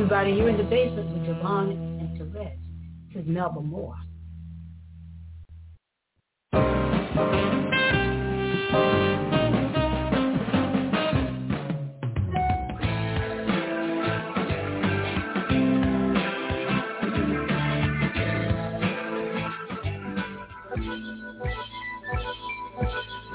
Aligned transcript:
Everybody. 0.00 0.32
You're 0.32 0.48
in 0.48 0.56
the 0.56 0.62
basement 0.62 1.12
with 1.12 1.24
JaVonne 1.28 1.72
and 1.72 2.18
Terez. 2.18 2.56
This 3.12 3.22
is 3.22 3.28
Melba 3.28 3.60
Moore. 3.60 3.98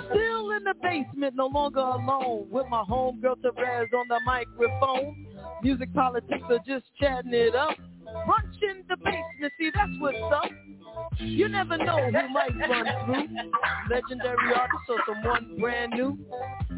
Still 0.09 0.49
in 0.49 0.63
the 0.63 0.73
basement, 0.81 1.35
no 1.35 1.45
longer 1.45 1.79
alone, 1.79 2.47
with 2.49 2.65
my 2.71 2.83
homegirl 2.89 3.35
Terez 3.43 3.93
on 3.93 4.07
the 4.07 4.19
microphone. 4.25 5.34
Music 5.65 5.91
politics 5.95 6.43
or 6.47 6.59
just 6.59 6.85
chatting 6.99 7.33
it 7.33 7.55
up. 7.55 7.75
Brunch 8.27 8.61
in 8.61 8.83
the 8.87 8.95
basement, 8.97 9.51
see 9.57 9.71
that's 9.73 9.89
what's 9.97 10.15
up. 10.31 10.51
You 11.17 11.49
never 11.49 11.75
know 11.75 11.97
who 12.05 12.29
might 12.29 12.55
run 12.69 12.85
through. 13.07 13.27
Legendary 13.89 14.53
artist 14.55 14.83
or 14.87 14.97
someone 15.07 15.57
brand 15.59 15.93
new. 15.93 16.19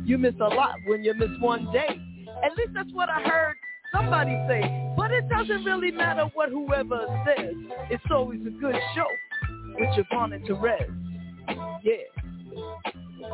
You 0.05 0.17
miss 0.17 0.35
a 0.39 0.47
lot 0.47 0.75
when 0.87 1.03
you 1.03 1.13
miss 1.15 1.31
one 1.41 1.69
day. 1.73 1.99
At 2.45 2.57
least 2.57 2.71
that's 2.73 2.93
what 2.93 3.09
I 3.09 3.23
heard 3.23 3.55
somebody 3.93 4.41
say. 4.47 4.93
But 4.95 5.11
it 5.11 5.27
doesn't 5.27 5.65
really 5.65 5.91
matter 5.91 6.29
what 6.33 6.47
whoever 6.47 7.07
says. 7.25 7.55
It's 7.89 8.05
always 8.09 8.39
a 8.47 8.51
good 8.51 8.75
show 8.95 9.07
with 9.77 9.89
JaVonne 9.97 10.35
and 10.35 10.47
Terez. 10.47 11.83
Yeah. 11.83 12.93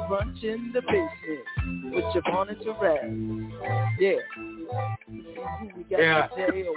Brunch 0.09 0.43
in 0.43 0.71
the 0.73 0.81
basement 0.81 1.93
with 1.93 2.03
JaVonne 2.15 2.49
and 2.49 2.57
Terez. 2.57 3.99
Yeah. 3.99 4.15
Yeah. 5.89 6.27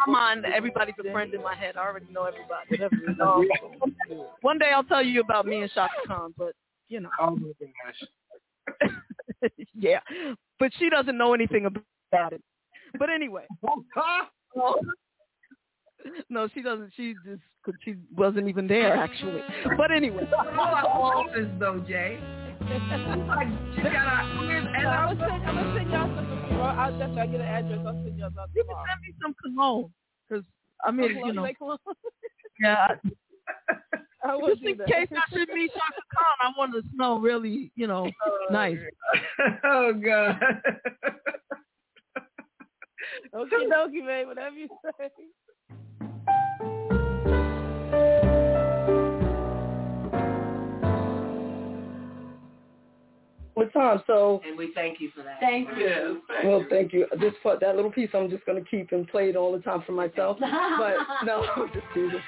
Come 0.05 0.15
on, 0.15 0.45
everybody's 0.45 0.95
a 0.99 1.13
friend 1.13 1.33
in 1.33 1.43
my 1.43 1.55
head. 1.55 1.77
I 1.77 1.87
already 1.87 2.07
know 2.13 2.25
everybody. 2.25 2.69
Whatever. 2.69 3.23
Um, 3.23 4.27
one 4.43 4.59
day 4.59 4.71
I'll 4.75 4.85
tell 4.85 5.03
you 5.03 5.21
about 5.21 5.47
me 5.47 5.63
and 5.63 5.71
Chaka 5.73 5.93
Khan, 6.07 6.35
but 6.37 6.53
you 6.89 7.01
know. 7.01 7.11
Oh 7.21 7.37
my 7.37 7.53
gosh. 7.61 9.51
yeah, 9.75 10.01
but 10.59 10.73
she 10.79 10.91
doesn't 10.91 11.17
know 11.17 11.35
anything 11.35 11.67
about 11.67 12.33
it. 12.33 12.43
But 12.99 13.11
anyway, 13.11 13.47
no, 16.29 16.49
she 16.53 16.63
doesn't. 16.63 16.93
She 16.97 17.15
just 17.25 17.43
'cause 17.65 17.75
she 17.85 17.97
wasn't 18.15 18.49
even 18.49 18.67
there 18.67 18.95
actually. 18.95 19.43
Mm. 19.65 19.77
But 19.77 19.91
anyway, 19.91 20.25
office 20.33 21.49
though, 21.59 21.81
Jay. 21.81 22.19
like 23.29 23.49
you 23.77 23.83
gotta 23.83 24.27
and 24.77 24.87
I'm 24.89 25.17
gonna 25.17 25.31
send, 25.31 25.45
I'm 25.47 25.55
gonna 25.55 25.75
send 25.77 25.91
y'all 25.91 26.17
some. 26.17 26.61
I'll 26.61 26.99
just 26.99 27.19
I 27.19 27.27
get 27.27 27.41
an 27.41 27.47
address. 27.47 27.81
I'll 27.87 27.95
send 28.05 28.19
y'all 28.19 28.31
some. 28.35 28.51
You 28.55 28.65
can 28.65 28.77
send 28.89 29.01
me 29.03 29.15
some 29.21 29.35
cologne, 29.43 29.93
cause 30.29 30.43
I 30.85 30.91
mean, 30.91 31.17
you 31.25 31.33
know, 31.33 31.49
yeah. 32.61 32.89
I 34.25 34.41
Just 34.49 34.63
in 34.63 34.77
case 34.79 35.09
I 35.13 35.23
should 35.33 35.49
meet 35.51 35.71
Chaka 35.73 36.03
Khan, 36.13 36.37
I 36.41 36.53
want 36.59 36.73
to 36.73 36.83
smell 36.93 37.21
really, 37.21 37.71
you 37.77 37.87
know, 37.87 38.11
oh, 38.27 38.47
nice. 38.51 38.79
oh 39.65 39.93
god. 39.93 40.41
Okay, 43.35 43.67
dokie, 43.71 44.05
babe. 44.05 44.27
Whatever 44.27 44.57
you 44.57 44.69
say. 44.99 45.09
What 53.57 53.73
time? 53.73 54.03
So, 54.07 54.43
And 54.47 54.59
we 54.59 54.71
thank 54.75 55.01
you 55.01 55.11
for 55.17 55.23
that. 55.23 55.41
Thank 55.41 55.71
you. 55.79 55.87
Yes, 55.87 56.17
thank 56.29 56.45
well, 56.45 56.61
you. 56.61 56.67
thank 56.69 56.93
you. 56.93 57.07
This 57.19 57.33
part, 57.43 57.59
that 57.61 57.75
little 57.75 57.91
piece, 57.91 58.11
I'm 58.13 58.29
just 58.29 58.45
gonna 58.45 58.61
keep 58.61 58.93
and 58.93 59.09
play 59.09 59.31
it 59.31 59.37
all 59.37 59.51
the 59.51 59.61
time 59.61 59.83
for 59.87 59.93
myself. 59.93 60.37
But 60.79 61.25
no, 61.25 61.43
just 61.73 61.87
kidding. 61.95 62.21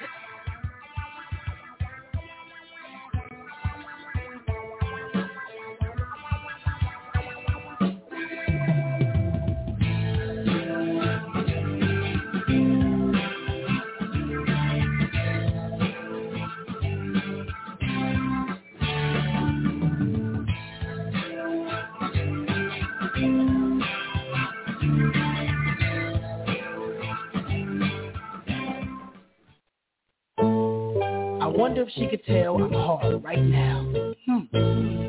Wonder 31.59 31.81
if 31.81 31.89
she 31.89 32.07
could 32.07 32.23
tell 32.25 32.55
I'm 32.63 32.71
hard 32.71 33.21
right 33.23 33.41
now. 33.41 33.83
Hmm. 34.25 35.07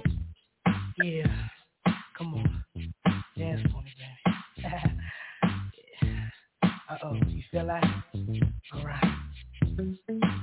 Yeah. 1.02 1.26
Come 2.18 2.34
on. 2.34 2.62
Dance 3.38 3.62
for 3.70 3.82
me, 3.82 3.92
baby. 4.64 4.96
Uh-oh. 6.62 7.14
You 7.28 7.42
feel 7.52 7.66
that? 7.66 7.84
All 8.74 8.84
right. 8.84 9.14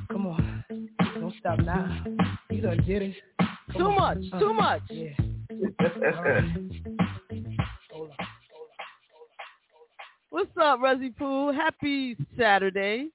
Come 0.09 0.27
on. 0.27 0.63
Don't 1.19 1.33
stop 1.39 1.59
now. 1.59 2.03
You 2.49 2.61
done 2.61 2.83
did 2.87 3.01
it. 3.01 3.15
Come 3.73 3.81
Too 3.81 3.83
on. 3.87 3.95
much, 3.95 4.17
Uh, 4.33 4.39
too 4.39 4.53
much. 4.53 4.81
Yeah. 4.89 5.09
All 6.15 6.23
right. 6.23 6.43
Hold 7.91 8.09
on. 8.11 8.27
What's 10.29 10.51
up, 10.61 10.79
Rezzy 10.79 11.15
Pooh? 11.15 11.51
Happy 11.51 12.15
Saturday. 12.37 13.09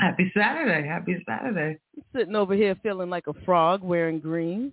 Happy 0.00 0.30
Saturday. 0.36 0.86
Happy 0.86 1.22
Saturday. 1.26 1.78
Sitting 2.16 2.34
over 2.34 2.54
here 2.54 2.74
feeling 2.82 3.10
like 3.10 3.26
a 3.26 3.34
frog 3.44 3.82
wearing 3.82 4.20
green. 4.20 4.72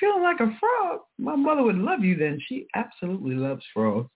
Feeling 0.00 0.22
like 0.22 0.40
a 0.40 0.56
frog. 0.58 1.00
My 1.16 1.36
mother 1.36 1.62
would 1.62 1.78
love 1.78 2.02
you 2.02 2.16
then. 2.16 2.40
She 2.48 2.66
absolutely 2.74 3.36
loves 3.36 3.64
frogs. 3.72 4.10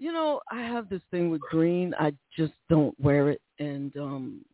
You 0.00 0.12
know, 0.12 0.40
I 0.50 0.62
have 0.62 0.88
this 0.88 1.02
thing 1.12 1.30
with 1.30 1.40
green. 1.42 1.94
I 1.98 2.12
just 2.36 2.54
don't 2.68 2.98
wear 3.00 3.30
it. 3.30 3.40
And 3.60 3.96
um 3.96 4.44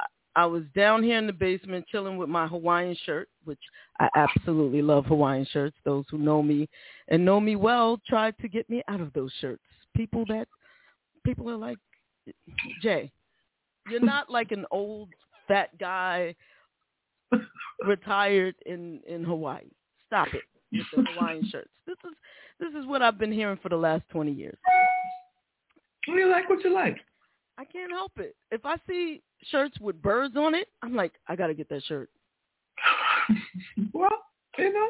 I, 0.00 0.42
I 0.42 0.46
was 0.46 0.64
down 0.74 1.04
here 1.04 1.18
in 1.18 1.28
the 1.28 1.32
basement 1.32 1.86
chilling 1.88 2.16
with 2.16 2.28
my 2.28 2.48
Hawaiian 2.48 2.96
shirt, 3.04 3.28
which 3.44 3.60
I 4.00 4.08
absolutely 4.16 4.82
love 4.82 5.06
Hawaiian 5.06 5.46
shirts. 5.52 5.76
Those 5.84 6.04
who 6.10 6.18
know 6.18 6.42
me 6.42 6.68
and 7.08 7.24
know 7.24 7.38
me 7.38 7.54
well 7.54 8.00
tried 8.08 8.36
to 8.40 8.48
get 8.48 8.68
me 8.68 8.82
out 8.88 9.00
of 9.00 9.12
those 9.12 9.32
shirts. 9.40 9.62
People 9.96 10.24
that 10.28 10.48
people 11.24 11.48
are 11.48 11.56
like 11.56 11.78
Jay, 12.82 13.12
you're 13.88 14.00
not 14.04 14.30
like 14.30 14.50
an 14.50 14.64
old 14.72 15.10
fat 15.50 15.76
guy 15.78 16.34
retired 17.86 18.54
in 18.66 19.00
in 19.06 19.24
Hawaii. 19.24 19.64
Stop 20.06 20.28
it 20.34 20.42
with 20.72 20.86
the 20.96 21.12
Hawaiian 21.12 21.48
shirts. 21.50 21.70
This 21.86 21.96
is 22.04 22.16
this 22.58 22.74
is 22.74 22.86
what 22.86 23.02
I've 23.02 23.18
been 23.18 23.32
hearing 23.32 23.58
for 23.62 23.68
the 23.70 23.76
last 23.76 24.04
20 24.10 24.30
years. 24.30 24.58
You 26.06 26.30
like 26.30 26.48
what 26.48 26.62
you 26.62 26.72
like. 26.72 26.98
I 27.58 27.64
can't 27.64 27.90
help 27.90 28.12
it. 28.16 28.36
If 28.50 28.64
I 28.64 28.76
see 28.88 29.22
shirts 29.44 29.78
with 29.80 30.00
birds 30.00 30.36
on 30.36 30.54
it, 30.54 30.68
I'm 30.82 30.94
like, 30.94 31.12
I 31.28 31.36
got 31.36 31.48
to 31.48 31.54
get 31.54 31.68
that 31.70 31.82
shirt. 31.84 32.10
well, 33.92 34.10
you 34.58 34.72
know. 34.72 34.88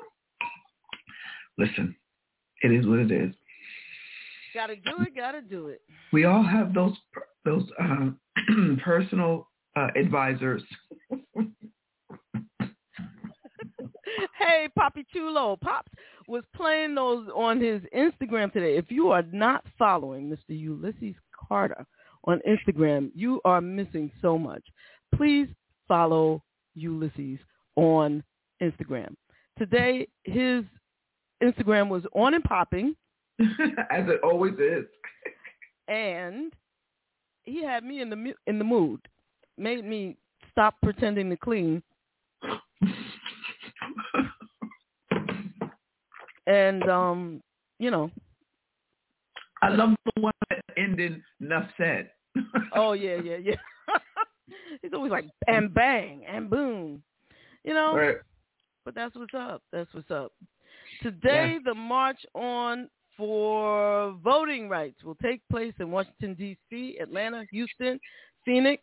Listen, 1.58 1.94
it 2.62 2.72
is 2.72 2.86
what 2.86 3.00
it 3.00 3.10
is. 3.10 3.34
Got 4.54 4.68
to 4.68 4.76
do 4.76 5.02
it. 5.02 5.14
Got 5.14 5.32
to 5.32 5.42
do 5.42 5.68
it. 5.68 5.80
We 6.12 6.24
all 6.24 6.42
have 6.42 6.74
those 6.74 6.96
those 7.44 7.64
uh, 7.80 8.10
personal 8.84 9.48
uh, 9.76 9.88
advisors. 9.96 10.62
Hey, 14.38 14.68
Poppy 14.76 15.06
Chulo. 15.12 15.56
Pops 15.60 15.90
was 16.28 16.42
playing 16.54 16.94
those 16.94 17.28
on 17.34 17.60
his 17.60 17.82
Instagram 17.96 18.52
today. 18.52 18.76
If 18.76 18.90
you 18.90 19.10
are 19.10 19.22
not 19.32 19.64
following 19.78 20.28
Mr. 20.30 20.58
Ulysses 20.58 21.14
Carter 21.48 21.86
on 22.24 22.40
Instagram, 22.48 23.10
you 23.14 23.40
are 23.44 23.60
missing 23.60 24.10
so 24.22 24.38
much. 24.38 24.62
Please 25.14 25.48
follow 25.88 26.42
Ulysses 26.74 27.38
on 27.76 28.22
Instagram. 28.62 29.14
Today, 29.58 30.08
his 30.24 30.64
Instagram 31.42 31.88
was 31.88 32.02
on 32.14 32.34
and 32.34 32.44
popping. 32.44 32.94
As 33.40 34.08
it 34.08 34.20
always 34.22 34.54
is. 34.54 34.84
and 35.88 36.52
he 37.42 37.64
had 37.64 37.84
me 37.84 38.00
in 38.00 38.10
the 38.10 38.34
in 38.46 38.58
the 38.58 38.64
mood. 38.64 39.00
Made 39.56 39.84
me 39.84 40.16
stop 40.50 40.76
pretending 40.82 41.30
to 41.30 41.36
clean. 41.36 41.82
And 46.46 46.88
um, 46.88 47.42
you 47.78 47.90
know. 47.90 48.10
I 49.62 49.68
love 49.68 49.90
the 50.14 50.22
one 50.22 50.32
that 50.48 50.62
ended 50.78 51.20
enough 51.40 51.68
said. 51.76 52.10
oh 52.74 52.92
yeah, 52.92 53.16
yeah, 53.16 53.36
yeah. 53.36 53.56
He's 54.82 54.92
always 54.94 55.12
like 55.12 55.26
and 55.46 55.72
bang 55.72 56.24
and 56.26 56.48
boom. 56.48 57.02
You 57.64 57.74
know? 57.74 57.94
Right. 57.94 58.16
But 58.84 58.94
that's 58.94 59.14
what's 59.14 59.34
up. 59.34 59.62
That's 59.72 59.92
what's 59.92 60.10
up. 60.10 60.32
Today, 61.02 61.58
the 61.64 61.74
March 61.74 62.18
on 62.34 62.88
for 63.16 64.16
Voting 64.24 64.68
Rights 64.68 65.04
will 65.04 65.16
take 65.16 65.42
place 65.50 65.74
in 65.78 65.90
Washington, 65.90 66.34
D.C., 66.34 66.96
Atlanta, 67.00 67.44
Houston, 67.50 68.00
Phoenix, 68.44 68.82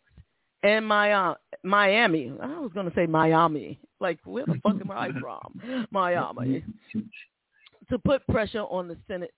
and 0.62 0.86
Miami. 0.86 2.32
I 2.40 2.58
was 2.58 2.70
going 2.72 2.88
to 2.88 2.94
say 2.94 3.06
Miami. 3.06 3.80
Like, 4.00 4.18
where 4.24 4.46
the 4.46 4.60
fuck 4.62 4.76
am 4.80 4.90
I 4.90 5.10
from? 5.20 5.86
Miami. 5.90 6.62
To 7.90 7.98
put 7.98 8.26
pressure 8.28 8.62
on 8.62 8.88
the 8.88 8.96
Senate 9.06 9.32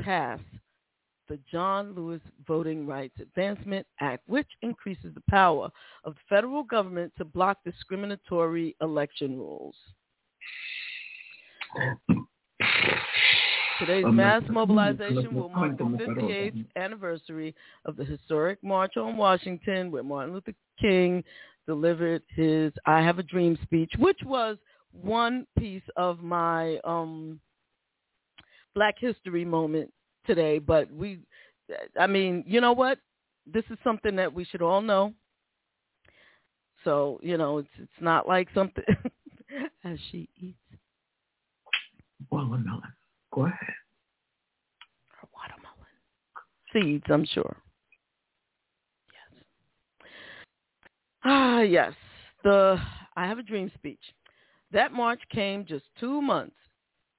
pass 0.00 0.40
the 1.28 1.38
John 1.50 1.94
Lewis 1.94 2.20
Voting 2.46 2.86
Rights 2.86 3.14
Advancement 3.20 3.86
Act, 4.00 4.22
which 4.28 4.48
increases 4.60 5.14
the 5.14 5.22
power 5.30 5.70
of 6.04 6.14
the 6.14 6.20
federal 6.28 6.62
government 6.62 7.12
to 7.16 7.24
block 7.24 7.58
discriminatory 7.64 8.76
election 8.82 9.38
rules. 9.38 9.76
Today's 13.78 14.04
mass 14.08 14.42
mobilization 14.48 15.34
will 15.34 15.48
mark 15.48 15.78
the 15.78 15.84
58th 15.84 16.66
anniversary 16.76 17.54
of 17.84 17.96
the 17.96 18.04
historic 18.04 18.62
March 18.62 18.96
on 18.96 19.16
Washington, 19.16 19.90
where 19.90 20.02
Martin 20.02 20.34
Luther 20.34 20.54
King 20.80 21.24
delivered 21.66 22.22
his 22.28 22.72
"I 22.84 23.00
Have 23.00 23.18
a 23.18 23.22
Dream" 23.22 23.58
speech, 23.62 23.90
which 23.98 24.20
was 24.24 24.58
one 24.92 25.46
piece 25.58 25.82
of 25.96 26.22
my 26.22 26.78
um, 26.84 27.40
Black 28.74 28.96
History 28.98 29.44
moment 29.44 29.92
today. 30.26 30.58
But 30.58 30.92
we, 30.92 31.20
I 31.98 32.06
mean, 32.06 32.44
you 32.46 32.60
know 32.60 32.72
what? 32.72 32.98
This 33.46 33.64
is 33.70 33.78
something 33.82 34.16
that 34.16 34.32
we 34.32 34.44
should 34.44 34.62
all 34.62 34.80
know. 34.80 35.12
So 36.84 37.20
you 37.22 37.36
know, 37.36 37.58
it's 37.58 37.68
it's 37.78 38.00
not 38.00 38.26
like 38.26 38.48
something 38.54 38.84
as 39.84 39.98
she 40.10 40.28
eats 40.36 40.58
watermelon. 42.30 42.92
Go 43.32 43.46
ahead. 43.46 43.58
Or 45.22 45.28
watermelon. 45.34 45.72
Seeds, 46.72 47.04
I'm 47.08 47.26
sure. 47.26 47.56
Yes. 49.12 50.08
Ah, 51.24 51.60
yes. 51.60 51.92
The 52.42 52.78
I 53.16 53.26
Have 53.26 53.38
a 53.38 53.42
Dream 53.42 53.70
speech. 53.74 54.00
That 54.72 54.92
march 54.92 55.20
came 55.30 55.66
just 55.66 55.84
two 56.00 56.22
months 56.22 56.56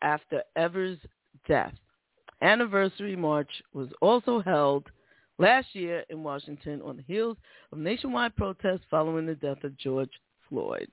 after 0.01 0.41
Evers' 0.55 0.97
death. 1.47 1.73
Anniversary 2.41 3.15
march 3.15 3.49
was 3.73 3.87
also 4.01 4.41
held 4.41 4.85
last 5.39 5.67
year 5.73 6.03
in 6.09 6.23
Washington 6.23 6.81
on 6.81 6.97
the 6.97 7.03
heels 7.03 7.37
of 7.71 7.77
nationwide 7.77 8.35
protests 8.35 8.81
following 8.89 9.25
the 9.25 9.35
death 9.35 9.63
of 9.63 9.77
George 9.77 10.11
Floyd. 10.49 10.87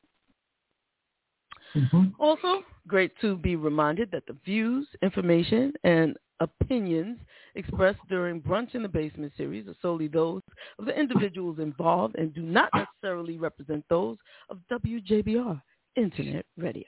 Mm-hmm. 1.75 2.09
Also, 2.19 2.65
great 2.89 3.13
to 3.21 3.37
be 3.37 3.57
reminded 3.57 4.11
that 4.11 4.27
the 4.27 4.37
views, 4.45 4.87
information, 5.03 5.73
and 5.85 6.17
opinions 6.41 7.19
expressed 7.55 8.01
during 8.09 8.41
Brunch 8.41 8.75
in 8.75 8.83
the 8.83 8.89
Basement 8.89 9.33
series 9.37 9.69
are 9.69 9.77
solely 9.83 10.09
those 10.09 10.43
of 10.79 10.87
the 10.87 10.99
individuals 10.99 11.59
involved 11.59 12.17
and 12.17 12.35
do 12.35 12.43
not 12.43 12.71
necessarily 12.75 13.37
represent 13.37 13.85
those 13.89 14.17
of 14.49 14.59
WJBR 14.73 15.61
Internet 15.97 16.47
Radio. 16.57 16.85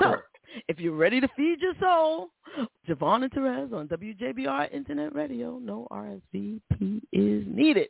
So, 0.00 0.16
if 0.68 0.78
you're 0.78 0.94
ready 0.94 1.20
to 1.20 1.28
feed 1.36 1.60
your 1.60 1.74
soul, 1.80 2.28
JaVonne 2.88 3.24
and 3.24 3.32
Terez 3.32 3.72
on 3.72 3.88
WJBR 3.88 4.72
Internet 4.72 5.14
Radio, 5.14 5.58
no 5.58 5.86
RSVP 5.90 7.02
is 7.12 7.44
needed. 7.46 7.88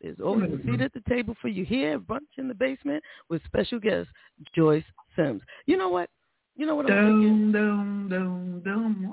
There's 0.00 0.18
always 0.22 0.50
a 0.52 0.62
seat 0.66 0.82
at 0.82 0.92
the 0.92 1.02
table 1.08 1.34
for 1.40 1.48
you 1.48 1.64
here, 1.64 1.98
brunch 1.98 2.20
in 2.36 2.48
the 2.48 2.54
basement 2.54 3.02
with 3.30 3.42
special 3.46 3.78
guest 3.78 4.08
Joyce 4.54 4.84
Sims. 5.16 5.40
You 5.64 5.76
know 5.78 5.88
what? 5.88 6.10
You 6.54 6.66
know 6.66 6.74
what 6.74 6.90
I'm 6.90 7.20
thinking? 7.20 7.52
Dum, 7.52 8.08
dum, 8.10 8.62
dum. 8.64 9.12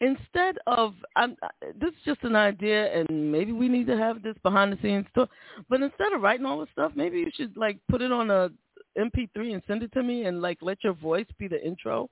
Instead 0.00 0.58
of, 0.66 0.94
I'm, 1.16 1.36
uh, 1.42 1.48
this 1.80 1.88
is 1.90 2.00
just 2.04 2.22
an 2.22 2.36
idea, 2.36 2.92
and 2.92 3.32
maybe 3.32 3.52
we 3.52 3.68
need 3.68 3.86
to 3.86 3.96
have 3.96 4.22
this 4.22 4.36
behind 4.42 4.72
the 4.72 4.78
scenes 4.82 5.06
stuff. 5.10 5.30
But 5.70 5.80
instead 5.80 6.12
of 6.12 6.20
writing 6.20 6.44
all 6.44 6.60
this 6.60 6.68
stuff, 6.72 6.92
maybe 6.94 7.18
you 7.18 7.30
should 7.34 7.56
like 7.56 7.78
put 7.88 8.02
it 8.02 8.12
on 8.12 8.30
a 8.30 8.50
MP3 8.98 9.54
and 9.54 9.62
send 9.66 9.82
it 9.82 9.92
to 9.92 10.02
me, 10.02 10.24
and 10.24 10.42
like 10.42 10.58
let 10.60 10.84
your 10.84 10.92
voice 10.92 11.26
be 11.38 11.48
the 11.48 11.64
intro. 11.64 12.10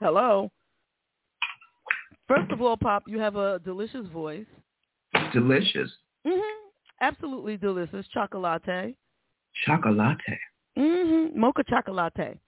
Hello. 0.00 0.50
First 2.26 2.50
of 2.50 2.60
all, 2.60 2.76
Pop, 2.76 3.04
you 3.06 3.18
have 3.18 3.36
a 3.36 3.60
delicious 3.64 4.06
voice. 4.08 4.46
Delicious. 5.32 5.90
Mhm. 6.26 6.40
Absolutely 7.00 7.56
delicious 7.56 8.06
chocolate. 8.08 8.96
Chocolate. 9.64 10.18
Mhm. 10.76 11.34
Mocha 11.34 11.62
chocolate. 11.64 12.38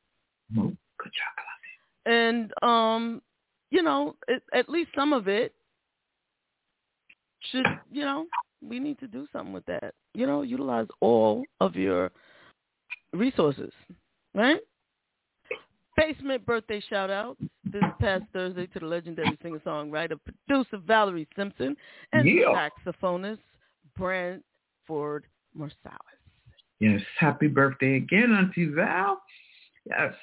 Mocha 0.51 0.77
chocolate. 0.99 2.07
And 2.07 2.53
um, 2.63 3.23
you 3.71 3.83
know, 3.83 4.17
it, 4.29 4.43
at 4.53 4.69
least 4.69 4.91
some 4.95 5.13
of 5.13 5.29
it 5.29 5.55
should, 7.41 7.67
you 7.91 8.05
know, 8.05 8.27
we 8.63 8.79
need 8.79 8.99
to 9.01 9.07
do 9.07 9.27
something 9.33 9.53
with 9.53 9.67
that. 9.67 9.95
You 10.15 10.27
know, 10.27 10.43
utilize 10.43 10.89
all 11.01 11.45
of 11.61 11.77
your 11.77 12.11
resources, 13.13 13.73
right? 14.35 14.61
Basement 15.97 16.45
birthday 16.45 16.81
shout 16.91 17.11
out 17.11 17.37
this 17.65 17.83
past 18.01 18.25
Thursday 18.33 18.67
to 18.67 18.81
the 18.81 18.87
legendary 18.87 19.37
singer 19.43 19.61
songwriter 19.61 20.19
producer 20.47 20.77
Valerie 20.87 21.27
Simpson 21.37 21.77
and 22.13 22.29
Yeah. 22.29 22.71
saxophonist 22.87 23.41
Branford 23.97 25.25
Marsalis. 25.57 25.99
Yes. 26.81 27.03
Happy 27.19 27.49
birthday 27.49 27.97
again, 27.97 28.33
Auntie 28.33 28.67
Val. 28.67 29.23
Yes. 29.87 30.15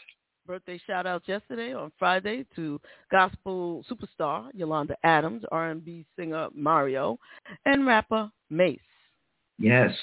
Birthday 0.46 0.78
shout 0.78 1.08
outs 1.08 1.28
yesterday 1.28 1.74
on 1.74 1.92
Friday 1.98 2.46
to 2.56 2.80
gospel 3.10 3.84
superstar 3.90 4.52
Yolanda 4.54 4.96
Adams, 5.04 5.44
R&B 5.52 6.06
singer 6.16 6.50
Mario, 6.54 7.18
and 7.66 7.88
rapper 7.88 8.30
Mase. 8.50 8.80
Yes. 9.58 9.98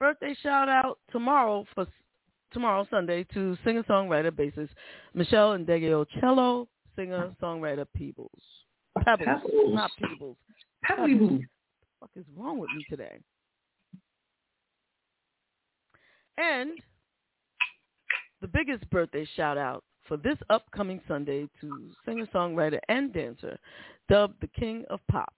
Birthday 0.00 0.34
shout 0.42 0.68
out 0.68 0.98
tomorrow 1.12 1.64
for 1.74 1.86
tomorrow 2.52 2.86
Sunday 2.90 3.24
to 3.34 3.56
singer 3.64 3.82
songwriter 3.84 4.30
bassist 4.30 4.70
Michelle 5.14 5.52
and 5.52 5.66
Degio 5.66 6.06
Cello, 6.20 6.68
singer 6.96 7.34
songwriter 7.42 7.86
Peebles. 7.96 8.30
Pebbles, 9.04 9.26
Pebbles. 9.26 9.74
not 9.74 9.90
Peebles. 9.98 10.36
Pebbly 10.84 11.14
Boo. 11.14 11.40
What 11.98 12.10
the 12.12 12.20
fuck 12.20 12.24
is 12.24 12.24
wrong 12.36 12.58
with 12.58 12.70
me 12.76 12.84
today? 12.88 13.18
And 16.38 16.72
the 18.40 18.48
biggest 18.48 18.88
birthday 18.90 19.26
shout 19.36 19.56
out 19.56 19.84
for 20.06 20.16
this 20.16 20.36
upcoming 20.50 21.00
Sunday 21.06 21.48
to 21.60 21.90
singer 22.04 22.26
songwriter 22.34 22.80
and 22.88 23.12
dancer, 23.12 23.58
dubbed 24.08 24.34
the 24.40 24.48
King 24.48 24.84
of 24.90 25.00
Pop, 25.10 25.32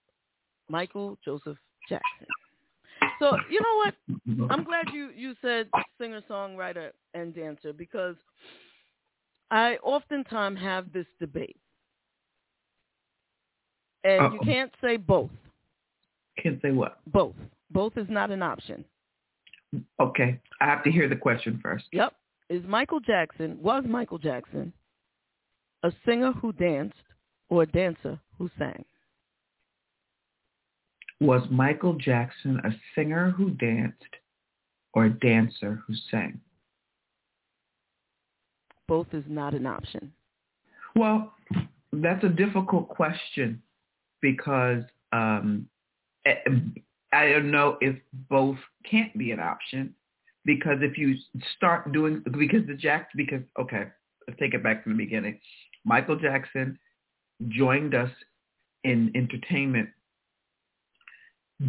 Michael 0.69 1.17
Joseph 1.23 1.57
Jackson. 1.87 2.27
So 3.19 3.37
you 3.49 3.61
know 3.61 3.75
what? 3.77 4.49
I'm 4.51 4.63
glad 4.63 4.87
you 4.93 5.09
you 5.15 5.35
said 5.41 5.69
singer 5.99 6.21
songwriter 6.29 6.91
and 7.13 7.33
dancer 7.33 7.73
because 7.73 8.15
I 9.51 9.77
oftentimes 9.83 10.59
have 10.59 10.91
this 10.91 11.05
debate, 11.19 11.57
and 14.03 14.33
you 14.33 14.39
Uh-oh. 14.39 14.45
can't 14.45 14.71
say 14.81 14.97
both. 14.97 15.29
Can't 16.41 16.61
say 16.61 16.71
what. 16.71 16.99
Both. 17.07 17.35
Both 17.71 17.97
is 17.97 18.07
not 18.09 18.31
an 18.31 18.41
option. 18.41 18.83
Okay. 19.99 20.39
I 20.61 20.65
have 20.65 20.83
to 20.83 20.91
hear 20.91 21.07
the 21.07 21.15
question 21.15 21.59
first. 21.61 21.85
Yep. 21.91 22.13
Is 22.49 22.63
Michael 22.67 22.99
Jackson, 22.99 23.57
was 23.61 23.83
Michael 23.87 24.19
Jackson 24.19 24.71
a 25.83 25.91
singer 26.05 26.31
who 26.33 26.53
danced 26.53 26.95
or 27.49 27.63
a 27.63 27.65
dancer 27.65 28.19
who 28.37 28.49
sang? 28.57 28.85
Was 31.25 31.41
Michael 31.49 31.95
Jackson 31.95 32.59
a 32.63 32.69
singer 32.93 33.31
who 33.31 33.51
danced 33.51 34.03
or 34.93 35.05
a 35.05 35.09
dancer 35.09 35.81
who 35.87 35.93
sang? 36.11 36.39
both 38.87 39.07
is 39.13 39.23
not 39.27 39.53
an 39.53 39.65
option? 39.65 40.11
Well, 40.95 41.33
that's 41.91 42.23
a 42.23 42.29
difficult 42.29 42.89
question 42.89 43.61
because 44.21 44.83
um, 45.11 45.67
eh, 46.25 46.35
I 47.13 47.29
don't 47.29 47.51
know 47.51 47.77
if 47.81 47.95
both 48.29 48.57
can't 48.89 49.15
be 49.17 49.31
an 49.31 49.39
option 49.39 49.93
because 50.45 50.77
if 50.81 50.97
you 50.97 51.15
start 51.55 51.91
doing 51.91 52.23
because 52.37 52.65
the 52.67 52.75
Jack 52.75 53.09
because 53.15 53.41
okay 53.59 53.85
let's 54.27 54.39
take 54.39 54.53
it 54.53 54.63
back 54.63 54.83
from 54.83 54.93
the 54.93 54.97
beginning 54.97 55.39
Michael 55.85 56.17
Jackson 56.17 56.77
joined 57.47 57.95
us 57.95 58.11
in 58.83 59.11
entertainment 59.15 59.89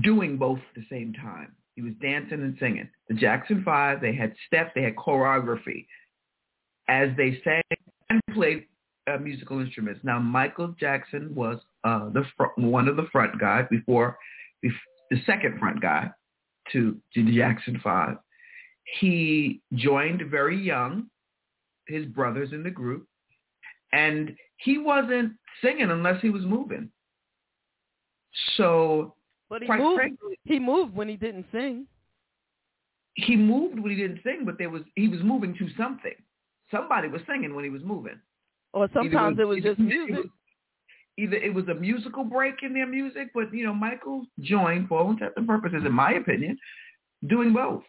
doing 0.03 0.37
both 0.37 0.59
at 0.59 0.75
the 0.75 0.87
same 0.91 1.13
time 1.13 1.53
he 1.75 1.83
was 1.83 1.93
dancing 2.01 2.43
and 2.43 2.57
singing 2.59 2.89
the 3.09 3.15
Jackson 3.15 3.63
Five 3.65 4.01
they 4.01 4.15
had 4.15 4.35
steps 4.47 4.71
they 4.75 4.83
had 4.83 4.97
choreography 4.97 5.87
as 6.89 7.11
they 7.17 7.41
sang 7.45 7.63
and 8.11 8.21
played 8.33 8.67
uh, 9.09 9.19
musical 9.19 9.61
instruments 9.61 10.01
now 10.03 10.19
Michael 10.19 10.75
Jackson 10.79 11.35
was 11.35 11.59
uh, 11.85 12.11
the 12.11 12.25
one 12.57 12.89
of 12.89 12.97
the 12.97 13.07
front 13.13 13.39
guys 13.39 13.67
before, 13.71 14.19
before 14.61 14.79
the 15.11 15.23
second 15.25 15.59
front 15.59 15.81
guy 15.81 16.11
to 16.73 16.97
to 17.15 17.25
the 17.25 17.37
Jackson 17.37 17.81
Five. 17.83 18.17
He 19.01 19.61
joined 19.75 20.23
very 20.31 20.61
young, 20.61 21.07
his 21.87 22.07
brothers 22.07 22.53
in 22.53 22.63
the 22.63 22.71
group, 22.71 23.07
and 23.93 24.35
he 24.59 24.79
wasn't 24.79 25.33
singing 25.63 25.91
unless 25.91 26.21
he 26.23 26.31
was 26.31 26.45
moving. 26.45 26.91
So, 28.57 29.15
but 29.49 29.63
he 29.63 29.69
moved. 29.69 29.97
Frankly, 29.97 30.39
he 30.45 30.59
moved 30.59 30.95
when 30.95 31.09
he 31.09 31.17
didn't 31.17 31.47
sing. 31.53 31.87
He 33.15 33.37
moved 33.37 33.79
when 33.79 33.91
he 33.91 33.97
didn't 33.97 34.21
sing, 34.23 34.45
but 34.45 34.59
there 34.59 34.71
was 34.71 34.83
he 34.95 35.09
was 35.09 35.21
moving 35.23 35.55
to 35.59 35.69
something. 35.77 36.15
Somebody 36.71 37.09
was 37.09 37.23
singing 37.29 37.55
when 37.55 37.65
he 37.65 37.71
was 37.71 37.83
moving. 37.83 38.21
Or 38.73 38.89
sometimes 38.93 39.39
it 39.39 39.45
was, 39.45 39.59
it 39.59 39.65
was 39.65 39.77
just 39.77 39.79
music. 39.79 40.11
It 40.11 40.19
was, 40.19 40.27
either 41.19 41.37
it 41.37 41.55
was 41.55 41.69
a 41.69 41.75
musical 41.75 42.25
break 42.25 42.57
in 42.63 42.75
their 42.75 42.87
music, 42.87 43.29
but 43.35 43.53
you 43.53 43.65
know, 43.65 43.75
Michael 43.75 44.27
joined 44.41 44.89
for 44.89 44.99
all 45.01 45.11
intents 45.11 45.35
and 45.37 45.47
purposes, 45.47 45.83
in 45.87 45.93
my 45.93 46.13
opinion, 46.13 46.59
doing 47.27 47.53
both. 47.53 47.83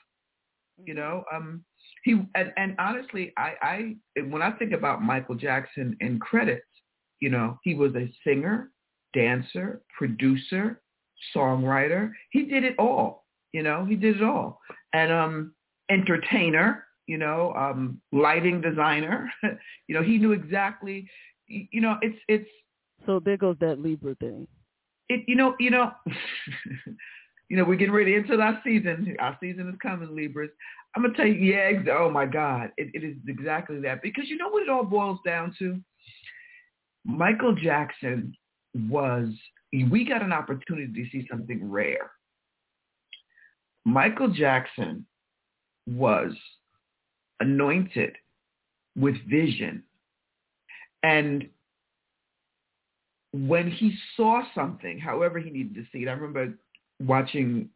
You 0.85 0.93
know, 0.93 1.23
um, 1.33 1.63
he 2.03 2.21
and, 2.35 2.53
and 2.55 2.75
honestly, 2.77 3.33
I, 3.37 3.53
I 3.61 4.21
when 4.29 4.41
I 4.41 4.51
think 4.51 4.73
about 4.73 5.01
Michael 5.01 5.35
Jackson 5.35 5.97
in 6.01 6.19
credits, 6.19 6.65
you 7.19 7.29
know, 7.29 7.57
he 7.63 7.73
was 7.73 7.95
a 7.95 8.11
singer, 8.23 8.71
dancer, 9.13 9.81
producer, 9.97 10.81
songwriter. 11.35 12.11
He 12.31 12.43
did 12.43 12.63
it 12.63 12.75
all. 12.77 13.25
You 13.53 13.63
know, 13.63 13.85
he 13.85 13.95
did 13.95 14.17
it 14.17 14.23
all, 14.23 14.61
and 14.93 15.11
um, 15.11 15.53
entertainer. 15.89 16.83
You 17.07 17.17
know, 17.17 17.53
um, 17.53 18.01
lighting 18.11 18.59
designer. 18.59 19.31
you 19.87 19.95
know, 19.95 20.03
he 20.03 20.17
knew 20.17 20.33
exactly. 20.33 21.09
You 21.47 21.79
know, 21.79 21.97
it's 22.01 22.17
it's 22.27 22.49
so 23.05 23.21
there 23.23 23.37
goes 23.37 23.55
that 23.61 23.79
Libra 23.79 24.15
thing. 24.15 24.47
It, 25.09 25.23
you 25.27 25.35
know, 25.35 25.55
you 25.59 25.71
know, 25.71 25.91
you 27.49 27.55
know, 27.55 27.63
we're 27.63 27.75
getting 27.75 27.93
ready 27.93 28.15
into 28.15 28.39
our 28.39 28.59
season. 28.63 29.15
Our 29.19 29.37
season 29.41 29.69
is 29.69 29.75
coming, 29.81 30.13
Libras. 30.15 30.49
I'm 30.95 31.03
gonna 31.03 31.15
tell 31.15 31.27
you, 31.27 31.33
yeah, 31.33 31.71
oh 31.97 32.09
my 32.09 32.25
God, 32.25 32.71
it, 32.77 32.89
it 32.93 33.03
is 33.03 33.15
exactly 33.27 33.79
that 33.81 34.01
because 34.01 34.25
you 34.27 34.37
know 34.37 34.49
what 34.49 34.63
it 34.63 34.69
all 34.69 34.83
boils 34.83 35.19
down 35.25 35.55
to. 35.59 35.79
Michael 37.05 37.55
Jackson 37.55 38.33
was. 38.89 39.29
We 39.73 40.05
got 40.05 40.21
an 40.21 40.31
opportunity 40.31 40.91
to 40.93 41.09
see 41.11 41.27
something 41.29 41.69
rare. 41.69 42.11
Michael 43.85 44.29
Jackson 44.29 45.05
was 45.87 46.33
anointed 47.39 48.15
with 48.97 49.15
vision. 49.29 49.83
And 51.03 51.47
when 53.33 53.69
he 53.69 53.95
saw 54.15 54.41
something, 54.55 54.99
however 54.99 55.39
he 55.39 55.49
needed 55.49 55.75
to 55.75 55.85
see 55.91 56.03
it, 56.03 56.09
I 56.09 56.13
remember 56.13 56.53
watching 56.99 57.69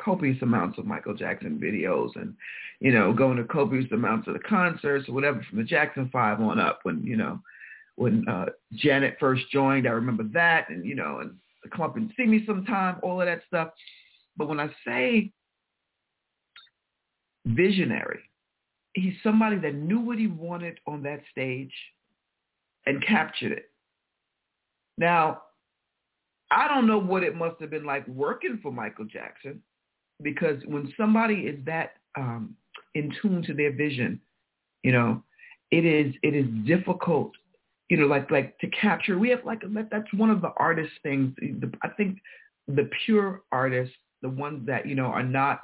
copious 0.00 0.40
amounts 0.42 0.78
of 0.78 0.86
Michael 0.86 1.14
Jackson 1.14 1.58
videos 1.62 2.10
and, 2.16 2.34
you 2.80 2.92
know, 2.92 3.12
going 3.12 3.36
to 3.36 3.44
copious 3.44 3.90
amounts 3.90 4.28
of 4.28 4.34
the 4.34 4.40
concerts 4.40 5.08
or 5.08 5.12
whatever 5.12 5.44
from 5.48 5.58
the 5.58 5.64
Jackson 5.64 6.08
5 6.12 6.40
on 6.40 6.60
up 6.60 6.80
when, 6.84 7.02
you 7.02 7.16
know, 7.16 7.40
when 7.98 8.26
uh, 8.28 8.46
Janet 8.74 9.16
first 9.18 9.50
joined, 9.50 9.88
I 9.88 9.90
remember 9.90 10.22
that 10.32 10.68
and, 10.68 10.86
you 10.86 10.94
know, 10.94 11.18
and 11.18 11.36
come 11.72 11.82
up 11.82 11.96
and 11.96 12.12
see 12.16 12.26
me 12.26 12.44
sometime, 12.46 12.98
all 13.02 13.20
of 13.20 13.26
that 13.26 13.42
stuff. 13.48 13.70
But 14.36 14.48
when 14.48 14.60
I 14.60 14.70
say 14.86 15.32
visionary, 17.44 18.20
he's 18.94 19.14
somebody 19.24 19.58
that 19.58 19.74
knew 19.74 19.98
what 19.98 20.16
he 20.16 20.28
wanted 20.28 20.78
on 20.86 21.02
that 21.02 21.22
stage 21.32 21.72
and 22.86 23.04
captured 23.04 23.50
it. 23.50 23.70
Now, 24.96 25.42
I 26.52 26.68
don't 26.68 26.86
know 26.86 26.98
what 26.98 27.24
it 27.24 27.34
must 27.34 27.60
have 27.60 27.70
been 27.70 27.84
like 27.84 28.06
working 28.06 28.60
for 28.62 28.70
Michael 28.70 29.06
Jackson 29.06 29.60
because 30.22 30.62
when 30.66 30.92
somebody 30.96 31.40
is 31.40 31.58
that 31.66 31.94
um, 32.16 32.54
in 32.94 33.12
tune 33.20 33.42
to 33.42 33.54
their 33.54 33.72
vision, 33.72 34.20
you 34.84 34.92
know, 34.92 35.20
it 35.72 35.84
is 35.84 36.14
it 36.22 36.34
is 36.34 36.46
difficult, 36.64 37.32
you 37.88 37.96
know, 37.96 38.06
like 38.06 38.30
like 38.30 38.58
to 38.58 38.68
capture. 38.68 39.18
We 39.18 39.30
have 39.30 39.44
like 39.44 39.62
that's 39.90 40.12
one 40.14 40.30
of 40.30 40.40
the 40.40 40.52
artist 40.56 40.92
things. 41.02 41.34
I 41.82 41.88
think 41.88 42.18
the 42.66 42.88
pure 43.04 43.42
artists, 43.50 43.94
the 44.22 44.28
ones 44.28 44.66
that 44.66 44.86
you 44.86 44.94
know 44.94 45.06
are 45.06 45.22
not 45.22 45.60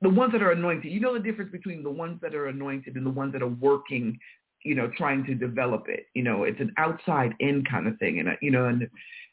the 0.00 0.08
ones 0.08 0.32
that 0.32 0.42
are 0.42 0.52
anointed. 0.52 0.90
You 0.90 1.00
know 1.00 1.14
the 1.14 1.20
difference 1.20 1.50
between 1.50 1.82
the 1.82 1.90
ones 1.90 2.18
that 2.22 2.34
are 2.34 2.46
anointed 2.46 2.96
and 2.96 3.04
the 3.04 3.10
ones 3.10 3.32
that 3.32 3.42
are 3.42 3.48
working 3.48 4.18
you 4.64 4.74
know, 4.74 4.90
trying 4.96 5.24
to 5.24 5.34
develop 5.34 5.86
it. 5.88 6.06
You 6.14 6.22
know, 6.22 6.44
it's 6.44 6.60
an 6.60 6.72
outside 6.76 7.34
in 7.40 7.64
kind 7.64 7.86
of 7.86 7.98
thing. 7.98 8.18
And, 8.18 8.28
you 8.42 8.50
know, 8.50 8.66
and 8.66 8.82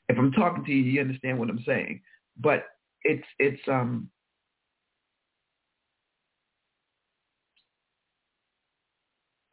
if 0.09 0.17
I'm 0.17 0.31
talking 0.31 0.63
to 0.65 0.71
you, 0.71 0.83
you 0.83 1.01
understand 1.01 1.39
what 1.39 1.49
I'm 1.49 1.63
saying. 1.65 2.01
But 2.37 2.65
it's, 3.03 3.25
it's, 3.39 3.61
um, 3.67 4.09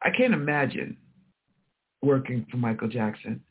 I 0.01 0.09
can't 0.09 0.33
imagine 0.33 0.97
working 2.03 2.45
for 2.51 2.57
Michael 2.57 2.87
Jackson 2.87 3.41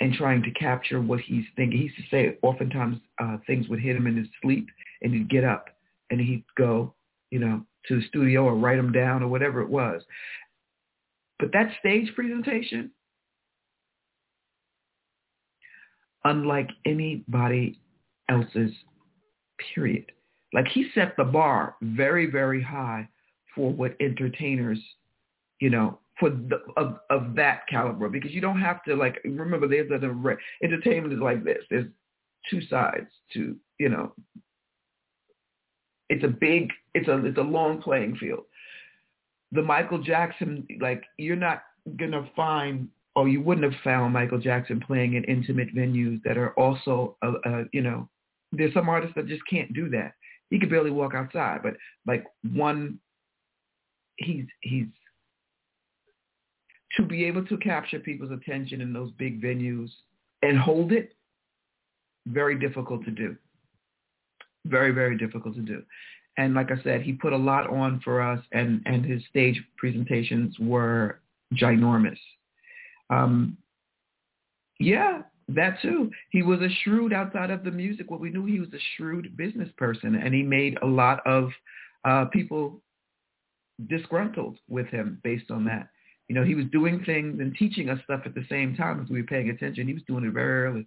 and 0.00 0.12
trying 0.14 0.42
to 0.42 0.50
capture 0.52 1.00
what 1.00 1.20
he's 1.20 1.44
thinking. 1.56 1.78
He 1.78 1.84
used 1.84 1.96
to 1.96 2.02
say 2.10 2.38
oftentimes 2.42 2.98
uh, 3.20 3.36
things 3.46 3.68
would 3.68 3.80
hit 3.80 3.96
him 3.96 4.06
in 4.06 4.16
his 4.16 4.26
sleep 4.42 4.66
and 5.02 5.12
he'd 5.12 5.30
get 5.30 5.44
up 5.44 5.66
and 6.10 6.20
he'd 6.20 6.44
go, 6.56 6.94
you 7.30 7.38
know, 7.38 7.62
to 7.86 7.96
the 7.96 8.06
studio 8.08 8.44
or 8.44 8.54
write 8.54 8.76
them 8.76 8.92
down 8.92 9.22
or 9.22 9.28
whatever 9.28 9.60
it 9.60 9.68
was. 9.68 10.02
But 11.38 11.52
that 11.52 11.70
stage 11.80 12.12
presentation, 12.14 12.90
unlike 16.24 16.70
anybody 16.86 17.78
else's, 18.28 18.72
period. 19.74 20.10
Like 20.52 20.66
he 20.68 20.88
set 20.94 21.16
the 21.16 21.24
bar 21.24 21.76
very, 21.82 22.30
very 22.30 22.62
high 22.62 23.08
for 23.54 23.72
what 23.72 23.96
entertainers, 24.00 24.78
you 25.60 25.70
know, 25.70 25.98
for 26.18 26.30
the, 26.30 26.60
of 26.76 26.98
of 27.10 27.34
that 27.34 27.66
caliber 27.68 28.08
because 28.08 28.30
you 28.30 28.40
don't 28.40 28.60
have 28.60 28.82
to 28.84 28.94
like 28.94 29.20
remember 29.24 29.66
there's 29.66 29.90
a 29.90 30.36
entertainment 30.62 31.12
is 31.12 31.20
like 31.20 31.44
this. 31.44 31.64
There's 31.70 31.86
two 32.50 32.60
sides 32.68 33.08
to 33.34 33.56
you 33.78 33.88
know. 33.88 34.12
It's 36.10 36.22
a 36.22 36.28
big, 36.28 36.70
it's 36.94 37.08
a 37.08 37.24
it's 37.24 37.38
a 37.38 37.42
long 37.42 37.80
playing 37.80 38.16
field 38.16 38.44
the 39.54 39.62
Michael 39.62 39.98
Jackson, 39.98 40.66
like 40.80 41.04
you're 41.16 41.36
not 41.36 41.62
gonna 41.96 42.28
find, 42.34 42.88
or 43.14 43.28
you 43.28 43.40
wouldn't 43.40 43.70
have 43.70 43.80
found 43.82 44.12
Michael 44.12 44.40
Jackson 44.40 44.80
playing 44.80 45.14
in 45.14 45.24
intimate 45.24 45.74
venues 45.74 46.20
that 46.24 46.36
are 46.36 46.50
also, 46.58 47.16
uh, 47.22 47.34
uh, 47.46 47.64
you 47.72 47.80
know, 47.80 48.08
there's 48.52 48.74
some 48.74 48.88
artists 48.88 49.14
that 49.14 49.28
just 49.28 49.42
can't 49.48 49.72
do 49.72 49.88
that. 49.90 50.14
He 50.50 50.58
could 50.58 50.70
barely 50.70 50.90
walk 50.90 51.14
outside, 51.14 51.60
but 51.62 51.74
like 52.06 52.24
one, 52.52 52.98
he's 54.16 54.44
he's 54.60 54.86
to 56.96 57.02
be 57.02 57.24
able 57.24 57.44
to 57.46 57.56
capture 57.58 57.98
people's 57.98 58.30
attention 58.30 58.80
in 58.80 58.92
those 58.92 59.10
big 59.12 59.42
venues 59.42 59.90
and 60.42 60.58
hold 60.58 60.92
it, 60.92 61.14
very 62.26 62.58
difficult 62.58 63.04
to 63.04 63.10
do. 63.10 63.36
Very, 64.66 64.92
very 64.92 65.16
difficult 65.16 65.54
to 65.56 65.60
do. 65.60 65.82
And 66.36 66.54
like 66.54 66.70
I 66.70 66.82
said, 66.82 67.02
he 67.02 67.12
put 67.12 67.32
a 67.32 67.36
lot 67.36 67.70
on 67.70 68.00
for 68.02 68.20
us, 68.20 68.40
and 68.52 68.82
and 68.86 69.04
his 69.04 69.22
stage 69.30 69.62
presentations 69.76 70.58
were 70.58 71.20
ginormous. 71.54 72.18
Um, 73.10 73.56
yeah, 74.80 75.22
that 75.48 75.80
too. 75.80 76.10
He 76.30 76.42
was 76.42 76.60
a 76.60 76.68
shrewd 76.82 77.12
outside 77.12 77.50
of 77.50 77.62
the 77.62 77.70
music. 77.70 78.10
What 78.10 78.20
we 78.20 78.30
knew 78.30 78.46
he 78.46 78.58
was 78.58 78.72
a 78.72 78.82
shrewd 78.96 79.36
business 79.36 79.68
person, 79.76 80.16
and 80.16 80.34
he 80.34 80.42
made 80.42 80.76
a 80.82 80.86
lot 80.86 81.24
of 81.24 81.50
uh, 82.04 82.24
people 82.26 82.80
disgruntled 83.88 84.58
with 84.68 84.86
him 84.88 85.20
based 85.22 85.50
on 85.50 85.64
that. 85.66 85.88
You 86.28 86.34
know, 86.34 86.44
he 86.44 86.54
was 86.54 86.64
doing 86.72 87.02
things 87.04 87.38
and 87.40 87.54
teaching 87.54 87.90
us 87.90 87.98
stuff 88.04 88.22
at 88.24 88.34
the 88.34 88.44
same 88.48 88.74
time 88.76 89.02
as 89.02 89.10
we 89.10 89.20
were 89.20 89.26
paying 89.26 89.50
attention. 89.50 89.86
He 89.86 89.94
was 89.94 90.02
doing 90.08 90.24
it 90.24 90.32
very 90.32 90.66
early 90.66 90.86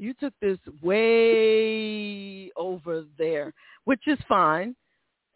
you 0.00 0.14
took 0.14 0.32
this 0.40 0.58
way 0.82 2.50
over 2.56 3.04
there, 3.18 3.52
which 3.84 4.00
is 4.06 4.18
fine, 4.26 4.74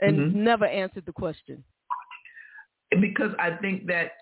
and 0.00 0.18
mm-hmm. 0.18 0.42
never 0.42 0.64
answered 0.64 1.04
the 1.04 1.12
question. 1.12 1.62
because 3.00 3.32
I 3.38 3.56
think 3.60 3.86
that 3.88 4.12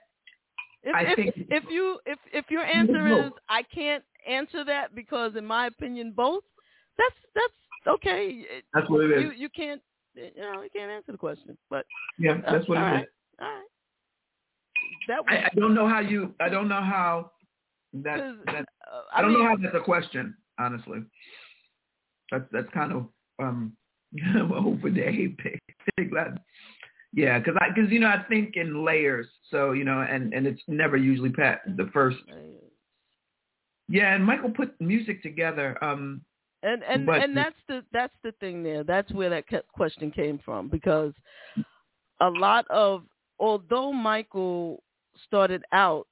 if, 0.83 0.95
I 0.95 1.03
if, 1.03 1.17
think 1.17 1.35
if 1.37 1.65
you 1.71 2.01
if 2.07 2.19
if 2.33 2.47
your 2.51 2.65
answer 2.65 3.27
is 3.27 3.31
I 3.49 3.63
can't 3.63 4.03
answer 4.29 4.65
that 4.65 4.97
because 4.97 5.37
in 5.37 5.47
my 5.47 5.69
opinion 5.69 6.13
both, 6.15 6.43
that's 6.99 7.15
that's 7.37 7.95
okay. 7.97 8.45
That's 8.75 8.91
what 8.91 9.05
it 9.05 9.13
is. 9.13 9.23
You 9.23 9.33
you 9.33 9.49
can't 9.49 9.81
you 10.17 10.43
know 10.43 10.63
you 10.63 10.71
can't 10.75 10.91
answer 10.91 11.13
the 11.13 11.19
question, 11.19 11.57
but 11.71 11.87
yeah, 12.19 12.39
that's 12.51 12.67
what 12.69 12.79
it 12.79 12.81
right. 12.81 13.03
is. 13.03 13.09
All 13.41 13.47
right. 13.47 13.63
That 15.09 15.25
was, 15.25 15.29
I, 15.29 15.47
I 15.47 15.51
don't 15.59 15.75
know 15.75 15.89
how 15.89 16.01
you. 16.01 16.35
I 16.41 16.49
don't 16.49 16.69
know 16.69 16.83
how 16.83 17.33
that. 17.95 18.37
that 18.47 18.67
uh, 18.93 19.01
I, 19.15 19.23
don't 19.23 19.33
mean, 19.33 19.43
know 19.43 19.49
how 19.49 19.57
that's 19.57 19.75
a 19.75 19.81
question. 19.81 20.35
Honestly, 20.59 21.01
that's 22.31 22.45
that's 22.53 22.69
kind 22.73 22.93
of 22.93 23.07
um 23.41 23.73
over 24.55 24.91
the 24.91 25.09
apex. 25.09 25.59
Yeah, 27.15 27.39
because 27.39 27.55
I 27.61 27.69
because 27.75 27.91
you 27.91 28.01
know 28.01 28.09
I 28.09 28.23
think 28.29 28.57
in 28.57 28.85
layers. 28.85 29.27
So 29.51 29.73
you 29.73 29.85
know, 29.85 30.01
and 30.01 30.33
and 30.33 30.47
it's 30.47 30.63
never 30.69 30.97
usually 30.97 31.31
pat 31.31 31.61
the 31.77 31.91
first. 31.93 32.19
Yeah, 33.89 34.15
and 34.15 34.25
Michael 34.25 34.51
put 34.51 34.81
music 34.81 35.23
together. 35.23 35.83
Um, 35.85 36.23
and 36.63 36.83
and 36.85 37.05
but 37.05 37.23
and 37.23 37.37
that's 37.37 37.57
the 37.69 37.85
that's 37.93 38.15
the 38.23 38.33
thing 38.41 38.63
there. 38.63 38.85
That's 38.85 39.11
where 39.13 39.31
that 39.31 39.45
question 39.73 40.11
came 40.11 40.41
from 40.45 40.69
because 40.69 41.13
a 42.21 42.29
lot 42.29 42.67
of 42.71 43.03
although 43.39 43.93
Michael 43.93 44.83
started 45.27 45.63
out 45.73 46.07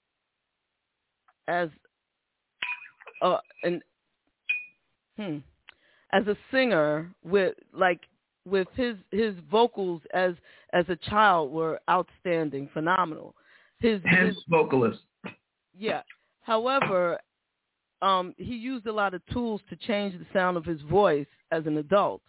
as 1.48 1.68
a 3.22 3.36
an 3.62 3.82
hmm 5.16 5.38
as 6.12 6.26
a 6.26 6.36
singer 6.50 7.12
with 7.22 7.54
like 7.72 8.00
with 8.46 8.68
his 8.74 8.96
his 9.10 9.34
vocals 9.50 10.02
as 10.14 10.34
as 10.72 10.84
a 10.88 10.96
child 10.96 11.52
were 11.52 11.80
outstanding, 11.90 12.68
phenomenal. 12.72 13.34
His 13.78 14.00
hence 14.04 14.34
his 14.34 14.44
vocalist. 14.48 15.00
yeah. 15.76 16.02
However, 16.42 17.18
um, 18.02 18.34
he 18.38 18.54
used 18.56 18.86
a 18.86 18.92
lot 18.92 19.14
of 19.14 19.22
tools 19.26 19.60
to 19.68 19.76
change 19.76 20.14
the 20.18 20.26
sound 20.32 20.56
of 20.56 20.64
his 20.64 20.80
voice 20.82 21.26
as 21.52 21.66
an 21.66 21.76
adult. 21.78 22.22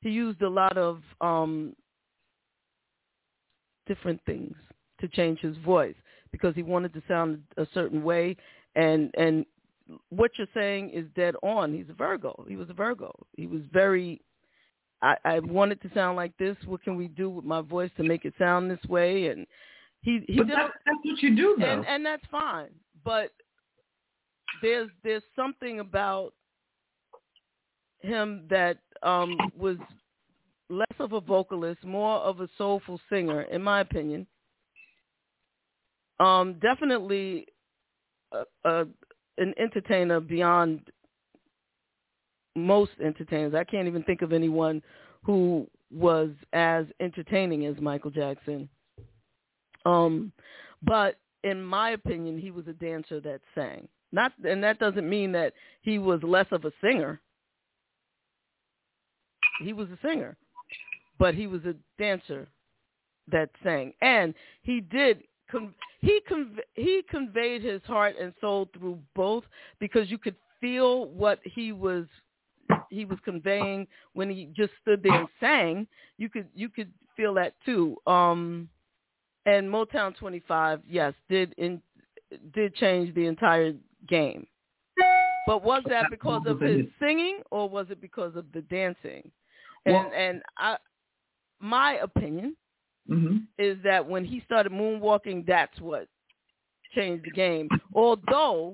He 0.00 0.10
used 0.10 0.42
a 0.42 0.48
lot 0.48 0.76
of 0.76 1.00
um, 1.20 1.74
different 3.86 4.20
things 4.26 4.54
to 5.02 5.08
change 5.08 5.38
his 5.40 5.56
voice 5.58 5.94
because 6.30 6.54
he 6.54 6.62
wanted 6.62 6.94
to 6.94 7.02
sound 7.06 7.42
a 7.58 7.66
certain 7.74 8.02
way. 8.02 8.36
And 8.74 9.10
and 9.18 9.44
what 10.08 10.30
you're 10.38 10.46
saying 10.54 10.90
is 10.90 11.04
dead 11.14 11.34
on. 11.42 11.74
He's 11.74 11.90
a 11.90 11.92
Virgo. 11.92 12.46
He 12.48 12.56
was 12.56 12.70
a 12.70 12.74
Virgo. 12.74 13.12
He 13.36 13.46
was 13.46 13.60
very. 13.72 14.22
I, 15.02 15.16
I 15.24 15.38
wanted 15.40 15.82
to 15.82 15.90
sound 15.94 16.16
like 16.16 16.34
this. 16.38 16.56
What 16.64 16.82
can 16.84 16.96
we 16.96 17.08
do 17.08 17.28
with 17.28 17.44
my 17.44 17.60
voice 17.60 17.90
to 17.96 18.04
make 18.04 18.24
it 18.24 18.34
sound 18.38 18.70
this 18.70 18.82
way? 18.88 19.26
And 19.26 19.46
he 20.00 20.20
he 20.28 20.38
But 20.38 20.46
did 20.46 20.56
that, 20.56 20.70
that's 20.86 20.98
what 21.04 21.22
you 21.22 21.36
do, 21.36 21.56
though. 21.58 21.66
and 21.66 21.86
and 21.86 22.06
that's 22.06 22.24
fine. 22.30 22.70
But 23.04 23.30
there's 24.62 24.88
there's 25.02 25.24
something 25.34 25.80
about 25.80 26.32
him 28.00 28.44
that 28.48 28.78
um 29.02 29.36
was 29.58 29.76
less 30.68 30.96
of 31.00 31.12
a 31.12 31.20
vocalist, 31.20 31.84
more 31.84 32.18
of 32.18 32.40
a 32.40 32.48
soulful 32.56 32.98
singer, 33.10 33.42
in 33.42 33.62
my 33.62 33.80
opinion. 33.80 34.26
Um, 36.22 36.54
definitely 36.60 37.46
a, 38.32 38.44
a, 38.64 38.84
an 39.38 39.54
entertainer 39.58 40.20
beyond 40.20 40.80
most 42.54 42.92
entertainers. 43.04 43.54
I 43.54 43.64
can't 43.64 43.88
even 43.88 44.02
think 44.04 44.22
of 44.22 44.32
anyone 44.32 44.82
who 45.24 45.66
was 45.90 46.30
as 46.52 46.86
entertaining 47.00 47.66
as 47.66 47.76
Michael 47.80 48.10
Jackson. 48.10 48.68
Um, 49.84 50.32
but 50.82 51.16
in 51.42 51.62
my 51.62 51.90
opinion, 51.90 52.38
he 52.38 52.50
was 52.50 52.68
a 52.68 52.72
dancer 52.72 53.20
that 53.20 53.40
sang. 53.54 53.88
Not, 54.12 54.32
and 54.44 54.62
that 54.62 54.78
doesn't 54.78 55.08
mean 55.08 55.32
that 55.32 55.54
he 55.80 55.98
was 55.98 56.22
less 56.22 56.46
of 56.52 56.64
a 56.64 56.72
singer. 56.82 57.20
He 59.60 59.72
was 59.72 59.88
a 59.88 59.98
singer, 60.06 60.36
but 61.18 61.34
he 61.34 61.46
was 61.46 61.62
a 61.64 61.74
dancer 61.98 62.46
that 63.30 63.50
sang, 63.64 63.94
and 64.02 64.34
he 64.62 64.80
did. 64.80 65.24
Con- 65.52 65.74
he 66.00 66.20
con- 66.28 66.58
he 66.74 67.02
conveyed 67.08 67.62
his 67.62 67.82
heart 67.84 68.16
and 68.20 68.32
soul 68.40 68.68
through 68.76 68.98
both 69.14 69.44
because 69.78 70.10
you 70.10 70.18
could 70.18 70.34
feel 70.60 71.06
what 71.10 71.38
he 71.44 71.70
was 71.72 72.06
he 72.90 73.04
was 73.04 73.18
conveying 73.24 73.86
when 74.14 74.30
he 74.30 74.48
just 74.56 74.72
stood 74.80 75.02
there 75.02 75.14
and 75.14 75.28
sang. 75.38 75.86
You 76.18 76.28
could 76.28 76.48
you 76.54 76.68
could 76.68 76.90
feel 77.16 77.34
that 77.34 77.54
too. 77.64 77.96
Um, 78.06 78.68
and 79.44 79.68
Motown 79.68 80.16
25, 80.16 80.80
yes, 80.88 81.12
did 81.28 81.54
in 81.58 81.80
did 82.54 82.74
change 82.76 83.14
the 83.14 83.26
entire 83.26 83.74
game. 84.08 84.46
But 85.46 85.64
was 85.64 85.82
that 85.88 86.06
because 86.10 86.42
of 86.46 86.60
his 86.60 86.86
singing 87.00 87.40
or 87.50 87.68
was 87.68 87.86
it 87.90 88.00
because 88.00 88.36
of 88.36 88.46
the 88.52 88.62
dancing? 88.62 89.30
And 89.84 89.94
Well- 89.94 90.12
and 90.16 90.42
I 90.56 90.76
my 91.60 91.94
opinion 91.94 92.56
hmm 93.08 93.38
is 93.58 93.76
that 93.84 94.06
when 94.06 94.24
he 94.24 94.40
started 94.46 94.72
moonwalking, 94.72 95.46
that's 95.46 95.78
what 95.80 96.08
changed 96.94 97.24
the 97.24 97.30
game. 97.30 97.68
Although 97.94 98.72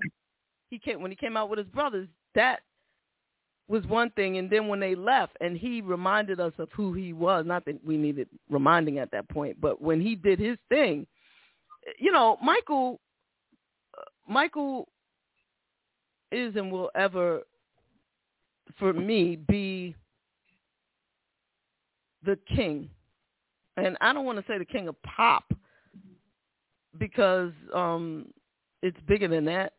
he 0.71 0.79
came 0.79 1.01
when 1.03 1.11
he 1.11 1.17
came 1.17 1.37
out 1.37 1.51
with 1.51 1.59
his 1.59 1.69
brothers, 1.69 2.09
that 2.35 2.61
was 3.69 3.85
one 3.87 4.11
thing, 4.11 4.39
and 4.39 4.49
then 4.49 4.67
when 4.69 4.81
they 4.81 4.95
left, 4.95 5.37
and 5.41 5.57
he 5.57 5.83
reminded 5.83 6.41
us 6.41 6.53
of 6.59 6.69
who 6.73 6.95
he 6.95 7.13
was. 7.13 7.45
Not 7.47 7.65
that 7.67 7.85
we 7.85 7.97
needed 7.97 8.29
reminding 8.49 8.99
at 8.99 9.11
that 9.11 9.29
point, 9.29 9.61
but 9.61 9.81
when 9.81 10.01
he 10.01 10.15
did 10.15 10.39
his 10.39 10.57
thing, 10.69 11.07
you 11.99 12.11
know, 12.11 12.39
Michael, 12.43 12.99
uh, 13.97 14.03
Michael 14.27 14.89
is 16.33 16.57
and 16.57 16.71
will 16.73 16.91
ever, 16.95 17.43
for 18.79 18.93
me, 18.93 19.37
be 19.37 19.95
the 22.25 22.39
king 22.55 22.91
and 23.79 23.97
I 24.01 24.13
don't 24.13 24.25
want 24.25 24.39
to 24.39 24.45
say 24.51 24.59
the 24.59 24.65
king 24.65 24.89
of 24.89 25.01
pop 25.03 25.45
because 26.99 27.53
um, 27.75 28.27
it's 28.83 28.99
bigger 29.07 29.29
than 29.29 29.45
that. 29.47 29.73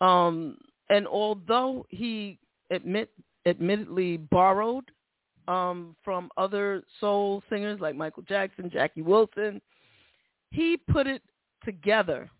Um, 0.00 0.58
and 0.88 1.06
although 1.06 1.86
he 1.88 2.38
admit 2.70 3.10
admittedly 3.46 4.18
borrowed 4.18 4.84
um, 5.46 5.96
from 6.04 6.28
other 6.36 6.82
soul 7.00 7.42
singers 7.48 7.80
like 7.80 7.94
Michael 7.96 8.22
Jackson, 8.24 8.70
Jackie 8.70 9.02
Wilson, 9.02 9.60
he 10.50 10.76
put 10.76 11.06
it 11.06 11.22
together 11.64 12.30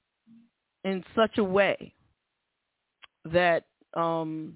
in 0.85 1.03
such 1.17 1.38
a 1.38 1.45
way 1.45 1.95
that 3.25 3.64
um, 3.95 4.55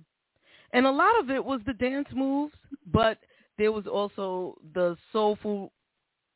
and 0.72 0.86
a 0.86 0.90
lot 0.90 1.18
of 1.20 1.30
it 1.30 1.44
was 1.44 1.60
the 1.66 1.72
dance 1.74 2.08
moves, 2.14 2.54
but 2.92 3.18
there 3.58 3.72
was 3.72 3.86
also 3.86 4.56
the 4.74 4.96
soulful 5.12 5.72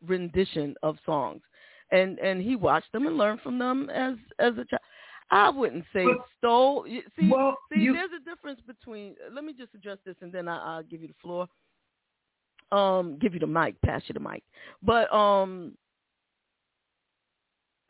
rendition 0.04 0.74
of 0.82 0.96
songs, 1.06 1.42
and 1.90 2.18
and 2.18 2.42
he 2.42 2.56
watched 2.56 2.90
them 2.92 3.06
and 3.06 3.16
learned 3.16 3.40
from 3.40 3.58
them 3.58 3.88
as 3.90 4.14
as 4.38 4.52
a 4.54 4.64
child. 4.64 4.82
I 5.30 5.50
wouldn't 5.50 5.84
say 5.92 6.06
stole. 6.38 6.84
See, 7.18 7.30
well, 7.30 7.56
see, 7.72 7.80
you- 7.80 7.92
there's 7.92 8.10
a 8.20 8.24
difference 8.24 8.60
between. 8.66 9.16
Let 9.32 9.44
me 9.44 9.52
just 9.52 9.74
address 9.74 9.98
this, 10.04 10.16
and 10.20 10.32
then 10.32 10.46
I, 10.48 10.76
I'll 10.76 10.82
give 10.82 11.02
you 11.02 11.08
the 11.08 11.14
floor. 11.22 11.48
Um, 12.72 13.18
give 13.20 13.32
you 13.34 13.40
the 13.40 13.46
mic, 13.46 13.80
pass 13.82 14.02
you 14.06 14.12
the 14.14 14.20
mic. 14.20 14.42
But 14.82 15.12
um, 15.14 15.76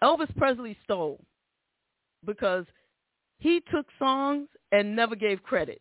Elvis 0.03 0.35
Presley 0.37 0.77
stole 0.85 1.25
because 2.25 2.67
he 3.39 3.63
took 3.71 3.87
songs 3.99 4.49
and 4.73 4.95
never 4.95 5.15
gave 5.17 5.43
credit. 5.43 5.81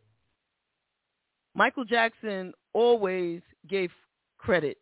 Michael 1.54 1.86
Jackson 1.86 2.54
always 2.74 3.42
gave 3.68 3.92
credit 4.38 4.78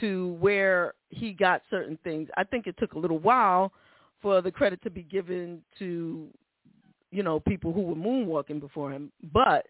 to 0.00 0.36
where 0.40 0.94
he 1.10 1.32
got 1.32 1.62
certain 1.70 1.98
things. 2.04 2.28
I 2.36 2.44
think 2.44 2.66
it 2.66 2.76
took 2.78 2.92
a 2.92 2.98
little 2.98 3.18
while 3.18 3.72
for 4.20 4.40
the 4.40 4.50
credit 4.50 4.82
to 4.82 4.90
be 4.90 5.02
given 5.02 5.62
to, 5.78 6.28
you 7.10 7.22
know, 7.22 7.40
people 7.40 7.72
who 7.72 7.82
were 7.82 7.94
moonwalking 7.94 8.60
before 8.60 8.90
him. 8.90 9.12
But 9.32 9.66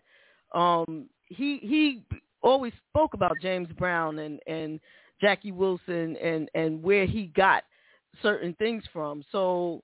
um, 0.53 1.09
he 1.27 1.59
he 1.63 2.03
always 2.43 2.73
spoke 2.91 3.15
about 3.15 3.39
James 3.41 3.69
Brown 3.79 4.19
and 4.21 4.41
and 4.47 4.81
Jackie 5.21 5.53
Wilson 5.53 6.17
and 6.17 6.51
and 6.55 6.83
where 6.83 7.07
he 7.07 7.27
got 7.27 7.65
certain 8.23 8.55
things 8.55 8.83
from. 8.93 9.25
So 9.31 9.83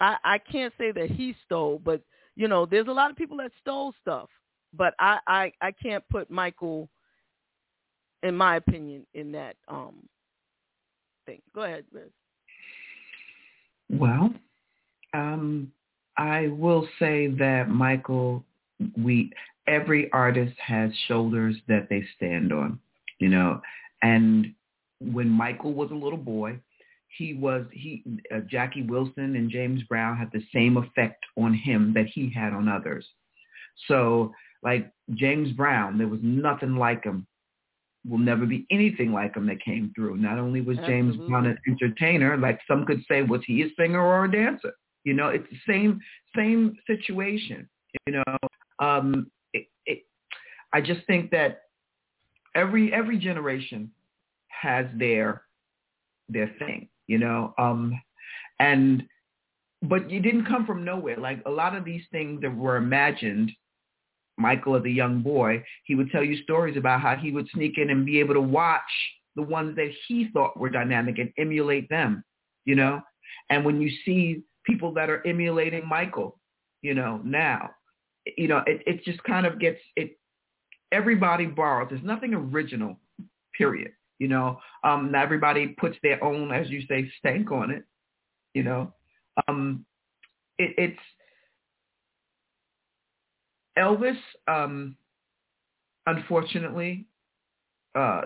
I 0.00 0.16
I 0.24 0.38
can't 0.38 0.72
say 0.78 0.92
that 0.92 1.10
he 1.10 1.34
stole, 1.44 1.80
but 1.84 2.02
you 2.36 2.48
know, 2.48 2.66
there's 2.66 2.88
a 2.88 2.92
lot 2.92 3.10
of 3.10 3.16
people 3.16 3.36
that 3.38 3.50
stole 3.60 3.94
stuff. 4.00 4.28
But 4.74 4.94
I 4.98 5.18
I 5.26 5.52
I 5.60 5.72
can't 5.72 6.04
put 6.10 6.30
Michael 6.30 6.88
in 8.22 8.34
my 8.34 8.56
opinion, 8.56 9.06
in 9.14 9.32
that 9.32 9.56
um 9.68 9.94
thing. 11.26 11.40
Go 11.54 11.62
ahead, 11.62 11.84
Liz. 11.92 12.10
Well, 13.90 14.32
um, 15.14 15.72
I 16.16 16.48
will 16.48 16.86
say 16.98 17.28
that 17.28 17.68
Michael, 17.68 18.44
we 18.96 19.32
every 19.66 20.10
artist 20.12 20.54
has 20.58 20.90
shoulders 21.06 21.56
that 21.68 21.88
they 21.88 22.04
stand 22.16 22.52
on, 22.52 22.78
you 23.18 23.28
know, 23.28 23.60
and 24.02 24.52
when 25.00 25.28
Michael 25.28 25.72
was 25.72 25.90
a 25.90 25.94
little 25.94 26.18
boy, 26.18 26.58
he 27.16 27.34
was 27.34 27.64
he 27.72 28.02
uh, 28.34 28.40
Jackie 28.50 28.82
Wilson 28.82 29.36
and 29.36 29.50
James 29.50 29.82
Brown 29.84 30.16
had 30.16 30.30
the 30.32 30.42
same 30.52 30.76
effect 30.76 31.24
on 31.36 31.54
him 31.54 31.92
that 31.94 32.06
he 32.06 32.30
had 32.30 32.52
on 32.52 32.68
others. 32.68 33.06
So 33.86 34.32
like 34.62 34.92
James 35.14 35.52
Brown, 35.52 35.98
there 35.98 36.08
was 36.08 36.20
nothing 36.22 36.76
like 36.76 37.04
him. 37.04 37.26
Will 38.06 38.18
never 38.18 38.46
be 38.46 38.66
anything 38.70 39.12
like 39.12 39.36
him 39.36 39.46
that 39.46 39.60
came 39.62 39.92
through. 39.94 40.16
Not 40.16 40.38
only 40.38 40.60
was 40.60 40.78
James. 40.86 41.16
Brown 41.28 41.46
an 41.46 41.58
entertainer, 41.66 42.36
like 42.36 42.60
some 42.68 42.86
could 42.86 43.02
say, 43.08 43.22
was 43.22 43.42
he 43.46 43.62
a 43.62 43.66
singer 43.78 44.00
or 44.00 44.24
a 44.24 44.30
dancer? 44.30 44.72
You 45.04 45.14
know, 45.14 45.28
it's 45.28 45.46
the 45.50 45.58
same 45.66 46.00
same 46.36 46.76
situation. 46.86 47.68
You 48.06 48.14
know, 48.14 48.38
um, 48.78 49.30
it, 49.52 49.66
it, 49.86 50.04
I 50.72 50.80
just 50.80 51.06
think 51.06 51.30
that 51.30 51.62
every 52.54 52.92
every 52.92 53.18
generation 53.18 53.90
has 54.48 54.86
their 54.94 55.42
their 56.28 56.54
thing. 56.58 56.88
You 57.06 57.18
know, 57.18 57.54
um, 57.58 58.00
and 58.60 59.02
but 59.82 60.10
you 60.10 60.20
didn't 60.20 60.46
come 60.46 60.66
from 60.66 60.84
nowhere. 60.84 61.16
Like 61.16 61.42
a 61.46 61.50
lot 61.50 61.76
of 61.76 61.84
these 61.84 62.02
things 62.10 62.40
that 62.42 62.54
were 62.54 62.76
imagined 62.76 63.50
Michael 64.38 64.76
as 64.76 64.84
a 64.84 64.90
young 64.90 65.20
boy, 65.20 65.62
he 65.84 65.94
would 65.94 66.10
tell 66.10 66.22
you 66.22 66.42
stories 66.42 66.76
about 66.76 67.00
how 67.00 67.16
he 67.16 67.32
would 67.32 67.48
sneak 67.52 67.78
in 67.78 67.90
and 67.90 68.06
be 68.06 68.20
able 68.20 68.34
to 68.34 68.40
watch 68.40 68.80
the 69.36 69.42
ones 69.42 69.76
that 69.76 69.90
he 70.06 70.28
thought 70.32 70.58
were 70.58 70.70
dynamic 70.70 71.18
and 71.18 71.32
emulate 71.38 71.88
them, 71.88 72.24
you 72.64 72.74
know? 72.74 73.00
And 73.50 73.64
when 73.64 73.80
you 73.80 73.90
see 74.04 74.42
people 74.64 74.92
that 74.94 75.10
are 75.10 75.26
emulating 75.26 75.86
Michael, 75.86 76.38
you 76.82 76.94
know, 76.94 77.20
now, 77.24 77.70
you 78.36 78.48
know, 78.48 78.62
it, 78.66 78.82
it 78.86 79.04
just 79.04 79.22
kind 79.24 79.46
of 79.46 79.58
gets, 79.58 79.80
it, 79.96 80.18
everybody 80.92 81.46
borrows. 81.46 81.88
There's 81.90 82.02
nothing 82.02 82.34
original, 82.34 82.98
period. 83.56 83.92
You 84.18 84.28
know, 84.28 84.58
um, 84.82 85.12
not 85.12 85.22
everybody 85.22 85.68
puts 85.68 85.96
their 86.02 86.22
own, 86.22 86.52
as 86.52 86.68
you 86.68 86.82
say, 86.88 87.10
stank 87.18 87.52
on 87.52 87.70
it, 87.70 87.84
you 88.54 88.64
know? 88.64 88.92
Um, 89.46 89.84
it, 90.58 90.74
it's, 90.76 91.00
Elvis, 93.78 94.18
um, 94.46 94.96
unfortunately, 96.06 97.06
uh, 97.94 98.22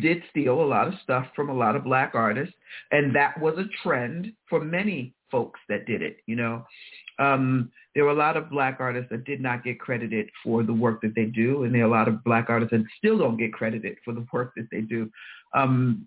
did 0.00 0.22
steal 0.30 0.62
a 0.62 0.66
lot 0.66 0.88
of 0.88 0.94
stuff 1.02 1.26
from 1.34 1.48
a 1.48 1.54
lot 1.54 1.76
of 1.76 1.84
black 1.84 2.12
artists, 2.14 2.54
and 2.90 3.14
that 3.14 3.40
was 3.40 3.56
a 3.58 3.64
trend 3.82 4.32
for 4.48 4.60
many 4.60 5.14
folks 5.30 5.60
that 5.68 5.86
did 5.86 6.02
it. 6.02 6.18
You 6.26 6.36
know, 6.36 6.64
um, 7.18 7.70
there 7.94 8.04
were 8.04 8.10
a 8.10 8.14
lot 8.14 8.36
of 8.36 8.50
black 8.50 8.76
artists 8.78 9.08
that 9.10 9.24
did 9.24 9.40
not 9.40 9.64
get 9.64 9.80
credited 9.80 10.28
for 10.44 10.62
the 10.62 10.72
work 10.72 11.00
that 11.02 11.14
they 11.14 11.24
do, 11.24 11.64
and 11.64 11.74
there 11.74 11.82
are 11.82 11.86
a 11.86 11.90
lot 11.90 12.08
of 12.08 12.22
black 12.24 12.46
artists 12.48 12.72
that 12.72 12.84
still 12.98 13.18
don't 13.18 13.38
get 13.38 13.52
credited 13.52 13.96
for 14.04 14.12
the 14.12 14.26
work 14.32 14.52
that 14.56 14.68
they 14.70 14.82
do. 14.82 15.10
Um, 15.54 16.06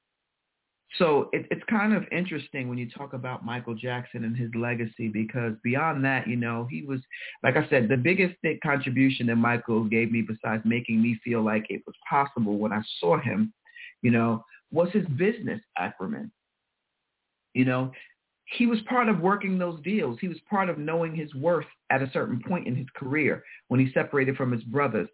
so 0.97 1.29
it, 1.33 1.45
it's 1.51 1.63
kind 1.69 1.93
of 1.93 2.03
interesting 2.11 2.67
when 2.67 2.77
you 2.77 2.89
talk 2.89 3.13
about 3.13 3.45
Michael 3.45 3.75
Jackson 3.75 4.23
and 4.23 4.35
his 4.35 4.49
legacy 4.55 5.07
because 5.07 5.53
beyond 5.63 6.03
that, 6.05 6.27
you 6.27 6.35
know, 6.35 6.67
he 6.69 6.81
was, 6.81 6.99
like 7.43 7.57
I 7.57 7.69
said, 7.69 7.87
the 7.87 7.97
biggest 7.97 8.35
big 8.41 8.59
contribution 8.61 9.27
that 9.27 9.35
Michael 9.35 9.83
gave 9.83 10.11
me 10.11 10.21
besides 10.21 10.63
making 10.65 11.01
me 11.01 11.19
feel 11.23 11.43
like 11.43 11.65
it 11.69 11.83
was 11.85 11.95
possible 12.09 12.57
when 12.57 12.73
I 12.73 12.81
saw 12.99 13.19
him, 13.19 13.53
you 14.01 14.09
know, 14.09 14.43
was 14.71 14.89
his 14.91 15.05
business 15.09 15.61
acumen. 15.77 16.31
You 17.53 17.65
know, 17.65 17.91
he 18.57 18.65
was 18.65 18.79
part 18.87 19.09
of 19.09 19.19
working 19.19 19.57
those 19.57 19.79
deals. 19.81 20.17
He 20.19 20.27
was 20.27 20.37
part 20.49 20.69
of 20.69 20.77
knowing 20.77 21.15
his 21.15 21.33
worth 21.35 21.65
at 21.89 22.01
a 22.01 22.09
certain 22.11 22.41
point 22.41 22.67
in 22.67 22.75
his 22.75 22.87
career 22.95 23.43
when 23.67 23.79
he 23.79 23.91
separated 23.93 24.35
from 24.37 24.51
his 24.51 24.63
brothers. 24.63 25.07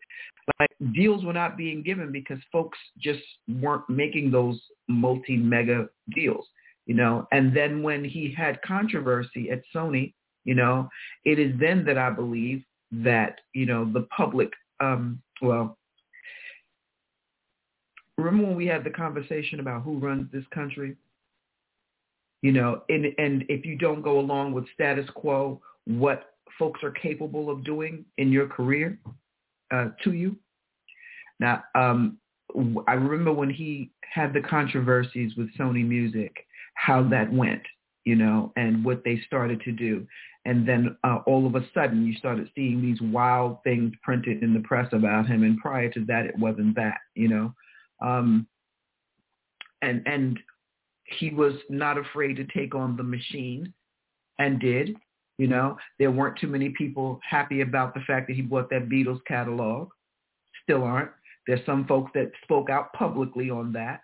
Like 0.60 0.70
deals 0.94 1.26
were 1.26 1.34
not 1.34 1.58
being 1.58 1.84
given 1.84 2.12
because 2.12 2.40
folks 2.52 2.78
just 2.98 3.22
weren't 3.48 3.90
making 3.90 4.32
those 4.32 4.62
multi-mega 4.88 5.90
deals, 6.14 6.48
you 6.86 6.96
know. 6.96 7.28
And 7.32 7.56
then 7.56 7.84
when 7.84 8.06
he 8.06 8.34
had 8.36 8.62
controversy 8.62 9.50
at 9.52 9.64
Sony, 9.74 10.14
you 10.46 10.56
know, 10.56 10.88
it 11.26 11.40
is 11.40 11.54
then 11.60 11.84
that 11.86 11.98
I 11.98 12.12
believe 12.12 12.64
that, 12.92 13.40
you 13.54 13.66
know, 13.66 13.92
the 13.92 14.08
public, 14.16 14.50
um, 14.80 15.22
well, 15.42 15.78
remember 18.18 18.48
when 18.48 18.56
we 18.56 18.68
had 18.68 18.84
the 18.84 18.92
conversation 18.92 19.60
about 19.60 19.84
who 19.84 19.98
runs 19.98 20.32
this 20.32 20.46
country? 20.54 20.96
You 22.46 22.52
know, 22.52 22.84
and, 22.90 23.08
and 23.18 23.44
if 23.50 23.66
you 23.66 23.76
don't 23.76 24.04
go 24.04 24.20
along 24.20 24.54
with 24.54 24.66
status 24.72 25.10
quo, 25.16 25.60
what 25.86 26.36
folks 26.60 26.84
are 26.84 26.92
capable 26.92 27.50
of 27.50 27.64
doing 27.64 28.06
in 28.20 28.32
your 28.32 28.46
career 28.48 29.00
uh, 29.74 29.88
to 30.04 30.12
you. 30.12 30.36
Now, 31.40 31.64
um, 31.74 32.20
I 32.88 32.94
remember 32.94 33.34
when 33.34 33.50
he 33.50 33.90
had 34.02 34.32
the 34.32 34.42
controversies 34.42 35.32
with 35.36 35.50
Sony 35.58 35.84
Music, 35.84 36.46
how 36.76 37.02
that 37.10 37.34
went, 37.34 37.64
you 38.04 38.16
know, 38.16 38.54
and 38.58 38.86
what 38.86 39.04
they 39.04 39.20
started 39.26 39.60
to 39.62 39.72
do. 39.72 40.06
And 40.46 40.68
then 40.68 40.96
uh, 41.04 41.22
all 41.26 41.48
of 41.48 41.56
a 41.56 41.66
sudden 41.74 42.06
you 42.06 42.14
started 42.14 42.48
seeing 42.54 42.80
these 42.80 43.02
wild 43.02 43.58
things 43.64 43.92
printed 44.04 44.44
in 44.44 44.54
the 44.54 44.60
press 44.60 44.88
about 44.94 45.26
him. 45.26 45.42
And 45.42 45.58
prior 45.58 45.90
to 45.94 46.06
that, 46.06 46.28
it 46.28 46.38
wasn't 46.38 46.76
that, 46.76 47.00
you 47.16 47.28
know. 47.28 47.56
Um, 48.06 48.46
and, 49.82 50.04
and 50.06 50.40
he 51.06 51.30
was 51.30 51.54
not 51.70 51.98
afraid 51.98 52.36
to 52.38 52.46
take 52.46 52.76
on 52.76 52.98
the 52.98 53.04
machine 53.04 53.74
and 54.40 54.60
did. 54.60 54.96
You 55.38 55.48
know, 55.48 55.78
there 56.00 56.12
weren't 56.12 56.40
too 56.40 56.48
many 56.48 56.70
people 56.70 57.20
happy 57.30 57.62
about 57.62 57.94
the 57.94 58.00
fact 58.02 58.28
that 58.28 58.36
he 58.36 58.42
bought 58.42 58.70
that 58.70 58.90
Beatles 58.90 59.20
catalog. 59.28 59.90
Still 60.64 60.84
aren't. 60.84 61.12
There's 61.46 61.66
some 61.66 61.86
folks 61.86 62.12
that 62.16 62.32
spoke 62.44 62.70
out 62.70 62.92
publicly 62.94 63.50
on 63.50 63.72
that, 63.74 64.02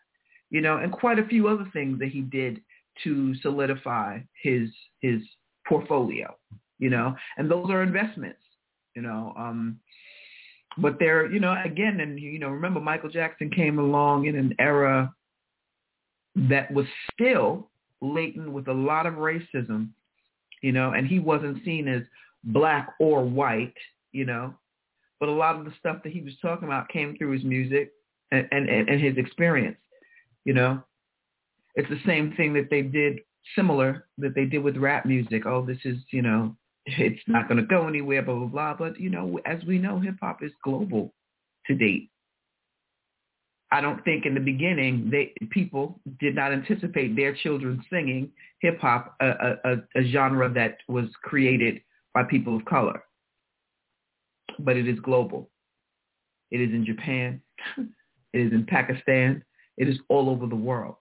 you 0.49 0.61
know, 0.61 0.77
and 0.77 0.91
quite 0.91 1.17
a 1.17 1.25
few 1.25 1.47
other 1.47 1.67
things 1.73 1.97
that 1.99 2.09
he 2.09 2.21
did 2.21 2.61
to 3.03 3.33
solidify 3.35 4.19
his 4.43 4.69
his 4.99 5.21
portfolio, 5.67 6.35
you 6.77 6.89
know, 6.89 7.15
and 7.37 7.49
those 7.49 7.69
are 7.69 7.81
investments, 7.81 8.41
you 8.95 9.01
know. 9.01 9.33
Um, 9.37 9.79
but 10.77 10.97
they're, 10.99 11.31
you 11.31 11.39
know, 11.39 11.55
again, 11.65 11.99
and 12.01 12.19
you 12.19 12.37
know, 12.39 12.49
remember 12.49 12.79
Michael 12.79 13.09
Jackson 13.09 13.49
came 13.49 13.79
along 13.79 14.25
in 14.25 14.35
an 14.35 14.53
era 14.59 15.13
that 16.35 16.71
was 16.71 16.85
still 17.13 17.69
latent 18.01 18.51
with 18.51 18.67
a 18.67 18.73
lot 18.73 19.05
of 19.05 19.15
racism, 19.15 19.89
you 20.61 20.71
know, 20.71 20.91
and 20.91 21.07
he 21.07 21.19
wasn't 21.19 21.63
seen 21.63 21.87
as 21.87 22.01
black 22.43 22.93
or 22.99 23.23
white, 23.23 23.73
you 24.11 24.25
know, 24.25 24.53
but 25.19 25.29
a 25.29 25.31
lot 25.31 25.55
of 25.55 25.65
the 25.65 25.73
stuff 25.79 25.97
that 26.03 26.11
he 26.11 26.21
was 26.21 26.33
talking 26.41 26.67
about 26.67 26.89
came 26.89 27.15
through 27.17 27.31
his 27.31 27.43
music 27.43 27.91
and, 28.31 28.47
and, 28.51 28.69
and 28.69 29.01
his 29.01 29.17
experience, 29.17 29.77
you 30.45 30.53
know. 30.53 30.81
It's 31.75 31.89
the 31.89 32.01
same 32.05 32.33
thing 32.35 32.53
that 32.53 32.69
they 32.69 32.81
did 32.81 33.19
similar 33.55 34.07
that 34.17 34.35
they 34.35 34.45
did 34.45 34.63
with 34.63 34.77
rap 34.77 35.05
music. 35.05 35.45
Oh, 35.45 35.65
this 35.65 35.77
is, 35.85 35.97
you 36.11 36.21
know, 36.21 36.55
it's 36.85 37.21
not 37.27 37.47
going 37.47 37.59
to 37.59 37.65
go 37.65 37.87
anywhere, 37.87 38.21
blah, 38.21 38.35
blah, 38.35 38.47
blah. 38.47 38.73
But, 38.73 38.99
you 38.99 39.09
know, 39.09 39.39
as 39.45 39.63
we 39.65 39.77
know, 39.77 39.99
hip 39.99 40.15
hop 40.21 40.43
is 40.43 40.51
global 40.63 41.13
to 41.67 41.75
date. 41.75 42.09
I 43.71 43.79
don't 43.79 44.03
think 44.03 44.25
in 44.25 44.33
the 44.33 44.41
beginning 44.41 45.09
they 45.09 45.33
people 45.49 45.99
did 46.19 46.35
not 46.35 46.51
anticipate 46.51 47.15
their 47.15 47.33
children 47.33 47.83
singing 47.89 48.29
hip 48.59 48.79
hop, 48.79 49.15
a, 49.21 49.55
a, 49.63 49.75
a 49.95 50.03
genre 50.11 50.49
that 50.53 50.77
was 50.87 51.05
created 51.23 51.81
by 52.13 52.23
people 52.23 52.55
of 52.55 52.65
color. 52.65 53.03
But 54.59 54.75
it 54.75 54.87
is 54.87 54.99
global. 54.99 55.49
It 56.51 56.59
is 56.59 56.71
in 56.71 56.85
Japan. 56.85 57.41
It 58.33 58.39
is 58.39 58.53
in 58.53 58.65
Pakistan. 58.65 59.43
It 59.75 59.89
is 59.89 59.99
all 60.07 60.29
over 60.29 60.47
the 60.47 60.55
world. 60.55 60.95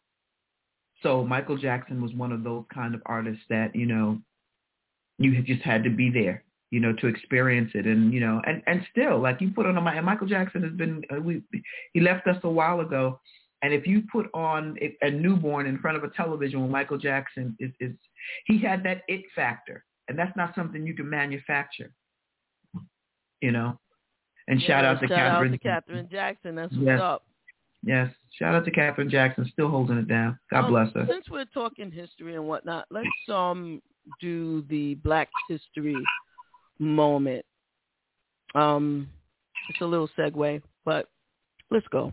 So 1.00 1.24
Michael 1.24 1.56
Jackson 1.56 2.02
was 2.02 2.12
one 2.12 2.33
of 2.33 2.42
those 2.42 2.64
kind 2.74 2.92
of 2.92 3.02
artists 3.06 3.44
that, 3.50 3.76
you 3.76 3.87
know, 3.87 4.18
you 5.18 5.40
just 5.42 5.62
had 5.62 5.85
to 5.85 5.90
be 5.90 6.11
there 6.11 6.42
you 6.70 6.80
know, 6.80 6.92
to 6.94 7.06
experience 7.06 7.70
it. 7.74 7.87
And, 7.87 8.12
you 8.12 8.20
know, 8.20 8.40
and, 8.46 8.62
and 8.66 8.87
still, 8.90 9.20
like 9.20 9.40
you 9.40 9.50
put 9.50 9.66
on 9.66 9.76
a, 9.76 9.80
and 9.90 10.06
Michael 10.06 10.26
Jackson 10.28 10.62
has 10.62 10.72
been, 10.72 11.02
uh, 11.14 11.20
we, 11.20 11.42
he 11.92 12.00
left 12.00 12.26
us 12.26 12.37
a 12.44 12.48
while 12.50 12.80
ago. 12.80 13.20
And 13.62 13.74
if 13.74 13.87
you 13.87 14.02
put 14.11 14.30
on 14.33 14.76
a, 14.80 14.96
a 15.06 15.11
newborn 15.11 15.66
in 15.66 15.78
front 15.78 15.96
of 15.96 16.04
a 16.04 16.09
television 16.11 16.62
when 16.62 16.70
Michael 16.70 16.96
Jackson 16.98 17.56
is, 17.59 17.72
is, 17.80 17.92
he 18.46 18.59
had 18.59 18.83
that 18.85 19.02
it 19.09 19.22
factor. 19.35 19.85
And 20.09 20.18
that's 20.18 20.35
not 20.37 20.54
something 20.54 20.87
you 20.87 20.94
can 20.94 21.09
manufacture, 21.09 21.92
you 23.40 23.52
know. 23.52 23.78
And 24.48 24.61
Yeah, 24.61 24.66
shout 24.66 24.85
out 24.85 25.00
to 25.00 25.09
shout 25.09 25.18
Catherine. 25.18 25.52
out 25.52 25.52
to 25.52 25.59
Catherine 25.59 26.09
Jackson. 26.11 26.54
That's 26.54 26.72
what's 26.72 26.87
Yes. 26.87 27.00
up. 27.00 27.26
Yes. 27.83 28.14
Shout 28.33 28.54
out 28.54 28.64
to 28.64 28.70
Catherine 28.70 29.11
Jackson, 29.11 29.48
still 29.52 29.68
holding 29.68 29.98
it 29.98 30.09
down. 30.09 30.38
God 30.50 30.64
Um, 30.64 30.70
bless 30.70 30.92
her. 30.94 31.06
Since 31.09 31.28
we're 31.30 31.44
talking 31.46 31.90
history 31.90 32.35
and 32.35 32.46
whatnot, 32.46 32.87
let's 32.90 33.09
um 33.28 33.80
do 34.20 34.62
the 34.62 34.94
Black 34.96 35.28
History 35.48 35.94
moment. 36.81 37.45
Um, 38.55 39.09
it's 39.69 39.81
a 39.81 39.85
little 39.85 40.09
segue, 40.19 40.62
but 40.85 41.07
let's 41.71 41.87
go. 41.88 42.12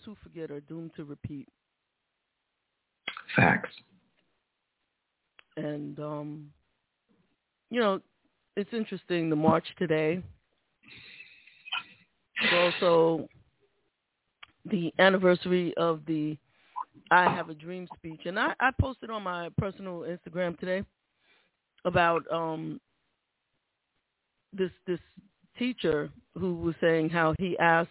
Those 0.00 0.16
who 0.22 0.28
forget 0.28 0.50
are 0.50 0.60
doomed 0.60 0.92
to 0.96 1.04
repeat. 1.04 1.48
Facts. 3.36 3.70
And, 5.56 5.98
um, 5.98 6.50
you 7.70 7.80
know, 7.80 8.00
it's 8.56 8.72
interesting, 8.72 9.30
the 9.30 9.36
march 9.36 9.64
today. 9.78 10.22
It's 12.42 12.52
also 12.54 13.28
the 14.64 14.92
anniversary 14.98 15.74
of 15.76 16.00
the 16.06 16.36
I 17.10 17.24
Have 17.24 17.50
a 17.50 17.54
Dream 17.54 17.88
speech. 17.96 18.22
And 18.24 18.38
I, 18.38 18.54
I 18.60 18.70
posted 18.80 19.10
on 19.10 19.22
my 19.22 19.48
personal 19.58 20.04
Instagram 20.04 20.58
today 20.58 20.84
about 21.84 22.22
um, 22.32 22.80
this 24.52 24.70
this 24.86 25.00
teacher 25.58 26.10
who 26.38 26.54
was 26.54 26.74
saying 26.80 27.10
how 27.10 27.34
he 27.38 27.58
asked 27.58 27.90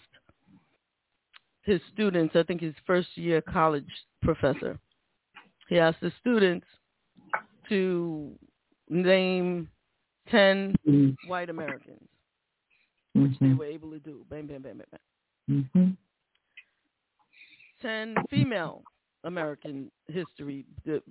his 1.69 1.81
students, 1.93 2.35
I 2.35 2.43
think 2.43 2.61
his 2.61 2.73
first 2.85 3.09
year 3.15 3.41
college 3.41 3.85
professor, 4.23 4.79
he 5.69 5.77
asked 5.77 6.01
the 6.01 6.11
students 6.19 6.65
to 7.69 8.31
name 8.89 9.69
10 10.29 10.75
Mm. 10.87 11.15
white 11.27 11.49
Americans, 11.49 12.07
which 13.13 13.37
they 13.39 13.53
were 13.53 13.65
able 13.65 13.91
to 13.91 13.99
do. 13.99 14.25
Bang, 14.29 14.47
bang, 14.47 14.61
bang, 14.61 14.77
bang, 14.77 14.87
bang. 14.91 15.67
Mm-hmm. 15.75 15.91
10 17.81 18.15
female 18.29 18.83
American 19.23 19.91
history, 20.07 20.65
the 20.85 21.01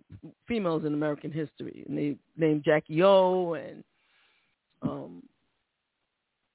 females 0.46 0.84
in 0.84 0.92
American 0.94 1.30
history. 1.30 1.84
And 1.86 1.96
they 1.96 2.16
named 2.36 2.64
Jackie 2.64 3.02
O 3.02 3.54
and 3.54 3.84
um, 4.82 5.22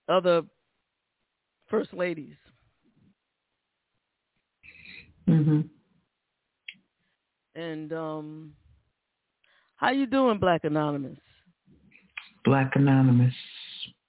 other 0.10 0.44
first 1.70 1.94
ladies. 1.94 2.36
Mm-hmm. 5.28 5.62
And 7.56 7.94
um, 7.94 8.54
how 9.76 9.92
you 9.92 10.06
doing, 10.06 10.40
Black 10.40 10.64
Anonymous? 10.64 11.18
Black 12.46 12.72
Anonymous 12.76 13.34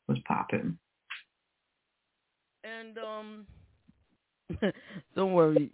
was 0.08 0.18
popping. 0.26 0.78
And 2.64 2.98
um, 2.98 3.46
don't 5.16 5.32
worry, 5.32 5.70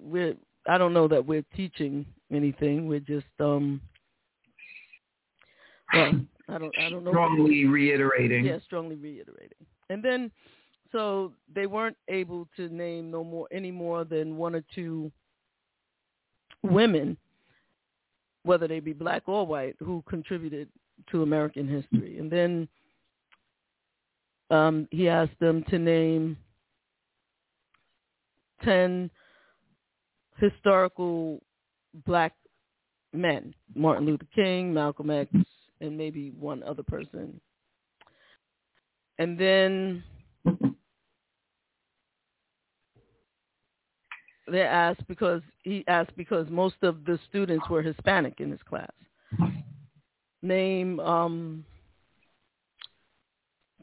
we're. 0.00 0.34
I 0.66 0.76
don't 0.76 0.92
know 0.92 1.08
that 1.08 1.24
we're 1.24 1.44
teaching 1.56 2.04
anything. 2.30 2.86
We're 2.86 3.00
just 3.00 3.26
um. 3.40 3.80
Well, 5.94 6.20
I 6.48 6.58
don't. 6.58 6.74
I 6.78 6.90
don't 6.90 7.04
know. 7.04 7.10
Strongly 7.10 7.64
reiterating. 7.64 8.44
Yeah, 8.44 8.58
strongly 8.66 8.96
reiterating. 8.96 9.56
And 9.88 10.02
then, 10.02 10.30
so 10.92 11.32
they 11.54 11.66
weren't 11.66 11.96
able 12.08 12.48
to 12.56 12.68
name 12.68 13.10
no 13.10 13.22
more 13.22 13.46
any 13.52 13.70
more 13.70 14.04
than 14.04 14.36
one 14.36 14.54
or 14.54 14.64
two 14.74 15.10
women, 16.62 17.16
whether 18.44 18.66
they 18.66 18.80
be 18.80 18.92
black 18.92 19.22
or 19.26 19.46
white, 19.46 19.76
who 19.80 20.02
contributed 20.08 20.68
to 21.10 21.22
American 21.22 21.68
history. 21.68 22.18
And 22.18 22.30
then 22.30 22.68
um, 24.50 24.88
he 24.90 25.08
asked 25.08 25.38
them 25.40 25.62
to 25.68 25.78
name 25.78 26.36
ten 28.64 29.10
historical 30.38 31.40
black 32.06 32.32
men: 33.12 33.54
Martin 33.74 34.06
Luther 34.06 34.26
King, 34.34 34.72
Malcolm 34.72 35.10
X, 35.10 35.30
and 35.80 35.96
maybe 35.96 36.30
one 36.30 36.62
other 36.62 36.82
person. 36.82 37.40
And 39.18 39.38
then 39.38 40.02
they 44.50 44.62
asked 44.62 45.06
because 45.08 45.42
he 45.62 45.84
asked 45.88 46.16
because 46.16 46.46
most 46.50 46.76
of 46.82 47.04
the 47.04 47.18
students 47.28 47.68
were 47.68 47.82
Hispanic 47.82 48.40
in 48.40 48.50
his 48.50 48.60
class. 48.68 48.90
Name 50.42 51.00
um, 51.00 51.64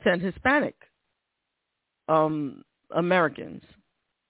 ten 0.04 0.20
Hispanic 0.20 0.76
um, 2.08 2.64
Americans, 2.92 3.64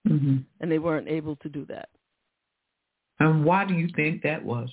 Mm-hmm. 0.08 0.38
and 0.60 0.71
they 0.71 0.78
weren't 0.78 1.08
able 1.08 1.36
to 1.38 1.50
do 1.50 1.65
that. 1.65 1.89
And 3.19 3.43
why 3.43 3.65
do 3.65 3.74
you 3.74 3.89
think 3.95 4.21
that 4.21 4.43
was? 4.45 4.69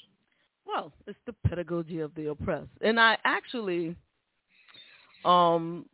Well, 0.67 0.93
it's 1.07 1.19
the 1.25 1.35
pedagogy 1.49 2.01
of 2.01 2.15
the 2.15 2.29
oppressed. 2.29 2.69
And 2.83 3.01
I 3.01 3.17
actually 3.25 3.97
um 5.25 5.87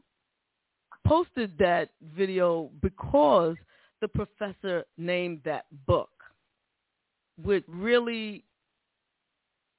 posted 1.07 1.57
that 1.59 1.91
video 2.17 2.71
because 2.83 3.57
the 4.01 4.09
professor 4.09 4.85
named 4.97 5.41
that 5.45 5.65
book, 5.87 6.11
would 7.43 7.65
really 7.69 8.45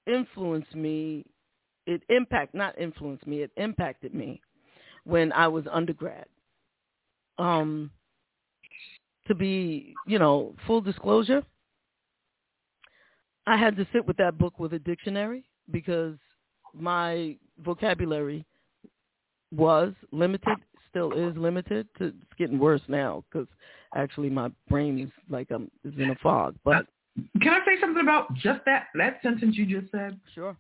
influence 0.08 0.66
me. 0.74 1.26
It 1.86 2.02
impact 2.10 2.54
not 2.56 2.78
influenced 2.80 3.26
me, 3.28 3.42
it 3.42 3.52
impacted 3.58 4.14
me 4.14 4.42
when 5.04 5.32
I 5.34 5.48
was 5.48 5.66
undergrad. 5.72 6.26
Um 7.38 7.92
to 9.28 9.36
be, 9.36 9.94
you 10.08 10.18
know, 10.18 10.56
full 10.66 10.82
disclosure, 10.82 11.44
I 13.46 13.58
had 13.58 13.76
to 13.78 13.88
sit 13.94 14.06
with 14.06 14.18
that 14.18 14.38
book 14.38 14.60
with 14.60 14.74
a 14.74 14.80
dictionary 14.80 15.44
because 15.72 16.16
my 16.74 17.36
vocabulary 17.64 18.46
was 19.52 19.94
limited, 20.12 20.58
still 20.90 21.12
is 21.14 21.36
limited. 21.38 21.88
It's 22.00 22.16
getting 22.38 22.60
worse 22.60 22.82
now 22.88 23.24
because 23.32 23.48
actually 23.96 24.30
my 24.30 24.52
brain 24.70 25.00
is 25.00 25.10
like 25.30 25.48
I'm 25.52 25.70
is 25.84 25.94
in 25.98 26.12
a 26.12 26.16
fog. 26.16 26.56
But 26.64 26.86
Can 27.42 27.54
I 27.54 27.60
say 27.66 27.80
something 27.82 28.04
about 28.04 28.34
just 28.36 28.62
that 28.66 28.88
that 28.96 29.20
sentence 29.22 29.56
you 29.58 29.66
just 29.66 29.92
said? 29.92 30.20
sure, 30.34 30.56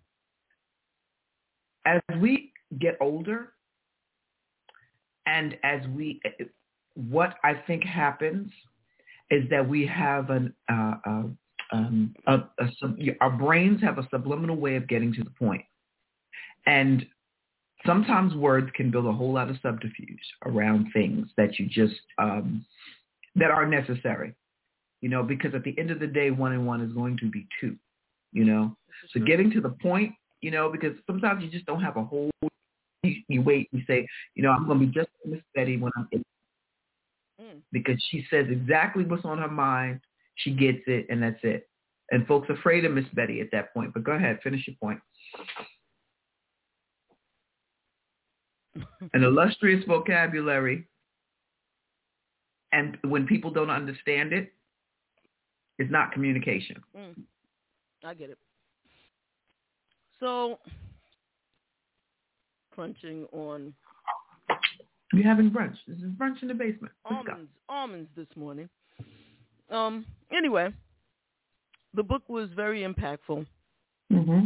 As 1.85 2.01
we 2.19 2.51
get 2.79 2.97
older, 3.01 3.53
and 5.25 5.57
as 5.63 5.81
we, 5.95 6.21
what 6.95 7.35
I 7.43 7.53
think 7.67 7.83
happens 7.83 8.51
is 9.31 9.47
that 9.49 9.67
we 9.67 9.85
have 9.85 10.29
an 10.31 10.53
uh, 10.71 10.93
uh, 11.05 11.23
um, 11.71 12.15
a, 12.25 12.33
a 12.35 12.67
sub, 12.79 12.97
our 13.21 13.29
brains 13.29 13.79
have 13.81 13.99
a 13.99 14.07
subliminal 14.09 14.55
way 14.55 14.75
of 14.75 14.87
getting 14.87 15.13
to 15.13 15.23
the 15.23 15.29
point, 15.29 15.61
and 16.65 17.05
sometimes 17.85 18.33
words 18.33 18.69
can 18.75 18.89
build 18.89 19.05
a 19.05 19.11
whole 19.11 19.31
lot 19.33 19.49
of 19.49 19.57
subterfuge 19.61 20.19
around 20.45 20.87
things 20.93 21.27
that 21.37 21.59
you 21.59 21.67
just 21.67 22.01
um, 22.17 22.65
that 23.35 23.51
are 23.51 23.65
necessary, 23.65 24.35
you 25.01 25.09
know, 25.09 25.23
because 25.23 25.53
at 25.53 25.63
the 25.63 25.77
end 25.77 25.91
of 25.91 25.99
the 25.99 26.07
day, 26.07 26.31
one 26.31 26.53
and 26.53 26.65
one 26.65 26.81
is 26.81 26.91
going 26.93 27.17
to 27.17 27.29
be 27.29 27.47
two, 27.59 27.75
you 28.31 28.45
know. 28.45 28.75
So 29.13 29.19
getting 29.19 29.51
to 29.51 29.61
the 29.61 29.69
point, 29.69 30.13
you 30.41 30.51
know, 30.51 30.69
because 30.69 30.95
sometimes 31.07 31.43
you 31.43 31.49
just 31.49 31.65
don't 31.65 31.81
have 31.81 31.97
a 31.97 32.03
whole. 32.03 32.29
You, 33.03 33.15
you 33.27 33.41
wait. 33.41 33.69
You 33.71 33.81
say, 33.87 34.07
you 34.35 34.43
know, 34.43 34.51
I'm 34.51 34.67
going 34.67 34.79
to 34.79 34.85
be 34.85 34.91
just 34.91 35.09
like 35.23 35.33
Miss 35.35 35.43
Betty 35.55 35.77
when 35.77 35.91
I'm 35.95 36.07
in, 36.11 36.23
Mm. 37.41 37.61
because 37.71 38.03
she 38.09 38.25
says 38.29 38.47
exactly 38.49 39.05
what's 39.05 39.23
on 39.23 39.37
her 39.37 39.47
mind. 39.47 40.01
She 40.35 40.51
gets 40.51 40.81
it, 40.87 41.05
and 41.09 41.23
that's 41.23 41.39
it. 41.43 41.69
And 42.11 42.27
folks 42.27 42.49
afraid 42.49 42.83
of 42.83 42.91
Miss 42.91 43.05
Betty 43.13 43.39
at 43.39 43.51
that 43.51 43.73
point. 43.73 43.93
But 43.93 44.03
go 44.03 44.11
ahead, 44.13 44.39
finish 44.43 44.67
your 44.67 44.75
point. 44.81 44.99
An 49.13 49.23
illustrious 49.23 49.85
vocabulary, 49.85 50.88
and 52.71 52.97
when 53.03 53.25
people 53.25 53.51
don't 53.51 53.69
understand 53.69 54.33
it, 54.33 54.53
it's 55.77 55.91
not 55.91 56.11
communication. 56.11 56.81
Mm. 56.95 57.15
I 58.03 58.13
get 58.13 58.29
it. 58.29 58.37
So 60.19 60.59
crunching 62.71 63.25
on 63.31 63.73
You're 65.13 65.23
having 65.23 65.49
brunch. 65.49 65.75
This 65.87 65.97
is 65.97 66.11
brunch 66.17 66.41
in 66.41 66.47
the 66.47 66.53
basement. 66.53 66.93
Let's 67.09 67.25
go. 67.25 67.31
almonds 67.31 67.51
almonds 67.67 68.09
this 68.15 68.27
morning. 68.35 68.69
Um 69.69 70.05
anyway, 70.31 70.73
the 71.93 72.03
book 72.03 72.23
was 72.27 72.49
very 72.55 72.81
impactful 72.81 73.45
Mm-hmm. 74.11 74.45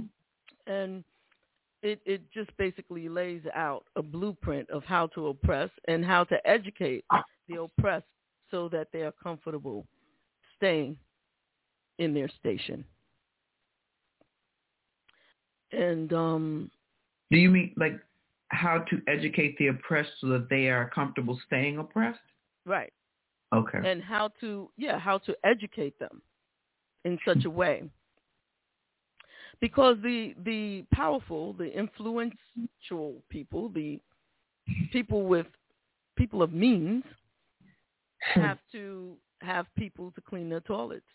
and 0.67 1.05
it 1.83 2.01
it 2.05 2.21
just 2.31 2.55
basically 2.57 3.09
lays 3.09 3.41
out 3.53 3.83
a 3.95 4.01
blueprint 4.01 4.69
of 4.69 4.83
how 4.85 5.07
to 5.07 5.27
oppress 5.27 5.69
and 5.87 6.03
how 6.03 6.23
to 6.23 6.47
educate 6.47 7.05
the 7.47 7.61
oppressed 7.61 8.05
so 8.49 8.69
that 8.69 8.87
they 8.93 9.01
are 9.01 9.13
comfortable 9.21 9.85
staying 10.55 10.97
in 11.99 12.13
their 12.13 12.29
station. 12.39 12.83
And 15.71 16.13
um 16.13 16.71
Do 17.29 17.37
you 17.37 17.49
mean 17.49 17.73
like 17.77 17.99
how 18.47 18.79
to 18.89 19.01
educate 19.07 19.57
the 19.57 19.67
oppressed 19.67 20.11
so 20.21 20.27
that 20.27 20.49
they 20.49 20.69
are 20.69 20.89
comfortable 20.89 21.39
staying 21.45 21.77
oppressed? 21.79 22.19
Right. 22.65 22.93
Okay. 23.53 23.79
And 23.83 24.01
how 24.01 24.29
to 24.39 24.71
yeah, 24.77 24.97
how 24.97 25.17
to 25.19 25.35
educate 25.43 25.99
them 25.99 26.21
in 27.03 27.19
such 27.27 27.45
a 27.45 27.49
way. 27.49 27.83
Because 29.61 29.97
the 30.03 30.35
the 30.43 30.85
powerful, 30.93 31.53
the 31.53 31.71
influential 31.77 33.21
people, 33.29 33.69
the 33.69 33.99
people 34.91 35.23
with 35.23 35.47
people 36.17 36.41
of 36.41 36.53
means 36.53 37.03
have 38.33 38.59
to 38.71 39.15
have 39.41 39.65
people 39.77 40.11
to 40.11 40.21
clean 40.21 40.49
their 40.49 40.61
toilets. 40.61 41.05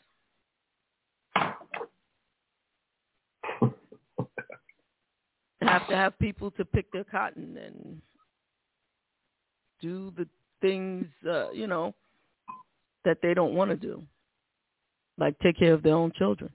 have 5.68 5.88
to 5.88 5.96
have 5.96 6.18
people 6.18 6.51
to 6.53 6.64
pick 6.64 6.90
their 6.92 7.05
cotton 7.05 7.57
and 7.57 8.01
do 9.81 10.12
the 10.16 10.27
things, 10.61 11.07
uh, 11.29 11.51
you 11.51 11.66
know, 11.66 11.94
that 13.05 13.18
they 13.22 13.35
don't 13.35 13.55
want 13.55 13.70
to 13.70 13.77
do, 13.77 14.03
like 15.18 15.38
take 15.40 15.59
care 15.59 15.74
of 15.74 15.83
their 15.83 15.94
own 15.94 16.12
children. 16.18 16.51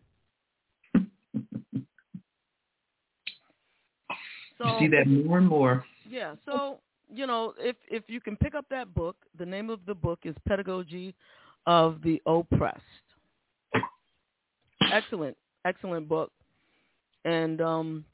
So, 4.57 4.65
you 4.67 4.79
see 4.79 4.87
that 4.89 5.07
more 5.07 5.39
and 5.39 5.47
more. 5.47 5.85
Yeah. 6.07 6.35
So 6.45 6.79
you 7.13 7.27
know, 7.27 7.53
if 7.57 7.75
if 7.89 8.03
you 8.07 8.19
can 8.19 8.35
pick 8.37 8.55
up 8.55 8.65
that 8.69 8.93
book, 8.93 9.15
the 9.37 9.45
name 9.45 9.69
of 9.69 9.79
the 9.85 9.95
book 9.95 10.19
is 10.23 10.35
Pedagogy 10.47 11.13
of 11.65 12.01
the 12.03 12.21
Oppressed. 12.25 12.81
Excellent, 14.91 15.37
excellent 15.65 16.07
book. 16.07 16.31
And 17.25 17.61
um, 17.61 18.05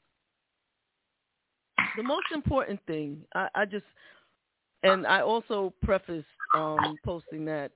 the 1.96 2.02
most 2.02 2.26
important 2.32 2.78
thing, 2.86 3.18
I, 3.34 3.48
I 3.54 3.64
just, 3.64 3.84
and 4.82 5.06
I 5.06 5.20
also 5.22 5.74
prefaced 5.82 6.26
um, 6.54 6.96
posting 7.04 7.44
that 7.46 7.72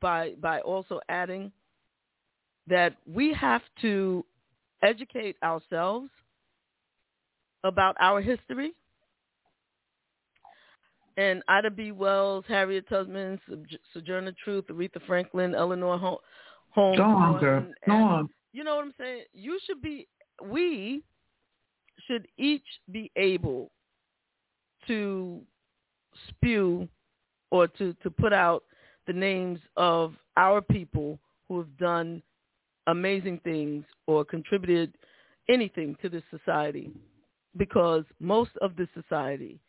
by 0.00 0.34
by 0.40 0.60
also 0.60 1.00
adding 1.08 1.50
that 2.66 2.94
we 3.06 3.32
have 3.32 3.62
to 3.80 4.24
educate 4.82 5.36
ourselves 5.42 6.10
about 7.64 7.96
our 8.00 8.20
history. 8.20 8.72
And 11.16 11.42
Ida 11.48 11.70
B. 11.70 11.90
Wells, 11.90 12.44
Harriet 12.46 12.88
Tubman, 12.88 13.40
Sojourner 13.92 14.32
Truth, 14.44 14.66
Aretha 14.70 15.04
Franklin, 15.06 15.54
Eleanor 15.54 15.98
Holmes. 15.98 16.96
Go 16.96 17.02
on, 17.02 17.40
girl. 17.40 17.66
Go 17.86 17.92
on. 17.92 18.28
You 18.52 18.62
know 18.62 18.76
what 18.76 18.84
I'm 18.84 18.94
saying? 18.98 19.24
You 19.32 19.58
should 19.66 19.82
be, 19.82 20.06
we 20.44 21.02
should 22.06 22.28
each 22.38 22.62
be 22.92 23.10
able 23.16 23.70
to 24.86 25.40
spew 26.28 26.88
or 27.50 27.66
to, 27.66 27.94
to 28.02 28.10
put 28.10 28.32
out 28.32 28.62
the 29.08 29.12
names 29.12 29.58
of 29.76 30.14
our 30.36 30.60
people 30.60 31.18
who 31.48 31.58
have 31.58 31.76
done 31.78 32.22
amazing 32.86 33.40
things 33.42 33.84
or 34.06 34.24
contributed 34.24 34.94
anything 35.48 35.96
to 36.00 36.08
this 36.08 36.22
society 36.30 36.90
because 37.58 38.04
most 38.20 38.52
of 38.62 38.76
the 38.76 38.88
society 38.94 39.60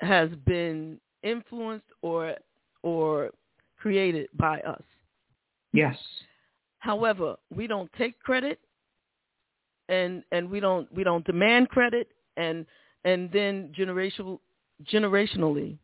has 0.00 0.30
been 0.44 0.98
influenced 1.22 1.86
or 2.02 2.34
or 2.82 3.30
created 3.78 4.28
by 4.34 4.58
us. 4.60 4.82
Yes. 5.72 5.96
However, 6.78 7.36
we 7.54 7.66
don't 7.66 7.90
take 7.96 8.18
credit 8.20 8.58
and 9.88 10.24
and 10.32 10.50
we 10.50 10.58
don't 10.58 10.92
we 10.92 11.04
don't 11.04 11.24
demand 11.24 11.68
credit 11.68 12.08
and 12.36 12.66
and 13.04 13.30
then 13.32 13.72
generational 13.78 14.40
generationally 14.92 15.78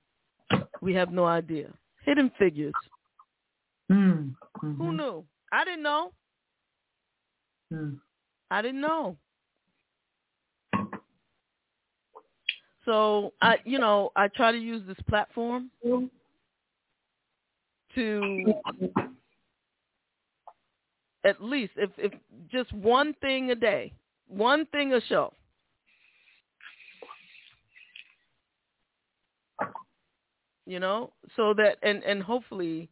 we 0.81 0.95
have 0.95 1.13
no 1.13 1.25
idea. 1.27 1.69
Hidden 2.05 2.31
figures. 2.39 2.75
Mm. 3.91 4.35
Mm-hmm. 4.63 4.75
Who 4.75 4.93
knew? 4.93 5.25
I 5.53 5.65
didn't 5.65 5.83
know. 5.83 6.13
Mm. 7.73 7.99
I 8.51 8.63
didn't 8.63 8.81
know. 8.81 9.17
So 12.89 13.35
I, 13.43 13.57
you 13.67 13.79
know, 13.79 14.13
I 14.17 14.29
try 14.29 14.51
to 14.51 14.57
use 14.57 14.83
this 14.87 14.97
platform 15.11 15.71
to 17.95 18.55
at 21.23 21.45
least, 21.45 21.73
if 21.77 21.91
if 21.99 22.13
just 22.51 22.73
one 22.73 23.13
thing 23.21 23.51
a 23.51 23.55
day, 23.55 23.93
one 24.27 24.65
thing 24.73 24.95
a 24.95 25.03
show. 25.03 25.35
You 30.65 30.81
know, 30.81 31.13
so 31.37 31.53
that 31.59 31.77
and 31.83 32.03
and 32.05 32.23
hopefully 32.23 32.89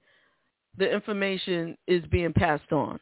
the 0.76 0.92
information 0.92 1.74
is 1.86 2.04
being 2.10 2.34
passed 2.34 2.70
on. 2.70 3.00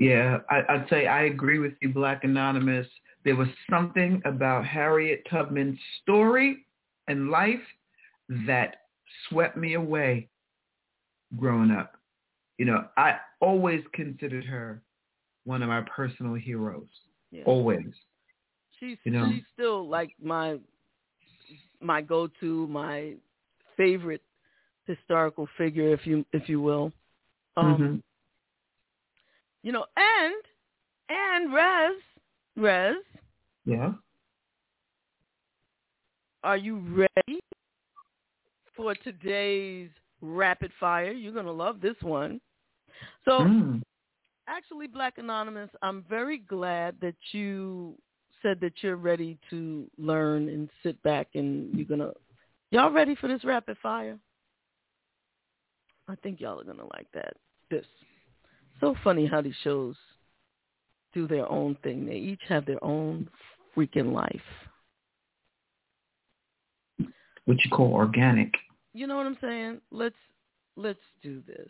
Yeah, 0.00 0.38
I, 0.48 0.62
I'd 0.66 0.86
say 0.88 1.06
I 1.06 1.24
agree 1.24 1.58
with 1.58 1.74
you, 1.82 1.90
Black 1.90 2.24
Anonymous. 2.24 2.86
There 3.22 3.36
was 3.36 3.48
something 3.68 4.22
about 4.24 4.64
Harriet 4.64 5.26
Tubman's 5.30 5.78
story 6.00 6.64
and 7.06 7.28
life 7.28 7.60
that 8.46 8.76
swept 9.28 9.58
me 9.58 9.74
away 9.74 10.30
growing 11.38 11.70
up. 11.70 11.96
You 12.56 12.64
know, 12.64 12.86
I 12.96 13.16
always 13.40 13.82
considered 13.92 14.46
her 14.46 14.80
one 15.44 15.62
of 15.62 15.68
my 15.68 15.82
personal 15.82 16.32
heroes. 16.32 16.88
Yeah. 17.30 17.42
Always. 17.44 17.92
She's 18.78 18.96
you 19.04 19.12
know? 19.12 19.30
she's 19.30 19.44
still 19.52 19.86
like 19.86 20.12
my 20.22 20.56
my 21.82 22.00
go 22.00 22.26
to, 22.40 22.66
my 22.68 23.16
favorite 23.76 24.22
historical 24.86 25.46
figure 25.58 25.92
if 25.92 26.06
you 26.06 26.24
if 26.32 26.48
you 26.48 26.62
will. 26.62 26.90
Um 27.58 27.66
mm-hmm 27.66 27.96
you 29.62 29.72
know, 29.72 29.84
and 29.96 30.34
and 31.08 31.52
Rez, 31.52 31.92
Rez. 32.56 32.96
Yeah. 33.64 33.92
Are 36.42 36.56
you 36.56 36.78
ready 36.78 37.40
for 38.74 38.94
today's 38.94 39.90
rapid 40.22 40.72
fire? 40.80 41.12
You're 41.12 41.34
gonna 41.34 41.52
love 41.52 41.80
this 41.80 41.96
one. 42.00 42.40
So, 43.24 43.40
mm. 43.40 43.82
actually, 44.48 44.86
Black 44.86 45.18
Anonymous, 45.18 45.70
I'm 45.82 46.04
very 46.08 46.38
glad 46.38 46.96
that 47.00 47.16
you 47.32 47.94
said 48.42 48.58
that 48.60 48.72
you're 48.80 48.96
ready 48.96 49.38
to 49.50 49.86
learn 49.98 50.48
and 50.48 50.70
sit 50.82 51.02
back 51.02 51.28
and 51.34 51.74
you're 51.74 51.86
gonna. 51.86 52.12
Y'all 52.70 52.90
ready 52.90 53.14
for 53.16 53.28
this 53.28 53.44
rapid 53.44 53.76
fire? 53.82 54.18
I 56.08 56.14
think 56.16 56.40
y'all 56.40 56.60
are 56.60 56.64
gonna 56.64 56.86
like 56.94 57.08
that. 57.14 57.34
This 57.70 57.84
so 58.80 58.94
funny 59.04 59.26
how 59.26 59.40
these 59.40 59.54
shows 59.62 59.96
do 61.12 61.26
their 61.26 61.50
own 61.50 61.76
thing. 61.82 62.06
They 62.06 62.16
each 62.16 62.42
have 62.48 62.66
their 62.66 62.82
own 62.82 63.28
freaking 63.76 64.12
life. 64.12 64.40
What 67.44 67.58
you 67.64 67.70
call 67.70 67.92
organic. 67.92 68.54
You 68.92 69.06
know 69.06 69.16
what 69.16 69.26
I'm 69.26 69.38
saying? 69.40 69.80
Let's 69.90 70.16
let's 70.76 70.98
do 71.22 71.42
this. 71.46 71.68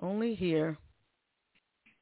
Only 0.00 0.34
here. 0.34 0.76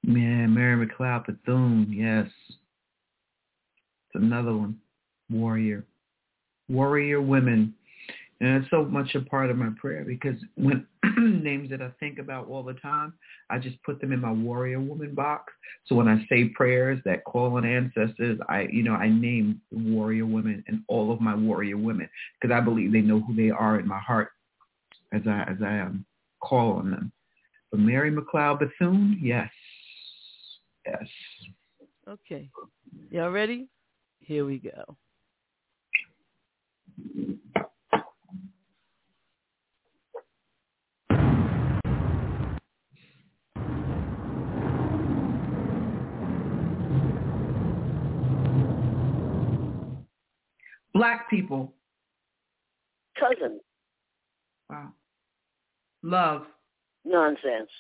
Man, 0.03 0.55
Mary 0.55 0.87
McLeod 0.87 1.27
Bethune, 1.27 1.87
yes. 1.91 2.29
It's 2.49 4.15
another 4.15 4.55
one. 4.55 4.79
Warrior. 5.31 5.85
Warrior 6.69 7.21
women. 7.21 7.75
And 8.41 8.63
it's 8.63 8.71
so 8.71 8.85
much 8.85 9.15
a 9.15 9.23
part 9.23 9.51
of 9.51 9.57
my 9.57 9.71
prayer 9.81 10.05
because 10.07 10.37
when 10.57 10.87
names 11.43 11.71
that 11.71 11.81
I 11.81 11.91
think 11.99 12.19
about 12.19 12.49
all 12.49 12.63
the 12.63 12.75
time, 12.75 13.15
I 13.49 13.59
just 13.59 13.83
put 13.83 13.99
them 14.01 14.13
in 14.13 14.21
my 14.21 14.33
warrior 14.33 14.79
woman 14.79 15.15
box. 15.15 15.53
So 15.87 15.95
when 15.95 16.07
I 16.07 16.25
say 16.29 16.49
prayers 16.49 17.01
that 17.07 17.25
call 17.25 17.57
on 17.57 17.65
ancestors, 17.65 18.39
I, 18.49 18.69
you 18.71 18.83
know, 18.83 18.93
I 18.93 19.09
name 19.09 19.63
the 19.73 19.79
warrior 19.79 20.27
women 20.27 20.63
and 20.69 20.83
all 20.89 21.11
of 21.11 21.21
my 21.21 21.35
warrior 21.35 21.79
women 21.79 22.11
because 22.41 22.55
I 22.55 22.61
believe 22.61 22.93
they 22.93 23.01
know 23.01 23.21
who 23.21 23.35
they 23.35 23.51
are 23.51 23.81
in 23.81 23.89
my 23.89 24.01
heart 24.01 24.33
as 25.13 25.23
I, 25.27 25.45
as 25.49 25.57
I 25.65 25.81
um, 25.81 26.05
call 26.41 26.73
on 26.73 26.91
them. 26.91 27.13
But 27.71 27.81
Mary 27.81 28.13
McLeod 28.13 28.59
Bethune, 28.59 29.19
yes, 29.23 29.51
yes. 30.87 31.07
Okay. 32.07 32.51
Y'all 33.11 33.31
ready? 33.31 33.69
Here 34.21 34.45
we 34.45 34.59
go. 34.59 34.97
Black 50.97 51.29
people. 51.29 51.75
Cousin. 53.21 53.61
Wow. 54.71 54.93
Love. 56.03 56.43
Nonsense. 57.05 57.71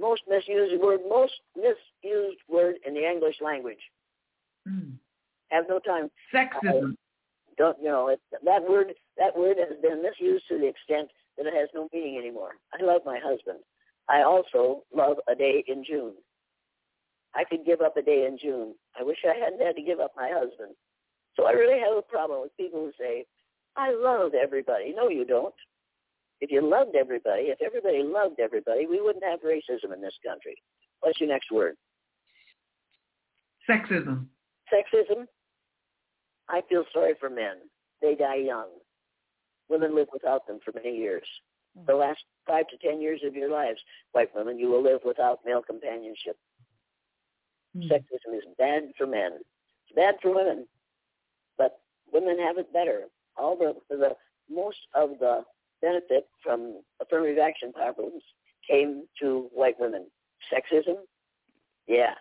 Most 0.00 0.22
misused 0.28 0.80
word, 0.80 1.00
most 1.08 1.32
misused 1.56 2.38
word 2.48 2.76
in 2.86 2.94
the 2.94 3.08
English 3.08 3.36
language. 3.40 3.78
Mm. 4.68 4.92
Have 5.50 5.64
no 5.68 5.78
time. 5.80 6.10
Sexism. 6.32 6.92
I 6.92 7.54
don't 7.58 7.78
you 7.78 7.88
know 7.88 8.08
it, 8.08 8.20
that 8.44 8.62
word? 8.68 8.94
That 9.18 9.36
word 9.36 9.56
has 9.58 9.78
been 9.82 10.02
misused 10.02 10.44
to 10.48 10.58
the 10.58 10.68
extent 10.68 11.10
that 11.36 11.46
it 11.46 11.54
has 11.54 11.68
no 11.74 11.88
meaning 11.92 12.18
anymore. 12.18 12.52
I 12.72 12.82
love 12.84 13.02
my 13.04 13.18
husband. 13.22 13.58
I 14.08 14.22
also 14.22 14.84
love 14.94 15.16
a 15.28 15.34
day 15.34 15.64
in 15.66 15.84
June. 15.84 16.14
I 17.34 17.44
could 17.44 17.64
give 17.64 17.80
up 17.80 17.96
a 17.96 18.02
day 18.02 18.26
in 18.26 18.38
June. 18.38 18.74
I 18.98 19.02
wish 19.02 19.18
I 19.24 19.38
hadn't 19.38 19.64
had 19.64 19.76
to 19.76 19.82
give 19.82 20.00
up 20.00 20.12
my 20.16 20.30
husband. 20.32 20.74
So 21.36 21.46
I 21.46 21.52
really 21.52 21.80
have 21.80 21.96
a 21.96 22.02
problem 22.02 22.42
with 22.42 22.56
people 22.56 22.80
who 22.80 22.92
say, 22.98 23.24
I 23.76 23.92
love 23.92 24.32
everybody. 24.34 24.92
No, 24.94 25.08
you 25.08 25.24
don't. 25.24 25.54
If 26.40 26.50
you 26.50 26.60
loved 26.60 26.94
everybody, 26.96 27.44
if 27.44 27.62
everybody 27.62 28.02
loved 28.02 28.40
everybody, 28.40 28.86
we 28.86 29.00
wouldn't 29.00 29.24
have 29.24 29.40
racism 29.40 29.94
in 29.94 30.02
this 30.02 30.16
country. 30.26 30.56
What's 31.00 31.20
your 31.20 31.28
next 31.28 31.50
word? 31.50 31.76
Sexism. 33.68 34.26
Sexism. 34.72 35.26
I 36.48 36.60
feel 36.68 36.84
sorry 36.92 37.14
for 37.18 37.30
men. 37.30 37.56
They 38.02 38.14
die 38.14 38.36
young. 38.36 38.68
Women 39.68 39.94
live 39.94 40.08
without 40.12 40.46
them 40.46 40.58
for 40.64 40.72
many 40.74 40.96
years. 40.96 41.26
Hmm. 41.78 41.86
The 41.86 41.94
last 41.94 42.20
five 42.46 42.66
to 42.68 42.76
ten 42.86 43.00
years 43.00 43.20
of 43.24 43.34
your 43.34 43.50
lives, 43.50 43.78
white 44.10 44.34
women, 44.34 44.58
you 44.58 44.68
will 44.68 44.82
live 44.82 45.00
without 45.04 45.40
male 45.46 45.62
companionship. 45.62 46.36
Mm. 47.76 47.90
Sexism 47.90 48.36
is 48.36 48.44
bad 48.58 48.92
for 48.96 49.06
men. 49.06 49.32
It's 49.86 49.96
bad 49.96 50.16
for 50.20 50.34
women, 50.34 50.66
but 51.58 51.80
women 52.12 52.38
have 52.38 52.58
it 52.58 52.72
better. 52.72 53.04
All 53.36 53.56
the, 53.56 53.74
the 53.88 54.14
most 54.50 54.78
of 54.94 55.10
the 55.18 55.42
benefit 55.80 56.28
from 56.42 56.80
affirmative 57.00 57.38
action 57.38 57.72
programs 57.72 58.22
came 58.68 59.04
to 59.20 59.48
white 59.52 59.78
women. 59.80 60.06
Sexism, 60.52 60.96
yeah, 61.86 62.14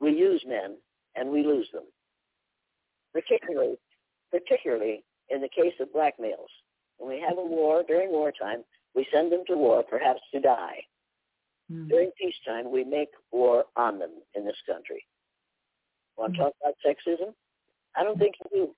we 0.00 0.10
use 0.10 0.44
men 0.46 0.76
and 1.14 1.30
we 1.30 1.42
lose 1.42 1.68
them. 1.72 1.84
Particularly, 3.12 3.76
particularly 4.30 5.04
in 5.30 5.40
the 5.40 5.48
case 5.48 5.74
of 5.80 5.92
black 5.92 6.14
males. 6.20 6.50
When 6.98 7.10
we 7.10 7.20
have 7.20 7.38
a 7.38 7.42
war 7.42 7.82
during 7.86 8.10
wartime, 8.10 8.64
we 8.94 9.06
send 9.12 9.30
them 9.30 9.44
to 9.48 9.56
war 9.56 9.82
perhaps 9.82 10.20
to 10.32 10.40
die. 10.40 10.84
Mm. 11.72 11.88
During 11.88 12.10
peacetime, 12.20 12.70
we 12.70 12.84
make 12.84 13.08
war 13.32 13.64
on 13.76 13.98
them 13.98 14.10
in 14.34 14.44
this 14.44 14.56
country. 14.66 15.04
Want 16.16 16.34
to 16.34 16.40
mm. 16.40 16.44
talk 16.44 16.54
about 16.62 16.74
sexism? 16.86 17.34
I 17.96 18.04
don't 18.04 18.18
think 18.18 18.34
you 18.44 18.74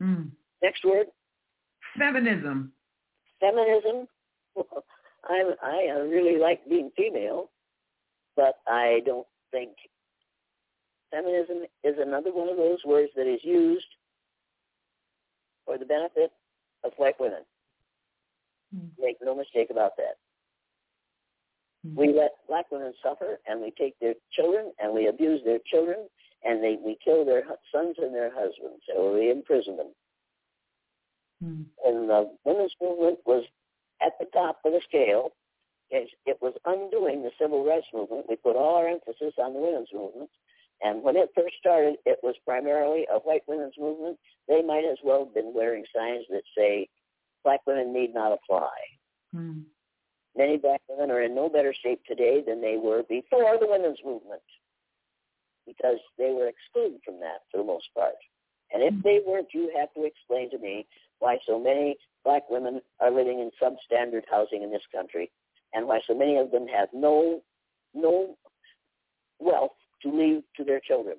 do. 0.00 0.04
Mm. 0.04 0.30
Next 0.62 0.84
word? 0.84 1.06
Feminism. 1.98 2.72
Feminism? 3.40 4.06
Well, 4.56 4.84
I, 5.24 5.42
I 5.64 5.98
really 5.98 6.38
like 6.38 6.60
being 6.68 6.92
female, 6.96 7.50
but 8.36 8.54
I 8.68 9.00
don't 9.04 9.26
think 9.50 9.70
feminism 11.10 11.64
is 11.82 11.96
another 11.98 12.32
one 12.32 12.48
of 12.48 12.56
those 12.56 12.78
words 12.84 13.10
that 13.16 13.26
is 13.26 13.40
used 13.42 13.86
for 15.64 15.78
the 15.78 15.84
benefit 15.84 16.30
of 16.84 16.92
white 16.98 17.18
women. 17.18 17.42
Mm. 18.76 18.90
Make 18.98 19.16
no 19.22 19.34
mistake 19.34 19.70
about 19.70 19.96
that. 19.96 20.18
Mm-hmm. 21.86 21.98
We 21.98 22.12
let 22.14 22.32
black 22.48 22.70
women 22.70 22.92
suffer, 23.02 23.38
and 23.46 23.60
we 23.60 23.72
take 23.78 23.98
their 24.00 24.14
children, 24.32 24.72
and 24.78 24.94
we 24.94 25.08
abuse 25.08 25.40
their 25.44 25.58
children, 25.70 26.08
and 26.42 26.62
they 26.62 26.78
we 26.84 26.96
kill 27.04 27.24
their 27.24 27.44
sons 27.72 27.96
and 27.98 28.14
their 28.14 28.30
husbands, 28.32 28.82
or 28.96 29.12
we 29.12 29.30
imprison 29.30 29.76
them. 29.76 29.92
Mm-hmm. 31.44 31.62
And 31.86 32.08
the 32.08 32.30
women's 32.44 32.74
movement 32.80 33.18
was 33.26 33.44
at 34.04 34.12
the 34.18 34.26
top 34.32 34.58
of 34.64 34.72
the 34.72 34.80
scale. 34.88 35.32
It 35.90 36.38
was 36.40 36.54
undoing 36.64 37.22
the 37.22 37.30
civil 37.40 37.64
rights 37.64 37.86
movement. 37.94 38.26
We 38.28 38.36
put 38.36 38.56
all 38.56 38.76
our 38.76 38.88
emphasis 38.88 39.34
on 39.38 39.52
the 39.52 39.60
women's 39.60 39.92
movement. 39.92 40.30
And 40.82 41.02
when 41.02 41.16
it 41.16 41.30
first 41.36 41.54
started, 41.60 41.96
it 42.04 42.18
was 42.22 42.34
primarily 42.44 43.06
a 43.12 43.18
white 43.18 43.42
women's 43.46 43.74
movement. 43.78 44.18
They 44.48 44.60
might 44.60 44.84
as 44.90 44.98
well 45.04 45.24
have 45.24 45.34
been 45.34 45.52
wearing 45.54 45.84
signs 45.94 46.24
that 46.30 46.42
say, 46.56 46.88
black 47.44 47.60
women 47.66 47.92
need 47.92 48.12
not 48.12 48.32
apply. 48.32 48.72
Mm. 49.34 49.64
Many 50.36 50.56
black 50.56 50.80
women 50.88 51.10
are 51.10 51.22
in 51.22 51.34
no 51.34 51.48
better 51.48 51.74
shape 51.82 52.00
today 52.06 52.42
than 52.46 52.60
they 52.60 52.76
were 52.76 53.02
before 53.08 53.56
the 53.58 53.68
women's 53.68 53.98
movement 54.04 54.42
because 55.66 55.98
they 56.18 56.32
were 56.32 56.48
excluded 56.48 57.00
from 57.04 57.20
that 57.20 57.42
for 57.50 57.58
the 57.58 57.64
most 57.64 57.86
part. 57.94 58.14
And 58.72 58.82
if 58.82 58.94
they 59.02 59.20
weren't, 59.26 59.48
you 59.54 59.72
have 59.78 59.92
to 59.94 60.04
explain 60.04 60.50
to 60.50 60.58
me 60.58 60.86
why 61.20 61.38
so 61.46 61.58
many 61.58 61.96
black 62.24 62.50
women 62.50 62.80
are 63.00 63.10
living 63.10 63.38
in 63.38 63.50
substandard 63.62 64.22
housing 64.30 64.62
in 64.62 64.70
this 64.70 64.82
country 64.92 65.30
and 65.72 65.86
why 65.86 66.00
so 66.06 66.14
many 66.14 66.36
of 66.36 66.50
them 66.50 66.66
have 66.66 66.88
no 66.92 67.42
no 67.94 68.36
wealth 69.38 69.76
to 70.02 70.10
leave 70.10 70.42
to 70.56 70.64
their 70.64 70.80
children. 70.80 71.16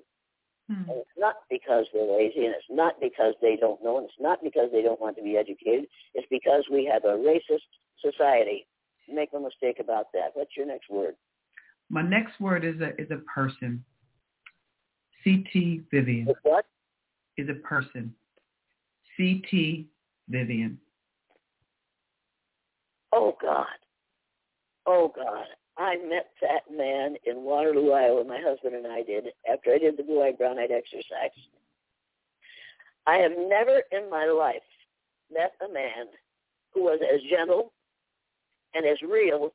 Mm-hmm. 0.69 0.89
And 0.89 0.99
it's 0.99 1.17
not 1.17 1.35
because 1.49 1.85
they're 1.93 2.03
lazy, 2.03 2.45
and 2.45 2.55
it's 2.55 2.65
not 2.69 2.99
because 2.99 3.35
they 3.41 3.55
don't 3.55 3.83
know, 3.83 3.97
and 3.97 4.05
it's 4.05 4.19
not 4.19 4.43
because 4.43 4.69
they 4.71 4.81
don't 4.81 4.99
want 4.99 5.15
to 5.17 5.23
be 5.23 5.37
educated. 5.37 5.85
It's 6.15 6.27
because 6.29 6.65
we 6.71 6.85
have 6.91 7.05
a 7.05 7.17
racist 7.17 7.69
society 8.01 8.65
Make 9.11 9.33
no 9.33 9.39
mistake 9.39 9.77
about 9.79 10.07
that. 10.13 10.31
What's 10.33 10.55
your 10.57 10.65
next 10.65 10.89
word? 10.89 11.15
My 11.89 12.01
next 12.01 12.39
word 12.39 12.65
is 12.65 12.81
a 12.81 12.99
is 12.99 13.11
a 13.11 13.17
person. 13.17 13.83
C.T. 15.23 15.81
Vivian. 15.91 16.27
what? 16.43 16.65
Is 17.37 17.49
a 17.49 17.55
person. 17.67 18.13
C.T. 19.17 19.87
Vivian. 20.29 20.77
Oh 23.11 23.35
God. 23.41 23.65
Oh 24.85 25.11
God. 25.15 25.45
I 25.77 25.97
met 25.97 26.29
that 26.41 26.61
man 26.71 27.15
in 27.25 27.43
Waterloo, 27.43 27.91
Iowa. 27.91 28.23
My 28.23 28.39
husband 28.39 28.75
and 28.75 28.87
I 28.87 29.03
did 29.03 29.25
after 29.51 29.73
I 29.73 29.77
did 29.77 29.97
the 29.97 30.03
blue-eyed, 30.03 30.37
brown-eyed 30.37 30.71
exercise. 30.71 31.31
I 33.07 33.17
have 33.17 33.33
never 33.37 33.81
in 33.91 34.09
my 34.09 34.25
life 34.25 34.63
met 35.33 35.53
a 35.67 35.71
man 35.71 36.07
who 36.73 36.83
was 36.83 36.99
as 37.01 37.21
gentle 37.29 37.73
and 38.75 38.85
as 38.85 39.01
real 39.01 39.53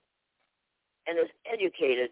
and 1.07 1.19
as 1.19 1.27
educated 1.51 2.11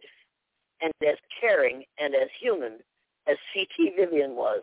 and 0.81 0.93
as 1.03 1.17
caring 1.41 1.85
and 1.99 2.15
as 2.15 2.29
human 2.41 2.79
as 3.27 3.37
C.T. 3.53 3.93
Vivian 3.97 4.37
was. 4.37 4.61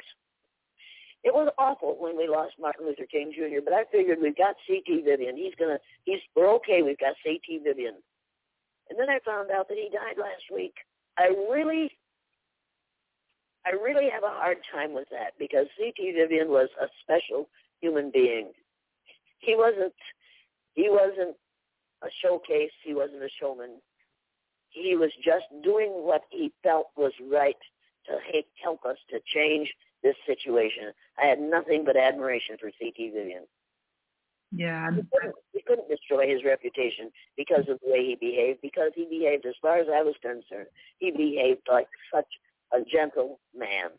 It 1.23 1.33
was 1.33 1.51
awful 1.57 1.97
when 1.99 2.15
we 2.15 2.27
lost 2.27 2.53
Martin 2.59 2.85
Luther 2.85 3.07
King 3.11 3.33
Jr., 3.35 3.61
but 3.63 3.73
I 3.73 3.83
figured 3.91 4.19
we've 4.21 4.37
got 4.37 4.55
C.T. 4.67 5.01
Vivian. 5.01 5.35
He's 5.35 5.55
gonna, 5.57 5.79
he's, 6.03 6.19
we're 6.35 6.53
okay. 6.55 6.83
We've 6.83 6.99
got 6.99 7.15
C.T. 7.23 7.61
Vivian. 7.63 7.95
And 8.89 8.99
then 8.99 9.09
I 9.09 9.19
found 9.25 9.49
out 9.49 9.67
that 9.67 9.77
he 9.77 9.89
died 9.89 10.17
last 10.19 10.43
week. 10.53 10.75
I 11.17 11.27
really, 11.49 11.89
I 13.65 13.71
really 13.71 14.09
have 14.11 14.23
a 14.23 14.29
hard 14.29 14.57
time 14.71 14.93
with 14.93 15.09
that 15.09 15.33
because 15.39 15.65
C.T. 15.77 16.11
Vivian 16.11 16.49
was 16.49 16.69
a 16.79 16.85
special 17.01 17.49
human 17.81 18.11
being. 18.11 18.51
He 19.39 19.55
wasn't, 19.55 19.93
he 20.73 20.89
wasn't 20.89 21.35
a 22.05 22.09
showcase. 22.21 22.71
He 22.83 22.93
wasn't 22.93 23.23
a 23.23 23.29
showman. 23.39 23.81
He 24.69 24.95
was 24.95 25.11
just 25.23 25.45
doing 25.63 25.89
what 25.89 26.23
he 26.29 26.51
felt 26.63 26.87
was 26.95 27.13
right 27.31 27.57
to 28.07 28.17
help 28.61 28.85
us 28.85 28.97
to 29.09 29.19
change 29.25 29.73
this 30.03 30.15
situation. 30.27 30.91
I 31.17 31.25
had 31.25 31.39
nothing 31.39 31.83
but 31.83 31.97
admiration 31.97 32.57
for 32.59 32.69
C.T. 32.79 33.09
Vivian. 33.09 33.45
Yeah. 34.51 34.91
He 34.91 35.01
couldn't, 35.11 35.35
he 35.53 35.61
couldn't 35.61 35.89
destroy 35.89 36.29
his 36.29 36.43
reputation 36.43 37.11
because 37.35 37.67
of 37.67 37.79
the 37.83 37.91
way 37.91 38.05
he 38.05 38.15
behaved, 38.15 38.59
because 38.61 38.91
he 38.95 39.05
behaved, 39.09 39.45
as 39.45 39.55
far 39.61 39.77
as 39.77 39.87
I 39.93 40.03
was 40.03 40.15
concerned, 40.21 40.67
he 40.99 41.11
behaved 41.11 41.61
like 41.69 41.87
such 42.13 42.27
a 42.71 42.81
gentle 42.81 43.39
man. 43.57 43.89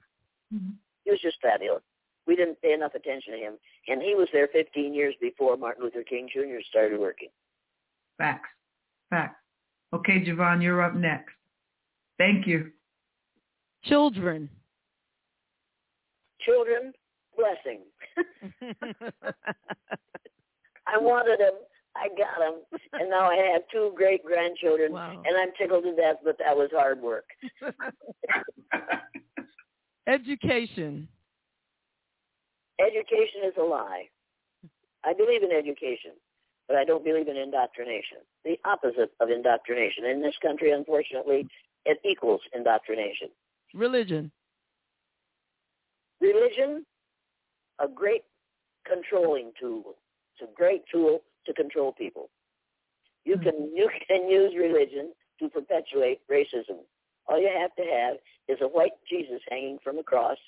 Mm-hmm. 0.54 0.72
He 1.04 1.10
was 1.10 1.20
just 1.20 1.40
fabulous. 1.42 1.82
We 2.26 2.36
didn't 2.36 2.60
pay 2.60 2.72
enough 2.72 2.94
attention 2.94 3.32
to 3.34 3.38
him. 3.38 3.54
And 3.88 4.02
he 4.02 4.14
was 4.14 4.28
there 4.32 4.48
15 4.48 4.94
years 4.94 5.14
before 5.20 5.56
Martin 5.56 5.84
Luther 5.84 6.02
King 6.02 6.28
Jr. 6.32 6.60
started 6.68 6.98
working. 6.98 7.28
Facts. 8.18 8.48
Facts. 9.10 9.40
Okay, 9.92 10.24
JaVonne, 10.24 10.62
you're 10.62 10.82
up 10.82 10.94
next. 10.94 11.34
Thank 12.18 12.46
you. 12.46 12.70
Children. 13.84 14.48
Children, 16.40 16.94
blessing. 17.36 17.80
I 20.86 20.98
wanted 20.98 21.40
them. 21.40 21.54
I 21.94 22.08
got 22.08 22.38
them. 22.38 22.62
And 22.92 23.10
now 23.10 23.30
I 23.30 23.36
have 23.52 23.62
two 23.72 23.92
great 23.96 24.24
grandchildren. 24.24 24.92
Wow. 24.92 25.22
And 25.24 25.36
I'm 25.36 25.52
tickled 25.58 25.84
to 25.84 25.94
death, 25.94 26.16
but 26.24 26.38
that 26.38 26.56
was 26.56 26.70
hard 26.72 27.00
work. 27.00 27.26
Education. 30.06 31.08
Education 32.78 33.40
is 33.46 33.54
a 33.58 33.62
lie. 33.62 34.08
I 35.04 35.14
believe 35.14 35.42
in 35.42 35.52
education 35.52 36.12
but 36.68 36.76
I 36.76 36.84
don't 36.84 37.04
believe 37.04 37.28
in 37.28 37.36
indoctrination. 37.36 38.18
The 38.44 38.58
opposite 38.64 39.12
of 39.20 39.30
indoctrination. 39.30 40.04
In 40.04 40.20
this 40.20 40.34
country, 40.42 40.72
unfortunately, 40.72 41.48
it 41.84 41.98
equals 42.04 42.40
indoctrination. 42.54 43.28
Religion. 43.74 44.32
Religion, 46.20 46.84
a 47.78 47.88
great 47.88 48.22
controlling 48.86 49.52
tool. 49.60 49.96
It's 50.34 50.50
a 50.50 50.54
great 50.54 50.82
tool 50.90 51.22
to 51.46 51.54
control 51.54 51.92
people. 51.92 52.30
You 53.24 53.36
hmm. 53.36 53.42
can 53.42 53.72
you 53.74 53.90
can 54.08 54.28
use 54.28 54.54
religion 54.56 55.12
to 55.40 55.48
perpetuate 55.48 56.20
racism. 56.30 56.78
All 57.28 57.40
you 57.40 57.50
have 57.60 57.74
to 57.76 57.82
have 57.82 58.16
is 58.48 58.58
a 58.62 58.68
white 58.68 58.92
Jesus 59.08 59.40
hanging 59.48 59.78
from 59.82 59.98
a 59.98 60.02
cross 60.02 60.38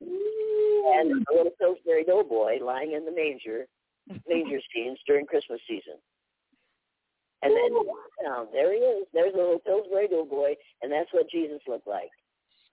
and 0.00 1.24
a 1.30 1.34
little 1.34 1.52
Pillsbury 1.58 2.04
Doughboy 2.04 2.58
lying 2.62 2.92
in 2.92 3.04
the 3.04 3.12
manger, 3.12 3.66
manger 4.28 4.60
scenes 4.74 4.98
during 5.06 5.26
Christmas 5.26 5.60
season. 5.68 5.94
And 7.42 7.52
then 7.52 7.74
down, 8.24 8.46
there 8.52 8.72
he 8.72 8.78
is. 8.78 9.06
There's 9.12 9.34
a 9.34 9.36
little 9.36 9.58
Pillsbury 9.58 10.08
Doughboy, 10.08 10.30
boy, 10.30 10.54
and 10.82 10.90
that's 10.90 11.12
what 11.12 11.28
Jesus 11.30 11.60
looked 11.68 11.86
like. 11.86 12.08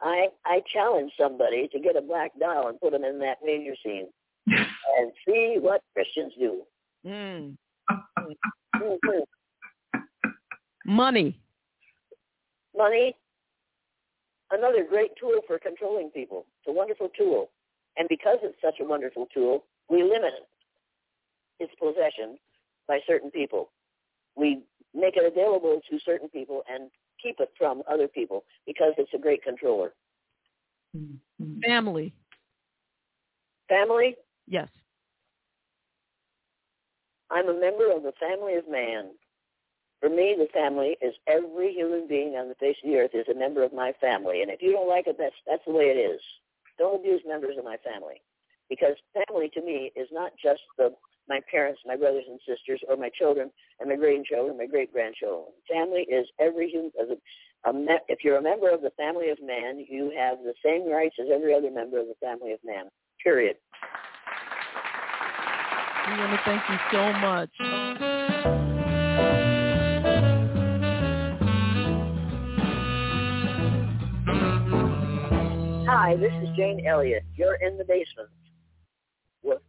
I 0.01 0.27
I 0.45 0.61
challenge 0.71 1.11
somebody 1.19 1.67
to 1.73 1.79
get 1.79 1.97
a 1.97 2.01
black 2.01 2.31
doll 2.39 2.69
and 2.69 2.79
put 2.79 2.93
him 2.93 3.03
in 3.03 3.19
that 3.19 3.39
manger 3.45 3.75
scene, 3.83 4.07
and 4.47 5.11
see 5.25 5.57
what 5.59 5.81
Christians 5.93 6.33
do. 6.39 6.61
Mm. 7.05 7.57
Mhm. 8.75 9.23
Money. 10.85 11.37
Money, 12.75 13.15
another 14.51 14.83
great 14.87 15.11
tool 15.19 15.41
for 15.47 15.59
controlling 15.59 16.09
people. 16.09 16.45
It's 16.59 16.69
a 16.69 16.71
wonderful 16.71 17.09
tool. 17.17 17.49
And 17.97 18.07
because 18.07 18.37
it's 18.43 18.59
such 18.61 18.79
a 18.79 18.85
wonderful 18.85 19.27
tool, 19.33 19.65
we 19.89 20.03
limit 20.03 20.47
its 21.61 21.73
possession 21.79 22.37
by 22.87 22.99
certain 23.07 23.31
people. 23.31 23.71
We 24.35 24.63
make 24.93 25.15
it 25.15 25.25
available 25.25 25.79
to 25.89 25.99
certain 26.03 26.27
people 26.27 26.63
and 26.69 26.89
keep 27.21 27.39
it 27.39 27.49
from 27.57 27.83
other 27.89 28.07
people 28.07 28.43
because 28.65 28.93
it's 28.97 29.13
a 29.13 29.19
great 29.19 29.43
controller. 29.43 29.93
Mm-hmm. 30.97 31.59
Family. 31.61 32.13
Family, 33.69 34.15
Yes. 34.51 34.67
I'm 37.29 37.47
a 37.47 37.53
member 37.53 37.89
of 37.89 38.03
the 38.03 38.11
family 38.19 38.55
of 38.55 38.69
man. 38.69 39.11
For 40.01 40.09
me, 40.09 40.35
the 40.37 40.47
family 40.53 40.97
is 41.01 41.13
every 41.25 41.73
human 41.73 42.05
being 42.07 42.35
on 42.35 42.49
the 42.49 42.55
face 42.55 42.75
of 42.83 42.89
the 42.89 42.97
earth 42.97 43.11
is 43.13 43.27
a 43.31 43.37
member 43.37 43.63
of 43.63 43.71
my 43.71 43.93
family. 44.01 44.41
And 44.41 44.51
if 44.51 44.61
you 44.61 44.73
don't 44.73 44.89
like 44.89 45.07
it, 45.07 45.15
that's 45.17 45.35
that's 45.47 45.63
the 45.65 45.71
way 45.71 45.85
it 45.85 45.97
is. 45.97 46.19
Don't 46.77 46.99
abuse 46.99 47.21
members 47.25 47.55
of 47.57 47.63
my 47.63 47.77
family. 47.77 48.21
Because 48.69 48.95
family 49.13 49.49
to 49.53 49.61
me 49.61 49.91
is 49.95 50.09
not 50.11 50.33
just 50.43 50.61
the 50.77 50.93
my 51.27 51.39
parents, 51.49 51.81
my 51.85 51.95
brothers 51.95 52.25
and 52.27 52.39
sisters, 52.47 52.81
or 52.89 52.97
my 52.97 53.09
children 53.17 53.51
and 53.79 53.89
my 53.89 53.95
grandchildren, 53.95 54.57
my 54.57 54.65
great 54.65 54.91
grandchildren. 54.91 55.45
Family 55.71 56.01
is 56.09 56.27
every 56.39 56.69
human. 56.69 56.91
As 57.01 57.09
a, 57.09 57.69
a 57.69 57.73
me- 57.73 57.99
if 58.07 58.23
you're 58.23 58.37
a 58.37 58.41
member 58.41 58.69
of 58.69 58.81
the 58.81 58.91
family 58.91 59.29
of 59.29 59.37
man, 59.41 59.85
you 59.87 60.11
have 60.17 60.39
the 60.43 60.53
same 60.63 60.89
rights 60.89 61.15
as 61.19 61.27
every 61.33 61.53
other 61.53 61.71
member 61.71 61.99
of 61.99 62.07
the 62.07 62.15
family 62.21 62.51
of 62.53 62.59
man. 62.65 62.85
Period. 63.23 63.55
We 66.07 66.17
want 66.17 66.31
to 66.31 66.39
thank 66.43 66.63
you 66.67 66.77
so 66.91 67.13
much. 67.13 67.49
Hi, 75.87 76.15
this 76.15 76.31
is 76.41 76.49
Jane 76.57 76.85
Elliott. 76.85 77.23
You're 77.35 77.55
in 77.55 77.77
the 77.77 77.83
basement 77.83 78.29
with 79.43 79.59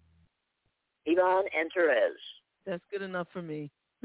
Yvonne 1.07 1.44
and 1.57 1.70
Therese. 1.74 2.12
That's 2.66 2.84
good 2.90 3.03
enough 3.03 3.28
for 3.32 3.42
me. 3.42 3.70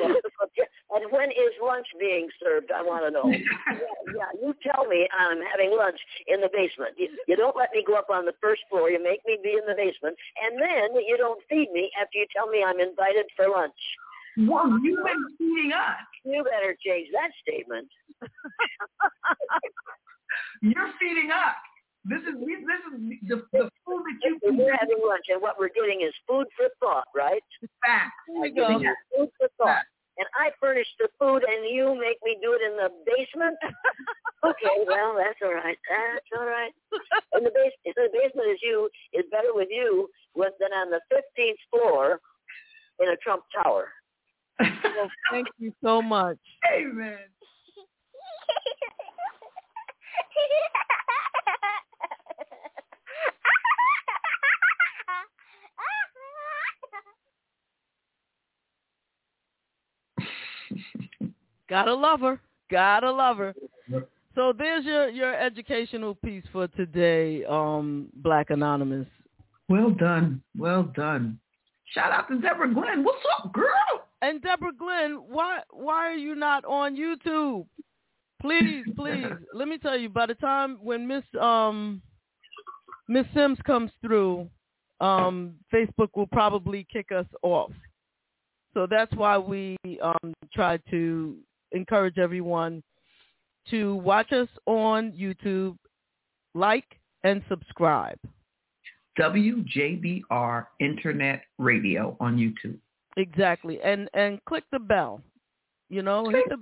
and 0.00 1.06
when 1.10 1.30
is 1.30 1.52
lunch 1.62 1.86
being 1.98 2.28
served? 2.42 2.70
I 2.70 2.82
want 2.82 3.04
to 3.04 3.10
know. 3.10 3.24
yeah, 3.30 3.40
yeah, 4.16 4.30
you 4.40 4.54
tell 4.62 4.86
me 4.86 5.08
I'm 5.16 5.38
having 5.50 5.76
lunch 5.76 6.00
in 6.26 6.40
the 6.40 6.50
basement. 6.52 6.94
You, 6.96 7.08
you 7.26 7.36
don't 7.36 7.56
let 7.56 7.70
me 7.72 7.84
go 7.86 7.94
up 7.94 8.10
on 8.10 8.24
the 8.24 8.34
first 8.40 8.62
floor. 8.68 8.90
You 8.90 9.02
make 9.02 9.20
me 9.26 9.38
be 9.42 9.52
in 9.52 9.66
the 9.66 9.74
basement, 9.74 10.16
and 10.42 10.60
then 10.60 11.00
you 11.06 11.16
don't 11.16 11.40
feed 11.48 11.70
me 11.72 11.90
after 12.00 12.18
you 12.18 12.26
tell 12.34 12.48
me 12.48 12.62
I'm 12.64 12.80
invited 12.80 13.26
for 13.36 13.48
lunch. 13.48 13.80
Well, 14.38 14.78
you've 14.82 15.04
been 15.04 15.36
feeding 15.38 15.72
us. 15.72 16.06
You 16.24 16.44
better 16.44 16.76
change 16.84 17.08
that 17.12 17.30
statement. 17.42 17.88
You're 20.62 20.92
feeding 21.00 21.30
us. 21.30 21.56
This 22.04 22.24
is 22.24 22.32
this 22.40 22.80
is 22.88 22.96
the, 23.28 23.36
the 23.52 23.68
food 23.84 24.02
that 24.08 24.16
you 24.24 24.40
And 24.48 24.56
we're 24.56 24.72
having 24.72 24.96
lunch, 25.04 25.28
and 25.28 25.42
what 25.42 25.58
we're 25.58 25.68
getting 25.68 26.00
is 26.00 26.14
food 26.26 26.46
for 26.56 26.72
thought, 26.80 27.04
right? 27.14 27.44
Facts. 27.84 28.16
I'm 28.32 28.54
giving 28.54 28.80
food 29.12 29.28
for 29.36 29.48
thought. 29.58 29.84
And 30.16 30.26
I 30.36 30.50
furnish 30.60 30.88
the 30.98 31.08
food, 31.18 31.44
and 31.44 31.68
you 31.68 31.94
make 31.94 32.16
me 32.24 32.38
do 32.42 32.56
it 32.56 32.62
in 32.64 32.76
the 32.76 32.88
basement. 33.04 33.56
okay, 34.44 34.84
well, 34.86 35.14
that's 35.16 35.40
all 35.44 35.52
right. 35.52 35.76
That's 35.88 36.26
all 36.36 36.46
right. 36.46 36.72
And 37.32 37.44
the 37.44 37.50
base, 37.50 37.72
the 37.84 38.08
basement 38.12 38.48
is 38.48 38.60
you 38.62 38.88
is 39.12 39.26
better 39.30 39.52
with 39.52 39.68
you 39.70 40.08
with 40.34 40.54
than 40.58 40.72
on 40.72 40.90
the 40.90 41.00
fifteenth 41.10 41.58
floor 41.70 42.20
in 43.00 43.08
a 43.08 43.16
Trump 43.16 43.44
tower. 43.52 43.92
Well, 44.58 45.10
thank 45.30 45.48
you 45.58 45.74
so 45.84 46.00
much. 46.00 46.38
Amen. 46.72 47.18
Gotta 61.68 61.94
love 61.94 62.20
her. 62.20 62.40
Gotta 62.70 63.10
love 63.10 63.38
her. 63.38 63.54
So 64.34 64.52
there's 64.56 64.84
your 64.84 65.08
your 65.08 65.34
educational 65.34 66.14
piece 66.14 66.44
for 66.52 66.68
today, 66.68 67.44
um, 67.44 68.08
Black 68.16 68.50
Anonymous. 68.50 69.06
Well 69.68 69.90
done. 69.90 70.42
Well 70.56 70.84
done. 70.94 71.38
Shout 71.94 72.12
out 72.12 72.28
to 72.28 72.38
Deborah 72.40 72.72
Glenn. 72.72 73.02
What's 73.02 73.24
up, 73.38 73.52
girl? 73.52 74.06
And 74.22 74.40
Deborah 74.42 74.72
Glenn, 74.78 75.14
why 75.28 75.60
why 75.70 76.06
are 76.06 76.16
you 76.16 76.34
not 76.34 76.64
on 76.64 76.96
YouTube? 76.96 77.66
Please, 78.40 78.84
please. 78.96 79.26
Let 79.54 79.68
me 79.68 79.78
tell 79.78 79.96
you, 79.98 80.08
by 80.08 80.26
the 80.26 80.34
time 80.34 80.78
when 80.82 81.06
Miss 81.06 81.24
um 81.40 82.00
Miss 83.08 83.26
Sims 83.34 83.58
comes 83.66 83.90
through, 84.00 84.48
um, 85.00 85.54
Facebook 85.74 86.10
will 86.14 86.28
probably 86.28 86.86
kick 86.92 87.10
us 87.10 87.26
off. 87.42 87.72
So 88.74 88.86
that's 88.88 89.12
why 89.14 89.38
we 89.38 89.76
um 90.02 90.34
try 90.52 90.78
to 90.90 91.36
encourage 91.72 92.18
everyone 92.18 92.82
to 93.70 93.96
watch 93.96 94.32
us 94.32 94.48
on 94.66 95.12
YouTube, 95.12 95.76
like 96.54 96.84
and 97.24 97.42
subscribe. 97.48 98.18
WJBR 99.18 100.66
Internet 100.78 101.42
Radio 101.58 102.16
on 102.20 102.36
YouTube. 102.36 102.78
Exactly. 103.16 103.80
And 103.82 104.08
and 104.14 104.42
click 104.44 104.64
the 104.72 104.78
bell. 104.78 105.20
You 105.88 106.02
know, 106.02 106.28
hit 106.28 106.44
the 106.48 106.56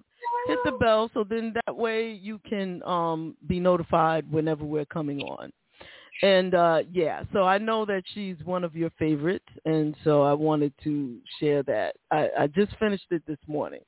hit 0.47 0.59
the 0.65 0.73
bell 0.73 1.11
so 1.13 1.23
then 1.23 1.55
that 1.67 1.77
way 1.77 2.11
you 2.11 2.41
can 2.49 2.83
um 2.85 3.37
be 3.47 3.61
notified 3.61 4.31
whenever 4.31 4.65
we're 4.65 4.87
coming 4.87 5.21
on. 5.23 5.51
And 6.23 6.55
uh 6.55 6.81
yeah, 6.93 7.23
so 7.33 7.45
I 7.45 7.59
know 7.59 7.85
that 7.85 8.03
she's 8.15 8.37
one 8.45 8.65
of 8.65 8.75
your 8.75 8.91
favorites 8.99 9.49
and 9.65 9.95
so 10.05 10.23
I 10.23 10.33
wanted 10.33 10.73
to 10.85 11.19
share 11.39 11.63
that. 11.65 11.97
I, 12.11 12.29
I 12.39 12.47
just 12.49 12.77
finished 12.79 13.07
it 13.11 13.23
this 13.27 13.39
morning. 13.47 13.81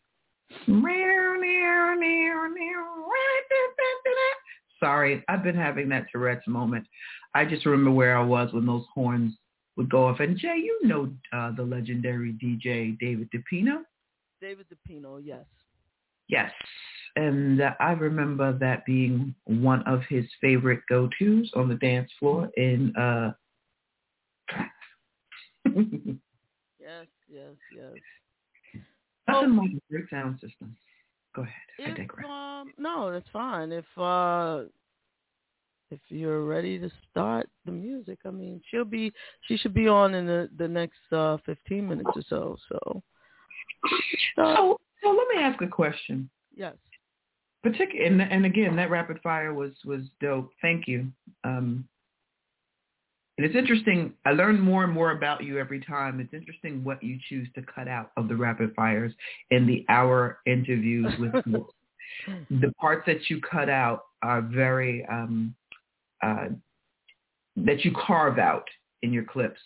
Sorry, 4.81 5.23
I've 5.29 5.43
been 5.43 5.57
having 5.57 5.89
that 5.91 6.07
Tourette's 6.11 6.47
moment. 6.47 6.87
I 7.35 7.45
just 7.45 7.67
remember 7.67 7.91
where 7.91 8.17
I 8.17 8.25
was 8.25 8.53
when 8.53 8.67
those 8.67 8.85
horns 8.95 9.35
would 9.77 9.91
go 9.91 10.07
off. 10.07 10.21
And 10.21 10.37
Jay, 10.37 10.57
you 10.57 10.81
know 10.83 11.13
uh, 11.33 11.53
the 11.55 11.63
legendary 11.63 12.33
DJ 12.33 12.99
David 12.99 13.29
DePino. 13.31 13.83
David 14.41 14.67
DePino, 14.69 15.21
yes. 15.23 15.45
Yes. 16.31 16.51
And 17.17 17.61
uh, 17.61 17.73
I 17.81 17.93
remember 17.93 18.57
that 18.59 18.85
being 18.87 19.35
one 19.45 19.83
of 19.83 20.03
his 20.09 20.25
favorite 20.41 20.81
go-tos 20.89 21.51
on 21.55 21.69
the 21.69 21.75
dance 21.75 22.11
floor 22.19 22.49
in 22.57 22.95
uh 22.97 23.33
Yes, 26.81 27.07
yes, 27.29 27.53
yes. 27.77 27.93
Nothing 29.29 29.57
like 29.57 29.71
a 29.71 29.93
great 29.93 30.11
sound 30.11 30.41
system. 30.41 30.77
Go 31.37 31.43
ahead. 31.43 31.55
I 31.87 31.91
digress. 31.97 32.27
um, 32.29 32.73
no, 32.79 33.13
that's 33.13 33.29
fine. 33.33 33.71
If 33.71 33.85
uh, 33.97 34.63
if 35.91 36.01
you're 36.09 36.45
ready 36.45 36.79
to 36.79 36.91
start 37.11 37.49
the 37.67 37.73
music, 37.73 38.19
I 38.25 38.31
mean, 38.31 38.61
she'll 38.71 38.85
be 38.85 39.13
she 39.47 39.57
should 39.57 39.75
be 39.75 39.89
on 39.89 40.15
in 40.15 40.27
the 40.27 40.49
the 40.57 40.69
next 40.69 40.99
uh 41.13 41.37
15 41.47 41.89
minutes 41.89 42.11
or 42.17 42.23
so. 42.29 42.57
So, 42.69 43.03
So, 44.37 44.81
so 45.03 45.11
let 45.11 45.29
me 45.29 45.43
ask 45.43 45.61
a 45.63 45.67
question. 45.67 46.31
yes, 46.55 46.75
Partic- 47.65 48.05
and, 48.05 48.23
and 48.23 48.47
again, 48.47 48.77
that 48.77 48.91
rapid 48.91 49.19
fire 49.23 49.53
was 49.53 49.73
was 49.85 50.03
dope. 50.21 50.51
Thank 50.63 50.89
you. 50.89 51.09
Um, 51.45 51.87
and 53.37 53.47
it's 53.47 53.57
interesting. 53.57 54.13
I 54.27 54.33
learn 54.33 54.61
more 54.61 54.85
and 54.85 54.93
more 54.93 55.13
about 55.13 55.43
you 55.45 55.59
every 55.59 55.81
time. 55.81 56.21
It's 56.21 56.35
interesting 56.35 56.85
what 56.85 57.03
you 57.03 57.19
choose 57.29 57.49
to 57.55 57.63
cut 57.63 57.89
out 57.89 58.11
of 58.19 58.29
the 58.29 58.37
rapid 58.37 58.75
fires 58.75 59.13
in 59.51 59.67
the 59.67 59.85
hour 59.89 60.41
interviews 60.47 61.07
with 61.19 61.33
you. 61.47 61.67
the 62.51 62.73
parts 62.79 63.03
that 63.07 63.31
you 63.31 63.41
cut 63.41 63.71
out 63.71 64.03
are 64.23 64.43
very 64.43 65.07
um, 65.07 65.55
uh, 66.23 66.49
that 67.57 67.85
you 67.85 67.93
carve 68.07 68.39
out 68.39 68.69
in 69.03 69.13
your 69.13 69.25
clips 69.25 69.61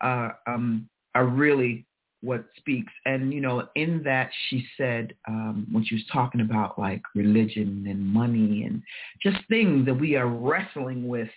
uh, 0.00 0.30
um, 0.46 0.88
are 1.14 1.26
really 1.26 1.84
what 2.22 2.44
speaks. 2.56 2.92
And, 3.06 3.32
you 3.32 3.40
know, 3.40 3.68
in 3.74 4.02
that 4.04 4.30
she 4.48 4.66
said, 4.76 5.14
um, 5.28 5.66
when 5.70 5.84
she 5.84 5.94
was 5.94 6.04
talking 6.12 6.40
about 6.40 6.78
like 6.78 7.02
religion 7.14 7.86
and 7.88 8.04
money 8.04 8.64
and 8.64 8.82
just 9.22 9.38
things 9.48 9.86
that 9.86 9.94
we 9.94 10.16
are 10.16 10.26
wrestling 10.26 11.06
with 11.06 11.28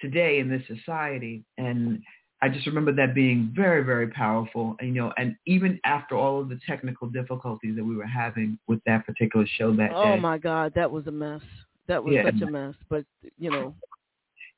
today 0.00 0.38
in 0.38 0.48
this 0.48 0.62
society. 0.66 1.44
And 1.58 2.00
I 2.40 2.48
just 2.48 2.66
remember 2.66 2.92
that 2.92 3.14
being 3.14 3.52
very, 3.54 3.84
very 3.84 4.08
powerful. 4.08 4.76
And, 4.80 4.94
you 4.94 5.02
know, 5.02 5.12
and 5.16 5.36
even 5.46 5.78
after 5.84 6.16
all 6.16 6.40
of 6.40 6.48
the 6.48 6.58
technical 6.66 7.08
difficulties 7.08 7.76
that 7.76 7.84
we 7.84 7.96
were 7.96 8.06
having 8.06 8.58
with 8.66 8.80
that 8.86 9.06
particular 9.06 9.46
show 9.58 9.74
that 9.76 9.92
oh 9.94 10.14
day. 10.14 10.20
my 10.20 10.38
God, 10.38 10.72
that 10.74 10.90
was 10.90 11.06
a 11.06 11.12
mess. 11.12 11.42
That 11.88 12.02
was 12.02 12.14
Yeah. 12.14 12.24
such 12.24 12.42
a 12.42 12.50
mess. 12.50 12.74
But 12.88 13.04
you 13.38 13.50
know, 13.50 13.74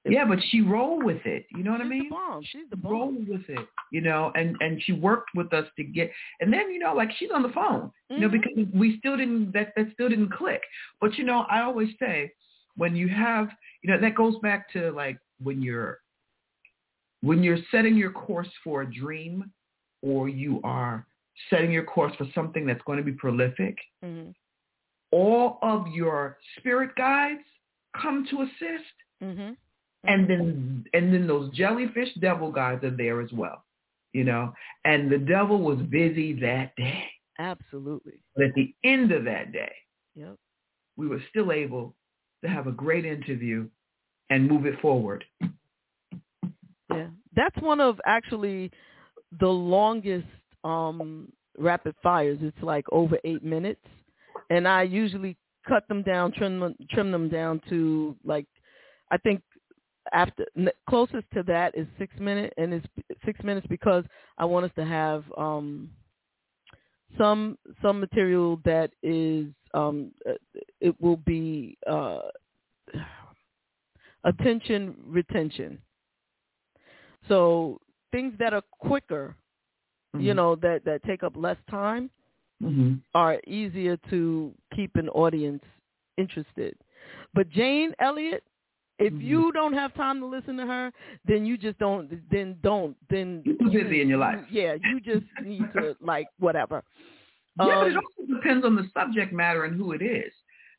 Yeah, 0.06 0.24
but 0.26 0.38
she 0.50 0.60
rolled 0.60 1.02
with 1.02 1.24
it. 1.24 1.46
You 1.56 1.62
know 1.64 1.72
what 1.72 1.80
I 1.80 1.84
she's 1.84 1.90
mean? 1.90 2.04
the 2.08 2.10
bomb. 2.14 2.42
She's 2.44 2.70
the 2.70 2.88
roll 2.88 3.06
bomb. 3.12 3.26
with 3.28 3.48
it, 3.48 3.66
you 3.90 4.00
know, 4.02 4.32
and 4.34 4.56
and 4.60 4.82
she 4.82 4.92
worked 4.92 5.30
with 5.34 5.52
us 5.54 5.66
to 5.76 5.84
get, 5.84 6.10
and 6.40 6.52
then 6.52 6.70
you 6.70 6.78
know, 6.78 6.94
like 6.94 7.10
she's 7.18 7.30
on 7.34 7.42
the 7.42 7.48
phone, 7.50 7.90
you 8.10 8.20
know, 8.20 8.28
Mhm. 8.28 8.32
because 8.32 8.66
we 8.74 8.98
still 8.98 9.16
didn't 9.16 9.52
that 9.52 9.72
that 9.76 9.92
still 9.94 10.08
didn't 10.08 10.30
click. 10.30 10.62
But 11.00 11.16
you 11.16 11.24
know, 11.24 11.46
I 11.50 11.60
always 11.62 11.88
say 11.98 12.32
when 12.76 12.94
you 12.96 13.08
have, 13.08 13.48
you 13.82 13.90
know, 13.90 14.00
that 14.00 14.14
goes 14.14 14.36
back 14.40 14.70
to 14.72 14.90
like 14.92 15.18
when 15.42 15.62
you're 15.62 16.00
when 17.22 17.42
you're 17.42 17.58
setting 17.70 17.96
your 17.96 18.10
course 18.12 18.50
for 18.62 18.82
a 18.82 18.92
dream, 18.92 19.50
or 20.02 20.28
you 20.28 20.60
are 20.64 21.06
setting 21.48 21.70
your 21.72 21.84
course 21.84 22.14
for 22.16 22.26
something 22.34 22.66
that's 22.66 22.82
going 22.82 22.98
to 22.98 23.04
be 23.04 23.12
prolific. 23.12 23.76
hmm 24.02 24.30
All 25.10 25.58
of 25.62 25.86
your 25.88 26.38
spirit 26.58 26.90
guides 26.96 27.40
come 28.00 28.26
to 28.30 28.42
assist 28.42 28.94
hmm 29.22 29.52
and 30.06 30.28
then 30.28 30.84
and 30.92 31.12
then 31.12 31.26
those 31.26 31.50
jellyfish 31.54 32.08
devil 32.20 32.50
guys 32.52 32.82
are 32.82 32.90
there 32.96 33.20
as 33.20 33.32
well 33.32 33.64
you 34.12 34.24
know 34.24 34.52
and 34.84 35.10
the 35.10 35.18
devil 35.18 35.58
was 35.58 35.78
busy 35.90 36.32
that 36.40 36.74
day 36.76 37.04
Absolutely. 37.38 38.20
but 38.36 38.44
at 38.46 38.54
the 38.54 38.74
end 38.84 39.12
of 39.12 39.24
that 39.24 39.52
day 39.52 39.72
Yep. 40.14 40.36
we 40.96 41.08
were 41.08 41.22
still 41.30 41.50
able 41.52 41.94
to 42.42 42.48
have 42.48 42.66
a 42.66 42.72
great 42.72 43.04
interview 43.04 43.68
and 44.30 44.48
move 44.48 44.66
it 44.66 44.80
forward 44.80 45.24
Yeah. 46.90 47.08
That's 47.34 47.56
one 47.60 47.80
of 47.80 48.00
actually 48.06 48.70
the 49.40 49.48
longest 49.48 50.26
um 50.62 51.32
rapid 51.58 51.94
fires. 52.02 52.38
It's 52.42 52.62
like 52.62 52.84
over 52.92 53.16
eight 53.24 53.44
minutes. 53.44 53.80
And 54.50 54.68
I 54.68 54.82
usually 54.82 55.36
cut 55.66 55.86
them 55.88 56.02
down, 56.02 56.32
trim 56.32 56.60
them 56.60 56.74
trim 56.90 57.10
them 57.10 57.28
down 57.28 57.60
to 57.70 58.14
like 58.24 58.46
I 59.10 59.16
think 59.18 59.42
after 60.12 60.46
n- 60.56 60.70
closest 60.88 61.24
to 61.34 61.42
that 61.44 61.76
is 61.76 61.86
six 61.98 62.14
minutes 62.18 62.54
and 62.58 62.72
it's 62.74 62.86
six 63.24 63.42
minutes 63.42 63.66
because 63.68 64.04
I 64.38 64.44
want 64.44 64.66
us 64.66 64.72
to 64.76 64.84
have 64.84 65.24
um 65.36 65.90
some 67.18 67.56
some 67.82 68.00
material 68.00 68.60
that 68.64 68.90
is 69.02 69.46
um 69.72 70.10
uh, 70.28 70.32
it 70.80 70.94
will 71.00 71.16
be 71.18 71.76
uh 71.86 72.20
attention 74.24 74.94
retention 75.06 75.78
so 77.28 77.80
things 78.12 78.34
that 78.38 78.52
are 78.52 78.62
quicker, 78.80 79.34
you 80.14 80.32
Mhm. 80.32 80.36
know, 80.36 80.54
that 80.56 80.84
that 80.84 81.02
take 81.04 81.22
up 81.22 81.32
less 81.36 81.56
time 81.70 82.10
mm-hmm. 82.62 82.94
are 83.14 83.40
easier 83.46 83.96
to 84.10 84.54
keep 84.74 84.94
an 84.96 85.08
audience 85.08 85.64
interested. 86.16 86.76
But 87.32 87.48
Jane 87.48 87.94
Elliott, 87.98 88.44
if 88.98 89.12
Mhm. 89.12 89.20
you 89.22 89.52
don't 89.52 89.72
have 89.74 89.92
time 89.94 90.20
to 90.20 90.26
listen 90.26 90.56
to 90.56 90.66
her, 90.66 90.92
then 91.24 91.44
you 91.44 91.56
just 91.58 91.78
don't. 91.78 92.08
Then 92.30 92.58
don't. 92.62 92.96
Then 93.10 93.42
You're 93.44 93.56
too 93.56 93.70
busy 93.70 94.00
in 94.02 94.08
your 94.08 94.18
life. 94.18 94.40
Yeah, 94.50 94.74
you 94.74 95.00
just 95.00 95.26
need 95.42 95.72
to 95.74 95.96
like 96.00 96.28
whatever. 96.38 96.82
yeah 97.58 97.78
but 97.80 97.88
it 97.88 97.96
Um, 97.96 98.02
also 98.04 98.34
depends 98.34 98.64
on 98.66 98.74
the 98.76 98.88
subject 98.92 99.32
matter 99.32 99.64
and 99.64 99.76
who 99.76 99.92
it 99.92 100.02
is 100.02 100.32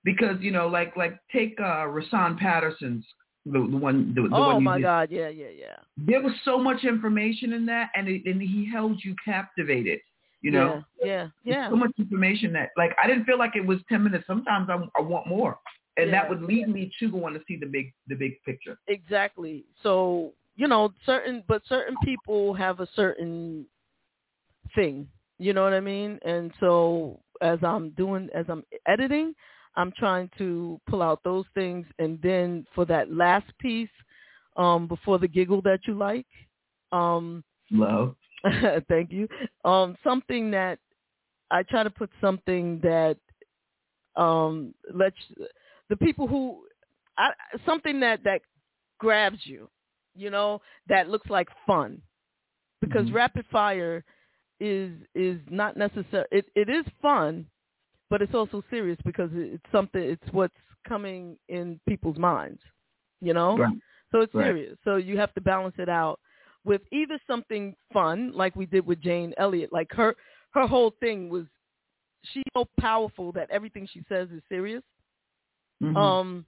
because 0.03 0.38
you 0.41 0.51
know 0.51 0.68
like 0.68 0.95
like 0.97 1.18
take 1.32 1.57
uh 1.59 1.86
rasan 1.95 2.38
patterson's 2.38 3.05
the, 3.45 3.59
the 3.59 3.78
one 3.78 4.13
the, 4.16 4.24
the 4.24 4.36
oh 4.36 4.53
one 4.55 4.63
my 4.63 4.78
did. 4.78 4.84
God! 4.84 5.09
Yeah, 5.11 5.30
yeah, 5.30 5.53
yeah. 5.66 5.78
there 5.97 6.22
was 6.22 6.34
so 6.43 6.57
much 6.59 6.84
information 6.84 7.53
in 7.53 7.66
that 7.68 7.91
and 7.95 8.07
it, 8.09 8.26
and 8.26 8.41
he 8.41 8.70
held 8.70 9.01
you 9.05 9.16
captivated 9.24 9.99
you 10.41 10.51
know 10.51 10.84
Yeah, 11.01 11.05
yeah, 11.11 11.28
yeah. 11.43 11.70
so 11.70 11.76
much 11.78 11.91
information 11.97 12.51
that 12.53 12.70
like 12.76 12.91
I 13.01 13.07
didn't 13.07 13.26
feel 13.26 13.38
like 13.38 13.55
it 13.55 13.66
was 13.66 13.80
ten 13.88 14.03
minutes. 14.03 14.26
Sometimes 14.28 14.68
I, 14.70 14.76
I 14.99 15.01
want 15.01 15.28
more, 15.28 15.57
and 15.98 16.08
Yeah. 16.08 16.12
that 16.22 16.30
would 16.30 16.41
lead 16.41 16.68
me 16.68 16.91
to 17.00 17.08
want 17.08 17.36
to 17.36 17.41
see 17.48 17.56
the 17.58 17.66
big 17.66 17.93
the 18.08 18.16
big 18.16 18.41
picture. 18.43 18.78
Exactly. 18.88 19.66
So, 19.84 20.34
you 20.56 20.68
know, 20.68 20.93
certain 21.06 21.43
but 21.48 21.62
certain 21.68 21.96
people 22.04 22.54
have 22.54 22.80
a 22.80 22.88
certain 22.96 23.66
thing. 24.76 25.08
You 25.38 25.54
know 25.54 25.64
what 25.64 25.74
I 25.74 25.80
mean? 25.82 26.20
And 26.26 26.52
so 26.60 27.20
as 27.41 27.60
I'm 27.64 27.89
doing 27.91 28.30
as 28.34 28.46
I'm 28.50 28.64
editing, 28.88 29.34
I'm 29.76 29.91
trying 29.98 30.30
to 30.38 30.80
pull 30.89 31.02
out 31.02 31.22
those 31.24 31.46
things 31.54 31.86
and 32.00 32.20
then 32.22 32.66
for 32.74 32.86
that 32.86 33.12
last 33.12 33.48
piece, 33.60 33.89
um, 34.58 34.88
before 34.88 35.20
the 35.20 35.28
giggle 35.28 35.62
that 35.64 35.82
you 35.88 35.96
like, 35.96 36.28
um 36.91 37.43
Love. 37.72 38.16
thank 38.88 39.12
you. 39.12 39.28
Um 39.66 39.98
something 40.04 40.52
that 40.52 40.80
I 41.52 41.64
try 41.64 41.84
to 41.84 41.89
put 41.89 42.10
something 42.22 42.80
that 42.84 43.18
um 44.16 44.74
lets 44.93 45.18
the 45.90 45.98
people 45.98 46.28
who 46.28 46.64
I, 47.18 47.32
something 47.66 48.00
that 48.02 48.24
that 48.24 48.42
grabs 49.00 49.40
you, 49.46 49.70
you 50.16 50.30
know, 50.30 50.62
that 50.88 51.10
looks 51.10 51.30
like 51.30 51.48
fun. 51.66 52.02
Because 52.82 53.08
Mhm. 53.08 53.14
rapid 53.14 53.46
fire 53.48 54.04
is 54.60 54.92
is 55.16 55.40
not 55.50 55.78
necessary. 55.78 56.26
It 56.32 56.46
it 56.56 56.70
is 56.70 56.86
fun, 57.02 57.48
but 58.10 58.22
it's 58.22 58.34
also 58.34 58.64
serious 58.70 58.98
because 59.06 59.30
it's 59.34 59.64
something. 59.72 60.02
It's 60.02 60.32
what's 60.34 60.54
coming 60.88 61.38
in 61.50 61.80
people's 61.88 62.18
minds, 62.18 62.62
you 63.22 63.34
know. 63.34 63.58
Right. 63.58 63.78
So 64.12 64.22
it's 64.22 64.34
Right. 64.34 64.46
serious. 64.46 64.78
So 64.84 64.98
you 64.98 65.18
have 65.18 65.34
to 65.34 65.42
balance 65.42 65.76
it 65.78 65.90
out 65.90 66.20
with 66.64 66.82
either 66.92 67.20
something 67.28 67.76
fun, 67.92 68.32
like 68.34 68.56
we 68.56 68.66
did 68.66 68.86
with 68.86 69.02
Jane 69.02 69.34
Elliott. 69.38 69.72
Like 69.74 69.92
her 69.94 70.16
her 70.52 70.68
whole 70.68 70.92
thing 71.00 71.30
was 71.30 71.46
she's 72.24 72.44
so 72.54 72.66
powerful 72.80 73.32
that 73.34 73.50
everything 73.52 73.86
she 73.88 74.04
says 74.10 74.30
is 74.32 74.42
serious. 74.50 74.84
Mhm. 75.84 75.96
Um, 75.98 76.46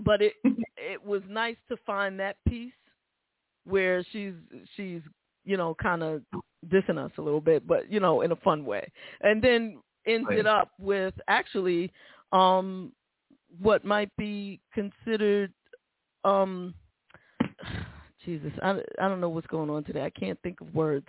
but 0.00 0.20
it 0.22 0.34
it 0.76 1.04
was 1.04 1.22
nice 1.28 1.56
to 1.68 1.76
find 1.86 2.18
that 2.20 2.36
piece 2.48 2.72
where 3.64 4.04
she's 4.12 4.34
she's 4.76 5.00
you 5.44 5.56
know 5.56 5.74
kind 5.74 6.02
of 6.02 6.22
dissing 6.68 6.98
us 6.98 7.12
a 7.18 7.22
little 7.22 7.40
bit, 7.40 7.66
but 7.66 7.90
you 7.90 8.00
know 8.00 8.22
in 8.22 8.32
a 8.32 8.36
fun 8.36 8.64
way, 8.64 8.90
and 9.22 9.42
then 9.42 9.80
ended 10.06 10.46
Right. 10.46 10.46
up 10.46 10.70
with 10.78 11.14
actually 11.28 11.92
um 12.32 12.92
what 13.60 13.84
might 13.84 14.10
be 14.16 14.60
considered 14.74 15.52
um 16.24 16.74
Jesus 18.24 18.52
I 18.62 18.80
I 19.00 19.08
don't 19.08 19.20
know 19.20 19.28
what's 19.28 19.46
going 19.46 19.70
on 19.70 19.84
today 19.84 20.02
I 20.02 20.10
can't 20.10 20.38
think 20.42 20.60
of 20.60 20.74
words 20.74 21.06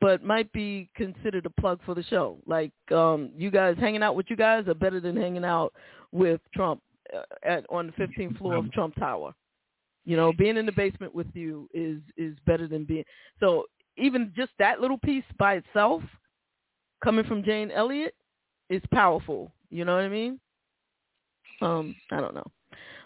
but 0.00 0.22
might 0.22 0.50
be 0.52 0.90
considered 0.96 1.46
a 1.46 1.50
plug 1.60 1.78
for 1.86 1.94
the 1.94 2.02
show. 2.04 2.38
Like 2.46 2.72
um 2.90 3.30
you 3.36 3.50
guys 3.50 3.76
hanging 3.78 4.02
out 4.02 4.16
with 4.16 4.26
you 4.28 4.36
guys 4.36 4.66
are 4.68 4.74
better 4.74 5.00
than 5.00 5.16
hanging 5.16 5.44
out 5.44 5.72
with 6.12 6.40
Trump 6.54 6.80
uh, 7.14 7.22
at 7.42 7.64
on 7.70 7.86
the 7.86 7.92
15th 7.92 8.38
floor 8.38 8.56
of 8.56 8.70
Trump 8.72 8.94
Tower. 8.96 9.34
You 10.04 10.16
know, 10.16 10.32
being 10.32 10.56
in 10.56 10.66
the 10.66 10.72
basement 10.72 11.14
with 11.14 11.28
you 11.34 11.68
is 11.72 12.00
is 12.16 12.36
better 12.46 12.66
than 12.66 12.84
being 12.84 13.04
so 13.40 13.66
even 13.96 14.32
just 14.36 14.50
that 14.58 14.80
little 14.80 14.98
piece 14.98 15.24
by 15.38 15.54
itself 15.54 16.02
coming 17.02 17.24
from 17.24 17.44
Jane 17.44 17.70
Elliott 17.70 18.14
is 18.68 18.82
powerful. 18.92 19.52
You 19.70 19.84
know 19.84 19.94
what 19.94 20.04
I 20.04 20.08
mean? 20.08 20.40
Um, 21.60 21.94
I 22.10 22.20
don't 22.20 22.34
know. 22.34 22.50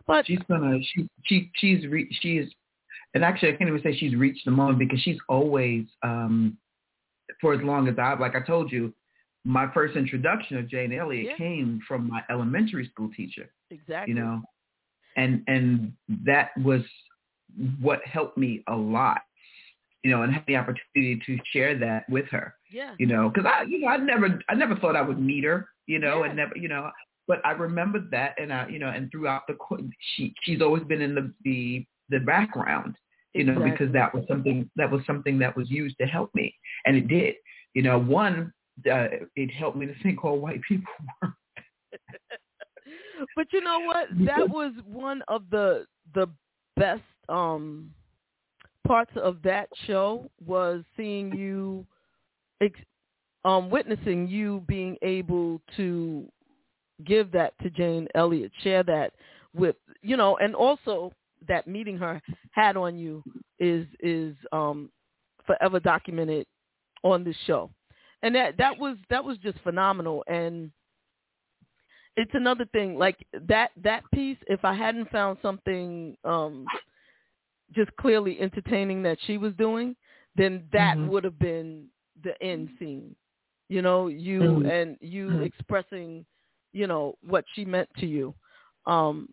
But 0.06 0.26
she's 0.26 0.38
gonna 0.48 0.78
she 0.94 1.08
she 1.24 1.50
she's 1.56 1.86
re, 1.86 2.08
she 2.20 2.38
is, 2.38 2.50
and 3.14 3.24
actually 3.24 3.52
I 3.52 3.56
can't 3.56 3.68
even 3.68 3.82
say 3.82 3.96
she's 3.96 4.14
reached 4.14 4.44
the 4.44 4.52
moment 4.52 4.78
because 4.78 5.00
she's 5.00 5.18
always 5.28 5.84
um 6.02 6.56
for 7.40 7.52
as 7.54 7.60
long 7.62 7.88
as 7.88 7.96
I've 7.98 8.20
like 8.20 8.36
I 8.36 8.40
told 8.40 8.70
you, 8.70 8.94
my 9.46 9.70
first 9.72 9.96
introduction 9.96 10.58
of 10.58 10.68
Jane 10.68 10.92
Elliott 10.92 11.26
Yeah. 11.26 11.36
came 11.36 11.80
from 11.86 12.08
my 12.08 12.22
elementary 12.30 12.86
school 12.88 13.10
teacher. 13.16 13.48
exactly. 13.70 14.12
you 14.14 14.20
know 14.20 14.42
and 15.16 15.42
and 15.48 15.92
that 16.24 16.50
was 16.62 16.82
what 17.80 18.00
helped 18.04 18.36
me 18.36 18.62
a 18.68 18.76
lot 18.76 19.22
you 20.04 20.10
know 20.10 20.22
and 20.22 20.32
had 20.32 20.44
the 20.46 20.56
opportunity 20.56 21.20
to 21.26 21.38
share 21.52 21.76
that 21.78 22.08
with 22.08 22.26
her 22.26 22.54
Yeah. 22.70 22.94
you 22.98 23.06
know 23.06 23.28
because 23.30 23.46
i 23.46 23.62
you 23.62 23.80
know 23.80 23.88
i 23.88 23.96
never 23.96 24.40
i 24.48 24.54
never 24.54 24.76
thought 24.76 24.94
i 24.96 25.00
would 25.02 25.20
meet 25.20 25.44
her 25.44 25.68
you 25.86 25.98
know 25.98 26.18
Yeah. 26.20 26.26
and 26.26 26.36
never 26.36 26.56
you 26.56 26.68
know 26.68 26.90
but 27.26 27.40
i 27.44 27.52
remembered 27.52 28.10
that 28.10 28.34
and 28.38 28.52
i 28.52 28.68
you 28.68 28.78
know 28.78 28.88
and 28.90 29.10
throughout 29.10 29.42
the 29.48 29.56
she 30.16 30.34
she's 30.42 30.60
always 30.60 30.84
been 30.84 31.00
in 31.00 31.14
the 31.14 31.32
the 31.44 31.86
the 32.10 32.20
background 32.20 32.96
you 33.32 33.44
know 33.44 33.58
because 33.60 33.92
that 33.92 34.12
was 34.14 34.24
something 34.28 34.68
that 34.76 34.90
was 34.90 35.00
something 35.06 35.38
that 35.38 35.56
was 35.56 35.70
used 35.70 35.96
to 36.00 36.06
help 36.06 36.30
me 36.34 36.54
and 36.84 36.96
it 36.96 37.08
did 37.08 37.34
you 37.74 37.82
know 37.82 37.98
one 37.98 38.52
uh, 38.90 39.08
it 39.34 39.50
helped 39.50 39.76
me 39.76 39.86
to 39.86 39.94
think 40.02 40.24
all 40.24 40.38
white 40.38 40.60
people 40.68 40.92
were 41.22 41.32
but 43.34 43.46
you 43.52 43.60
know 43.60 43.80
what? 43.80 44.08
That 44.26 44.48
was 44.48 44.72
one 44.86 45.22
of 45.28 45.42
the 45.50 45.86
the 46.14 46.28
best 46.76 47.02
um 47.28 47.90
parts 48.86 49.12
of 49.16 49.42
that 49.42 49.68
show 49.86 50.30
was 50.44 50.84
seeing 50.96 51.34
you 51.34 51.84
ex- 52.62 52.78
um, 53.44 53.68
witnessing 53.70 54.28
you 54.28 54.62
being 54.68 54.96
able 55.02 55.60
to 55.76 56.30
give 57.04 57.32
that 57.32 57.52
to 57.62 57.70
Jane 57.70 58.06
Elliott, 58.14 58.52
share 58.62 58.82
that 58.84 59.12
with 59.54 59.76
you 60.02 60.16
know, 60.16 60.36
and 60.38 60.54
also 60.54 61.12
that 61.48 61.66
meeting 61.66 61.96
her 61.98 62.20
had 62.52 62.76
on 62.76 62.98
you 62.98 63.22
is 63.58 63.86
is 64.00 64.34
um, 64.52 64.90
forever 65.46 65.80
documented 65.80 66.46
on 67.02 67.24
this 67.24 67.36
show, 67.46 67.70
and 68.22 68.34
that 68.34 68.56
that 68.58 68.76
was 68.76 68.96
that 69.10 69.24
was 69.24 69.38
just 69.38 69.58
phenomenal. 69.60 70.24
And 70.26 70.70
it's 72.16 72.34
another 72.34 72.64
thing 72.66 72.96
like 72.98 73.26
that 73.48 73.70
that 73.82 74.02
piece. 74.12 74.38
If 74.48 74.64
I 74.64 74.74
hadn't 74.74 75.10
found 75.10 75.38
something 75.42 76.16
um, 76.24 76.70
just 77.74 77.90
clearly 77.96 78.40
entertaining 78.40 79.02
that 79.02 79.18
she 79.26 79.38
was 79.38 79.54
doing, 79.54 79.96
then 80.36 80.68
that 80.72 80.96
Mhm. 80.96 81.08
would 81.08 81.24
have 81.24 81.38
been 81.38 81.88
the 82.22 82.40
end 82.42 82.70
scene. 82.78 83.14
You 83.68 83.82
know, 83.82 84.06
you 84.08 84.62
Mhm. 84.62 84.70
and 84.70 84.96
you 85.00 85.30
Mhm. 85.30 85.44
expressing, 85.44 86.24
you 86.72 86.86
know, 86.86 87.16
what 87.22 87.44
she 87.54 87.64
meant 87.64 87.88
to 87.98 88.06
you. 88.06 88.34
Um, 88.86 89.28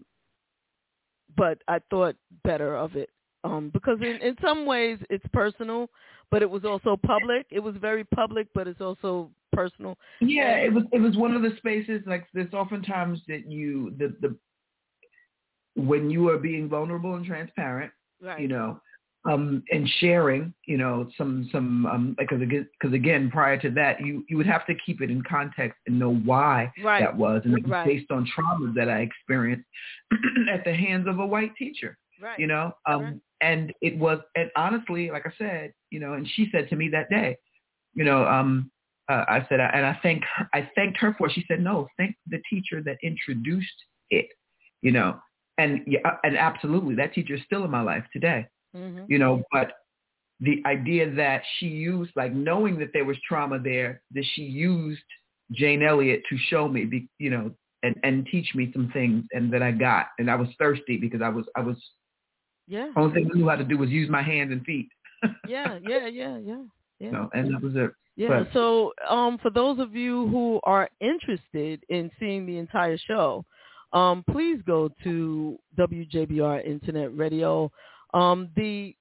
but 1.36 1.60
I 1.68 1.80
thought 1.90 2.16
better 2.44 2.76
of 2.76 2.96
it 2.96 3.10
um, 3.44 3.70
because 3.74 4.00
in, 4.02 4.22
in 4.22 4.36
some 4.42 4.66
ways 4.66 5.00
it's 5.10 5.26
personal, 5.34 5.90
but 6.34 6.42
it 6.42 6.50
was 6.50 6.66
also 6.66 6.98
public. 6.98 7.46
It 7.52 7.60
was 7.60 7.76
very 7.80 8.04
public, 8.04 8.48
but 8.56 8.68
it's 8.68 8.82
also 8.82 9.30
personal. 9.52 9.96
Yeah, 10.20 10.56
it 10.56 10.74
was 10.74 10.84
it 10.92 11.00
was 11.00 11.16
one 11.16 11.36
of 11.36 11.44
the 11.44 11.56
spaces 11.58 12.02
like 12.08 12.26
there's 12.34 12.52
oftentimes 12.56 13.22
that 13.28 13.50
you 13.50 13.94
the 14.00 14.16
the 14.20 14.36
when 15.76 16.10
you 16.10 16.30
are 16.30 16.40
being 16.40 16.68
vulnerable 16.68 17.14
and 17.14 17.24
transparent, 17.24 17.92
Right. 18.20 18.40
you 18.40 18.48
know, 18.48 18.82
um, 19.26 19.62
and 19.72 19.88
sharing, 20.00 20.56
you 20.66 20.80
know, 20.80 21.08
some 21.20 21.48
some 21.52 21.86
um, 21.86 22.16
because 22.18 22.42
again, 22.42 22.68
because 22.80 22.96
again, 22.96 23.30
prior 23.30 23.60
to 23.60 23.70
that, 23.70 24.02
you 24.02 24.26
you 24.28 24.36
would 24.36 24.48
have 24.48 24.66
to 24.66 24.74
keep 24.84 25.02
it 25.02 25.12
in 25.12 25.22
context 25.30 25.78
and 25.86 26.00
know 26.00 26.16
why 26.16 26.72
Right. 26.84 27.02
that 27.02 27.16
was, 27.16 27.44
and 27.46 27.56
it 27.56 27.62
was 27.64 27.72
Right. 27.72 27.86
based 27.86 28.10
on 28.10 28.26
trauma 28.26 28.74
that 28.74 28.90
I 28.90 29.02
experienced 29.02 29.68
at 30.52 30.64
the 30.66 30.74
hands 30.74 31.08
of 31.08 31.20
a 31.20 31.26
white 31.28 31.56
teacher. 31.58 31.96
Right. 32.20 32.40
You 32.40 32.48
know, 32.48 32.74
um, 32.88 33.22
and 33.44 33.74
it 33.82 33.98
was, 33.98 34.20
and 34.36 34.50
honestly, 34.56 35.12
like 35.12 35.26
I 35.28 35.34
said, 35.38 35.74
you 35.92 36.00
know, 36.00 36.14
and 36.14 36.28
she 36.36 36.48
said 36.52 36.70
to 36.70 36.76
me 36.76 36.90
that 36.90 37.10
day, 37.10 37.38
you 37.94 38.06
know, 38.06 38.26
um, 38.26 38.72
uh, 39.10 39.26
I 39.28 39.46
said, 39.50 39.60
and 39.60 39.86
I 39.86 40.00
thank 40.02 40.24
her, 40.36 40.50
I 40.54 40.70
thanked 40.76 40.98
her 41.00 41.14
for. 41.18 41.28
it. 41.28 41.34
She 41.34 41.44
said, 41.48 41.60
no, 41.60 41.88
thank 41.98 42.16
the 42.28 42.42
teacher 42.50 42.82
that 42.84 42.98
introduced 43.04 43.68
it, 44.10 44.28
you 44.82 44.92
know, 44.92 45.20
and 45.58 45.82
yeah, 45.86 46.00
and 46.24 46.38
absolutely, 46.38 46.96
that 46.96 47.14
teacher 47.14 47.36
is 47.36 47.42
still 47.46 47.66
in 47.66 47.70
my 47.70 47.82
life 47.82 48.06
today, 48.14 48.48
Mhm. 48.76 49.06
you 49.08 49.20
know, 49.20 49.44
but 49.52 49.74
the 50.40 50.62
idea 50.66 51.12
that 51.12 51.44
she 51.58 51.68
used, 51.68 52.12
like 52.16 52.34
knowing 52.34 52.80
that 52.80 52.92
there 52.94 53.06
was 53.06 53.18
trauma 53.28 53.60
there, 53.60 54.02
that 54.12 54.26
she 54.34 54.44
used 54.44 55.04
Jane 55.52 55.84
Elliott 55.84 56.24
to 56.30 56.38
show 56.50 56.68
me, 56.68 56.86
be, 56.86 57.08
you 57.20 57.30
know, 57.30 57.54
and 57.84 57.96
and 58.04 58.26
teach 58.28 58.56
me 58.56 58.72
some 58.74 58.90
things, 58.92 59.26
and 59.34 59.52
that 59.54 59.62
I 59.62 59.72
got, 59.72 60.08
and 60.18 60.32
I 60.32 60.36
was 60.36 60.48
thirsty 60.58 60.98
because 60.98 61.22
I 61.22 61.30
was 61.30 61.46
I 61.58 61.62
was 61.62 61.78
Yeah. 62.68 62.92
only 62.96 63.14
thing 63.14 63.30
I 63.34 63.38
knew 63.38 63.50
how 63.50 63.56
to 63.58 63.64
do 63.64 63.78
was 63.78 63.90
use 63.90 64.10
my 64.10 64.22
hands 64.22 64.52
and 64.52 64.64
feet, 64.64 64.90
yeah, 65.48 65.78
yeah, 65.88 66.08
yeah, 66.08 66.38
yeah, 66.38 66.64
yeah. 67.00 67.12
know, 67.12 67.30
and 67.34 67.54
that 67.54 67.62
was 67.62 67.74
it. 67.76 67.92
Yeah. 68.16 68.30
But- 68.30 68.54
So, 68.54 68.94
um, 69.10 69.38
for 69.40 69.50
those 69.50 69.80
of 69.80 69.96
you 69.96 70.28
who 70.28 70.60
are 70.64 70.90
interested 71.02 71.84
in 71.90 72.10
seeing 72.20 72.46
the 72.46 72.58
entire 72.58 72.98
show, 72.98 73.44
um, 73.92 74.24
please 74.30 74.60
go 74.66 74.90
to 75.04 75.58
WJBR 75.78 76.66
Internet 76.66 77.16
Radio. 77.18 77.72
Um, 78.14 78.50
the 78.56 78.96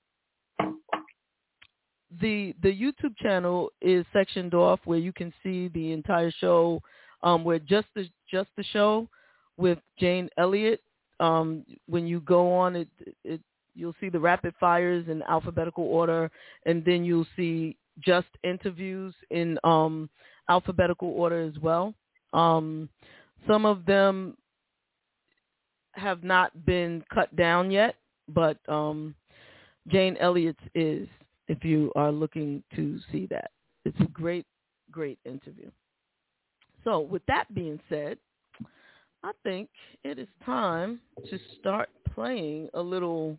the 2.20 2.54
the 2.62 2.68
YouTube 2.70 3.16
channel 3.18 3.70
is 3.80 4.04
sectioned 4.12 4.54
off 4.54 4.80
where 4.84 4.98
you 4.98 5.12
can 5.12 5.32
see 5.42 5.68
the 5.68 5.92
entire 5.92 6.30
show. 6.30 6.80
Um, 7.22 7.44
where 7.44 7.58
just 7.60 7.86
the 7.94 8.08
just 8.30 8.50
the 8.56 8.64
show 8.64 9.08
with 9.56 9.78
Jane 9.98 10.28
Elliott. 10.36 10.80
Um, 11.20 11.64
when 11.86 12.06
you 12.06 12.20
go 12.20 12.52
on 12.52 12.74
it, 12.74 12.88
it 13.24 13.40
you'll 13.75 13.95
see 14.01 14.09
the 14.09 14.20
rapid 14.20 14.55
fires 14.59 15.07
in 15.09 15.23
alphabetical 15.23 15.85
order, 15.85 16.31
and 16.66 16.85
then 16.85 17.05
you'll 17.05 17.27
see 17.37 17.77
just 18.01 18.29
interviews 18.43 19.14
in 19.31 19.59
um, 19.64 20.09
alphabetical 20.49 21.09
order 21.09 21.43
as 21.43 21.59
well. 21.61 21.95
Um, 22.33 22.89
some 23.47 23.66
of 23.66 23.85
them 23.85 24.37
have 25.93 26.25
not 26.25 26.64
been 26.64 27.05
cut 27.12 27.35
down 27.37 27.70
yet, 27.70 27.97
but 28.29 28.59
um, 28.68 29.14
Jane 29.89 30.16
Elliott's 30.18 30.62
is, 30.75 31.09
if 31.49 31.64
you 31.64 31.93
are 31.97 32.12
looking 32.12 32.62
to 32.77 32.99
see 33.11 33.27
that. 33.27 33.51
It's 33.85 34.01
a 34.01 34.05
great, 34.07 34.47
great 34.91 35.18
interview. 35.25 35.70
So 36.85 37.01
with 37.01 37.23
that 37.27 37.53
being 37.55 37.79
said, 37.89 38.16
I 39.25 39.33
think 39.43 39.68
it 40.03 40.18
is 40.18 40.29
time 40.45 41.01
to 41.31 41.39
start 41.61 41.89
playing 42.14 42.68
a 42.75 42.81
little 42.81 43.39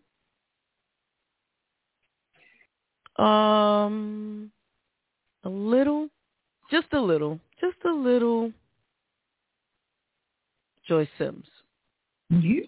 um 3.17 4.51
a 5.43 5.49
little 5.49 6.09
just 6.71 6.87
a 6.93 6.99
little 6.99 7.39
just 7.61 7.77
a 7.85 7.91
little 7.91 8.51
Joyce 10.87 11.07
Sims. 11.17 11.45
Yeah. 12.29 12.63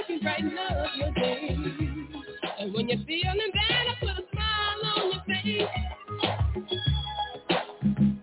can 0.08 0.20
brighten 0.22 0.58
up 0.58 0.88
your 0.98 1.12
day. 1.14 1.50
And 2.60 2.74
when 2.74 2.90
you're 2.90 3.06
feeling 3.06 3.52
bad, 3.54 3.88
I 3.88 3.96
put 4.00 4.10
a 4.10 4.24
smile 4.34 4.82
on 4.98 5.12
your 5.12 5.22
face. 5.28 5.70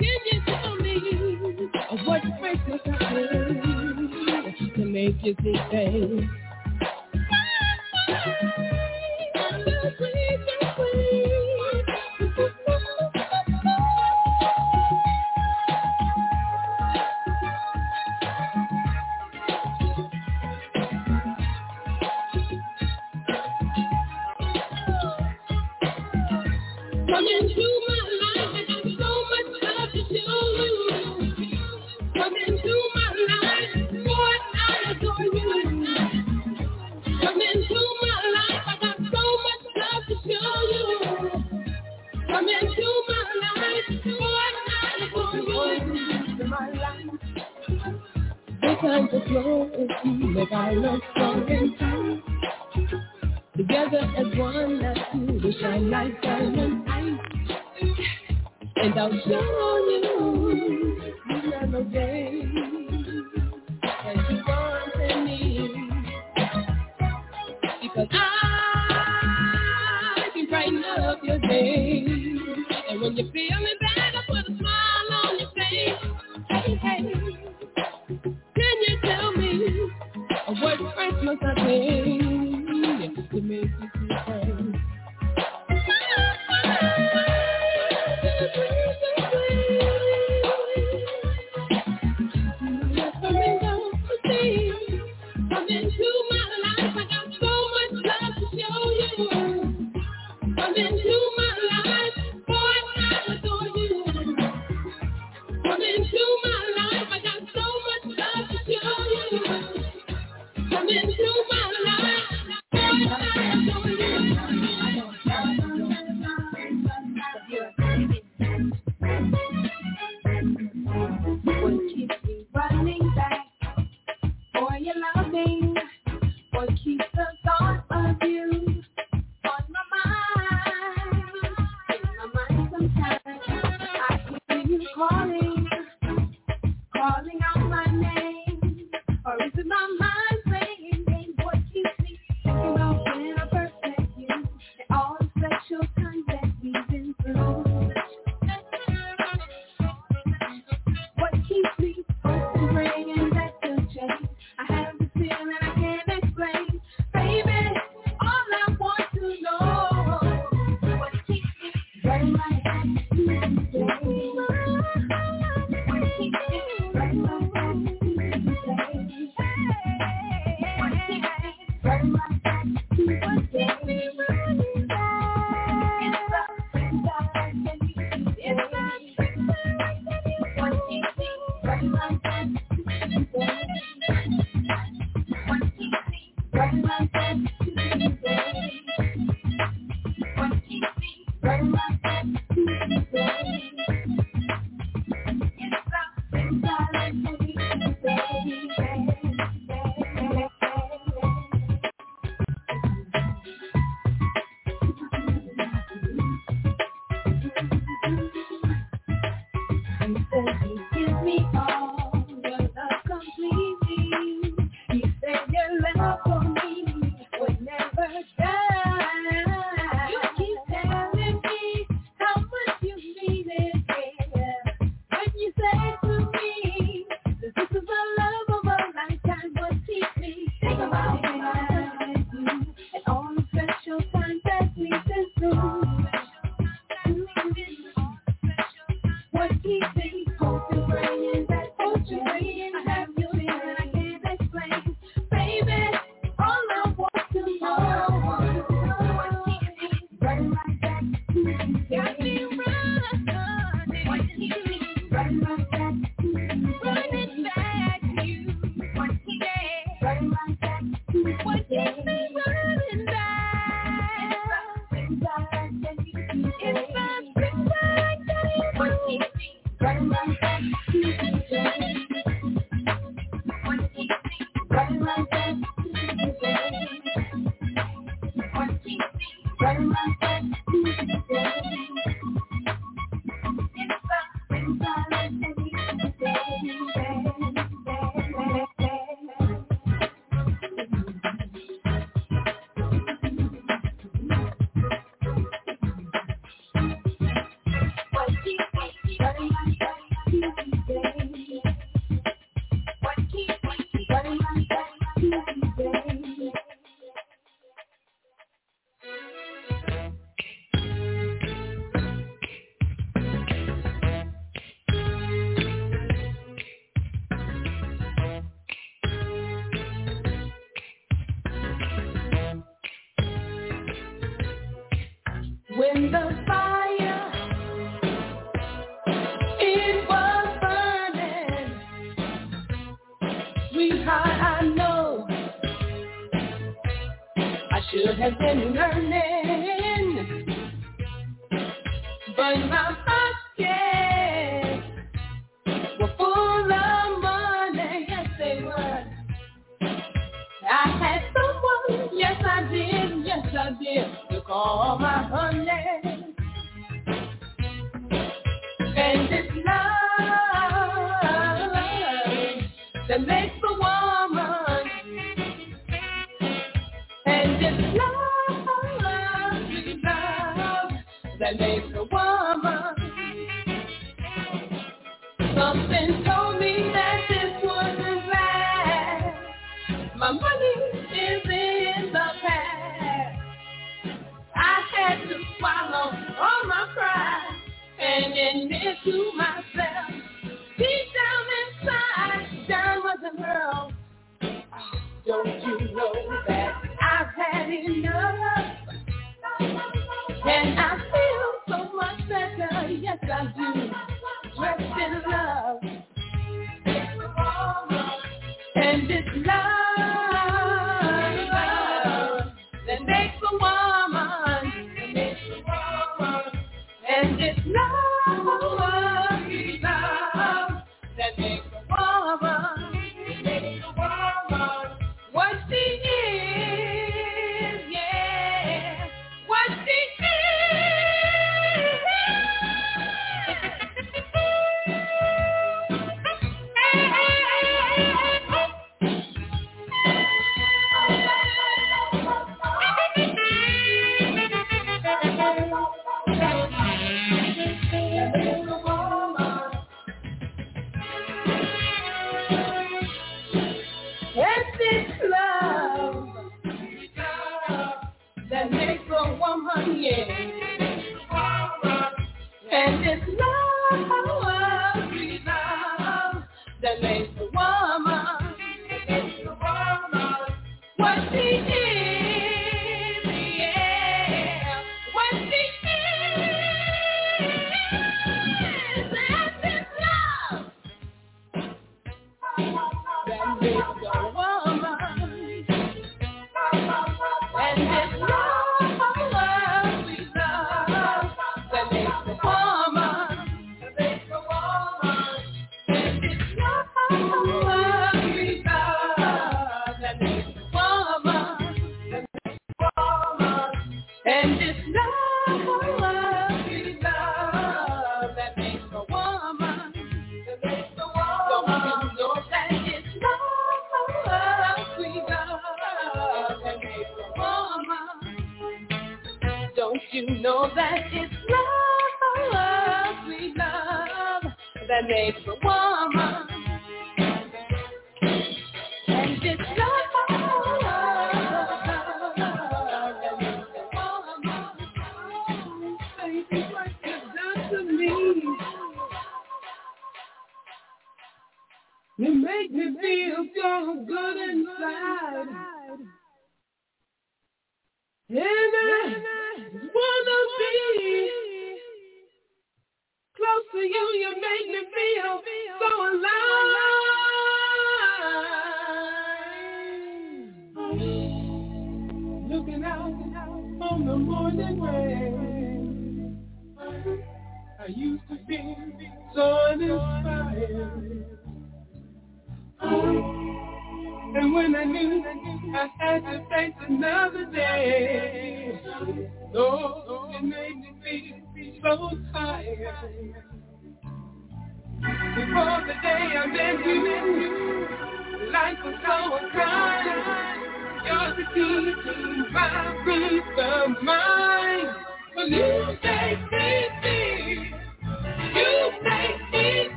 Can 0.00 0.20
you 0.32 0.38
tell 0.46 0.76
me 0.76 0.94
what 2.04 2.22
breaks 2.40 2.60
your 2.68 2.78
heart 2.98 4.54
to 4.76 4.84
make 4.84 5.16
you 5.24 5.34
think 5.42 5.70
things? 5.70 6.41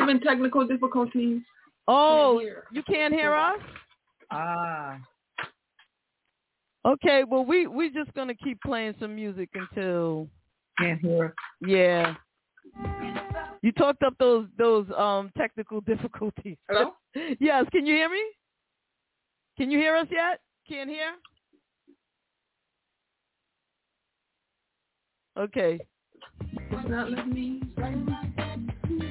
having 0.00 0.20
technical 0.20 0.66
difficulties. 0.66 1.42
Oh, 1.86 2.40
you 2.72 2.82
can't 2.82 3.12
hear 3.14 3.34
us? 3.34 3.58
Ah. 4.30 4.98
Okay, 6.86 7.24
well 7.28 7.44
we 7.44 7.66
we're 7.66 7.90
just 7.90 8.12
gonna 8.14 8.34
keep 8.34 8.60
playing 8.62 8.94
some 8.98 9.14
music 9.14 9.50
until 9.54 10.28
can't 10.78 11.00
hear. 11.00 11.34
Yeah. 11.66 12.14
You 13.62 13.72
talked 13.72 14.02
up 14.02 14.14
those 14.18 14.46
those 14.56 14.86
um 14.96 15.30
technical 15.36 15.80
difficulties. 15.86 16.56
Hello. 16.68 16.92
yes, 17.40 17.66
can 17.72 17.86
you 17.86 17.94
hear 17.94 18.08
me? 18.08 18.22
Can 19.58 19.70
you 19.70 19.78
hear 19.78 19.96
us 19.96 20.06
yet? 20.10 20.40
Can't 20.68 20.88
hear. 20.88 21.12
Okay. 25.38 25.80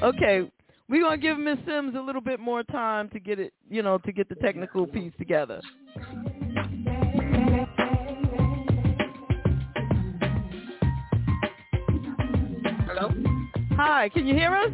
Okay, 0.02 0.50
we're 0.90 1.04
gonna 1.04 1.18
give 1.18 1.38
Miss 1.38 1.60
Sims 1.68 1.96
a 1.96 2.02
little 2.02 2.22
bit 2.22 2.40
more 2.40 2.64
time 2.64 3.10
to 3.10 3.20
get 3.20 3.40
it, 3.40 3.54
you 3.70 3.84
know, 3.84 4.00
to 4.00 4.12
get 4.12 4.28
the 4.28 4.34
technical 4.36 4.88
piece 4.88 5.14
together. 5.20 5.62
Hello. 12.88 13.12
Hi, 13.78 14.10
can 14.10 14.26
you 14.26 14.34
hear 14.34 14.56
us? 14.56 14.72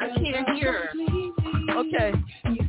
I 0.00 0.14
can't 0.16 0.48
hear. 0.56 0.90
Okay. 1.70 2.12
You 2.44 2.68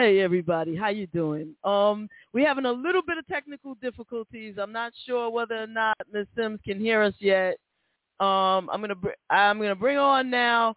Hey 0.00 0.20
everybody, 0.20 0.74
how 0.74 0.88
you 0.88 1.06
doing? 1.08 1.54
Um, 1.62 2.08
we're 2.32 2.48
having 2.48 2.64
a 2.64 2.72
little 2.72 3.02
bit 3.06 3.18
of 3.18 3.26
technical 3.26 3.74
difficulties. 3.82 4.54
I'm 4.58 4.72
not 4.72 4.94
sure 5.04 5.28
whether 5.28 5.62
or 5.62 5.66
not 5.66 5.94
Ms. 6.10 6.26
Sims 6.34 6.58
can 6.64 6.80
hear 6.80 7.02
us 7.02 7.12
yet. 7.18 7.58
Um, 8.18 8.70
I'm 8.72 8.80
gonna 8.80 8.94
br- 8.94 9.10
I'm 9.28 9.58
gonna 9.58 9.74
bring 9.74 9.98
on 9.98 10.30
now. 10.30 10.74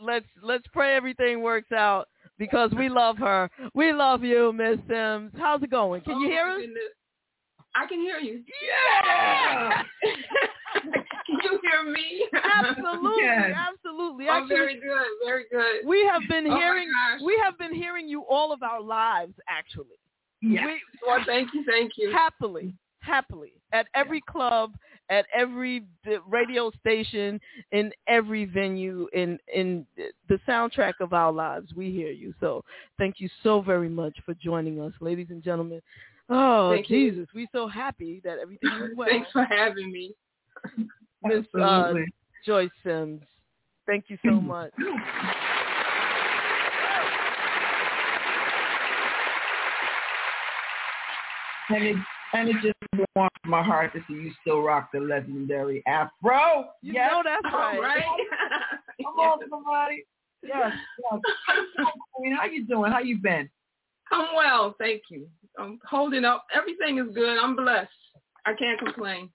Let's 0.00 0.26
let's 0.42 0.64
pray 0.72 0.96
everything 0.96 1.42
works 1.42 1.70
out 1.70 2.08
because 2.38 2.72
we 2.76 2.88
love 2.88 3.18
her. 3.18 3.48
We 3.72 3.92
love 3.92 4.24
you, 4.24 4.52
Miss 4.52 4.78
Sims. 4.88 5.30
How's 5.38 5.62
it 5.62 5.70
going? 5.70 6.00
Can 6.00 6.18
you 6.18 6.26
Oh, 6.26 6.30
hear 6.30 6.48
my 6.48 6.54
us? 6.54 6.60
goodness. 6.62 6.82
I 7.76 7.86
can 7.86 8.00
hear 8.00 8.18
you. 8.18 8.42
Yeah! 8.66 9.82
can 11.26 11.38
you 11.44 11.60
hear 11.62 11.92
me? 11.92 12.26
Absolutely, 12.34 13.10
Yes. 13.22 13.54
absolutely. 13.68 14.26
Oh, 14.28 14.32
Actually, 14.32 14.56
very 14.56 14.74
good, 14.74 15.06
very 15.24 15.44
good. 15.50 15.86
We 15.86 16.04
have 16.06 16.22
been 16.28 16.46
Oh, 16.50 16.56
hearing 16.56 16.88
we 17.24 17.38
have 17.44 17.58
been 17.58 17.74
hearing 17.74 18.08
you 18.08 18.22
all 18.22 18.52
of 18.52 18.62
our 18.62 18.80
lives 18.80 19.34
actually. 19.48 19.98
Yes. 20.42 20.64
We, 20.66 20.80
well, 21.06 21.20
thank 21.26 21.52
you, 21.54 21.64
thank 21.64 21.92
you. 21.96 22.12
Happily, 22.12 22.74
happily. 23.00 23.52
At 23.72 23.86
every 23.94 24.20
club, 24.28 24.74
at 25.10 25.26
every 25.34 25.84
radio 26.28 26.70
station, 26.80 27.40
in 27.72 27.92
every 28.06 28.44
venue, 28.44 29.08
in 29.12 29.38
in 29.52 29.86
the 30.28 30.38
soundtrack 30.48 30.94
of 31.00 31.12
our 31.12 31.32
lives, 31.32 31.72
we 31.74 31.90
hear 31.90 32.10
you. 32.10 32.34
So 32.40 32.64
thank 32.98 33.20
you 33.20 33.28
so 33.42 33.60
very 33.60 33.88
much 33.88 34.16
for 34.24 34.34
joining 34.34 34.80
us, 34.80 34.92
ladies 35.00 35.28
and 35.30 35.42
gentlemen. 35.42 35.80
Oh 36.28 36.74
Thank 36.74 36.90
you. 36.90 37.10
Jesus, 37.12 37.28
we're 37.34 37.46
so 37.52 37.66
happy 37.68 38.20
that 38.24 38.38
everything 38.38 38.70
went 38.80 38.96
well. 38.96 39.08
Thanks 39.08 39.30
for 39.32 39.44
having 39.44 39.90
me. 39.90 40.14
Miss 41.26 41.44
uh, 41.60 41.94
Joyce 42.44 42.70
Sims, 42.84 43.22
thank 43.86 44.04
you 44.08 44.18
so 44.24 44.40
much. 44.40 44.72
And 51.68 51.84
it 51.84 51.96
and 52.32 52.48
it 52.48 52.56
just 52.62 53.06
warms 53.14 53.30
my 53.44 53.62
heart 53.62 53.92
to 53.94 54.00
see 54.06 54.14
you 54.14 54.32
still 54.40 54.60
rock 54.60 54.90
the 54.92 55.00
legendary 55.00 55.82
afro. 55.86 56.66
You 56.82 56.92
yes. 56.94 57.10
know 57.10 57.22
that's 57.24 57.54
right. 57.54 57.80
Right? 57.80 58.02
Come 59.02 59.14
on, 59.18 59.38
somebody. 59.50 60.04
Yes, 60.42 60.72
yes. 61.10 61.20
Queen, 62.14 62.36
how 62.36 62.46
you 62.46 62.64
doing? 62.66 62.92
How 62.92 63.00
you 63.00 63.18
been? 63.18 63.48
I'm 64.12 64.26
well, 64.36 64.74
thank 64.78 65.02
you. 65.10 65.26
I'm 65.58 65.80
holding 65.88 66.24
up. 66.24 66.46
Everything 66.54 66.98
is 66.98 67.14
good. 67.14 67.38
I'm 67.38 67.56
blessed. 67.56 67.90
I 68.44 68.52
can't 68.54 68.78
complain. 68.78 69.30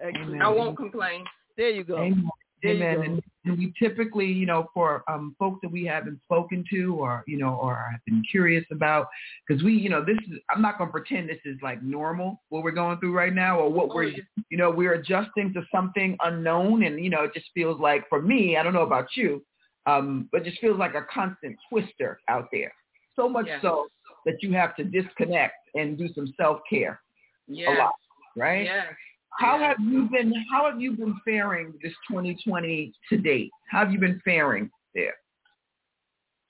Excellent. 0.00 0.42
I 0.42 0.48
won't 0.48 0.76
complain. 0.76 1.24
There 1.56 1.70
you 1.70 1.84
go. 1.84 1.98
Amen. 1.98 2.28
There 2.62 2.72
you 2.74 2.96
go. 2.96 3.02
And, 3.02 3.22
and 3.44 3.58
we 3.58 3.74
typically, 3.78 4.26
you 4.26 4.46
know, 4.46 4.68
for 4.72 5.04
um, 5.08 5.36
folks 5.38 5.58
that 5.62 5.70
we 5.70 5.84
haven't 5.84 6.20
spoken 6.22 6.64
to 6.70 6.94
or, 6.94 7.22
you 7.26 7.36
know, 7.36 7.54
or 7.54 7.88
have 7.92 8.00
been 8.06 8.22
curious 8.30 8.64
about, 8.72 9.06
because 9.46 9.62
we, 9.62 9.74
you 9.74 9.90
know, 9.90 10.02
this 10.02 10.16
is, 10.30 10.38
I'm 10.50 10.62
not 10.62 10.78
going 10.78 10.88
to 10.88 10.92
pretend 10.92 11.28
this 11.28 11.38
is 11.44 11.58
like 11.62 11.82
normal, 11.82 12.42
what 12.48 12.62
we're 12.64 12.70
going 12.70 12.98
through 13.00 13.14
right 13.14 13.34
now 13.34 13.58
or 13.58 13.70
what 13.70 13.90
Oh, 13.90 13.94
we're, 13.94 14.14
you 14.50 14.56
know, 14.56 14.70
we're 14.70 14.94
adjusting 14.94 15.52
to 15.52 15.62
something 15.70 16.16
unknown. 16.24 16.84
And, 16.84 17.04
you 17.04 17.10
know, 17.10 17.24
it 17.24 17.34
just 17.34 17.50
feels 17.52 17.78
like 17.80 18.08
for 18.08 18.22
me, 18.22 18.56
I 18.56 18.62
don't 18.62 18.72
know 18.72 18.82
about 18.82 19.08
you, 19.14 19.44
um, 19.86 20.28
but 20.32 20.40
it 20.40 20.44
just 20.44 20.60
feels 20.60 20.78
like 20.78 20.94
a 20.94 21.02
constant 21.12 21.56
twister 21.68 22.18
out 22.28 22.48
there. 22.50 22.72
So 23.14 23.28
much 23.28 23.46
Yes. 23.46 23.60
so 23.60 23.86
that 24.24 24.42
you 24.42 24.52
have 24.52 24.74
to 24.76 24.84
disconnect 24.84 25.54
and 25.74 25.98
do 25.98 26.08
some 26.14 26.32
self-care 26.38 26.98
Yes. 27.46 27.68
a 27.76 27.78
lot, 27.78 27.92
right? 28.36 28.64
Yes. 28.64 28.94
How 29.38 29.58
have 29.58 29.76
you 29.80 30.08
been? 30.10 30.32
How 30.52 30.70
have 30.70 30.80
you 30.80 30.92
been 30.92 31.16
faring 31.24 31.74
this 31.82 31.92
2020 32.10 32.92
to 33.10 33.16
date? 33.18 33.50
How 33.70 33.80
have 33.80 33.92
you 33.92 33.98
been 33.98 34.20
faring 34.24 34.70
there? 34.94 35.14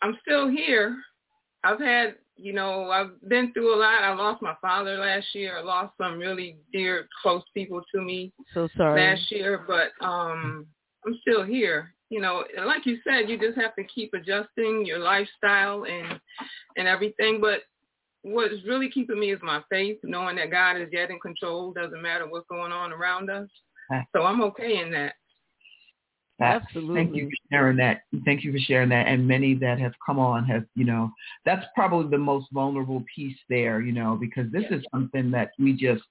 I'm 0.02 0.19
still 0.23 0.48
here. 0.48 0.97
I've 1.65 1.81
had, 1.81 2.16
you 2.36 2.52
know, 2.52 2.90
I've 2.90 3.12
been 3.28 3.52
through 3.55 3.74
a 3.74 3.78
lot. 3.78 4.02
I 4.02 4.12
lost 4.12 4.43
my 4.43 4.55
father 4.61 4.98
last 4.98 5.27
year. 5.35 5.59
I 5.59 5.62
lost 5.62 5.94
some 5.98 6.19
really 6.19 6.59
dear, 6.73 7.09
close 7.23 7.43
people 7.55 7.81
to 7.94 8.02
me 8.02 8.32
So 8.52 8.69
sorry. 8.77 9.01
last 9.01 9.31
year, 9.31 9.65
but 9.66 9.93
um, 10.05 10.66
I'm 11.06 11.19
still 11.23 11.43
here. 11.43 11.94
You 12.11 12.20
know, 12.20 12.44
like 12.66 12.85
you 12.85 12.98
said, 13.02 13.31
you 13.31 13.39
just 13.39 13.59
have 13.59 13.74
to 13.77 13.85
keep 13.85 14.12
adjusting 14.12 14.85
your 14.85 14.98
lifestyle 14.98 15.85
and 15.85 16.20
and 16.77 16.86
everything. 16.86 17.40
But 17.40 17.61
what's 18.25 18.55
really 18.67 18.89
keeping 18.89 19.21
me 19.21 19.33
is 19.33 19.41
my 19.43 19.63
faith, 19.71 19.99
knowing 20.03 20.37
that 20.37 20.51
God 20.51 20.77
is 20.77 20.89
yet 20.91 21.11
in 21.11 21.21
control. 21.21 21.73
Doesn't 21.73 22.03
matter 22.03 22.27
what's 22.27 22.47
going 22.49 22.73
on 22.73 22.93
around 22.93 23.31
us. 23.31 23.49
So 24.17 24.23
I'm 24.23 24.43
okay 24.43 24.81
in 24.81 24.91
that. 24.93 25.15
That- 26.39 26.63
Absolutely. 26.63 27.05
Thank 27.05 27.17
you 27.17 27.27
for 27.27 27.37
sharing 27.53 27.77
that. 27.77 28.01
Thank 28.25 28.43
you 28.43 28.53
for 28.53 28.59
sharing 28.59 28.89
that. 28.89 29.07
And 29.07 29.29
many 29.29 29.55
that 29.57 29.79
have 29.79 29.93
come 30.05 30.19
on 30.19 30.45
have, 30.47 30.65
you 30.75 30.85
know, 30.85 31.13
that's 31.45 31.65
probably 31.75 32.11
the 32.11 32.19
most 32.19 32.47
vulnerable 32.51 33.05
piece 33.15 33.37
there, 33.49 33.81
you 33.81 33.93
know, 33.93 34.17
because 34.21 34.51
this 34.51 34.65
is 34.71 34.83
something 34.93 35.31
that 35.31 35.51
we 35.59 35.75
just, 35.75 36.03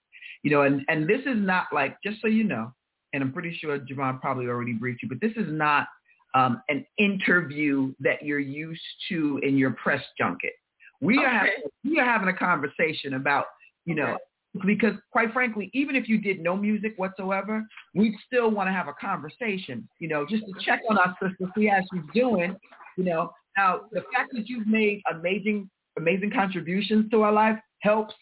you 0.43 0.51
know, 0.51 0.61
and, 0.61 0.85
and 0.87 1.09
this 1.09 1.21
is 1.21 1.35
not 1.37 1.65
like, 1.73 1.97
just 2.05 2.21
so 2.21 2.27
you 2.27 2.43
know, 2.45 2.71
and 3.11 3.21
I'm 3.21 3.33
pretty 3.33 3.57
sure 3.59 3.77
JaVonne 3.77 4.21
probably 4.21 4.45
already 4.45 4.73
briefed 4.73 5.03
you, 5.03 5.09
but 5.09 5.19
this 5.19 5.33
is 5.35 5.51
not 5.51 5.87
um, 6.35 6.61
an 6.69 6.85
interview 6.97 7.93
that 7.99 8.23
you're 8.23 8.39
used 8.39 8.81
to 9.09 9.39
in 9.43 9.57
your 9.57 9.71
press 9.71 10.03
junket. 10.17 10.53
We 11.01 11.17
are 11.17 11.29
having, 11.29 11.51
we 11.83 11.99
are 11.99 12.05
having 12.05 12.29
a 12.29 12.33
conversation 12.33 13.15
about, 13.15 13.45
you 13.85 13.95
know, 13.95 14.17
because 14.65 14.93
quite 15.11 15.33
frankly, 15.33 15.69
even 15.73 15.95
if 15.95 16.07
you 16.07 16.19
did 16.19 16.39
no 16.39 16.55
music 16.55 16.93
whatsoever, 16.97 17.63
we'd 17.95 18.15
still 18.25 18.51
want 18.51 18.67
to 18.67 18.71
have 18.73 18.87
a 18.87 18.93
conversation, 18.93 19.87
you 19.99 20.07
know, 20.07 20.25
just 20.29 20.43
to 20.45 20.53
check 20.63 20.81
on 20.89 20.97
our 20.97 21.15
sister, 21.21 21.51
see 21.57 21.67
how 21.67 21.79
she's 21.91 22.03
doing, 22.13 22.55
you 22.97 23.03
know. 23.03 23.31
Now, 23.57 23.81
the 23.91 24.01
fact 24.13 24.31
that 24.33 24.47
you've 24.47 24.67
made 24.67 25.01
amazing, 25.11 25.69
amazing 25.97 26.31
contributions 26.31 27.09
to 27.11 27.23
our 27.23 27.31
life 27.31 27.57
helps, 27.79 28.13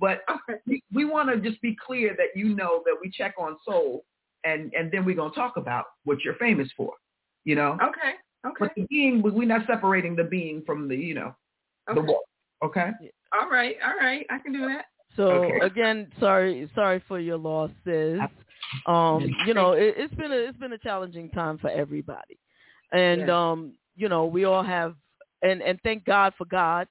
but 0.00 0.22
we, 0.66 0.82
we 0.92 1.04
want 1.04 1.28
to 1.30 1.48
just 1.48 1.60
be 1.62 1.76
clear 1.86 2.14
that 2.16 2.38
you 2.38 2.54
know 2.54 2.82
that 2.86 2.96
we 3.00 3.10
check 3.10 3.34
on 3.38 3.56
soul, 3.64 4.04
and 4.44 4.72
and 4.74 4.90
then 4.90 5.04
we're 5.04 5.16
gonna 5.16 5.32
talk 5.34 5.56
about 5.56 5.84
what 6.04 6.24
you're 6.24 6.34
famous 6.34 6.68
for, 6.76 6.92
you 7.44 7.54
know. 7.54 7.78
Okay. 7.82 8.14
Okay. 8.46 8.56
But 8.60 8.72
the 8.76 8.86
being, 8.88 9.22
we're 9.22 9.46
not 9.46 9.66
separating 9.66 10.14
the 10.14 10.24
being 10.24 10.62
from 10.64 10.88
the, 10.88 10.96
you 10.96 11.14
know, 11.14 11.34
the 11.94 12.00
Okay. 12.00 12.12
work. 12.12 12.22
Okay. 12.64 12.90
All 13.38 13.48
right. 13.50 13.76
All 13.84 13.96
right. 13.98 14.26
I 14.30 14.38
can 14.38 14.52
do 14.52 14.66
that. 14.66 14.86
So 15.16 15.28
Okay. 15.28 15.66
again, 15.66 16.08
sorry, 16.20 16.70
sorry 16.74 17.02
for 17.08 17.18
your 17.18 17.38
loss, 17.38 17.70
sis. 17.84 18.20
Um, 18.86 19.34
you 19.46 19.54
know, 19.54 19.72
it, 19.72 19.94
it's 19.96 20.14
been 20.14 20.32
a 20.32 20.36
it's 20.36 20.58
been 20.58 20.72
a 20.74 20.78
challenging 20.78 21.30
time 21.30 21.58
for 21.58 21.70
everybody, 21.70 22.38
and 22.92 23.20
Yes. 23.20 23.30
um, 23.30 23.72
you 23.96 24.08
know, 24.08 24.26
we 24.26 24.44
all 24.44 24.62
have, 24.62 24.94
and 25.42 25.62
and 25.62 25.80
thank 25.82 26.04
God 26.04 26.34
for 26.36 26.44
God. 26.44 26.86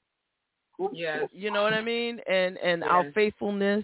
Yes. 0.94 1.30
You 1.32 1.52
know 1.52 1.64
what 1.64 1.74
I 1.74 1.82
mean, 1.82 2.20
and 2.30 2.58
and 2.58 2.84
our 2.84 3.06
faithfulness, 3.14 3.84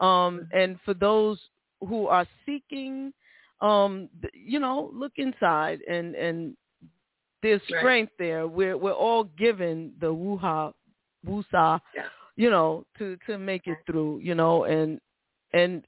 um, 0.00 0.46
and 0.52 0.78
for 0.84 0.94
those 0.94 1.38
who 1.80 2.08
are 2.08 2.26
seeking, 2.44 3.12
um, 3.60 4.08
you 4.34 4.58
know, 4.58 4.90
look 4.92 5.12
inside, 5.16 5.80
and 5.88 6.14
and 6.14 6.56
there's 7.46 7.60
Right. 7.70 7.80
strength 7.80 8.12
there. 8.18 8.46
We're 8.48 8.76
we're 8.76 8.92
all 9.06 9.24
given 9.24 9.92
the 10.00 10.12
wuha, 10.12 10.72
wusa, 11.24 11.80
Yeah. 11.94 12.08
you 12.36 12.50
know, 12.50 12.84
to 12.98 13.16
to 13.26 13.38
make 13.38 13.66
it 13.66 13.78
through, 13.86 14.18
you 14.18 14.34
know, 14.34 14.64
and 14.64 15.00
and 15.52 15.84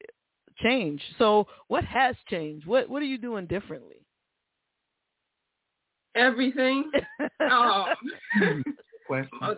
change. 0.58 1.02
So, 1.18 1.46
what 1.68 1.84
has 1.84 2.14
changed? 2.28 2.66
What 2.66 2.88
what 2.88 3.02
are 3.02 3.06
you 3.14 3.18
doing 3.18 3.46
differently? 3.46 4.00
Everything. 6.14 6.90
um, 7.40 7.84
uh, 9.42 9.54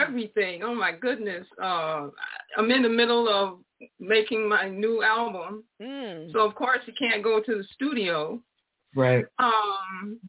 everything. 0.00 0.62
Oh 0.62 0.74
my 0.74 0.92
goodness. 0.92 1.46
Uh, 1.62 2.08
I'm 2.56 2.70
in 2.70 2.82
the 2.82 2.88
middle 2.88 3.28
of 3.28 3.58
making 3.98 4.48
my 4.48 4.68
new 4.68 5.02
album, 5.02 5.64
Mm. 5.80 6.32
so 6.32 6.40
of 6.40 6.54
course 6.54 6.80
you 6.86 6.92
can't 6.98 7.22
go 7.22 7.40
to 7.40 7.54
the 7.58 7.64
studio. 7.74 8.40
Right. 8.94 9.24
Um, 9.38 10.20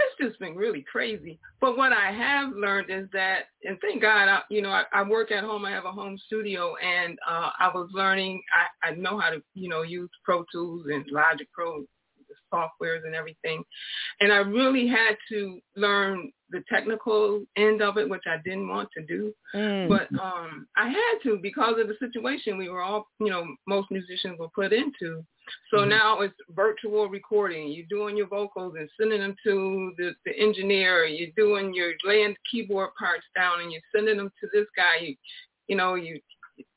it's 0.00 0.30
just 0.30 0.40
been 0.40 0.54
really 0.54 0.84
crazy. 0.90 1.38
But 1.60 1.76
what 1.76 1.92
I 1.92 2.10
have 2.12 2.52
learned 2.52 2.90
is 2.90 3.08
that, 3.12 3.44
and 3.64 3.78
thank 3.80 4.02
God, 4.02 4.28
I, 4.28 4.40
you 4.50 4.62
know, 4.62 4.70
I, 4.70 4.84
I 4.92 5.02
work 5.02 5.30
at 5.30 5.44
home. 5.44 5.64
I 5.64 5.70
have 5.70 5.84
a 5.84 5.92
home 5.92 6.18
studio, 6.26 6.74
and 6.76 7.18
uh, 7.28 7.50
I 7.58 7.70
was 7.74 7.88
learning. 7.92 8.42
I, 8.84 8.88
I 8.88 8.94
know 8.94 9.18
how 9.18 9.30
to, 9.30 9.42
you 9.54 9.68
know, 9.68 9.82
use 9.82 10.10
Pro 10.24 10.44
Tools 10.52 10.86
and 10.92 11.04
Logic 11.10 11.48
Pro, 11.52 11.80
the 11.80 12.34
softwares 12.52 13.04
and 13.04 13.14
everything. 13.14 13.62
And 14.20 14.32
I 14.32 14.38
really 14.38 14.86
had 14.86 15.16
to 15.30 15.60
learn 15.76 16.32
the 16.50 16.62
technical 16.68 17.44
end 17.56 17.82
of 17.82 17.96
it, 17.96 18.08
which 18.08 18.24
I 18.26 18.36
didn't 18.44 18.68
want 18.68 18.88
to 18.96 19.04
do. 19.04 19.32
Mm. 19.54 19.88
But 19.88 20.08
um, 20.20 20.66
I 20.76 20.88
had 20.88 21.18
to 21.24 21.38
because 21.40 21.74
of 21.80 21.88
the 21.88 21.96
situation 21.98 22.58
we 22.58 22.68
were 22.68 22.82
all, 22.82 23.06
you 23.20 23.30
know, 23.30 23.46
most 23.66 23.90
musicians 23.90 24.38
were 24.38 24.48
put 24.54 24.72
into. 24.72 25.24
So 25.70 25.78
Mm-hmm. 25.78 25.90
now 25.90 26.20
it's 26.20 26.34
virtual 26.50 27.08
recording. 27.08 27.68
You're 27.68 27.86
doing 27.88 28.16
your 28.16 28.28
vocals 28.28 28.74
and 28.78 28.88
sending 28.98 29.20
them 29.20 29.36
to 29.44 29.92
the, 29.98 30.12
the 30.24 30.38
engineer. 30.38 31.04
You're 31.04 31.30
doing 31.36 31.72
your 31.74 31.92
laying 32.04 32.34
keyboard 32.50 32.90
parts 32.98 33.24
down 33.36 33.60
and 33.60 33.70
you're 33.72 33.80
sending 33.94 34.16
them 34.16 34.30
to 34.40 34.48
this 34.52 34.66
guy. 34.76 35.04
You, 35.04 35.14
you 35.68 35.76
know, 35.76 35.94
you 35.94 36.20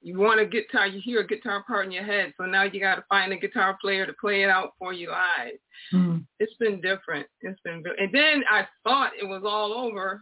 you 0.02 0.18
want 0.18 0.40
a 0.40 0.45
guitar, 0.45 0.88
you 0.88 1.02
hear 1.04 1.20
a 1.22 1.28
guitar 1.28 1.64
part 1.68 1.86
in 1.86 1.91
your 1.91 2.06
head. 2.06 2.34
So 2.38 2.45
now 2.45 2.64
you 2.64 2.80
got 2.80 2.95
to 2.95 3.04
find 3.10 3.34
a 3.34 3.38
guitar 3.38 3.78
player 3.82 4.06
to 4.06 4.14
play 4.20 4.44
it 4.44 4.50
out 4.50 4.72
for 4.80 4.94
you 4.94 5.10
live. 5.10 5.56
Mm. 5.94 6.26
It's 6.40 6.54
been 6.60 6.80
different. 6.80 7.28
It's 7.41 7.60
been, 7.66 7.84
and 8.00 8.14
then 8.14 8.44
I 8.50 8.66
thought 8.84 9.12
it 9.20 9.26
was 9.26 9.44
all 9.45 9.74
over, 9.74 10.22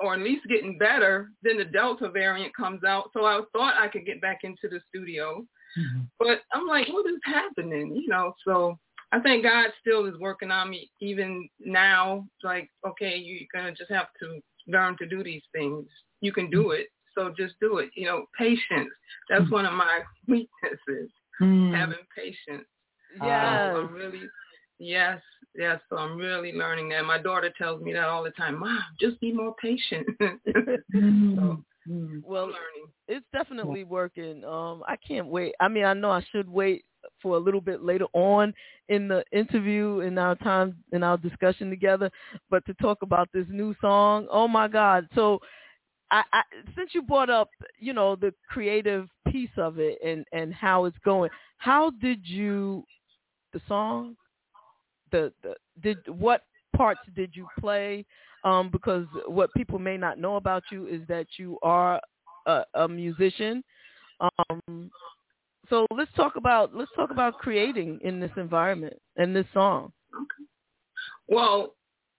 or 0.00 0.14
at 0.14 0.20
least 0.20 0.46
getting 0.48 0.76
better. 0.76 1.30
Then 1.42 1.56
the 1.56 1.64
Delta 1.64 2.10
variant 2.10 2.54
comes 2.56 2.82
out, 2.84 3.10
so 3.12 3.24
I 3.24 3.40
thought 3.52 3.74
I 3.80 3.86
could 3.88 4.06
get 4.06 4.20
back 4.20 4.40
into 4.42 4.68
the 4.68 4.80
studio. 4.88 5.44
Mm-hmm. 5.78 6.00
But 6.18 6.42
I'm 6.52 6.66
like, 6.66 6.88
what 6.88 7.06
is 7.06 7.20
happening? 7.24 7.94
You 7.96 8.08
know, 8.08 8.34
so 8.46 8.78
I 9.12 9.20
think 9.20 9.44
God 9.44 9.68
still 9.80 10.06
is 10.06 10.18
working 10.18 10.50
on 10.50 10.70
me 10.70 10.90
even 11.00 11.48
now. 11.60 12.26
It's 12.36 12.44
like, 12.44 12.70
okay, 12.86 13.16
you're 13.16 13.46
gonna 13.54 13.74
just 13.74 13.90
have 13.90 14.08
to 14.20 14.40
learn 14.66 14.96
to 14.98 15.06
do 15.06 15.22
these 15.22 15.42
things. 15.52 15.86
You 16.20 16.32
can 16.32 16.50
do 16.50 16.70
it, 16.72 16.88
so 17.14 17.32
just 17.36 17.54
do 17.60 17.78
it. 17.78 17.90
You 17.94 18.06
know, 18.06 18.24
patience. 18.36 18.90
That's 19.28 19.50
one 19.50 19.66
of 19.66 19.72
my 19.72 20.00
weaknesses. 20.28 21.10
Mm. 21.40 21.74
Having 21.74 21.98
patience. 22.16 22.66
Um, 23.20 23.28
yes. 23.28 23.72
So 23.72 23.80
I'm 23.80 23.92
really, 23.92 24.22
yes, 24.78 25.20
yes. 25.54 25.80
So 25.90 25.98
I'm 25.98 26.16
really 26.16 26.52
learning 26.52 26.88
that. 26.90 27.04
My 27.04 27.18
daughter 27.18 27.52
tells 27.56 27.82
me 27.82 27.92
that 27.92 28.04
all 28.04 28.24
the 28.24 28.30
time. 28.30 28.58
Mom, 28.58 28.78
just 28.98 29.20
be 29.20 29.32
more 29.32 29.54
patient. 29.60 30.06
so 30.20 30.26
mm-hmm. 30.94 31.54
Well, 31.88 32.46
learning. 32.46 32.88
it's 33.08 33.26
definitely 33.32 33.84
working. 33.84 34.44
Um, 34.44 34.82
I 34.86 34.96
can't 34.96 35.28
wait. 35.28 35.54
I 35.60 35.68
mean, 35.68 35.84
I 35.84 35.94
know 35.94 36.10
I 36.10 36.24
should 36.32 36.48
wait 36.48 36.84
for 37.22 37.36
a 37.36 37.40
little 37.40 37.60
bit 37.60 37.82
later 37.82 38.06
on 38.12 38.52
in 38.88 39.08
the 39.08 39.24
interview 39.32 40.00
in 40.00 40.18
our 40.18 40.34
time 40.36 40.76
in 40.92 41.02
our 41.02 41.16
discussion 41.16 41.70
together, 41.70 42.10
but 42.50 42.64
to 42.66 42.74
talk 42.74 42.98
about 43.02 43.28
this 43.32 43.46
new 43.48 43.74
song, 43.80 44.26
oh 44.30 44.48
my 44.48 44.68
God! 44.68 45.08
So, 45.14 45.40
I, 46.10 46.22
I 46.32 46.42
since 46.76 46.90
you 46.94 47.02
brought 47.02 47.30
up, 47.30 47.50
you 47.78 47.92
know, 47.92 48.16
the 48.16 48.34
creative 48.48 49.08
piece 49.28 49.50
of 49.56 49.78
it 49.78 49.98
and 50.04 50.24
and 50.32 50.52
how 50.52 50.84
it's 50.86 50.98
going, 51.04 51.30
how 51.58 51.90
did 52.02 52.20
you 52.24 52.84
the 53.52 53.60
song, 53.68 54.16
the 55.12 55.32
the 55.42 55.54
did 55.82 55.98
what 56.08 56.42
parts 56.76 57.00
did 57.14 57.30
you 57.34 57.46
play? 57.58 58.04
Um, 58.44 58.70
because 58.70 59.06
what 59.26 59.52
people 59.54 59.78
may 59.78 59.96
not 59.96 60.18
know 60.18 60.36
about 60.36 60.62
you 60.70 60.86
is 60.86 61.00
that 61.08 61.26
you 61.36 61.58
are 61.62 62.00
a, 62.46 62.62
a 62.74 62.88
musician. 62.88 63.64
Um, 64.20 64.90
so 65.68 65.86
let's 65.96 66.12
talk 66.14 66.36
about 66.36 66.74
let's 66.74 66.90
talk 66.94 67.10
about 67.10 67.38
creating 67.38 67.98
in 68.02 68.20
this 68.20 68.30
environment 68.36 68.94
and 69.16 69.34
this 69.34 69.46
song. 69.52 69.92
Okay. 70.14 70.48
Well, 71.28 71.74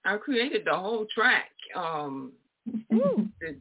I 0.06 0.18
created 0.18 0.64
the 0.66 0.76
whole 0.76 1.06
track. 1.14 1.52
Um, 1.76 2.34
the, 2.90 3.58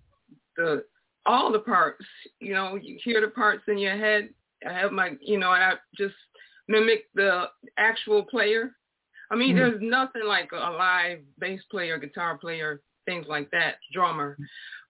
the 0.56 0.84
all 1.24 1.52
the 1.52 1.58
parts. 1.58 2.04
You 2.40 2.54
know, 2.54 2.76
you 2.80 2.98
hear 3.02 3.20
the 3.20 3.28
parts 3.28 3.62
in 3.68 3.78
your 3.78 3.96
head. 3.96 4.30
I 4.68 4.72
have 4.72 4.92
my, 4.92 5.12
you 5.20 5.38
know, 5.38 5.52
and 5.52 5.62
I 5.62 5.74
just 5.96 6.14
mimic 6.68 7.06
the 7.14 7.46
actual 7.78 8.22
player. 8.22 8.75
I 9.30 9.34
mean, 9.36 9.54
Mhm. 9.54 9.58
there's 9.58 9.82
nothing 9.82 10.24
like 10.24 10.52
a 10.52 10.56
live 10.56 11.20
bass 11.38 11.62
player, 11.70 11.98
guitar 11.98 12.38
player, 12.38 12.80
things 13.06 13.26
like 13.28 13.50
that, 13.50 13.78
drummer. 13.92 14.36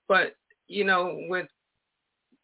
But 0.09 0.37
you 0.69 0.85
know, 0.85 1.17
with 1.29 1.49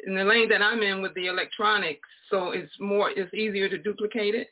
in 0.06 0.14
the 0.14 0.24
lane 0.24 0.48
that 0.48 0.62
I'm 0.62 0.82
in 0.82 1.00
with 1.02 1.14
the 1.14 1.26
electronics, 1.26 2.08
so 2.28 2.50
it's 2.50 2.72
more, 2.80 3.10
it's 3.10 3.32
easier 3.34 3.68
to 3.68 3.78
duplicate 3.78 4.34
it. 4.34 4.48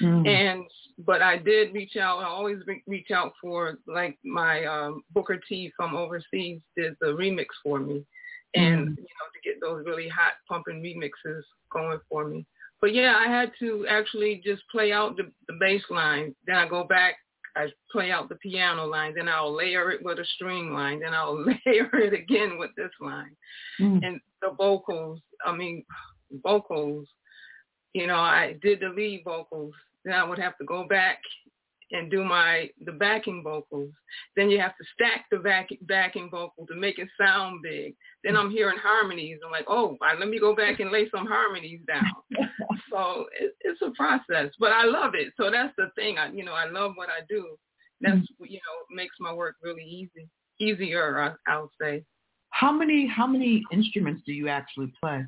Mm. 0.00 0.26
And 0.26 0.70
but 0.98 1.22
I 1.22 1.36
did 1.38 1.74
reach 1.74 1.96
out. 1.96 2.20
I 2.20 2.24
always 2.26 2.58
re- 2.66 2.82
reach 2.86 3.10
out 3.10 3.32
for 3.40 3.78
like 3.86 4.16
my 4.24 4.64
um, 4.64 5.02
Booker 5.10 5.38
T 5.48 5.72
from 5.76 5.94
overseas 5.96 6.60
did 6.76 6.96
the 7.00 7.08
remix 7.08 7.46
for 7.62 7.80
me, 7.80 8.04
and 8.54 8.88
Mm. 8.88 8.96
you 8.96 9.02
know 9.02 9.28
to 9.34 9.40
get 9.44 9.60
those 9.60 9.84
really 9.84 10.08
hot 10.08 10.34
pumping 10.48 10.82
remixes 10.82 11.42
going 11.72 12.00
for 12.08 12.26
me. 12.28 12.46
But 12.80 12.94
yeah, 12.94 13.16
I 13.16 13.28
had 13.28 13.50
to 13.60 13.86
actually 13.88 14.40
just 14.44 14.62
play 14.70 14.92
out 14.92 15.16
the, 15.16 15.30
the 15.48 15.58
bass 15.60 15.82
line. 15.90 16.34
Then 16.46 16.56
I 16.56 16.68
go 16.68 16.84
back, 16.84 17.16
I 17.56 17.66
play 17.90 18.10
out 18.12 18.28
the 18.28 18.36
piano 18.36 18.86
line. 18.86 19.14
Then 19.16 19.28
I'll 19.28 19.54
layer 19.54 19.90
it 19.90 20.02
with 20.02 20.18
a 20.18 20.24
string 20.36 20.72
line. 20.72 21.00
Then 21.00 21.14
I'll 21.14 21.38
layer 21.66 21.90
it 21.94 22.12
again 22.12 22.58
with 22.58 22.70
this 22.76 22.92
line. 23.00 23.36
Mm. 23.80 24.06
And 24.06 24.20
the 24.42 24.50
vocals, 24.56 25.20
I 25.44 25.56
mean, 25.56 25.84
vocals, 26.42 27.08
you 27.94 28.06
know, 28.06 28.18
I 28.18 28.56
did 28.62 28.80
the 28.80 28.90
lead 28.90 29.22
vocals. 29.24 29.74
Then 30.04 30.14
I 30.14 30.24
would 30.24 30.38
have 30.38 30.56
to 30.58 30.64
go 30.64 30.86
back 30.86 31.18
and 31.92 32.10
do 32.10 32.24
my 32.24 32.68
the 32.84 32.92
backing 32.92 33.42
vocals. 33.42 33.92
Then 34.36 34.50
you 34.50 34.58
have 34.60 34.76
to 34.76 34.84
stack 34.94 35.26
the 35.30 35.38
back, 35.38 35.68
backing 35.82 36.28
vocal 36.30 36.66
to 36.66 36.74
make 36.74 36.98
it 36.98 37.08
sound 37.20 37.62
big. 37.62 37.94
Then 38.24 38.36
I'm 38.36 38.50
hearing 38.50 38.78
harmonies. 38.78 39.38
I'm 39.44 39.50
like, 39.50 39.66
oh, 39.68 39.96
let 40.18 40.28
me 40.28 40.38
go 40.38 40.54
back 40.54 40.80
and 40.80 40.90
lay 40.90 41.08
some 41.10 41.26
harmonies 41.26 41.80
down. 41.86 42.04
so 42.90 43.26
it, 43.38 43.54
it's 43.60 43.82
a 43.82 43.90
process, 43.92 44.52
but 44.58 44.72
I 44.72 44.84
love 44.84 45.12
it. 45.14 45.32
So 45.36 45.50
that's 45.50 45.74
the 45.76 45.90
thing. 45.94 46.18
I, 46.18 46.30
you 46.30 46.44
know, 46.44 46.54
I 46.54 46.68
love 46.68 46.92
what 46.96 47.08
I 47.08 47.24
do. 47.28 47.56
That's 48.00 48.16
mm-hmm. 48.16 48.44
you 48.44 48.58
know 48.58 48.96
makes 48.96 49.16
my 49.20 49.32
work 49.32 49.56
really 49.62 49.84
easy, 49.84 50.28
easier. 50.60 51.20
I, 51.20 51.52
I'll 51.52 51.70
say. 51.80 52.04
How 52.50 52.72
many 52.72 53.06
how 53.06 53.26
many 53.26 53.62
instruments 53.72 54.22
do 54.24 54.32
you 54.32 54.48
actually 54.48 54.92
play? 55.00 55.24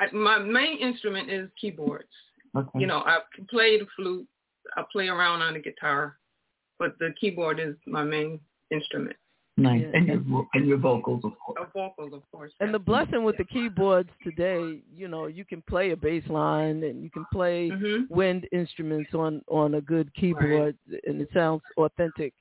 I, 0.00 0.10
my 0.12 0.38
main 0.38 0.78
instrument 0.78 1.30
is 1.30 1.48
keyboards. 1.60 2.08
Okay. 2.56 2.80
You 2.80 2.86
know, 2.86 2.98
I 2.98 3.18
can 3.34 3.46
play 3.46 3.78
the 3.78 3.86
flute. 3.96 4.26
I 4.76 4.82
play 4.92 5.08
around 5.08 5.42
on 5.42 5.54
the 5.54 5.60
guitar, 5.60 6.16
but 6.78 6.98
the 6.98 7.10
keyboard 7.20 7.58
is 7.60 7.74
my 7.86 8.02
main 8.04 8.40
instrument. 8.70 9.16
Nice. 9.58 9.80
Yeah. 9.82 9.90
And 9.94 10.06
your 10.06 10.18
vo- 10.18 10.48
and 10.52 10.66
your 10.66 10.76
vocals, 10.76 11.24
of 11.24 11.32
course. 11.38 11.58
Uh, 11.58 11.64
vocals, 11.74 12.12
of 12.12 12.22
course. 12.30 12.52
And 12.60 12.74
the 12.74 12.78
blessing 12.78 13.24
with 13.24 13.38
the 13.38 13.44
keyboards 13.44 14.10
today, 14.22 14.82
you 14.94 15.08
know, 15.08 15.28
you 15.28 15.46
can 15.46 15.62
play 15.62 15.92
a 15.92 15.96
bass 15.96 16.22
line 16.28 16.82
and 16.84 17.02
you 17.02 17.08
can 17.10 17.24
play 17.32 17.70
Mhm. 17.70 18.10
wind 18.10 18.46
instruments 18.52 19.14
on 19.14 19.42
on 19.48 19.74
a 19.76 19.80
good 19.80 20.12
keyboard, 20.14 20.76
and 21.06 21.22
it 21.22 21.30
sounds 21.32 21.62
authentic 21.78 22.34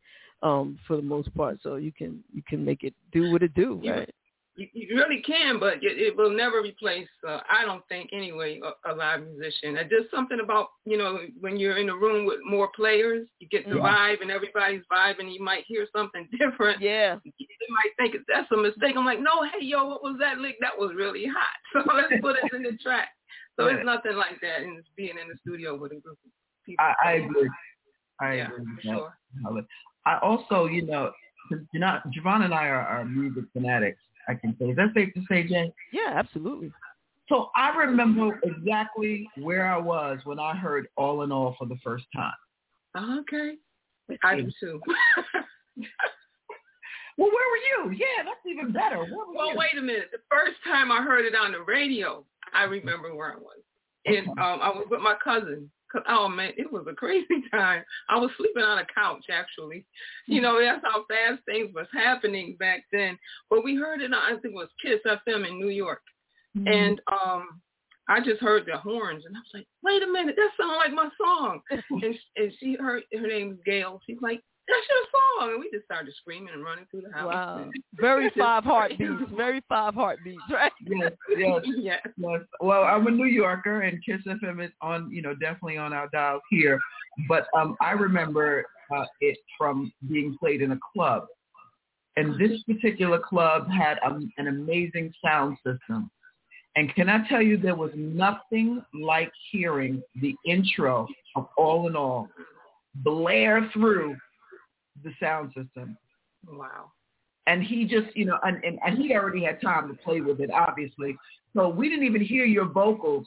um, 0.44 0.78
for 0.86 0.98
the 0.98 1.02
most 1.02 1.34
part. 1.36 1.62
So 1.62 1.76
you 1.78 1.94
can 1.94 2.22
you 2.34 2.44
can 2.50 2.66
make 2.66 2.84
it 2.84 2.94
do 3.14 3.32
what 3.32 3.42
it 3.44 3.54
do, 3.54 3.80
You- 3.82 3.92
right? 3.94 4.14
You, 4.58 4.68
you 4.74 4.96
really 4.96 5.22
can, 5.22 5.60
but 5.60 5.76
it, 5.84 5.98
it 6.00 6.16
will 6.16 6.30
never 6.30 6.62
replace. 6.62 7.08
Uh, 7.28 7.40
I 7.50 7.66
don't 7.66 7.86
think 7.90 8.10
anyway 8.14 8.62
a, 8.64 8.92
a 8.92 8.96
live 8.96 9.22
musician. 9.24 9.78
And 9.78 9.90
just 9.90 10.10
something 10.12 10.40
about 10.42 10.70
you 10.86 10.98
know 10.98 11.20
when 11.42 11.58
you're 11.58 11.78
in 11.78 11.90
a 11.90 11.96
room 11.96 12.26
with 12.26 12.40
more 12.46 12.70
players, 12.76 13.28
you 13.40 13.48
get 13.50 13.68
the 13.68 13.76
Yeah. 13.76 13.82
vibe, 13.82 14.22
and 14.22 14.32
everybody's 14.32 14.84
vibing. 14.92 15.34
You 15.34 15.44
might 15.44 15.66
hear 15.68 15.86
something 15.96 16.28
different. 16.40 16.82
Yeah. 16.82 17.18
They 17.26 17.70
might 17.70 17.92
think 17.98 18.16
that's 18.28 18.52
a 18.52 18.58
mistake. 18.58 18.96
I'm 18.98 19.06
like, 19.06 19.20
no, 19.20 19.44
hey 19.44 19.66
yo, 19.66 19.86
what 19.88 20.04
was 20.04 20.16
that 20.20 20.38
lick? 20.38 20.56
That 20.62 20.78
was 20.78 20.92
really 20.96 21.26
hot. 21.26 21.84
So 21.86 21.94
let's 21.94 22.14
put 22.22 22.38
it 22.38 22.54
in 22.54 22.64
the 22.64 22.78
track. 22.82 23.10
So 23.60 23.68
Yeah. 23.68 23.76
it's 23.78 23.86
nothing 23.86 24.16
like 24.16 24.40
that 24.42 24.62
in 24.64 24.82
being 24.96 25.18
in 25.22 25.28
the 25.28 25.36
studio 25.42 25.76
with 25.78 25.92
a 25.92 25.96
group 25.96 26.18
of 26.26 26.32
people. 26.66 26.86
I, 26.86 26.94
I 27.10 27.12
agree. 27.14 27.50
I 28.22 28.34
Yeah, 28.36 28.48
agree 28.48 28.66
sure. 28.84 29.14
I 30.06 30.20
also, 30.20 30.66
you 30.66 30.84
know, 30.86 31.12
you're 31.50 31.82
not, 31.82 32.04
JaVonne 32.12 32.46
and 32.46 32.54
I 32.54 32.68
are, 32.68 32.82
are 32.88 33.06
music 33.06 33.46
fanatics. 33.54 34.00
I 34.28 34.34
can 34.36 34.56
say. 34.60 34.66
Is 34.66 34.76
that 34.78 34.90
safe 34.94 35.14
to 35.14 35.22
say, 35.30 35.48
Jay? 35.48 35.72
Yeah, 35.92 36.14
absolutely. 36.14 36.72
So 37.30 37.50
I 37.56 37.76
remember 37.76 38.40
exactly 38.44 39.28
where 39.38 39.68
I 39.68 39.78
was 39.78 40.20
when 40.26 40.40
I 40.40 40.56
heard 40.56 40.88
All 40.96 41.24
and 41.24 41.34
All 41.34 41.56
for 41.58 41.68
the 41.68 41.78
first 41.84 42.06
time. 42.16 42.34
Okay. 43.20 43.56
I 44.24 44.36
do 44.38 44.52
too. 44.60 44.82
Well, 47.18 47.30
where 47.30 47.50
were 47.50 47.92
you? 47.92 47.98
Yeah, 47.98 48.24
that's 48.26 48.46
even 48.46 48.72
better. 48.74 48.98
Where 48.98 49.26
were 49.28 49.34
Well, 49.34 49.52
you? 49.52 49.58
wait 49.58 49.78
a 49.78 49.82
minute. 49.82 50.10
The 50.12 50.20
first 50.30 50.58
time 50.66 50.92
I 50.92 51.02
heard 51.02 51.26
it 51.26 51.34
on 51.34 51.54
the 51.54 51.62
radio, 51.62 52.26
I 52.54 52.64
remember 52.64 53.16
where 53.16 53.32
I 53.34 53.38
was. 53.38 53.60
And 54.06 54.28
um, 54.32 54.60
I 54.62 54.70
was 54.70 54.86
with 54.90 55.02
my 55.02 55.16
cousin. 55.24 55.70
Oh 56.08 56.28
man, 56.28 56.52
it 56.58 56.72
was 56.72 56.86
a 56.90 56.94
crazy 56.94 57.26
time. 57.52 57.84
I 58.10 58.18
was 58.18 58.32
sleeping 58.38 58.64
on 58.64 58.80
a 58.80 58.86
couch 58.94 59.26
actually. 59.32 59.86
You 60.28 60.42
know, 60.42 60.60
that's 60.62 60.84
how 60.84 61.06
fast 61.10 61.44
things 61.46 61.74
was 61.74 61.88
happening 61.94 62.56
back 62.60 62.84
then. 62.92 63.18
But 63.50 63.64
we 63.64 63.76
heard 63.76 64.02
it 64.02 64.14
on 64.14 64.22
I 64.22 64.40
think 64.40 64.54
it 64.54 64.56
was 64.56 64.70
Kiss 64.82 65.00
FM 65.06 65.48
in 65.48 65.60
New 65.60 65.70
York. 65.70 66.02
And 66.68 67.02
um 67.12 67.62
I 68.08 68.20
just 68.20 68.42
heard 68.42 68.66
the 68.66 68.78
horns 68.78 69.26
and 69.26 69.36
I 69.36 69.40
was 69.40 69.52
like, 69.54 69.68
wait 69.84 70.04
a 70.04 70.08
minute, 70.08 70.36
that 70.38 70.52
sounds 70.60 70.78
like 70.78 70.94
my 70.94 71.10
song. 71.18 71.62
and 71.72 72.16
and 72.36 72.54
she 72.60 72.76
heard 72.76 73.04
her 73.14 73.28
name's 73.28 73.60
Gail. 73.66 74.00
She's 74.06 74.22
like, 74.22 74.42
that's 74.68 74.88
your 74.90 75.22
song. 75.40 75.52
And 75.52 75.60
we 75.60 75.70
just 75.72 75.86
started 75.86 76.14
screaming 76.18 76.54
and 76.54 76.64
running 76.64 76.86
through 76.90 77.02
the 77.02 77.12
house. 77.12 77.28
Wow. 77.28 77.70
Very 78.00 78.32
five 78.38 78.64
heartbeats. 78.64 79.32
Very 79.36 79.62
five 79.70 79.94
heartbeats, 79.94 80.42
right? 80.52 80.72
Yes, 80.86 81.12
yes, 81.38 81.62
yes. 81.78 82.00
yes. 82.18 82.42
Well, 82.60 82.84
I'm 82.84 83.06
a 83.08 83.12
New 83.12 83.26
Yorker, 83.26 83.82
and 83.82 84.04
Kiss 84.04 84.22
FM 84.28 84.64
is 84.64 84.72
on, 84.82 85.12
you 85.12 85.22
know, 85.22 85.34
definitely 85.34 85.78
on 85.78 85.94
our 85.94 86.10
dials 86.10 86.42
here. 86.50 86.80
But 87.30 87.48
um, 87.56 87.76
I 87.82 87.92
remember 87.92 88.66
uh, 88.96 89.06
it 89.22 89.38
from 89.58 89.92
being 90.10 90.36
played 90.40 90.62
in 90.62 90.72
a 90.72 90.80
club, 90.94 91.26
and 92.18 92.40
this 92.40 92.62
particular 92.64 93.20
club 93.20 93.70
had 93.70 94.00
um, 94.06 94.32
an 94.38 94.48
amazing 94.48 95.14
sound 95.24 95.58
system. 95.66 96.10
And 96.78 96.94
can 96.94 97.08
I 97.08 97.26
tell 97.30 97.42
you, 97.42 97.56
there 97.56 97.76
was 97.76 97.92
nothing 97.96 98.84
like 98.94 99.32
hearing 99.52 100.04
the 100.22 100.36
intro 100.46 101.08
of 101.38 101.48
All 101.58 101.88
and 101.88 101.96
All 101.96 102.28
blare 103.04 103.70
through 103.74 104.16
the 105.06 105.12
sound 105.20 105.54
system. 105.56 105.98
Wow. 106.46 106.92
And 107.48 107.64
he 107.64 107.86
just, 107.86 108.16
you 108.16 108.26
know, 108.26 108.40
and, 108.44 108.62
and, 108.64 108.80
and 108.86 108.98
he 108.98 109.14
already 109.14 109.44
had 109.44 109.62
time 109.62 109.88
to 109.88 109.94
play 110.04 110.20
with 110.20 110.42
it, 110.42 110.50
obviously. 110.52 111.16
So 111.56 111.70
we 111.70 111.90
didn't 111.90 112.06
even 112.06 112.22
hear 112.22 112.44
your 112.44 112.66
vocals 112.66 113.26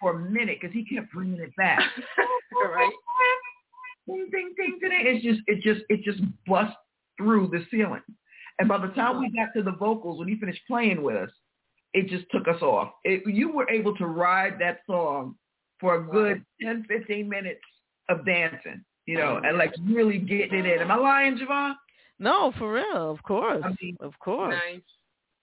for 0.00 0.16
a 0.16 0.18
minute 0.18 0.58
because 0.60 0.74
he 0.74 0.84
kept 0.84 1.12
bringing 1.12 1.40
it 1.40 1.54
back. 1.56 1.78
right. 2.74 2.92
Ding, 4.06 4.28
ding, 4.32 4.52
ding, 4.56 4.78
ding. 4.80 4.90
It's 4.92 5.24
just, 5.24 5.40
it 5.46 5.62
just, 5.62 5.84
it 5.88 6.02
just 6.02 6.20
bust 6.46 6.76
through 7.16 7.48
the 7.48 7.64
ceiling. 7.70 8.02
And 8.58 8.68
by 8.68 8.78
the 8.78 8.92
time 8.94 9.20
we 9.20 9.30
got 9.30 9.56
to 9.56 9.62
the 9.62 9.76
vocals, 9.76 10.18
when 10.18 10.28
he 10.28 10.36
finished 10.36 10.60
playing 10.68 11.02
with 11.02 11.16
us, 11.16 11.30
it 11.94 12.08
just 12.08 12.24
took 12.30 12.48
us 12.48 12.60
off. 12.62 12.92
It, 13.04 13.22
you 13.26 13.52
were 13.52 13.68
able 13.70 13.96
to 13.96 14.06
ride 14.06 14.54
that 14.60 14.80
song 14.86 15.36
for 15.78 15.96
a 15.96 16.02
good 16.02 16.44
10, 16.62 16.86
15 16.88 17.28
minutes 17.28 17.60
of 18.08 18.24
dancing, 18.24 18.84
you 19.06 19.16
know, 19.18 19.40
and 19.44 19.58
like 19.58 19.74
really 19.84 20.18
getting 20.18 20.60
it 20.60 20.66
in. 20.66 20.80
Am 20.80 20.90
I 20.90 20.96
lying, 20.96 21.38
JaVonne? 21.38 21.74
No, 22.18 22.52
for 22.58 22.72
real. 22.72 23.10
Of 23.10 23.22
course. 23.22 23.62
I 23.64 23.74
mean, 23.82 23.96
of 24.00 24.18
course. 24.18 24.54
Nice. 24.54 24.82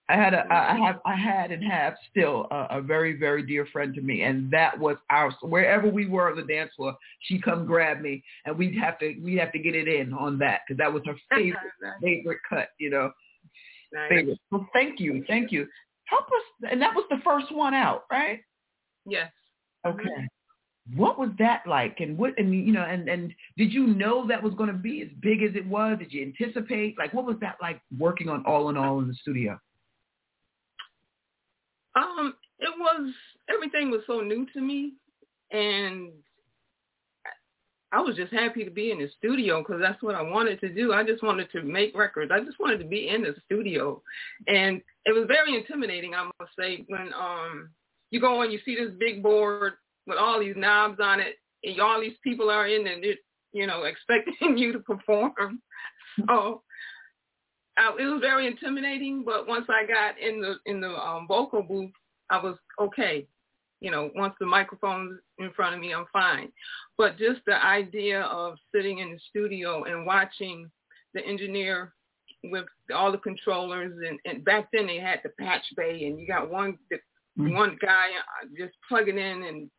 I 0.10 0.15
had 0.15 0.34
a, 0.34 0.44
I 0.52 0.76
have, 0.76 0.99
I 1.06 1.14
had 1.14 1.52
and 1.52 1.64
have 1.64 1.94
still 2.10 2.48
a, 2.49 2.77
a 2.77 2.81
very, 2.81 3.15
very 3.15 3.44
dear 3.44 3.68
friend 3.68 3.94
to 3.94 4.02
me, 4.02 4.23
and 4.23 4.49
that 4.49 4.77
was 4.80 4.98
our. 5.11 5.31
Wherever 5.44 5.88
we 5.88 6.07
were 6.07 6.31
on 6.31 6.36
the 6.36 6.52
dance 6.52 6.72
floor, 6.76 6.98
she'd 7.19 7.44
come 7.44 7.68
grab 7.68 8.02
me, 8.02 8.23
and 8.45 8.57
we'd 8.57 8.76
have 8.76 8.98
to, 8.99 9.15
we'd 9.23 9.38
have 9.38 9.52
to 9.52 9.60
get 9.60 9.76
it 9.76 9.88
in 9.88 10.11
on 10.14 10.40
that 10.40 10.61
because 10.68 10.80
that 10.80 10.91
was 10.91 11.03
her 11.06 11.14
favorite, 11.38 11.61
favorite 12.02 12.40
cut, 12.49 12.69
you 12.80 12.90
know, 12.90 13.11
Nice. 13.94 14.10
favorite. 14.10 14.40
So 14.49 14.65
thank 14.73 14.99
you, 14.99 15.23
thank 15.27 15.52
you. 15.52 15.68
Help 16.06 16.26
us, 16.26 16.69
and 16.72 16.81
that 16.81 16.95
was 16.95 17.06
the 17.11 17.19
first 17.23 17.53
one 17.53 17.76
out, 17.76 18.06
right? 18.11 18.40
Yes. 19.06 19.31
Okay. 19.86 20.27
What 20.95 21.20
was 21.20 21.30
that 21.40 21.64
like, 21.68 21.98
and 21.99 22.18
what, 22.18 22.34
and 22.38 22.53
you 22.53 22.72
know, 22.72 22.84
and 22.84 23.07
and 23.10 23.34
did 23.57 23.72
you 23.72 23.88
know 23.88 24.28
that 24.28 24.41
was 24.41 24.53
going 24.53 24.72
to 24.72 24.78
be 24.78 25.02
as 25.02 25.10
big 25.22 25.44
as 25.44 25.52
it 25.56 25.68
was? 25.68 25.99
Did 25.99 26.11
you 26.11 26.24
anticipate? 26.24 26.98
Like, 26.98 27.14
what 27.14 27.26
was 27.26 27.36
that 27.41 27.57
like 27.61 27.82
working 27.98 28.30
on 28.30 28.44
All 28.45 28.70
and 28.70 28.78
All 28.78 28.99
in 28.99 29.07
the 29.07 29.14
studio? 29.16 29.60
Um, 31.95 32.34
it 32.60 32.74
was 32.78 33.14
everything 33.53 33.91
was 33.91 34.02
so 34.07 34.22
new 34.22 34.48
to 34.53 34.61
me, 34.61 34.94
and 35.52 36.11
I 37.91 38.02
was 38.02 38.16
just 38.16 38.32
happy 38.32 38.64
to 38.64 38.72
be 38.72 38.91
in 38.91 38.99
the 38.99 39.10
studio 39.18 39.60
because 39.61 39.82
that's 39.82 40.02
what 40.03 40.16
I 40.16 40.22
wanted 40.22 40.60
to 40.61 40.74
do. 40.74 40.94
I 40.94 41.03
just 41.03 41.24
wanted 41.24 41.52
to 41.52 41.64
make 41.64 41.98
records. 41.98 42.32
I 42.34 42.40
just 42.41 42.60
wanted 42.60 42.78
to 42.80 42.86
be 42.86 43.10
in 43.10 43.24
the 43.24 43.36
studio, 43.45 44.02
and 44.48 44.82
it 45.06 45.14
was 45.14 45.26
very 45.28 45.56
intimidating. 45.56 46.14
I 46.14 46.26
must 46.40 46.52
say 46.57 46.86
when 46.88 47.11
um 47.14 47.70
you 48.11 48.20
go 48.20 48.41
and 48.41 48.52
you 48.52 48.60
see 48.66 48.76
this 48.76 48.91
big 48.99 49.24
board 49.24 49.74
with 50.07 50.17
all 50.17 50.39
these 50.39 50.55
knobs 50.57 50.99
on 51.01 51.19
it, 51.19 51.35
and 51.63 51.80
all 51.80 51.99
these 51.99 52.17
people 52.23 52.49
are 52.49 52.67
in 52.67 52.88
and 52.88 53.03
it, 53.03 53.19
you 53.53 53.67
know 53.67 53.84
expecting 53.84 54.57
you 54.57 54.73
to 54.73 54.80
perform. 54.80 55.61
So 56.27 56.63
it 57.97 58.05
was 58.05 58.21
very 58.21 58.47
intimidating, 58.47 59.23
but 59.23 59.47
once 59.47 59.65
I 59.69 59.85
got 59.85 60.19
in 60.19 60.41
the 60.41 60.55
in 60.65 60.81
the 60.81 60.89
um, 60.89 61.27
vocal 61.27 61.61
booth, 61.61 61.91
I 62.30 62.41
was 62.41 62.55
okay. 62.80 63.27
You 63.81 63.91
know, 63.91 64.11
once 64.15 64.34
the 64.39 64.45
microphone's 64.45 65.19
in 65.38 65.51
front 65.55 65.73
of 65.73 65.80
me, 65.80 65.93
I'm 65.93 66.05
fine. 66.11 66.51
But 66.97 67.17
just 67.17 67.39
the 67.45 67.63
idea 67.63 68.23
of 68.23 68.57
sitting 68.76 68.99
in 68.99 69.11
the 69.11 69.19
studio 69.30 69.85
and 69.85 70.05
watching 70.05 70.69
the 71.13 71.26
engineer 71.26 71.93
with 72.43 72.65
all 72.93 73.11
the 73.11 73.17
controllers, 73.17 73.93
and, 74.05 74.19
and 74.26 74.43
back 74.43 74.67
then 74.73 74.85
they 74.85 74.97
had 74.97 75.21
the 75.23 75.30
patch 75.39 75.63
bay, 75.77 76.05
and 76.05 76.19
you 76.19 76.27
got 76.27 76.49
one 76.49 76.77
the, 76.91 76.97
one 77.38 77.77
guy 77.81 78.07
uh, 78.17 78.47
just 78.57 78.73
plugging 78.88 79.17
in 79.17 79.43
and 79.43 79.69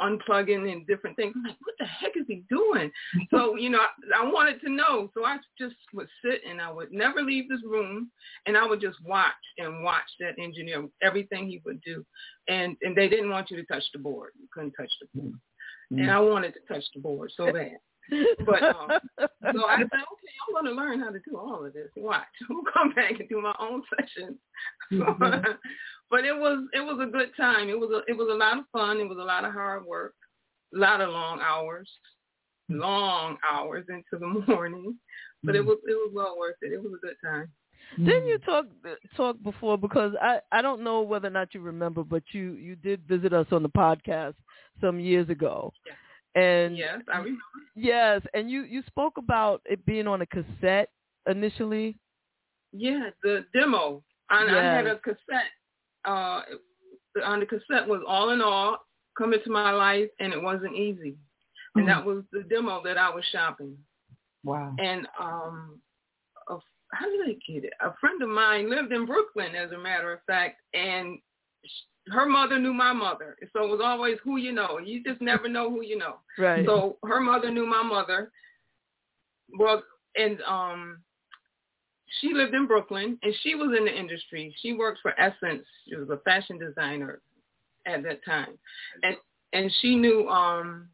unplugging 0.00 0.70
and 0.70 0.86
different 0.86 1.16
things. 1.16 1.34
I'm 1.36 1.42
like, 1.44 1.56
what 1.60 1.74
the 1.78 1.86
heck 1.86 2.16
is 2.16 2.24
he 2.28 2.44
doing? 2.48 2.90
So, 3.30 3.56
you 3.56 3.70
know, 3.70 3.78
I, 3.78 4.22
I 4.22 4.30
wanted 4.30 4.60
to 4.60 4.70
know. 4.70 5.10
So 5.14 5.24
I 5.24 5.38
just 5.58 5.74
would 5.92 6.08
sit 6.24 6.40
and 6.48 6.60
I 6.60 6.70
would 6.70 6.92
never 6.92 7.22
leave 7.22 7.48
this 7.48 7.60
room 7.64 8.10
and 8.46 8.56
I 8.56 8.66
would 8.66 8.80
just 8.80 8.98
watch 9.04 9.32
and 9.58 9.82
watch 9.82 10.04
that 10.20 10.38
engineer, 10.38 10.86
everything 11.02 11.48
he 11.48 11.60
would 11.64 11.80
do. 11.82 12.04
And 12.48 12.76
and 12.82 12.96
they 12.96 13.08
didn't 13.08 13.30
want 13.30 13.50
you 13.50 13.56
to 13.56 13.64
touch 13.64 13.84
the 13.92 13.98
board. 13.98 14.32
You 14.38 14.46
couldn't 14.52 14.72
touch 14.72 14.92
the 15.00 15.20
board. 15.20 15.34
Mm-hmm. 15.92 16.02
And 16.02 16.10
I 16.10 16.20
wanted 16.20 16.54
to 16.54 16.60
touch 16.72 16.84
the 16.94 17.00
board 17.00 17.32
so 17.36 17.52
bad. 17.52 17.78
But 18.46 18.62
um, 18.62 18.88
so 19.18 19.64
I 19.64 19.78
said, 19.78 19.84
okay, 19.94 20.32
I'm 20.46 20.52
going 20.52 20.64
to 20.66 20.72
learn 20.72 21.00
how 21.00 21.10
to 21.10 21.18
do 21.28 21.36
all 21.36 21.64
of 21.64 21.72
this. 21.72 21.88
Watch, 21.96 22.22
I'm 22.50 22.56
gonna 22.56 22.70
come 22.72 22.94
back 22.94 23.18
and 23.18 23.28
do 23.28 23.40
my 23.40 23.54
own 23.58 23.82
session. 23.96 24.38
Mm-hmm. 24.92 25.52
but 26.10 26.24
it 26.24 26.36
was 26.36 26.66
it 26.72 26.80
was 26.80 26.98
a 27.02 27.10
good 27.10 27.30
time. 27.36 27.68
It 27.68 27.78
was 27.78 27.90
a, 27.90 28.10
it 28.10 28.16
was 28.16 28.28
a 28.30 28.36
lot 28.36 28.58
of 28.58 28.64
fun. 28.72 28.98
It 28.98 29.08
was 29.08 29.18
a 29.18 29.24
lot 29.24 29.44
of 29.44 29.52
hard 29.52 29.84
work, 29.86 30.14
a 30.74 30.78
lot 30.78 31.00
of 31.00 31.10
long 31.10 31.40
hours, 31.40 31.90
mm-hmm. 32.70 32.80
long 32.80 33.38
hours 33.50 33.86
into 33.88 34.18
the 34.20 34.44
morning. 34.52 34.96
But 35.42 35.56
it 35.56 35.60
mm-hmm. 35.60 35.68
was 35.68 35.78
it 35.86 35.94
was 35.94 36.10
well 36.14 36.36
worth 36.38 36.56
it. 36.62 36.72
It 36.72 36.82
was 36.82 36.92
a 36.92 37.06
good 37.06 37.16
time. 37.24 37.50
Didn't 37.98 38.26
you 38.26 38.38
talk 38.38 38.66
talk 39.16 39.36
before? 39.42 39.78
Because 39.78 40.12
I 40.20 40.40
I 40.52 40.62
don't 40.62 40.82
know 40.82 41.02
whether 41.02 41.28
or 41.28 41.30
not 41.30 41.54
you 41.54 41.60
remember, 41.60 42.02
but 42.02 42.22
you 42.32 42.52
you 42.52 42.76
did 42.76 43.02
visit 43.06 43.32
us 43.32 43.46
on 43.52 43.62
the 43.62 43.68
podcast 43.68 44.34
some 44.80 44.98
years 44.98 45.28
ago. 45.28 45.72
And 46.34 46.76
Yes, 46.76 47.00
I 47.12 47.18
remember. 47.18 47.40
yes, 47.76 48.20
and 48.34 48.50
you 48.50 48.62
you 48.62 48.82
spoke 48.86 49.18
about 49.18 49.62
it 49.64 49.84
being 49.86 50.06
on 50.06 50.22
a 50.22 50.26
cassette 50.26 50.90
initially. 51.28 51.96
Yeah, 52.72 53.10
the 53.22 53.44
demo. 53.54 54.02
And 54.30 54.50
I 54.50 54.62
had 54.62 54.86
a 54.86 54.98
cassette. 54.98 55.52
Uh, 56.04 56.42
on 57.24 57.40
the 57.40 57.46
cassette 57.46 57.86
was 57.86 58.02
All 58.06 58.30
and 58.30 58.42
All 58.42 58.78
come 59.16 59.32
into 59.32 59.50
my 59.50 59.70
life, 59.70 60.08
and 60.18 60.32
it 60.32 60.42
wasn't 60.42 60.74
easy. 60.74 61.16
And 61.76 61.88
that 61.88 62.04
was 62.04 62.22
the 62.32 62.42
demo 62.42 62.82
that 62.84 62.98
I 62.98 63.10
was 63.10 63.24
shopping. 63.32 63.76
Wow. 64.44 64.74
And 64.78 65.06
um, 65.18 65.80
a, 66.48 66.56
how 66.92 67.06
did 67.10 67.20
I 67.28 67.36
get 67.46 67.64
it? 67.64 67.72
A 67.80 67.92
friend 68.00 68.22
of 68.22 68.28
mine 68.28 68.70
lived 68.70 68.92
in 68.92 69.06
Brooklyn, 69.06 69.54
as 69.54 69.72
a 69.72 69.78
matter 69.78 70.12
of 70.12 70.20
fact, 70.26 70.60
and 70.72 71.18
her 72.08 72.26
mother 72.26 72.58
knew 72.58 72.74
my 72.74 72.92
mother. 72.92 73.36
So 73.52 73.64
it 73.64 73.70
was 73.70 73.80
always 73.82 74.16
who 74.22 74.36
you 74.36 74.52
know. 74.52 74.78
You 74.78 75.02
just 75.02 75.20
never 75.20 75.48
know 75.48 75.70
who 75.70 75.82
you 75.82 75.96
know. 75.96 76.16
Right. 76.38 76.66
So 76.66 76.98
her 77.04 77.20
mother 77.20 77.50
knew 77.50 77.66
my 77.66 77.82
mother. 77.82 78.30
Well, 79.58 79.82
and 80.16 80.38
um, 80.46 80.98
she 82.20 82.32
lived 82.32 82.54
in 82.54 82.66
Brooklyn, 82.66 83.18
and 83.22 83.34
she 83.42 83.54
was 83.54 83.76
in 83.76 83.84
the 83.84 83.98
industry. 83.98 84.54
She 84.60 84.72
worked 84.72 85.00
for 85.02 85.18
Essence. 85.18 85.64
She 85.88 85.96
was 85.96 86.08
a 86.10 86.18
fashion 86.18 86.58
designer 86.58 87.20
at 87.86 88.02
that 88.02 88.24
time, 88.24 88.58
and 89.02 89.16
and 89.52 89.70
she 89.80 89.94
knew 89.94 90.28
um 90.28 90.88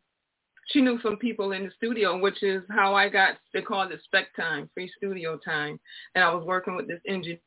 she 0.66 0.81
knew 0.81 1.01
some 1.03 1.16
people 1.16 1.53
in 1.53 1.65
the 1.65 1.70
studio, 1.77 2.19
which 2.19 2.43
is 2.43 2.62
how 2.70 2.95
I 2.95 3.09
got. 3.09 3.37
They 3.53 3.62
called 3.62 3.93
it 3.93 4.01
spec 4.05 4.35
time, 4.37 4.70
free 4.74 4.91
studio 4.97 5.39
time, 5.45 5.81
and 6.15 6.23
I 6.23 6.32
was 6.32 6.45
working 6.45 6.77
with 6.77 6.87
this 6.87 7.01
engineer. 7.07 7.41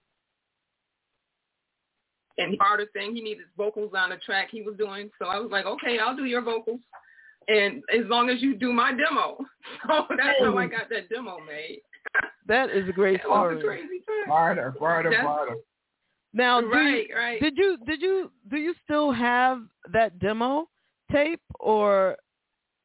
And 2.37 2.57
harder 2.59 2.87
thing, 2.93 3.15
he 3.15 3.21
needed 3.21 3.45
vocals 3.57 3.91
on 3.95 4.09
the 4.09 4.17
track 4.17 4.49
he 4.51 4.61
was 4.63 4.75
doing. 4.77 5.09
So 5.19 5.27
I 5.27 5.39
was 5.39 5.51
like, 5.51 5.65
okay, 5.65 5.99
I'll 5.99 6.15
do 6.15 6.25
your 6.25 6.41
vocals. 6.41 6.79
And 7.47 7.83
as 7.93 8.05
long 8.07 8.29
as 8.29 8.41
you 8.41 8.55
do 8.55 8.71
my 8.73 8.91
demo. 8.91 9.37
So 9.87 10.05
that's 10.17 10.39
how 10.39 10.57
I 10.57 10.67
got 10.67 10.89
that 10.89 11.09
demo 11.09 11.37
made. 11.47 11.79
That 12.47 12.69
is 12.69 12.87
a 12.89 12.91
great 12.91 13.15
It 13.21 13.29
was 13.29 13.55
a 13.55 13.59
story. 13.59 13.77
crazy 13.79 13.99
time. 14.05 14.27
Barter, 14.29 14.73
barter, 14.79 15.09
That's- 15.09 15.25
barter. 15.25 15.55
Now, 16.33 16.59
do 16.61 16.67
Right, 16.67 17.07
you, 17.07 17.15
right. 17.15 17.39
did 17.41 17.55
you 17.57 17.77
did 17.85 18.01
you 18.01 18.31
do 18.49 18.57
you 18.57 18.73
still 18.83 19.11
have 19.11 19.61
that 19.91 20.17
demo 20.19 20.67
tape 21.11 21.41
or 21.59 22.17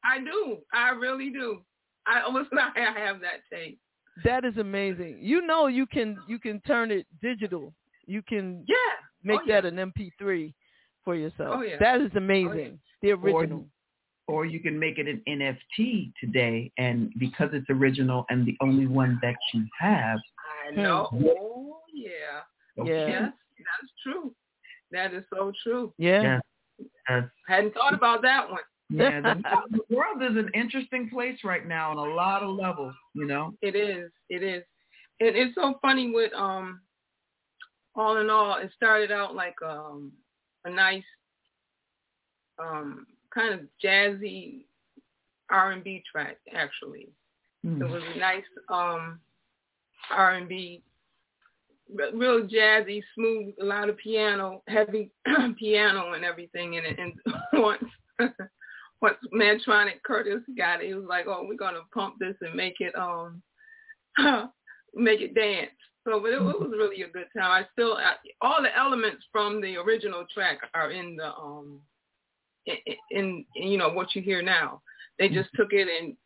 I 0.05 0.19
do. 0.19 0.59
I 0.73 0.91
really 0.91 1.31
do. 1.31 1.63
I 2.07 2.21
almost 2.21 2.51
I 2.77 2.93
have 2.99 3.21
that 3.21 3.41
tape. 3.51 3.81
That 4.25 4.45
is 4.45 4.57
amazing. 4.59 5.19
You 5.23 5.41
know 5.47 5.67
you 5.69 5.87
can 5.87 6.19
you 6.29 6.39
can 6.39 6.61
turn 6.61 6.91
it 6.91 7.07
digital. 7.23 7.73
You 8.07 8.23
can 8.23 8.65
yeah. 8.69 8.77
Make 9.23 9.41
Oh, 9.41 9.45
yeah. 9.47 9.61
that 9.61 9.73
an 9.73 9.93
MP3 9.93 10.55
for 11.05 11.15
yourself. 11.15 11.55
Oh, 11.59 11.63
yeah. 11.63 11.77
That 11.79 12.01
is 12.01 12.11
Oh, 12.15 12.19
amazing. 12.19 12.79
The 13.03 13.13
original. 13.13 13.67
Or, 14.27 14.35
or 14.41 14.47
you 14.47 14.61
can 14.61 14.79
make 14.79 14.99
it 14.99 15.07
an 15.09 15.23
NFT 15.27 16.13
today, 16.21 16.71
and 16.77 17.13
because 17.19 17.51
it's 17.53 17.69
original 17.71 18.27
and 18.29 18.45
the 18.47 18.57
only 18.61 18.87
one 18.87 19.19
that 19.23 19.37
you 19.55 19.65
have, 19.81 20.19
I 20.67 20.75
know. 20.75 21.09
Hmm. 21.11 21.25
Oh 21.27 21.81
yeah. 21.95 22.85
Yeah. 22.85 23.07
Yes, 23.09 23.33
that's 23.59 23.93
true. 24.03 24.35
That 24.93 25.15
is 25.15 25.25
so 25.35 25.53
true. 25.63 25.93
Yeah. 25.99 26.41
Yes. 27.09 27.25
Hadn't 27.47 27.75
thought 27.75 27.95
about 27.95 28.23
that 28.23 28.49
one. 28.51 28.61
Yeah, 28.91 29.21
the, 29.21 29.43
the 29.71 29.97
world 29.97 30.23
is 30.23 30.37
an 30.37 30.51
interesting 30.55 31.11
place 31.11 31.39
right 31.45 31.67
now 31.67 31.91
on 31.91 31.97
a 31.97 32.15
lot 32.15 32.43
of 32.43 32.51
levels, 32.51 32.95
you 33.15 33.27
know. 33.27 33.55
It 33.61 33.75
is. 33.77 34.11
It 34.31 34.43
is. 34.43 34.63
It, 35.21 35.37
it's 35.37 35.55
so 35.55 35.79
funny 35.83 36.11
with 36.11 36.33
um 36.35 36.81
All 37.95 38.17
and 38.19 38.31
All, 38.31 38.59
it 38.59 38.71
started 38.77 39.11
out 39.11 39.35
like 39.35 39.57
um 39.63 40.13
a 40.65 40.71
nice 40.71 41.03
um 42.59 43.07
kind 43.33 43.55
of 43.55 43.61
jazzy 43.83 44.65
R 45.51 45.73
and 45.73 45.85
B 45.85 46.03
track 46.11 46.39
actually. 46.55 47.09
Hmm. 47.63 47.83
It 47.83 47.91
was 47.91 48.03
a 48.15 48.19
nice 48.19 48.45
um 48.69 49.21
R 50.11 50.35
and 50.35 50.49
B 50.49 50.83
real 52.15 52.47
jazzy, 52.47 53.03
smooth, 53.15 53.55
a 53.61 53.65
lot 53.65 53.89
of 53.89 53.97
piano, 53.99 54.63
heavy 54.69 55.11
piano 55.59 56.13
and 56.13 56.25
everything 56.25 56.75
in 56.75 56.85
it. 56.85 56.99
And 56.99 57.13
once 57.55 57.85
once 59.01 59.17
Mantronik 59.33 60.01
Kurtis 60.09 60.43
got 60.57 60.83
it, 60.83 60.89
he 60.89 60.95
was 60.95 61.07
like, 61.09 61.27
"Oh, 61.27 61.47
we're 61.49 61.57
gonna 61.57 61.81
pump 61.95 62.17
this 62.19 62.37
and 62.41 62.55
make 62.55 62.77
it 62.81 62.95
um 62.97 63.43
make 64.95 65.21
it 65.21 65.35
dance." 65.35 65.71
So, 66.09 66.21
but 66.21 66.31
it, 66.31 66.37
it 66.37 66.43
was 66.43 66.73
really 66.73 67.03
a 67.03 67.09
good 67.09 67.27
time. 67.37 67.51
I 67.51 67.67
still 67.73 67.95
I, 67.95 68.15
all 68.41 68.63
the 68.63 68.77
elements 68.77 69.25
from 69.31 69.61
the 69.61 69.77
original 69.77 70.25
track 70.33 70.59
are 70.75 70.91
in 70.91 71.17
the 71.17 71.27
um 71.27 71.81
in, 72.65 72.77
in, 73.11 73.45
in 73.57 73.69
you 73.69 73.77
know 73.77 73.91
what 73.91 74.15
you 74.15 74.23
hear 74.23 74.41
now. 74.41 74.81
They 75.19 75.29
just 75.29 75.51
took 75.55 75.73
it 75.73 75.87
and 75.89 76.17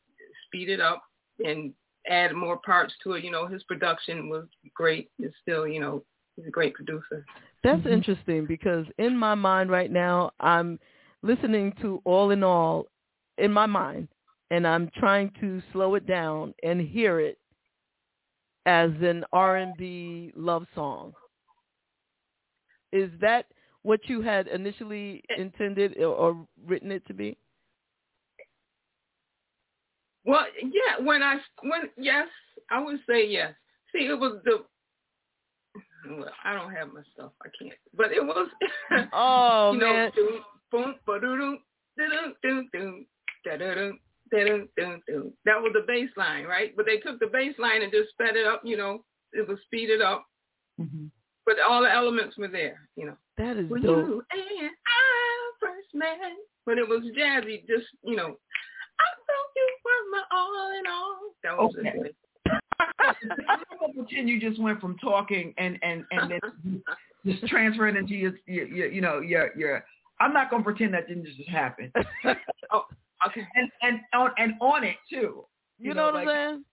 speed 0.47 0.69
it 0.69 0.81
up 0.81 1.03
and 1.45 1.73
add 2.09 2.33
more 2.35 2.59
parts 2.59 2.93
to 3.03 3.13
it. 3.13 3.25
You 3.25 3.33
know, 3.33 3.47
his 3.47 3.63
production 3.65 4.29
was 4.29 4.45
great. 4.75 5.11
It's 5.19 5.35
still, 5.43 5.67
you 5.67 5.81
know, 5.81 6.05
he's 6.37 6.47
a 6.47 6.51
great 6.51 6.75
producer. 6.75 7.25
That's 7.65 7.87
interesting 7.87 8.47
because 8.47 8.87
in 8.99 9.17
my 9.17 9.35
mind 9.35 9.71
right 9.71 9.91
now, 9.91 10.31
I'm 10.39 10.79
listening 11.23 11.75
to 11.81 12.01
All 12.05 12.31
and 12.31 12.45
All 12.45 12.87
in 13.39 13.53
my 13.53 13.67
mind, 13.67 14.09
and 14.51 14.67
I'm 14.67 14.91
trying 14.97 15.33
to 15.41 15.63
slow 15.73 15.95
it 15.95 16.07
down 16.07 16.55
and 16.63 16.81
hear 16.81 17.19
it 17.19 17.39
as 18.67 18.91
an 19.01 19.25
R&B 19.33 20.33
love 20.37 20.67
song. 20.75 21.13
Is 22.93 23.11
that 23.21 23.47
what 23.83 24.01
you 24.09 24.21
had 24.21 24.47
initially 24.49 25.23
intended 25.37 25.97
or, 25.99 26.15
or 26.15 26.47
written 26.67 26.91
it 26.93 27.07
to 27.07 27.15
be? 27.15 27.37
Well, 30.25 30.45
yeah, 30.63 31.05
when 31.05 31.23
I 31.23 31.39
when 31.63 31.91
yes, 31.99 32.29
I 32.71 32.81
would 32.81 33.01
say 33.09 33.27
yes. 33.27 33.55
See, 33.93 34.07
it 34.07 34.19
was 34.19 34.41
the 34.45 34.65
well, 36.09 36.31
I 36.45 36.55
don't 36.55 36.73
have 36.73 36.93
my 36.93 37.01
stuff. 37.15 37.33
I 37.43 37.49
can't. 37.61 37.75
But 37.97 38.13
it 38.13 38.25
was 38.25 38.49
Oh 39.13 39.73
you 39.73 39.81
know, 39.81 39.93
man. 39.93 40.13
boom, 40.71 40.95
ba-doo-doo, 41.07 41.59
da-doo, 41.99 43.05
da-doo. 43.45 43.99
That 44.33 45.61
was 45.63 45.73
the 45.75 45.85
bass 45.87 46.11
line, 46.17 46.45
right? 46.45 46.75
But 46.77 46.87
they 46.87 46.97
took 46.99 47.21
the 47.21 47.27
bass 47.33 47.55
line 47.59 47.83
and 47.83 47.93
just 47.93 48.11
sped 48.11 48.37
it 48.37 48.47
up, 48.47 48.63
you 48.65 48.77
know, 48.77 49.05
it 49.33 49.47
was 49.47 49.59
speeded 49.67 50.01
up. 50.03 50.27
Mm-hmm. 50.81 51.07
But 51.45 51.57
all 51.69 51.83
the 51.83 51.91
elements 51.93 52.37
were 52.39 52.49
there, 52.49 52.89
you 52.97 53.07
know. 53.07 53.17
That 53.37 53.57
is 53.57 53.69
When 53.69 53.83
dope. 53.83 54.07
you 54.07 54.23
and 54.33 54.71
I 54.71 55.53
first 55.61 55.89
met. 55.95 56.19
But 56.65 56.79
it 56.79 56.89
was 56.89 57.03
jazzy, 57.19 57.67
just, 57.67 57.87
you 58.05 58.17
know, 58.17 58.37
I 59.01 59.09
thought 59.27 59.51
you 59.57 59.77
were 59.85 60.11
my 60.13 60.23
all 60.31 60.71
in 60.79 60.87
all. 60.87 61.19
That 61.43 61.59
was 61.59 61.75
Okay. 61.79 62.09
it. 62.09 62.17
I'm 62.99 63.47
not 63.47 63.81
gonna 63.81 63.93
pretend 63.95 64.29
you 64.29 64.41
just 64.41 64.61
went 64.61 64.81
from 64.81 64.97
talking 64.99 65.55
and 65.59 65.79
and 65.83 66.05
and 66.11 66.31
then 66.31 66.83
just 67.27 67.47
transferring 67.47 67.97
into 67.97 68.15
your, 68.15 68.33
your, 68.47 68.67
your 68.67 68.87
you 68.89 69.01
know 69.01 69.21
your 69.21 69.51
your. 69.57 69.85
I'm 70.21 70.33
not 70.33 70.51
gonna 70.51 70.63
pretend 70.63 70.95
that 70.95 71.09
didn't 71.09 71.27
just 71.27 71.49
happen. 71.49 71.93
oh, 72.73 72.85
okay. 73.27 73.47
And 73.55 73.71
and 73.83 74.01
on 74.15 74.31
and 74.39 74.55
on 74.61 74.85
it 74.85 74.97
too. 75.11 75.45
You, 75.79 75.95
know, 75.95 76.05
what 76.07 76.17
I'm 76.17 76.27
saying? 76.29 76.65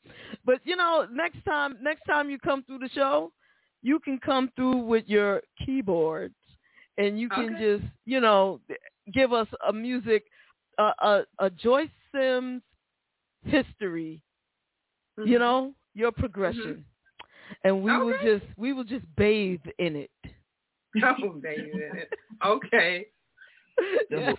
But 0.46 0.60
you 0.64 0.76
know, 0.76 1.08
next 1.12 1.44
time 1.44 1.78
next 1.82 2.04
time 2.06 2.30
you 2.30 2.38
come 2.38 2.64
through 2.64 2.80
the 2.80 2.90
show, 2.90 3.32
you 3.82 4.00
can 4.00 4.20
come 4.20 4.52
through 4.56 4.78
with 4.78 5.06
your 5.08 5.42
keyboards 5.66 6.36
and 6.98 7.20
you 7.20 7.30
can 7.30 7.56
Okay. 7.56 7.78
just, 7.78 7.92
you 8.06 8.20
know, 8.20 8.60
give 9.14 9.34
us 9.34 9.48
a 9.68 9.74
music 9.74 10.26
uh, 10.78 10.94
a 11.00 11.22
a 11.40 11.50
Joyce 11.50 11.90
Sims 12.14 12.62
history. 13.44 14.22
Mm-hmm. 15.20 15.30
You 15.30 15.40
know, 15.40 15.74
your 15.96 16.12
progression. 16.12 16.86
And 17.64 17.82
we 17.82 17.98
will 17.98 18.18
just 18.24 18.46
we 18.58 18.74
will 18.74 18.84
just 18.84 19.06
bathe 19.16 19.62
in 19.80 19.96
it. 19.96 20.12
Oh, 21.04 21.34
baby. 21.42 21.72
Okay. 22.44 23.06
Yeah. 24.12 24.34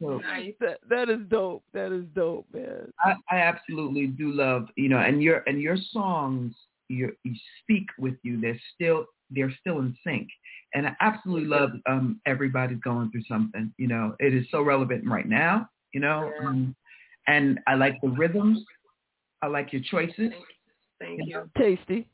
Nice. 0.00 0.54
That, 0.60 0.78
that 0.88 1.08
is 1.10 1.20
dope. 1.28 1.62
That 1.74 1.92
is 1.92 2.04
dope, 2.14 2.46
man. 2.52 2.90
I, 3.04 3.14
I 3.30 3.40
absolutely 3.40 4.06
do 4.06 4.32
love 4.32 4.68
you 4.76 4.88
know, 4.88 4.98
and 4.98 5.22
your 5.22 5.42
and 5.46 5.60
your 5.60 5.76
songs 5.92 6.54
you 6.88 7.12
you 7.24 7.34
speak 7.62 7.86
with 7.98 8.14
you. 8.22 8.40
They're 8.40 8.60
still 8.74 9.06
they're 9.30 9.54
still 9.60 9.80
in 9.80 9.96
sync, 10.06 10.28
and 10.74 10.86
I 10.86 10.96
absolutely 11.00 11.48
love 11.48 11.70
um 11.88 12.20
everybody's 12.26 12.80
going 12.80 13.10
through 13.10 13.24
something. 13.28 13.72
You 13.76 13.88
know, 13.88 14.16
it 14.20 14.34
is 14.34 14.46
so 14.50 14.62
relevant 14.62 15.06
right 15.06 15.28
now. 15.28 15.68
You 15.92 16.00
know, 16.00 16.30
um, 16.42 16.74
and 17.26 17.60
I 17.66 17.74
like 17.74 18.00
the 18.02 18.08
rhythms. 18.08 18.64
I 19.42 19.46
like 19.46 19.72
your 19.72 19.82
choices. 19.82 20.32
Thank 21.00 21.20
you. 21.24 21.48
Tasty. 21.56 22.08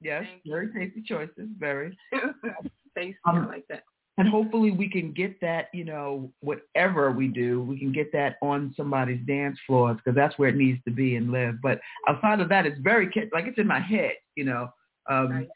Yes, 0.00 0.24
very 0.46 0.72
tasty 0.72 1.02
choices. 1.06 1.48
Very. 1.58 1.96
Tasty. 2.96 3.16
Um, 3.26 3.36
I 3.36 3.46
like 3.46 3.64
that. 3.68 3.82
And 4.18 4.28
hopefully 4.28 4.70
we 4.70 4.88
can 4.88 5.12
get 5.12 5.38
that, 5.42 5.68
you 5.74 5.84
know, 5.84 6.30
whatever 6.40 7.12
we 7.12 7.28
do, 7.28 7.62
we 7.62 7.78
can 7.78 7.92
get 7.92 8.10
that 8.12 8.36
on 8.40 8.72
somebody's 8.76 9.20
dance 9.26 9.58
floors 9.66 9.98
because 9.98 10.16
that's 10.16 10.38
where 10.38 10.48
it 10.48 10.56
needs 10.56 10.82
to 10.84 10.90
be 10.90 11.16
and 11.16 11.30
live. 11.30 11.56
But 11.62 11.80
outside 12.08 12.40
of 12.40 12.48
that, 12.48 12.64
it's 12.64 12.80
very 12.80 13.10
like 13.32 13.46
it's 13.46 13.58
in 13.58 13.66
my 13.66 13.80
head, 13.80 14.12
you 14.34 14.44
know. 14.44 14.70
Um, 15.10 15.46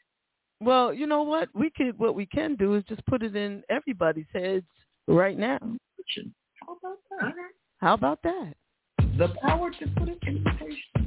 Well, 0.59 0.93
you 0.93 1.07
know 1.07 1.23
what? 1.23 1.49
We 1.55 1.71
could 1.71 1.97
what 1.97 2.13
we 2.13 2.27
can 2.27 2.55
do 2.55 2.75
is 2.75 2.83
just 2.87 3.03
put 3.07 3.23
it 3.23 3.35
in 3.35 3.63
everybody's 3.69 4.27
heads 4.31 4.65
right 5.07 5.37
now. 5.37 5.57
How 6.67 6.77
about 6.79 6.97
that? 7.09 7.33
How 7.79 7.93
about 7.95 8.21
that? 8.23 8.53
The 9.17 9.29
power 9.41 9.71
to 9.71 9.87
put 9.97 10.09
it 10.09 10.19
in 10.27 10.43
rotation. 10.43 10.83
how 10.93 11.00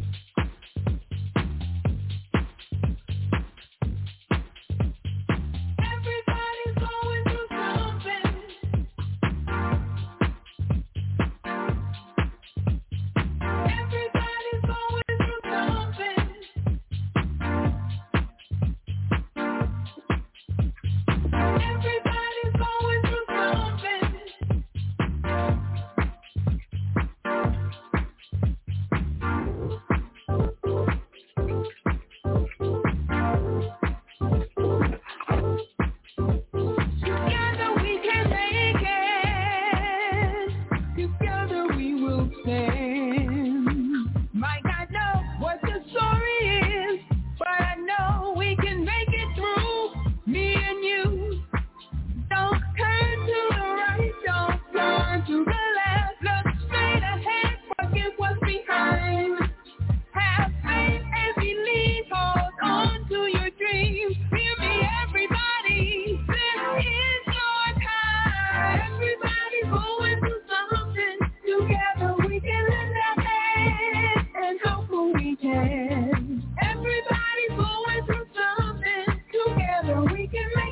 making 80.33 80.49
me 80.57 80.64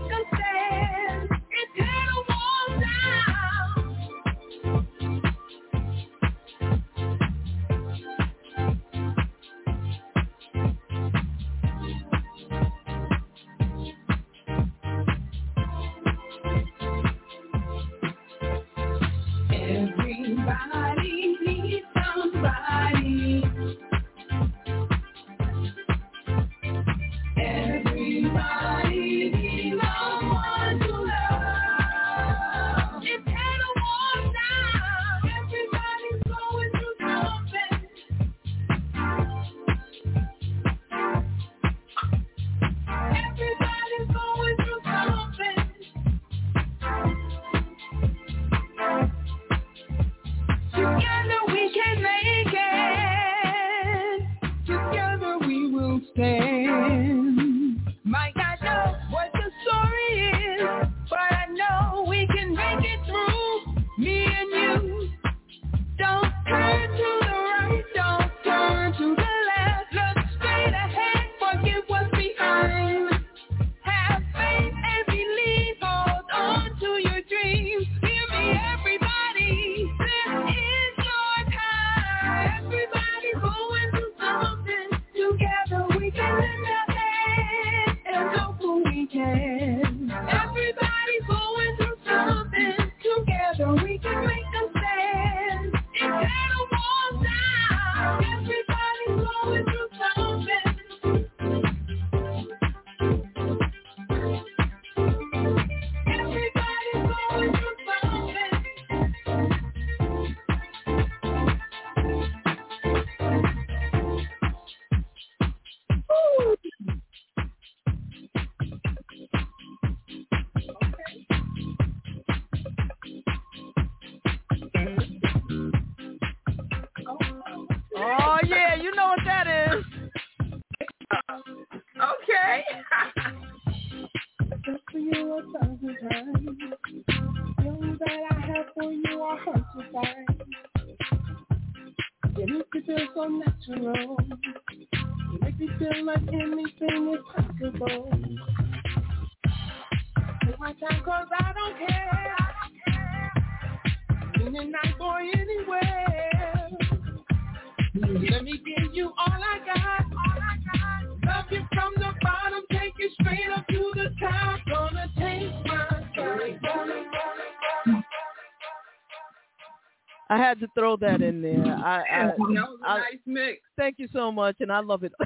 so 174.12 174.32
much, 174.32 174.56
and 174.60 174.72
I 174.72 174.80
love 174.80 175.04
it. 175.04 175.12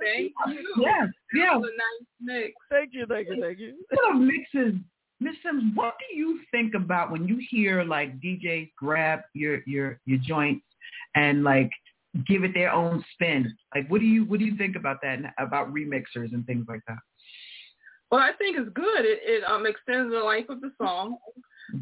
Thank 0.00 0.32
you. 0.48 0.82
Yeah, 0.82 1.06
yeah. 1.34 1.52
That 1.52 1.60
was 1.60 1.70
a 1.72 1.76
nice 1.76 2.08
mix. 2.20 2.54
Thank 2.70 2.90
you, 2.92 3.06
thank 3.06 3.28
you, 3.28 3.40
thank 3.40 3.58
you. 3.58 3.74
What 3.90 4.14
a 4.14 4.18
mixes. 4.18 4.80
Miss 5.18 5.34
Sims, 5.42 5.74
what 5.74 5.94
do 5.98 6.16
you 6.16 6.40
think 6.50 6.74
about 6.74 7.10
when 7.10 7.26
you 7.26 7.40
hear 7.50 7.82
like 7.84 8.20
DJs 8.20 8.70
grab 8.76 9.20
your 9.32 9.60
your 9.66 9.98
your 10.04 10.18
joints 10.18 10.64
and 11.14 11.42
like 11.42 11.70
give 12.26 12.44
it 12.44 12.52
their 12.54 12.70
own 12.70 13.04
spin? 13.12 13.52
Like, 13.74 13.90
what 13.90 14.00
do 14.00 14.06
you 14.06 14.24
what 14.26 14.38
do 14.38 14.44
you 14.44 14.56
think 14.56 14.76
about 14.76 14.98
that 15.02 15.18
and 15.18 15.28
about 15.38 15.72
remixers 15.72 16.32
and 16.32 16.44
things 16.46 16.66
like 16.68 16.82
that? 16.86 16.98
Well, 18.10 18.20
I 18.20 18.32
think 18.38 18.56
it's 18.58 18.70
good. 18.74 19.04
It, 19.04 19.20
it 19.22 19.44
um 19.44 19.66
extends 19.66 20.12
the 20.12 20.20
life 20.20 20.48
of 20.48 20.60
the 20.60 20.70
song, 20.78 21.16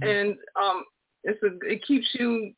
and 0.00 0.36
um 0.60 0.84
it's 1.24 1.42
a 1.42 1.58
it 1.68 1.84
keeps 1.84 2.06
you 2.14 2.52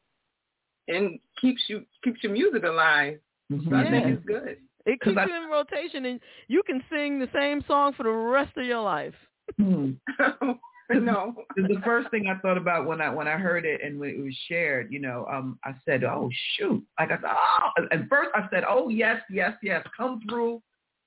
and 0.89 1.19
keeps 1.41 1.63
you 1.69 1.85
keeps 2.05 2.23
your 2.23 2.33
music 2.33 2.65
alive. 2.65 3.19
So 3.51 3.77
I 3.77 3.89
think 3.91 4.07
it's 4.07 4.25
good. 4.25 4.59
It 4.87 5.01
'Cause 5.01 5.15
keeps 5.15 5.19
I- 5.19 5.27
you 5.27 5.43
in 5.45 5.51
rotation, 5.51 6.05
and 6.07 6.21
you 6.49 6.63
can 6.63 6.83
sing 6.91 7.19
the 7.19 7.29
same 7.33 7.61
song 7.63 7.93
for 7.93 8.05
the 8.05 8.11
rest 8.11 8.57
of 8.57 8.65
your 8.65 8.81
life. 8.83 9.15
Hmm. 9.57 9.93
no. 10.91 11.35
the 11.57 11.81
first 11.85 12.11
thing 12.11 12.29
I 12.29 12.39
thought 12.39 12.57
about 12.57 12.87
when 12.87 13.01
I 13.01 13.11
when 13.11 13.27
I 13.29 13.37
heard 13.37 13.65
it 13.65 13.81
and 13.83 13.99
when 13.99 14.11
it 14.11 14.19
was 14.23 14.35
shared, 14.49 14.93
you 14.93 15.01
know, 15.01 15.27
um, 15.31 15.59
I 15.65 15.75
said, 15.85 16.05
"Oh 16.05 16.31
shoot!" 16.57 16.85
Like 16.99 17.11
I 17.11 17.17
said, 17.17 17.31
"Oh." 17.31 17.87
At 17.91 18.09
first, 18.09 18.31
I 18.35 18.49
said, 18.51 18.65
"Oh 18.69 18.89
yes, 18.89 19.23
yes, 19.31 19.57
yes, 19.63 19.85
come 19.97 20.21
through, 20.29 20.63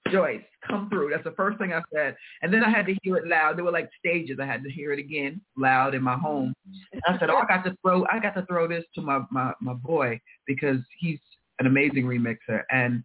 Joyce, 0.10 0.44
come 0.68 0.90
through." 0.90 1.12
That's 1.12 1.24
the 1.24 1.32
first 1.32 1.58
thing 1.60 1.72
I 1.74 1.82
said, 1.94 2.16
and 2.42 2.54
then 2.54 2.64
I 2.64 2.70
had 2.70 2.86
to 2.88 2.96
hear 3.04 3.18
it 3.18 3.28
loud. 3.28 3.58
There 3.58 3.64
were 3.66 3.72
like 3.72 3.90
stages. 3.98 4.40
I 4.42 4.46
had 4.46 4.64
to 4.64 4.70
hear 4.72 4.92
it 4.92 5.00
again 5.00 5.40
loud 5.58 5.96
in 5.96 6.02
my 6.02 6.16
home. 6.18 6.54
And 6.92 7.02
I 7.08 7.18
said, 7.18 7.30
"Oh, 7.30 7.38
I 7.38 7.46
got 7.46 7.64
to 7.66 7.76
throw, 7.82 8.06
I 8.12 8.20
got 8.20 8.36
to 8.36 8.46
throw 8.46 8.68
this 8.68 8.86
to 8.96 9.02
my 9.02 9.22
my 9.32 9.54
my 9.62 9.74
boy 9.74 10.20
because 10.46 10.80
he's 10.98 11.20
an 11.60 11.68
amazing 11.68 12.06
remixer 12.06 12.64
and." 12.72 13.04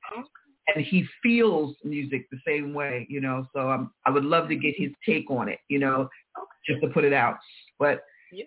And 0.74 0.82
he 0.82 1.06
feels 1.22 1.76
music 1.85 2.26
the 2.31 2.39
same 2.47 2.72
way, 2.72 3.06
you 3.10 3.20
know. 3.20 3.47
So 3.55 3.70
um, 3.70 3.93
I 4.06 4.10
would 4.10 4.24
love 4.24 4.48
to 4.48 4.56
get 4.56 4.74
his 4.78 4.90
take 5.05 5.31
on 5.31 5.51
it, 5.51 5.59
you 5.68 5.78
know, 5.78 6.09
just 6.66 6.81
to 6.81 6.89
put 6.89 7.05
it 7.05 7.12
out. 7.12 7.36
But 7.78 8.01
Yeah. 8.32 8.44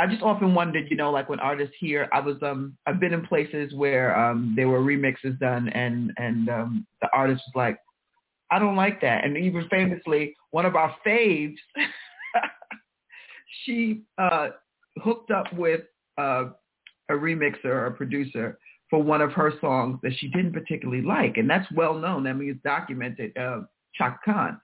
I 0.00 0.06
just 0.06 0.22
often 0.22 0.54
wondered, 0.54 0.90
you 0.90 0.96
know, 0.96 1.10
like 1.10 1.28
when 1.28 1.38
artists 1.40 1.74
here, 1.78 2.08
I 2.12 2.20
was 2.20 2.36
um 2.42 2.76
I've 2.86 3.00
been 3.00 3.12
in 3.12 3.24
places 3.26 3.72
where 3.74 4.18
um 4.18 4.52
there 4.56 4.68
were 4.68 4.80
remixes 4.80 5.38
done 5.38 5.68
and 5.70 6.12
and 6.16 6.48
um 6.48 6.86
the 7.00 7.08
artist 7.12 7.42
was 7.46 7.54
like, 7.54 7.78
I 8.50 8.58
don't 8.58 8.76
like 8.76 9.00
that. 9.02 9.24
And 9.24 9.36
even 9.36 9.68
famously, 9.68 10.34
one 10.50 10.66
of 10.66 10.74
our 10.76 10.94
faves 11.06 11.56
she 13.64 14.02
uh 14.18 14.48
hooked 15.02 15.30
up 15.30 15.52
with 15.52 15.82
uh 16.18 16.46
a 17.08 17.12
remixer 17.14 17.66
or 17.66 17.86
a 17.86 17.92
producer 17.92 18.58
for 18.90 19.02
one 19.02 19.20
of 19.20 19.32
her 19.32 19.52
songs 19.60 19.98
that 20.02 20.12
she 20.18 20.28
didn't 20.28 20.52
particularly 20.52 21.02
like. 21.02 21.36
And 21.38 21.48
that's 21.50 21.70
well 21.72 21.94
known. 21.94 22.26
I 22.26 22.32
mean 22.32 22.50
it's 22.50 22.62
documented, 22.62 23.36
uh 23.36 23.62
Chaka 23.94 24.18
Khan. 24.24 24.60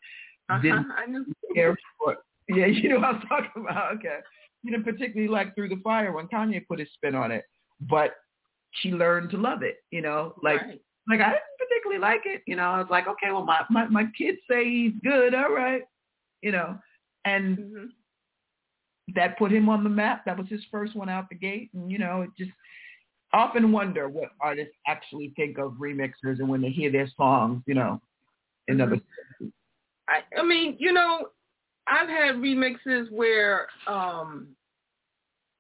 Didn't 0.63 0.91
Uh-huh. 0.91 1.23
Care 1.55 1.77
for 1.99 2.17
yeah, 2.49 2.67
you 2.67 2.89
know 2.91 2.99
what 3.01 3.15
I'm 3.15 3.21
talking 3.23 3.63
about. 3.69 3.95
Okay. 3.97 4.19
She 4.65 4.71
didn't 4.71 4.85
particularly 4.85 5.29
like 5.29 5.55
Through 5.55 5.71
the 5.71 5.81
Fire 5.83 6.13
when 6.13 6.27
Kanye 6.29 6.67
put 6.67 6.79
his 6.79 6.89
spin 6.95 7.15
on 7.15 7.31
it. 7.31 7.45
But 7.81 8.15
she 8.77 8.91
learned 8.91 9.31
to 9.31 9.37
love 9.37 9.63
it, 9.63 9.77
you 9.91 10.03
know. 10.03 10.35
Like 10.43 10.61
Right. 10.61 10.81
like 11.09 11.21
I 11.21 11.31
didn't 11.31 11.59
particularly 11.59 12.01
like 12.01 12.23
it. 12.27 12.43
You 12.47 12.57
know, 12.57 12.65
I 12.71 12.79
was 12.79 12.89
like, 12.91 13.07
okay, 13.09 13.31
well 13.33 13.45
my, 13.45 13.61
my, 13.71 13.87
my 13.89 14.05
kids 14.17 14.39
say 14.49 14.65
he's 14.65 14.93
good, 15.03 15.35
all 15.35 15.53
right. 15.53 15.83
You 16.43 16.53
know. 16.53 16.79
And 17.25 17.59
Mhm. 17.59 17.89
that 19.15 19.37
put 19.39 19.53
him 19.53 19.69
on 19.69 19.85
the 19.85 19.91
map. 19.91 20.25
That 20.25 20.39
was 20.39 20.49
his 20.49 20.65
first 20.71 20.95
one 20.97 21.09
out 21.09 21.29
the 21.29 21.35
gate. 21.35 21.71
And, 21.75 21.91
you 21.91 21.99
know, 21.99 22.23
it 22.23 22.31
just 22.39 22.51
often 23.33 23.73
wonder 23.73 24.09
what 24.09 24.31
artists 24.41 24.75
actually 24.87 25.33
think 25.37 25.59
of 25.59 25.73
remixers 25.73 26.39
and 26.39 26.49
when 26.49 26.61
they 26.61 26.71
hear 26.71 26.91
their 26.91 27.09
songs, 27.17 27.63
you 27.67 27.75
know, 27.75 28.01
in 28.69 28.81
other 28.81 29.01
I, 30.09 30.21
I 30.39 30.45
mean, 30.45 30.77
you 30.79 30.93
know, 30.93 31.29
I've 31.89 32.09
had 32.09 32.37
remixes 32.37 33.11
where 33.11 33.67
um 33.87 34.49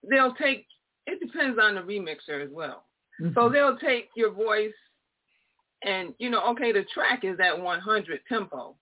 they'll 0.08 0.34
take 0.34 0.66
it 1.06 1.20
depends 1.20 1.58
on 1.60 1.74
the 1.74 1.80
remixer 1.80 2.44
as 2.44 2.50
well. 2.52 2.84
So 3.34 3.48
they'll 3.48 3.76
take 3.76 4.08
your 4.16 4.32
voice 4.32 4.72
and 5.84 6.14
you 6.18 6.30
know, 6.30 6.44
okay, 6.50 6.72
the 6.72 6.84
track 6.94 7.24
is 7.24 7.38
at 7.40 7.60
100 7.60 8.20
tempo, 8.28 8.76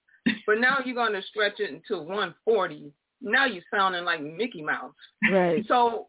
but 0.47 0.59
now 0.59 0.79
you're 0.85 0.95
going 0.95 1.13
to 1.13 1.23
stretch 1.23 1.61
it 1.61 1.71
into 1.71 2.03
140. 2.03 2.93
Now 3.23 3.47
you're 3.47 3.63
sounding 3.73 4.05
like 4.05 4.23
Mickey 4.23 4.63
Mouse. 4.63 4.95
Right. 5.31 5.65
So 5.69 6.09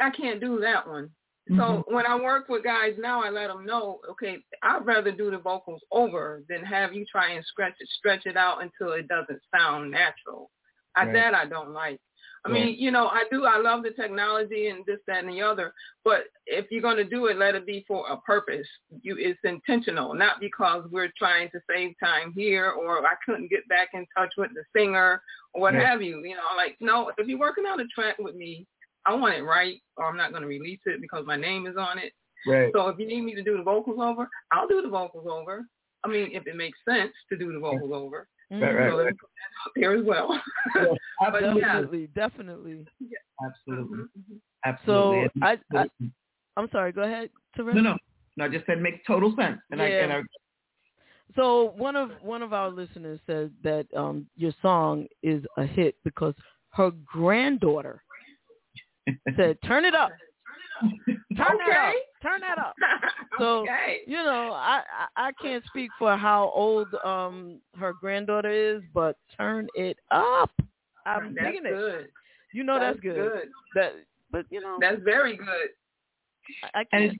I 0.00 0.10
can't 0.10 0.40
do 0.40 0.60
that 0.60 0.86
one. 0.86 1.10
So 1.48 1.54
mm-hmm. 1.54 1.94
when 1.94 2.06
I 2.06 2.14
work 2.16 2.48
with 2.48 2.64
guys 2.64 2.94
now, 2.98 3.22
I 3.22 3.30
let 3.30 3.48
them 3.48 3.64
know, 3.64 4.00
okay, 4.10 4.38
I'd 4.62 4.84
rather 4.84 5.10
do 5.10 5.30
the 5.30 5.38
vocals 5.38 5.80
over 5.90 6.42
than 6.48 6.62
have 6.64 6.92
you 6.92 7.06
try 7.10 7.32
and 7.32 7.44
stretch 7.44 7.74
it, 7.80 7.88
stretch 7.98 8.26
it 8.26 8.36
out 8.36 8.62
until 8.62 8.92
it 8.92 9.08
doesn't 9.08 9.40
sound 9.56 9.90
natural. 9.90 10.50
I, 10.96 11.04
Right. 11.04 11.12
That 11.12 11.34
I 11.34 11.46
don't 11.46 11.70
like. 11.70 12.00
I 12.44 12.50
mean, 12.50 12.76
you 12.78 12.90
know, 12.90 13.08
I 13.08 13.24
do. 13.30 13.44
I 13.44 13.58
love 13.58 13.82
the 13.82 13.90
technology 13.90 14.68
and 14.68 14.84
this, 14.86 14.98
that, 15.06 15.24
and 15.24 15.32
the 15.32 15.42
other. 15.42 15.72
But 16.04 16.24
if 16.46 16.66
you're 16.70 16.82
going 16.82 16.96
to 16.96 17.04
do 17.04 17.26
it, 17.26 17.36
let 17.36 17.54
it 17.54 17.66
be 17.66 17.84
for 17.86 18.08
a 18.08 18.16
purpose. 18.18 18.66
You, 19.02 19.16
it's 19.18 19.40
intentional, 19.44 20.14
not 20.14 20.40
because 20.40 20.84
we're 20.90 21.12
trying 21.18 21.50
to 21.50 21.60
save 21.68 21.94
time 22.02 22.32
here 22.34 22.70
or 22.70 23.04
I 23.04 23.14
couldn't 23.26 23.50
get 23.50 23.68
back 23.68 23.88
in 23.92 24.06
touch 24.16 24.32
with 24.38 24.50
the 24.54 24.62
singer 24.74 25.20
or 25.52 25.60
what 25.60 25.74
Right. 25.74 25.84
have 25.84 26.00
you. 26.00 26.24
You 26.24 26.36
know, 26.36 26.56
like 26.56 26.76
no, 26.80 27.10
if 27.18 27.26
you're 27.26 27.38
working 27.38 27.64
on 27.64 27.80
a 27.80 27.86
track 27.88 28.16
with 28.18 28.34
me, 28.34 28.66
I 29.08 29.14
want 29.14 29.34
it 29.34 29.42
right, 29.42 29.80
or 29.96 30.06
I'm 30.06 30.16
not 30.16 30.30
going 30.30 30.42
to 30.42 30.48
release 30.48 30.80
it 30.84 31.00
because 31.00 31.24
my 31.26 31.36
name 31.36 31.66
is 31.66 31.76
on 31.78 31.98
it. 31.98 32.12
Right. 32.46 32.70
So 32.74 32.88
if 32.88 32.98
you 32.98 33.06
need 33.06 33.22
me 33.22 33.34
to 33.34 33.42
do 33.42 33.56
the 33.56 33.62
vocals 33.62 33.98
over, 34.00 34.28
I'll 34.52 34.68
do 34.68 34.82
the 34.82 34.88
vocals 34.88 35.26
over. 35.30 35.64
I 36.04 36.08
mean, 36.08 36.30
if 36.32 36.46
it 36.46 36.56
makes 36.56 36.78
sense 36.88 37.12
to 37.30 37.38
do 37.38 37.52
the 37.52 37.58
vocals 37.58 37.90
over. 37.92 38.28
Right, 38.50 38.62
right, 38.62 38.90
so 38.90 38.96
let 38.96 39.04
me 39.04 39.10
right. 39.10 39.18
put 39.18 39.30
that 39.36 39.66
out 39.66 39.72
there 39.76 39.96
as 39.96 40.04
well. 40.04 40.40
but 41.32 41.42
yeah, 41.42 41.54
Definitely, 41.54 42.08
definitely. 42.14 42.86
Absolutely. 43.44 43.98
Mm-hmm. 43.98 44.36
Absolutely. 44.64 45.28
So 45.34 45.46
I, 45.46 45.58
I, 45.76 45.86
I'm 46.56 46.68
sorry. 46.70 46.92
Go 46.92 47.02
ahead, 47.02 47.30
Teresa. 47.56 47.76
no, 47.76 47.82
no. 47.82 47.96
No, 48.36 48.44
I 48.44 48.48
just 48.48 48.66
said 48.66 48.80
makes 48.80 49.00
total 49.06 49.34
sense. 49.36 49.58
And 49.70 49.82
I 49.82 49.86
and 49.86 50.12
I 50.12 50.16
Yeah. 50.16 50.22
So 51.36 51.74
one 51.76 51.96
of 51.96 52.10
one 52.22 52.42
of 52.42 52.52
our 52.52 52.70
listeners 52.70 53.20
said 53.26 53.52
that 53.62 53.86
um, 53.96 54.26
your 54.36 54.52
song 54.62 55.06
is 55.22 55.44
a 55.56 55.64
hit 55.64 55.96
because 56.04 56.34
her 56.70 56.90
granddaughter 57.04 58.02
said, 59.36 59.58
"Turn 59.64 59.84
it 59.84 59.94
up, 59.94 60.12
turn 60.80 60.90
it 61.36 61.36
up, 61.36 61.54
Okay. 61.54 61.94
turn 62.22 62.40
that 62.40 62.58
up." 62.58 62.74
So 63.38 63.62
Okay. 63.62 64.00
you 64.06 64.16
know, 64.16 64.50
I, 64.52 64.82
I 65.16 65.28
I 65.28 65.32
can't 65.40 65.64
speak 65.66 65.92
for 65.96 66.16
how 66.16 66.50
old 66.54 66.92
um 67.04 67.60
her 67.78 67.92
granddaughter 67.92 68.50
is, 68.50 68.82
but 68.92 69.16
turn 69.36 69.68
it 69.74 69.96
up. 70.10 70.50
I'm 71.06 71.34
That's 71.34 71.46
digging 71.46 71.66
it. 71.66 71.70
good. 71.70 72.08
You 72.52 72.64
know 72.64 72.80
that's, 72.80 72.96
That's 72.96 73.00
good. 73.00 73.32
good. 73.32 73.48
That, 73.76 73.92
but 74.32 74.46
you 74.50 74.60
know, 74.60 74.78
That's 74.80 75.00
very 75.04 75.36
good. 75.36 75.68
I, 76.74 76.80
I 76.80 76.84
can't. 76.84 77.16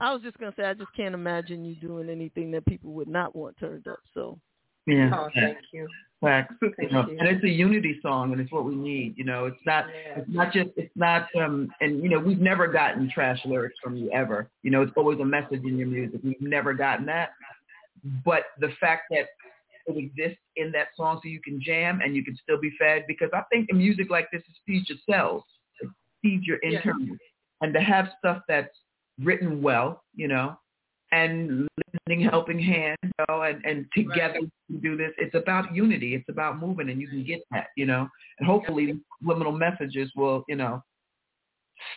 I 0.00 0.12
was 0.12 0.22
just 0.22 0.38
gonna 0.38 0.52
say 0.56 0.64
I 0.64 0.74
just 0.74 0.92
can't 0.94 1.14
imagine 1.14 1.64
you 1.64 1.74
doing 1.74 2.10
anything 2.10 2.50
that 2.50 2.66
people 2.66 2.92
would 2.92 3.08
not 3.08 3.34
want 3.34 3.56
turned 3.56 3.88
up. 3.88 4.00
So 4.12 4.38
Yeah. 4.86 5.10
Oh, 5.14 5.28
thank 5.34 5.58
you. 5.72 5.88
Facts. 6.20 6.54
You 6.78 6.90
know, 6.90 7.00
and 7.02 7.28
it's 7.28 7.44
a 7.44 7.48
unity 7.48 7.98
song, 8.02 8.32
and 8.32 8.40
it's 8.40 8.50
what 8.50 8.64
we 8.64 8.74
need. 8.74 9.14
You 9.16 9.24
know, 9.24 9.46
it's 9.46 9.56
not. 9.66 9.86
Yeah. 9.88 10.20
It's 10.20 10.28
not 10.30 10.52
just. 10.52 10.70
It's 10.76 10.92
not. 10.96 11.28
Um. 11.40 11.70
And 11.80 12.02
you 12.02 12.08
know, 12.08 12.18
we've 12.18 12.40
never 12.40 12.66
gotten 12.66 13.10
trash 13.10 13.40
lyrics 13.44 13.76
from 13.82 13.96
you 13.96 14.10
ever. 14.12 14.48
You 14.62 14.70
know, 14.70 14.82
it's 14.82 14.92
always 14.96 15.20
a 15.20 15.24
message 15.24 15.62
in 15.64 15.76
your 15.76 15.86
music. 15.88 16.20
We've 16.24 16.40
never 16.40 16.74
gotten 16.74 17.06
that. 17.06 17.30
But 18.24 18.44
the 18.60 18.70
fact 18.80 19.02
that 19.10 19.26
it 19.86 19.96
exists 19.96 20.42
in 20.56 20.70
that 20.72 20.88
song, 20.96 21.20
so 21.22 21.28
you 21.28 21.40
can 21.40 21.60
jam 21.60 22.00
and 22.02 22.14
you 22.14 22.24
can 22.24 22.36
still 22.42 22.60
be 22.60 22.70
fed, 22.78 23.04
because 23.08 23.30
I 23.32 23.42
think 23.50 23.68
a 23.72 23.74
music 23.74 24.10
like 24.10 24.28
this 24.32 24.42
is 24.48 24.56
feed 24.66 24.88
your 24.88 24.98
cells, 25.08 25.42
it 25.80 25.88
feeds 26.22 26.46
your 26.46 26.58
Yeah. 26.62 26.76
internal, 26.78 27.16
and 27.60 27.72
to 27.74 27.80
have 27.80 28.10
stuff 28.18 28.42
that's 28.48 28.76
written 29.22 29.62
well, 29.62 30.04
you 30.14 30.28
know, 30.28 30.58
and 31.12 31.68
lending 32.06 32.28
helping 32.28 32.58
hand, 32.58 32.98
you 33.02 33.10
know, 33.28 33.42
and, 33.42 33.64
and 33.64 33.86
together 33.96 34.40
we 34.68 34.76
do 34.78 34.96
this. 34.96 35.12
It's 35.18 35.34
about 35.34 35.74
unity. 35.74 36.14
It's 36.14 36.28
about 36.28 36.60
moving, 36.60 36.90
and 36.90 37.00
you 37.00 37.08
can 37.08 37.24
get 37.24 37.40
that, 37.50 37.68
you 37.76 37.86
know. 37.86 38.08
And 38.38 38.46
hopefully, 38.46 38.86
these 38.86 38.96
subliminal 39.20 39.52
messages 39.52 40.10
will, 40.16 40.44
you 40.48 40.56
know, 40.56 40.82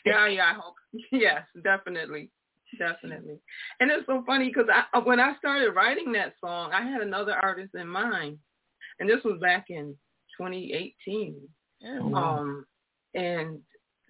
Yeah, 0.05 0.27
yeah, 0.27 0.51
I 0.51 0.53
hope. 0.53 0.75
Yes, 1.11 1.43
definitely, 1.63 2.29
definitely. 2.77 3.39
And 3.79 3.91
it's 3.91 4.05
so 4.05 4.23
funny 4.25 4.47
because 4.47 4.67
I, 4.93 4.99
when 4.99 5.19
I 5.19 5.35
started 5.37 5.71
writing 5.71 6.11
that 6.13 6.33
song, 6.39 6.71
I 6.73 6.81
had 6.81 7.01
another 7.01 7.33
artist 7.33 7.75
in 7.75 7.87
mind, 7.87 8.37
and 8.99 9.09
this 9.09 9.23
was 9.23 9.39
back 9.41 9.65
in 9.69 9.95
2018. 10.37 11.35
Um, 12.15 12.65
and 13.15 13.59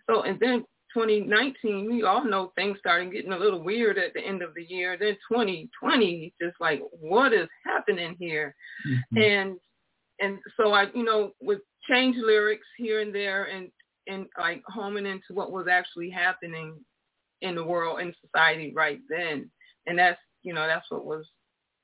so, 0.10 0.24
and 0.24 0.40
then 0.40 0.66
2019, 0.94 1.90
we 1.92 2.04
all 2.04 2.24
know 2.24 2.52
things 2.56 2.78
started 2.80 3.12
getting 3.12 3.34
a 3.34 3.38
little 3.38 3.64
weird 3.64 3.98
at 3.98 4.14
the 4.14 4.22
end 4.22 4.42
of 4.42 4.54
the 4.56 4.64
year. 4.64 4.98
Then 5.00 5.18
2020, 5.32 6.34
just 6.42 6.56
like 6.60 6.82
what 6.92 7.34
is 7.34 7.48
happening 7.66 8.16
here? 8.20 8.56
And 9.16 9.58
and 10.20 10.38
so 10.58 10.74
I, 10.74 10.88
you 10.94 11.04
know, 11.04 11.32
would 11.42 11.62
change 11.90 12.16
lyrics 12.18 12.68
here 12.78 13.02
and 13.02 13.14
there, 13.14 13.46
and 13.46 13.72
and 14.08 14.26
like 14.38 14.64
homing 14.68 15.06
into 15.06 15.34
what 15.34 15.52
was 15.52 15.68
actually 15.70 16.10
happening 16.10 16.76
in 17.42 17.56
the 17.56 17.64
world 17.64 18.00
in 18.02 18.14
society 18.24 18.72
right 18.76 19.00
then. 19.10 19.50
And 19.88 19.98
that's 19.98 20.20
you 20.44 20.54
know 20.54 20.68
that's 20.68 20.90
what 20.90 21.06
was 21.06 21.26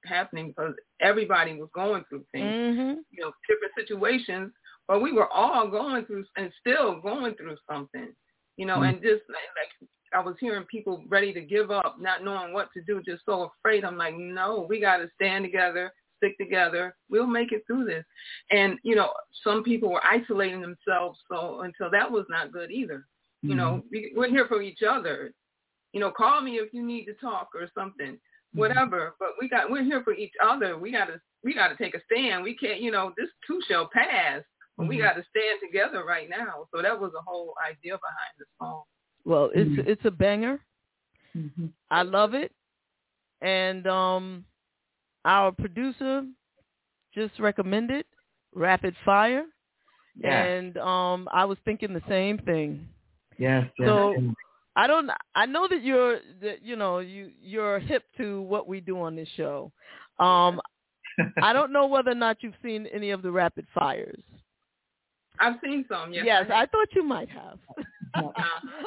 happening 0.06 0.50
because 0.50 0.74
everybody 1.02 1.56
was 1.56 1.70
going 1.74 2.04
through 2.10 2.26
things, 2.32 2.54
Mhm. 2.54 2.98
you 3.12 3.24
know, 3.24 3.34
different 3.50 3.74
situations, 3.76 4.54
but 4.88 5.02
we 5.02 5.12
were 5.12 5.28
all 5.34 5.68
going 5.68 6.06
through 6.06 6.26
and 6.38 6.54
still 6.60 7.02
going 7.02 7.36
through 7.36 7.58
something, 7.70 8.16
you 8.58 8.66
know, 8.66 8.78
Mm. 8.80 8.90
and 8.90 9.02
just 9.02 9.24
like, 9.30 9.90
I 10.14 10.20
was 10.20 10.36
hearing 10.40 10.66
people 10.66 11.04
ready 11.10 11.34
to 11.34 11.42
give 11.42 11.70
up, 11.70 11.98
not 12.00 12.24
knowing 12.24 12.54
what 12.54 12.72
to 12.74 12.82
do, 12.82 13.02
just 13.04 13.26
so 13.26 13.52
afraid. 13.60 13.84
I'm 13.84 13.98
like, 13.98 14.16
no, 14.16 14.66
we 14.70 14.80
got 14.80 14.98
to 14.98 15.10
stand 15.16 15.44
together, 15.46 15.92
stick 16.18 16.38
together. 16.38 16.96
We'll 17.10 17.28
make 17.28 17.52
it 17.52 17.64
through 17.68 17.86
this. 17.86 18.06
And 18.52 18.80
you 18.84 18.96
know, 18.96 19.12
some 19.44 19.64
people 19.64 19.90
were 19.92 20.04
isolating 20.06 20.62
themselves, 20.62 21.20
so 21.30 21.62
until 21.62 21.90
that 21.92 22.10
was 22.12 22.26
not 22.30 22.52
good 22.52 22.72
either. 22.72 23.06
You 23.44 23.54
know, 23.56 23.84
we, 23.92 24.14
we're 24.16 24.30
here 24.30 24.48
for 24.48 24.62
each 24.62 24.82
other. 24.82 25.32
You 25.94 26.00
know, 26.00 26.12
call 26.12 26.42
me 26.42 26.54
if 26.54 26.74
you 26.74 26.84
need 26.86 27.06
to 27.06 27.14
talk 27.14 27.50
or 27.54 27.70
something, 27.78 28.18
whatever. 28.54 29.14
But 29.20 29.30
we 29.40 29.48
got 29.48 29.70
we're 29.70 29.84
here 29.84 30.02
for 30.04 30.14
each 30.14 30.34
other. 30.44 30.78
We 30.78 30.92
got 30.92 31.06
to 31.06 31.22
we 31.44 31.54
got 31.54 31.68
to 31.68 31.76
take 31.76 31.96
a 31.96 32.02
stand. 32.12 32.44
We 32.44 32.56
can't, 32.56 32.82
you 32.82 32.92
know, 32.92 33.14
this 33.18 33.30
too 33.46 33.60
shall 33.68 33.90
pass. 33.94 34.42
But 34.78 34.88
we 34.88 34.98
got 35.00 35.14
to 35.14 35.24
stand 35.32 35.60
together 35.62 36.04
right 36.06 36.30
now. 36.30 36.68
So 36.74 36.82
that 36.82 37.00
was 37.00 37.12
the 37.14 37.22
whole 37.26 37.54
idea 37.68 37.94
behind 37.94 38.34
the 38.38 38.46
song. 38.60 38.84
Well, 39.26 39.50
it's 39.56 39.70
Mm-hmm. 39.70 39.90
it's 39.90 40.06
a 40.06 40.12
banger. 40.12 40.60
I 41.92 42.02
love 42.02 42.34
it, 42.34 42.52
and 43.42 43.86
um, 43.88 44.46
our 45.26 45.52
producer 45.52 46.24
just 47.14 47.38
recommended 47.40 48.06
Rapid 48.56 48.96
Fire, 49.06 49.46
Yeah. 50.20 50.44
and 50.44 50.78
um, 50.78 51.28
I 51.32 51.46
was 51.46 51.58
thinking 51.66 51.94
the 51.94 52.02
same 52.10 52.38
thing. 52.40 52.88
Yes. 53.38 53.66
yes. 53.78 53.88
So 53.88 54.14
and- 54.14 54.36
I 54.76 54.86
don't. 54.88 55.10
I 55.36 55.46
know 55.48 55.68
that 55.68 55.84
you're 55.84 56.20
that 56.42 56.62
you 56.64 56.76
know 56.76 57.00
you 57.00 57.32
you're 57.42 57.80
hip 57.80 58.04
to 58.18 58.42
what 58.44 58.68
we 58.68 58.80
do 58.80 59.00
on 59.02 59.16
this 59.16 59.30
show. 59.36 59.72
Um, 60.20 60.62
I 61.42 61.52
don't 61.54 61.74
know 61.74 61.88
whether 61.88 62.12
or 62.12 62.16
not 62.16 62.38
you've 62.42 62.54
seen 62.64 62.88
any 62.94 63.10
of 63.12 63.22
the 63.24 63.32
Rapid 63.32 63.66
Fires. 63.74 64.22
I've 65.40 65.56
seen 65.64 65.86
some. 65.90 66.14
Yes. 66.14 66.24
Yes, 66.26 66.46
I 66.50 66.64
I 66.64 66.66
thought 66.66 66.88
you 66.94 67.04
might 67.04 67.30
have. 67.30 67.60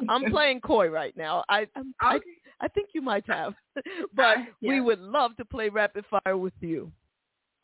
I'm 0.09 0.31
playing 0.31 0.61
coy 0.61 0.89
right 0.89 1.17
now. 1.17 1.45
I 1.49 1.67
I'm, 1.77 1.95
I 2.01 2.19
I 2.61 2.69
think 2.69 2.91
you 2.95 3.03
might 3.03 3.25
have, 3.27 3.55
but 4.15 4.37
we 4.61 4.81
would 4.81 5.01
love 5.01 5.37
to 5.37 5.45
play 5.45 5.69
rapid 5.69 6.05
fire 6.11 6.37
with 6.37 6.53
you. 6.61 6.91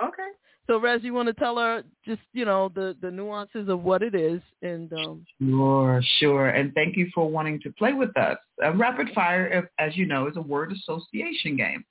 Okay. 0.02 0.28
So, 0.66 0.80
Rez, 0.80 1.04
you 1.04 1.14
want 1.14 1.28
to 1.28 1.34
tell 1.34 1.56
her 1.58 1.84
just 2.04 2.22
you 2.32 2.44
know 2.44 2.70
the 2.74 2.96
the 3.00 3.10
nuances 3.10 3.68
of 3.68 3.82
what 3.82 4.02
it 4.02 4.14
is, 4.14 4.40
and 4.62 4.92
um, 4.92 5.24
Sure, 5.40 6.02
sure. 6.18 6.48
And 6.48 6.72
thank 6.74 6.96
you 6.96 7.08
for 7.14 7.30
wanting 7.30 7.60
to 7.60 7.70
play 7.72 7.92
with 7.92 8.16
us. 8.16 8.38
Uh, 8.64 8.74
rapid 8.74 9.10
fire, 9.14 9.70
as 9.78 9.96
you 9.96 10.06
know, 10.06 10.26
is 10.26 10.36
a 10.36 10.40
word 10.40 10.72
association 10.72 11.56
game. 11.56 11.84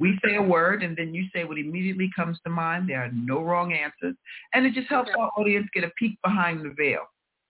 We 0.00 0.18
say 0.24 0.36
a 0.36 0.42
word 0.42 0.82
and 0.82 0.96
then 0.96 1.12
you 1.12 1.26
say 1.32 1.44
what 1.44 1.58
immediately 1.58 2.10
comes 2.16 2.38
to 2.44 2.50
mind. 2.50 2.88
There 2.88 3.04
are 3.04 3.10
no 3.12 3.42
wrong 3.42 3.74
answers. 3.74 4.16
And 4.54 4.64
it 4.64 4.72
just 4.72 4.88
helps 4.88 5.10
our 5.16 5.30
audience 5.36 5.68
get 5.74 5.84
a 5.84 5.90
peek 5.98 6.18
behind 6.24 6.64
the 6.64 6.70
veil. 6.76 7.02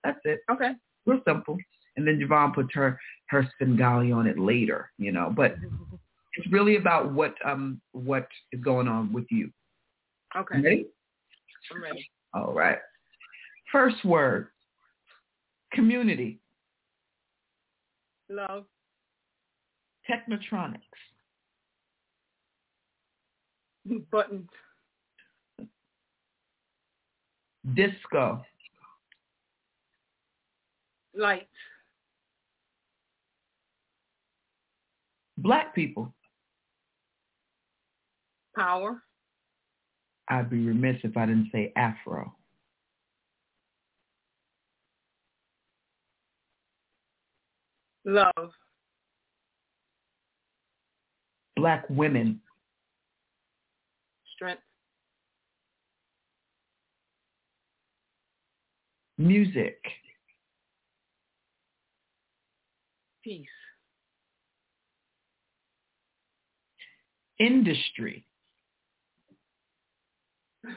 That's 0.02 0.18
it. 0.24 0.40
Okay. 0.50 0.72
Real 1.06 1.20
simple. 1.26 1.56
And 1.96 2.06
then 2.06 2.18
JaVonne 2.18 2.52
puts 2.52 2.74
her, 2.74 2.98
her 3.28 3.48
Svengali 3.56 4.10
on 4.10 4.26
it 4.26 4.36
later, 4.36 4.90
you 4.98 5.12
know. 5.12 5.32
But 5.34 5.54
it's 6.34 6.52
really 6.52 6.76
about 6.76 7.12
what 7.12 7.34
um 7.44 7.80
what 7.92 8.26
is 8.52 8.60
going 8.60 8.88
on 8.88 9.12
with 9.12 9.26
you. 9.30 9.50
Okay. 10.36 10.58
You 10.58 10.64
Ready? 10.64 10.86
I'm 11.72 11.82
ready. 11.82 12.10
All 12.34 12.52
right. 12.52 12.78
First 13.70 14.04
word. 14.04 14.48
Community. 15.72 16.40
Love. 18.28 18.64
Technotronics. 20.08 20.80
Buttons. 24.10 24.48
Disco. 27.74 28.42
Lights. 31.14 31.46
Black 35.38 35.74
people. 35.74 36.12
Power. 38.56 39.02
I'd 40.28 40.50
be 40.50 40.64
remiss 40.64 40.96
if 41.02 41.16
I 41.16 41.26
didn't 41.26 41.50
say 41.52 41.72
Afro. 41.76 42.32
Love. 48.04 48.50
Black 51.56 51.84
women. 51.90 52.40
Strength. 54.40 54.62
Music. 59.18 59.76
Peace. 63.22 63.46
Industry. 67.38 68.24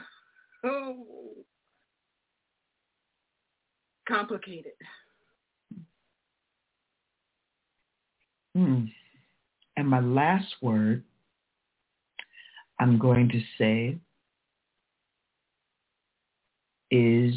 Oh. 0.66 1.04
Complicated. 4.08 4.72
Hmm. 8.54 8.84
And 9.76 9.88
my 9.88 10.00
last 10.00 10.46
word, 10.62 11.04
I'm 12.84 12.98
going 12.98 13.30
to 13.30 13.40
say, 13.56 13.96
is 16.90 17.34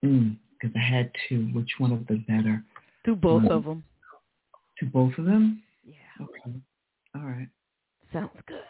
because 0.00 0.76
I 0.76 0.78
had 0.78 1.10
two. 1.28 1.48
Which 1.52 1.70
one 1.78 1.90
of 1.90 2.06
the 2.06 2.18
better? 2.28 2.62
To 3.06 3.16
both 3.16 3.42
Mm. 3.42 3.50
of 3.50 3.64
them. 3.64 3.84
To 4.78 4.86
both 4.86 5.18
of 5.18 5.24
them? 5.24 5.60
Yeah. 5.82 5.96
Okay. 6.20 6.52
All 7.16 7.22
right. 7.22 7.48
Sounds 8.12 8.30
good. 8.46 8.62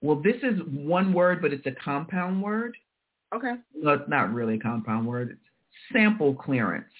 Well, 0.00 0.16
this 0.22 0.42
is 0.42 0.62
one 0.62 1.12
word, 1.12 1.42
but 1.42 1.52
it's 1.52 1.66
a 1.66 1.72
compound 1.72 2.42
word. 2.42 2.78
Okay. 3.34 3.56
No, 3.74 3.92
it's 3.92 4.08
not 4.08 4.32
really 4.32 4.54
a 4.54 4.58
compound 4.58 5.06
word. 5.06 5.32
It's 5.32 5.92
sample 5.92 6.34
clearance. 6.34 6.94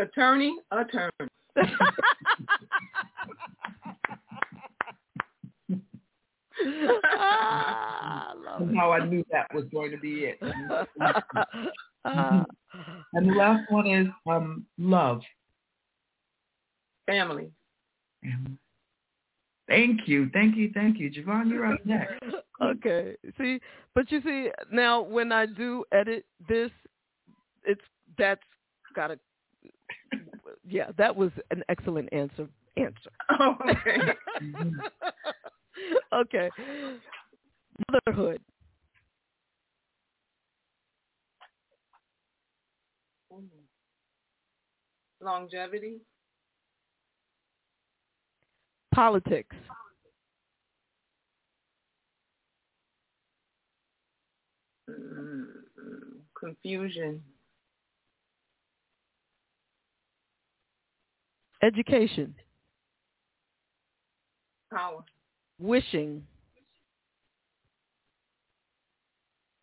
Attorney. 0.00 0.56
Attorney. 0.70 1.10
Ah, 7.04 8.34
Somehow 8.58 8.92
I 8.92 9.04
knew 9.06 9.24
that 9.30 9.46
was 9.54 9.64
going 9.72 9.90
to 9.90 9.96
be 9.98 10.26
it. 10.26 10.40
And 13.12 13.28
the 13.28 13.34
last 13.34 13.70
one 13.70 13.86
is 13.86 14.06
um, 14.26 14.64
love. 14.78 15.20
Family. 17.06 17.50
Thank 19.68 20.06
you, 20.06 20.30
thank 20.32 20.56
you, 20.56 20.70
thank 20.74 20.98
you, 20.98 21.10
JaVonne. 21.10 21.50
You're 21.50 21.72
up 21.72 21.84
next. 21.84 22.22
okay. 22.62 23.16
See, 23.38 23.60
but 23.94 24.10
you 24.10 24.20
see 24.22 24.50
now 24.72 25.00
when 25.02 25.32
I 25.32 25.46
do 25.46 25.84
edit 25.92 26.24
this, 26.48 26.70
it's 27.64 27.80
that's 28.18 28.42
gotta. 28.94 29.18
Yeah, 30.66 30.90
that 30.98 31.14
was 31.14 31.30
an 31.50 31.62
excellent 31.68 32.12
answer. 32.12 32.48
Answer. 32.76 33.10
Oh, 33.40 33.56
okay. 33.68 33.98
okay. 36.14 36.50
Motherhood. 38.06 38.40
Longevity. 45.20 46.00
Politics. 48.94 49.56
Mm, 54.88 55.46
confusion. 56.38 57.22
Education. 61.62 62.34
Power. 64.72 65.04
Wishing. 65.58 66.22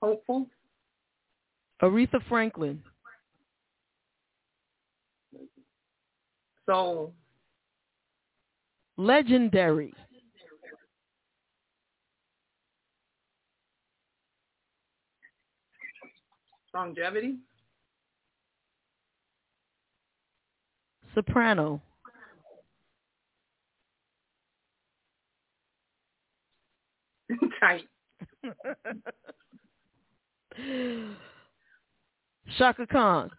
Hopeful. 0.01 0.47
Aretha 1.81 2.19
Franklin. 2.29 2.81
Soul. 6.69 7.13
Legendary. 8.97 9.93
Longevity. 16.73 17.37
Soprano. 21.15 21.81
Tight. 27.59 27.87
Chaka 32.57 32.87
Khan. 32.87 33.29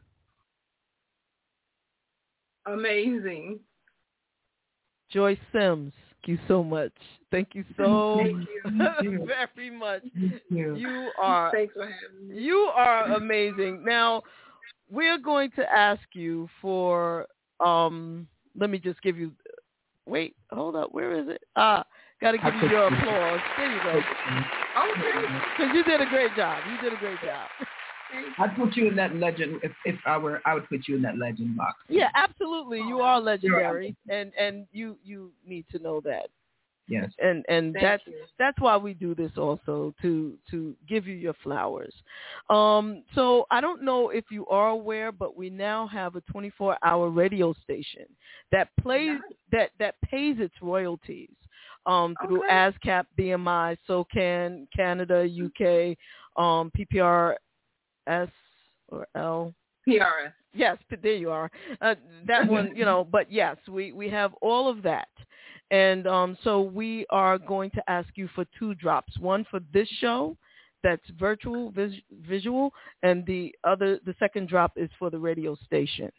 Amazing. 2.67 3.61
Joyce 5.11 5.39
Sims. 5.53 5.93
Thank 6.23 6.29
you 6.29 6.47
so 6.49 6.63
much. 6.63 6.93
Thank 7.31 7.55
you 7.55 7.65
so 7.77 8.15
Thank 8.19 8.49
you. 9.03 9.27
very 9.27 9.71
much. 9.71 10.03
you. 10.51 10.75
You 10.77 11.11
are 11.19 11.51
Thanks 11.53 11.73
for 11.75 11.85
having 11.85 12.29
me. 12.29 12.41
you 12.43 12.71
are 12.75 13.13
amazing. 13.15 13.83
Now 13.85 14.23
we're 14.91 15.19
going 15.19 15.51
to 15.53 15.71
ask 15.71 16.03
you 16.13 16.49
for 16.61 17.27
um 17.61 18.27
let 18.59 18.71
me 18.71 18.79
just 18.79 19.01
give 19.03 19.17
you 19.17 19.33
wait, 20.07 20.35
hold 20.51 20.75
up, 20.77 20.93
where 20.93 21.19
is 21.19 21.29
it? 21.29 21.43
Ah, 21.57 21.85
gotta 22.21 22.39
give 22.39 22.55
you 22.55 22.69
your 22.69 22.87
applause. 22.87 23.41
There 23.57 23.73
you 23.73 23.83
go. 23.83 24.01
Okay. 24.79 25.27
Because 25.57 25.73
you 25.75 25.83
did 25.83 26.01
a 26.01 26.07
great 26.07 26.37
job. 26.37 26.59
You 26.71 26.81
did 26.81 26.97
a 26.97 27.01
great 27.01 27.21
job. 27.21 27.49
I'd 28.39 28.57
put 28.57 28.77
you 28.77 28.87
in 28.87 28.97
that 28.97 29.17
legend. 29.17 29.61
If 29.63 29.73
if 29.85 29.97
I 30.07 30.17
were, 30.17 30.41
I 30.47 30.55
would 30.55 30.69
put 30.69 30.87
you 30.87 30.97
in 30.97 31.03
that 31.03 31.19
legend 31.19 31.57
box. 31.57 31.79
Yeah, 31.89 32.11
absolutely. 32.15 32.79
You 32.79 33.01
are 33.01 33.21
legendary 33.21 33.97
and 34.09 34.33
and 34.39 34.67
you 34.73 34.97
you 35.03 35.33
need 35.45 35.65
to 35.73 35.79
know 35.81 36.01
that. 36.03 36.29
Yes. 36.89 37.11
and 37.19 37.45
and 37.49 37.75
Thank 37.75 37.85
that's 37.85 38.03
you. 38.07 38.15
that's 38.39 38.59
why 38.61 38.77
we 38.79 38.95
do 38.95 39.15
this 39.15 39.33
also 39.37 39.95
to 40.01 40.39
to 40.51 40.75
give 40.89 41.07
you 41.07 41.15
your 41.15 41.35
flowers 41.43 41.93
um 42.49 43.03
so 43.15 43.47
i 43.51 43.61
don't 43.61 43.83
know 43.83 44.09
if 44.09 44.25
you 44.31 44.47
are 44.47 44.71
aware 44.71 45.13
but 45.13 45.37
we 45.37 45.51
now 45.51 45.87
have 45.87 46.17
a 46.17 46.23
24 46.23 46.79
hour 46.83 47.11
radio 47.11 47.55
station 47.63 48.07
that 48.53 48.69
plays 48.81 49.19
that 49.53 49.71
that 49.79 49.97
pays 50.01 50.37
its 50.39 50.55
royalties 50.63 51.29
um 51.89 52.15
through 52.25 52.45
Okay. 52.45 52.55
ascap 52.55 53.07
bmi 53.19 53.77
socan 53.89 54.67
canada 54.77 55.27
uk 55.27 55.97
um 56.37 56.71
pprs 56.79 57.37
or 58.89 59.07
l 59.17 59.55
PRS. 59.89 60.33
Yes, 60.55 60.77
there 61.03 61.15
you 61.15 61.31
are. 61.31 61.51
Uh, 61.81 61.95
that 62.27 62.47
one, 62.47 62.73
you 62.77 62.85
know, 62.85 63.05
but 63.11 63.31
yes, 63.33 63.57
we 63.69 63.93
we 63.93 64.09
have 64.11 64.35
all 64.43 64.69
of 64.69 64.83
that, 64.83 65.09
and 65.71 66.07
um, 66.07 66.37
so 66.45 66.61
we 66.61 67.07
are 67.11 67.39
going 67.39 67.71
to 67.71 67.83
ask 67.89 68.09
you 68.15 68.29
for 68.35 68.45
two 68.59 68.75
drops. 68.75 69.19
One 69.19 69.45
for 69.51 69.61
this 69.73 69.89
show, 70.01 70.37
that's 70.83 71.09
virtual 71.19 71.71
vis- 71.71 72.03
visual, 72.27 72.73
and 73.03 73.25
the 73.27 73.55
other, 73.65 73.99
the 74.05 74.15
second 74.19 74.49
drop 74.49 74.73
is 74.77 74.91
for 74.99 75.11
the 75.11 75.19
radio 75.19 75.55
station. 75.67 76.11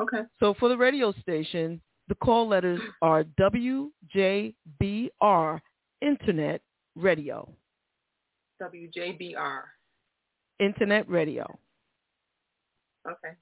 Okay. 0.00 0.22
So 0.40 0.54
for 0.54 0.68
the 0.68 0.76
radio 0.76 1.12
station, 1.22 1.80
the 2.08 2.14
call 2.16 2.48
letters 2.48 2.80
are 3.02 3.24
WJBR 3.40 3.92
Internet 6.00 6.62
Radio. 6.96 7.48
WJBR. 8.62 9.60
Internet 10.58 11.08
Radio. 11.08 11.58
Okay. 13.06 13.34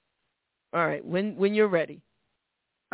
All 0.75 0.87
right. 0.87 1.05
When 1.05 1.37
when 1.37 1.55
you're 1.55 1.69
ready. 1.69 2.03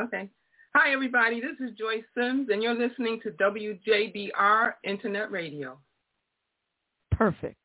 Okay. 0.01 0.29
Hi, 0.75 0.93
everybody. 0.93 1.41
This 1.41 1.57
is 1.61 1.77
Joyce 1.77 2.05
Sims, 2.17 2.49
and 2.51 2.63
you're 2.63 2.75
listening 2.75 3.21
to 3.25 3.31
WJBR 3.33 4.75
Internet 4.85 5.31
Radio. 5.31 5.79
Perfect. 7.11 7.59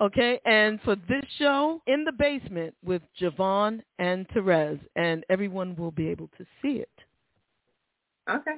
Okay, 0.00 0.40
and 0.44 0.80
for 0.82 0.94
this 0.94 1.24
show, 1.38 1.82
in 1.88 2.04
the 2.04 2.12
basement 2.12 2.72
with 2.84 3.02
JaVonne 3.20 3.82
and 3.98 4.28
Terez, 4.28 4.78
and 4.94 5.24
everyone 5.28 5.74
will 5.74 5.90
be 5.90 6.08
able 6.08 6.30
to 6.38 6.44
see 6.62 6.78
it. 6.78 6.90
Okay. 8.30 8.56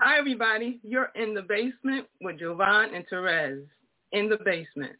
Hi, 0.00 0.18
everybody. 0.18 0.80
You're 0.82 1.10
in 1.16 1.34
the 1.34 1.42
basement 1.42 2.06
with 2.22 2.40
JaVonne 2.40 2.96
and 2.96 3.04
Terez. 3.12 3.62
In 4.12 4.28
the 4.28 4.38
basement. 4.44 4.96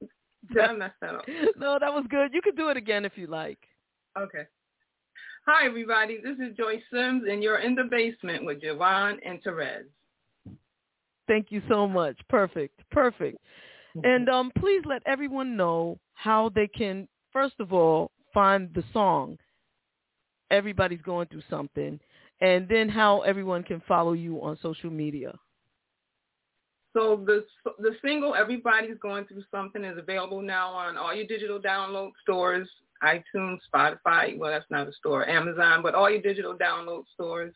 Did 0.00 0.62
I 0.62 0.72
mess 0.72 0.92
that 1.00 1.14
up? 1.14 1.24
No, 1.56 1.78
that 1.80 1.92
was 1.92 2.04
good. 2.08 2.32
You 2.32 2.40
can 2.42 2.54
do 2.54 2.68
it 2.68 2.76
again 2.76 3.04
if 3.04 3.12
you 3.16 3.26
like. 3.26 3.58
Okay. 4.18 4.44
Hi, 5.46 5.66
everybody. 5.66 6.18
This 6.22 6.36
is 6.38 6.56
Joyce 6.56 6.82
Sims, 6.92 7.24
and 7.30 7.42
you're 7.42 7.58
in 7.58 7.74
the 7.74 7.84
basement 7.84 8.44
with 8.44 8.62
JaVonne 8.62 9.18
and 9.24 9.42
Terez. 9.42 9.84
Thank 11.26 11.50
you 11.50 11.62
so 11.68 11.88
much. 11.88 12.16
Perfect. 12.28 12.80
Perfect. 12.90 13.38
And 14.04 14.28
um, 14.28 14.52
please 14.58 14.82
let 14.84 15.02
everyone 15.06 15.56
know 15.56 15.98
how 16.14 16.50
they 16.54 16.68
can, 16.68 17.08
first 17.32 17.54
of 17.60 17.72
all, 17.72 18.10
find 18.34 18.68
the 18.74 18.84
song. 18.92 19.38
Everybody's 20.50 21.00
going 21.00 21.28
through 21.28 21.42
something. 21.48 21.98
And 22.40 22.68
then 22.68 22.88
how 22.88 23.22
everyone 23.22 23.62
can 23.62 23.82
follow 23.88 24.12
you 24.12 24.42
on 24.42 24.58
social 24.60 24.90
media. 24.90 25.32
So 26.92 27.22
the 27.26 27.44
the 27.78 27.90
single 28.02 28.34
"Everybody's 28.34 28.96
Going 28.98 29.26
Through 29.26 29.44
Something" 29.50 29.84
is 29.84 29.98
available 29.98 30.40
now 30.40 30.70
on 30.70 30.96
all 30.96 31.14
your 31.14 31.26
digital 31.26 31.58
download 31.58 32.12
stores, 32.22 32.68
iTunes, 33.02 33.58
Spotify. 33.74 34.38
Well, 34.38 34.50
that's 34.50 34.70
not 34.70 34.88
a 34.88 34.92
store, 34.92 35.28
Amazon, 35.28 35.82
but 35.82 35.94
all 35.94 36.10
your 36.10 36.22
digital 36.22 36.54
download 36.54 37.04
stores. 37.12 37.54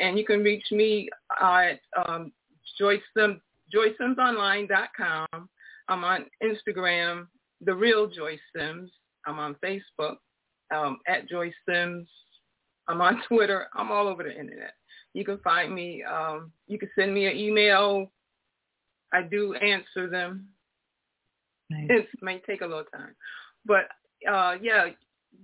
And 0.00 0.18
you 0.18 0.24
can 0.24 0.42
reach 0.42 0.64
me 0.70 1.10
at 1.38 1.80
um, 2.06 2.32
Joyce 2.78 3.02
Sim, 3.16 3.40
JoyceSimsOnline.com. 3.74 5.48
I'm 5.88 6.04
on 6.04 6.26
Instagram, 6.42 7.26
the 7.60 7.74
real 7.74 8.06
Joyce 8.06 8.40
Sims. 8.54 8.90
I'm 9.26 9.38
on 9.38 9.56
Facebook 9.64 10.16
um, 10.74 10.98
at 11.06 11.28
Joyce 11.28 11.54
Sims. 11.68 12.08
I'm 12.88 13.00
on 13.00 13.22
Twitter. 13.28 13.68
I'm 13.74 13.90
all 13.90 14.08
over 14.08 14.22
the 14.22 14.38
internet. 14.38 14.74
You 15.14 15.24
can 15.24 15.38
find 15.38 15.74
me. 15.74 16.02
Um, 16.02 16.52
you 16.66 16.78
can 16.78 16.90
send 16.98 17.14
me 17.14 17.26
an 17.26 17.36
email. 17.36 18.10
I 19.12 19.22
do 19.22 19.54
answer 19.54 20.08
them. 20.08 20.48
It 21.70 22.08
may 22.22 22.40
take 22.46 22.62
a 22.62 22.66
little 22.66 22.84
time, 22.84 23.14
but 23.66 23.88
uh, 24.30 24.56
yeah, 24.62 24.86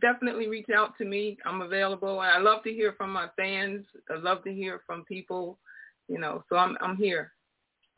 definitely 0.01 0.49
reach 0.49 0.69
out 0.75 0.97
to 0.99 1.05
me. 1.05 1.37
I'm 1.45 1.61
available, 1.61 2.23
and 2.23 2.31
I 2.31 2.39
love 2.39 2.63
to 2.65 2.73
hear 2.73 2.95
from 2.97 3.13
my 3.13 3.29
fans. 3.37 3.85
I 4.11 4.19
love 4.19 4.43
to 4.45 4.53
hear 4.53 4.81
from 4.87 5.05
people. 5.05 5.59
You 6.09 6.19
know, 6.19 6.45
so 6.49 6.57
I'm 6.57 6.77
I'm 6.81 6.97
here. 6.97 7.33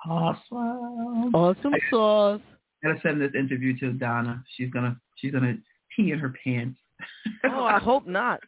Awesome. 0.09 1.35
Awesome 1.35 1.73
sauce. 1.91 2.41
Gotta 2.83 3.01
send 3.03 3.21
this 3.21 3.33
interview 3.37 3.77
to 3.81 3.93
Donna. 3.93 4.43
She's 4.57 4.71
gonna 4.71 4.97
she's 5.17 5.33
gonna 5.33 5.57
pee 5.95 6.13
in 6.13 6.19
her 6.19 6.35
pants. 6.45 6.79
Oh, 7.45 7.65
I 7.65 7.79
hope 7.83 8.07
not. 8.07 8.41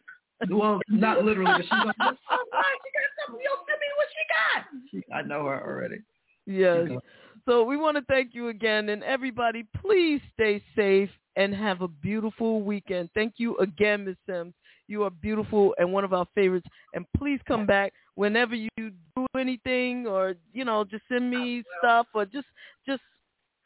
Well, 0.51 0.80
not 0.89 1.24
literally, 1.24 1.52
but 1.52 1.62
she's 1.68 1.70
gonna. 1.70 1.94
Oh, 2.01 2.44
God, 2.52 2.64
she 2.85 2.90
got 2.93 3.26
something. 3.26 3.44
Yo, 3.44 3.51
send 3.66 3.80
me 3.80 3.86
what 3.97 4.09
she 4.12 4.22
got. 4.30 4.64
She, 4.90 5.12
I 5.12 5.22
know 5.22 5.47
her 5.47 5.60
already. 5.60 6.02
Yes. 6.47 6.89
So 7.44 7.64
we 7.64 7.76
want 7.76 7.97
to 7.97 8.05
thank 8.05 8.35
you 8.35 8.48
again. 8.48 8.90
And 8.90 9.02
everybody, 9.02 9.66
please 9.80 10.20
stay 10.35 10.62
safe 10.76 11.10
and 11.36 11.55
have 11.55 11.82
a 11.82 11.89
beautiful 11.89 12.62
weekend. 12.62 13.10
Thank 13.14 13.35
you 13.36 13.56
again, 13.59 14.05
Ms. 14.05 14.16
Sims. 14.28 14.55
You 14.89 15.05
are 15.05 15.10
beautiful 15.10 15.74
and 15.78 15.93
one 15.93 16.05
of 16.05 16.12
our 16.12 16.27
favorites. 16.35 16.66
And 16.94 17.06
please 17.16 17.40
come 17.47 17.66
back 17.66 17.93
whenever 18.15 18.55
you 18.55 18.69
do 18.77 19.27
anything 19.39 20.06
or, 20.06 20.35
you 20.52 20.65
know, 20.65 20.85
just 20.85 21.05
send 21.09 21.31
me 21.31 21.62
stuff 21.78 22.06
or 22.15 22.24
just 22.24 22.47
just 22.86 23.02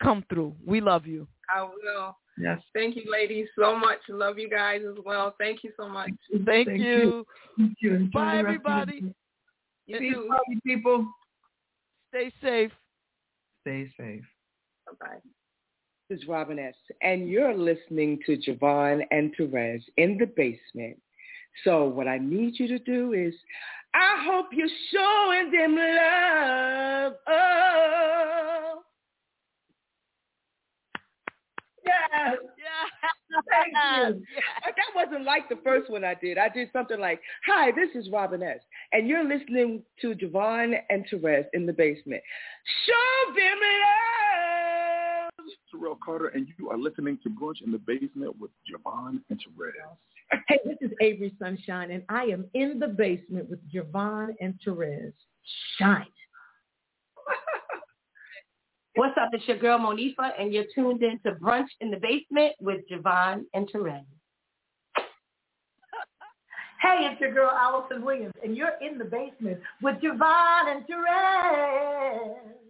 come 0.03 0.25
through. 0.29 0.55
We 0.67 0.81
love 0.81 1.07
you. 1.07 1.27
I 1.49 1.63
will. 1.63 2.17
Yes. 2.39 2.61
Thank 2.75 2.97
you, 2.97 3.05
ladies, 3.11 3.47
so 3.59 3.77
much. 3.77 3.99
Love 4.09 4.39
you 4.39 4.49
guys 4.49 4.81
as 4.89 4.97
well. 5.05 5.35
Thank 5.39 5.63
you 5.63 5.71
so 5.77 5.89
much. 5.89 6.11
Thank, 6.47 6.69
you. 6.69 7.27
Thank 7.59 7.77
you. 7.81 8.09
Bye, 8.13 8.39
the 8.39 8.45
rest 8.45 8.57
of 8.57 8.63
the 8.65 8.71
everybody. 8.71 9.01
day. 9.01 9.15
You 9.87 9.99
Peace, 9.99 10.15
too. 10.15 10.29
love 10.31 10.41
you, 10.49 10.61
people. 10.65 11.07
Stay 12.09 12.33
safe. 12.43 12.73
Stay 13.61 13.93
safe. 13.99 14.23
Bye. 14.99 15.19
This 16.09 16.21
is 16.21 16.29
Robin 16.29 16.59
S. 16.59 16.75
And 17.03 17.29
you're 17.29 17.55
listening 17.55 18.19
to 18.27 18.37
JaVonne 18.39 19.03
and 19.11 19.35
Terez 19.37 19.83
in 19.99 20.17
the 20.19 20.27
basement. 20.27 20.99
So 21.65 21.85
what 21.85 22.09
I 22.09 22.19
need 22.19 22.59
you 22.59 22.69
to 22.69 22.79
do 22.79 23.13
is, 23.13 23.35
I 23.95 24.25
hope 24.27 24.47
you're 24.53 24.69
showing 24.91 25.51
them 25.51 25.77
love. 25.77 27.13
Oh. 27.29 28.83
Yes. 31.85 32.37
Thank 33.51 33.73
you. 34.17 34.25
Yes. 34.35 34.43
That 34.65 34.95
wasn't 34.95 35.25
like 35.25 35.49
the 35.49 35.59
first 35.65 35.91
one 35.91 36.05
I 36.05 36.15
did. 36.15 36.39
I 36.39 36.49
did 36.49 36.71
something 36.73 36.99
like, 36.99 37.21
hi, 37.47 37.71
this 37.73 37.89
is 37.95 38.11
Robin 38.11 38.43
S. 38.43 38.59
And 38.93 39.09
you're 39.09 39.25
listening 39.25 39.83
to 40.01 40.15
JaVonne 40.15 40.75
and 40.91 41.05
Terez 41.11 41.45
in 41.53 41.67
the 41.67 41.73
basement. 41.73 42.23
Show 42.87 43.35
them 43.35 43.59
love. 43.83 45.47
Terrell 45.71 45.99
Carter, 46.05 46.29
and 46.29 46.47
you 46.59 46.71
are 46.71 46.79
listening 46.79 47.19
to 47.23 47.31
Brunch 47.31 47.63
in 47.65 47.73
the 47.73 47.79
Basement 47.79 48.39
with 48.39 48.51
JaVonne 48.71 49.21
and 49.31 49.39
Terez. 49.39 49.97
Hey, 50.49 50.59
this 50.65 50.79
is 50.81 50.91
Avery 51.01 51.35
Sunshine, 51.39 51.91
and 51.91 52.03
I 52.09 52.25
am 52.25 52.47
in 52.55 52.79
the 52.79 52.89
basement 52.89 53.51
with 53.51 53.61
JaVonne 53.71 54.35
and 54.41 54.55
Terez. 54.67 55.13
Shine. 55.79 56.07
What's 58.95 59.17
up? 59.21 59.31
It's 59.33 59.47
your 59.47 59.59
girl 59.59 59.79
Monifa, 59.79 60.31
and 60.39 60.53
you're 60.53 60.65
tuned 60.75 61.03
in 61.03 61.19
to 61.25 61.33
Brunch 61.33 61.69
in 61.81 61.91
the 61.91 61.99
Basement 61.99 62.55
with 62.61 62.81
JaVonne 62.91 63.45
and 63.55 63.71
Terez. 63.71 64.05
Hey, 66.81 67.09
it's 67.13 67.21
your 67.21 67.33
girl 67.33 67.49
Alyson 67.49 68.03
Williams, 68.03 68.35
and 68.43 68.57
you're 68.57 68.73
in 68.81 68.99
the 68.99 69.05
basement 69.05 69.61
with 69.83 69.95
JaVonne 70.03 70.75
and 70.75 70.85
Terez. 70.85 72.62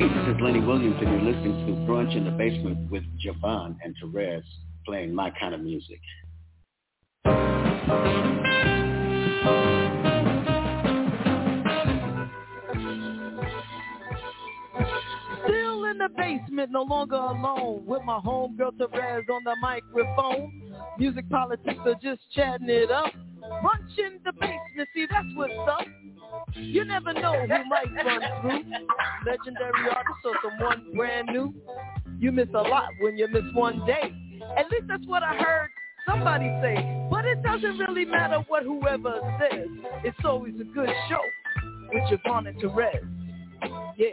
Hey, 0.00 0.08
this 0.08 0.34
is 0.34 0.40
Lenny 0.40 0.60
Williams, 0.60 0.96
and 0.98 1.12
you're 1.12 1.20
listening 1.30 1.66
to 1.66 1.72
Brunch 1.82 2.16
in 2.16 2.24
the 2.24 2.30
Basement 2.30 2.90
with 2.90 3.02
JaVonne 3.22 3.76
and 3.84 3.94
Terez 4.02 4.40
playing 4.86 5.14
my 5.14 5.30
kind 5.38 5.54
of 5.54 5.60
music. 5.60 6.00
Still 15.44 15.84
in 15.84 15.98
the 15.98 16.08
basement, 16.16 16.70
no 16.70 16.80
longer 16.80 17.16
alone, 17.16 17.84
with 17.84 18.02
my 18.02 18.20
homegirl 18.24 18.78
Terez 18.78 19.28
on 19.28 19.44
the 19.44 19.54
microphone. 19.60 20.72
Music 20.98 21.28
politics 21.28 21.78
are 21.84 21.98
just 22.02 22.22
chatting 22.34 22.70
it 22.70 22.90
up. 22.90 23.12
Brunch 23.50 23.98
in 23.98 24.20
the 24.24 24.32
basement, 24.32 24.88
see 24.94 25.06
that's 25.10 25.26
what's 25.34 25.52
up. 25.68 25.86
You 26.54 26.84
never 26.84 27.12
know 27.12 27.32
who 27.32 27.64
might 27.68 28.04
run 28.04 28.20
through. 28.40 28.62
Legendary 29.26 29.90
artist 29.90 30.18
or 30.24 30.34
someone 30.42 30.92
brand 30.94 31.28
new. 31.32 31.54
You 32.18 32.32
miss 32.32 32.48
a 32.54 32.62
lot 32.62 32.88
when 33.00 33.16
you 33.16 33.28
miss 33.28 33.42
one 33.54 33.84
day. 33.86 34.12
At 34.56 34.70
least 34.70 34.84
that's 34.88 35.06
what 35.06 35.22
I 35.22 35.34
heard 35.36 35.70
somebody 36.06 36.46
say. 36.62 37.08
But 37.10 37.24
it 37.24 37.42
doesn't 37.42 37.78
really 37.78 38.04
matter 38.04 38.44
what 38.48 38.62
whoever 38.62 39.20
says. 39.40 39.68
It's 40.04 40.18
always 40.24 40.54
a 40.60 40.64
good 40.64 40.88
show 41.08 41.20
with 41.92 42.02
JaVonne 42.04 42.48
and 42.48 42.62
Terez. 42.62 43.04
Yeah. 43.96 44.08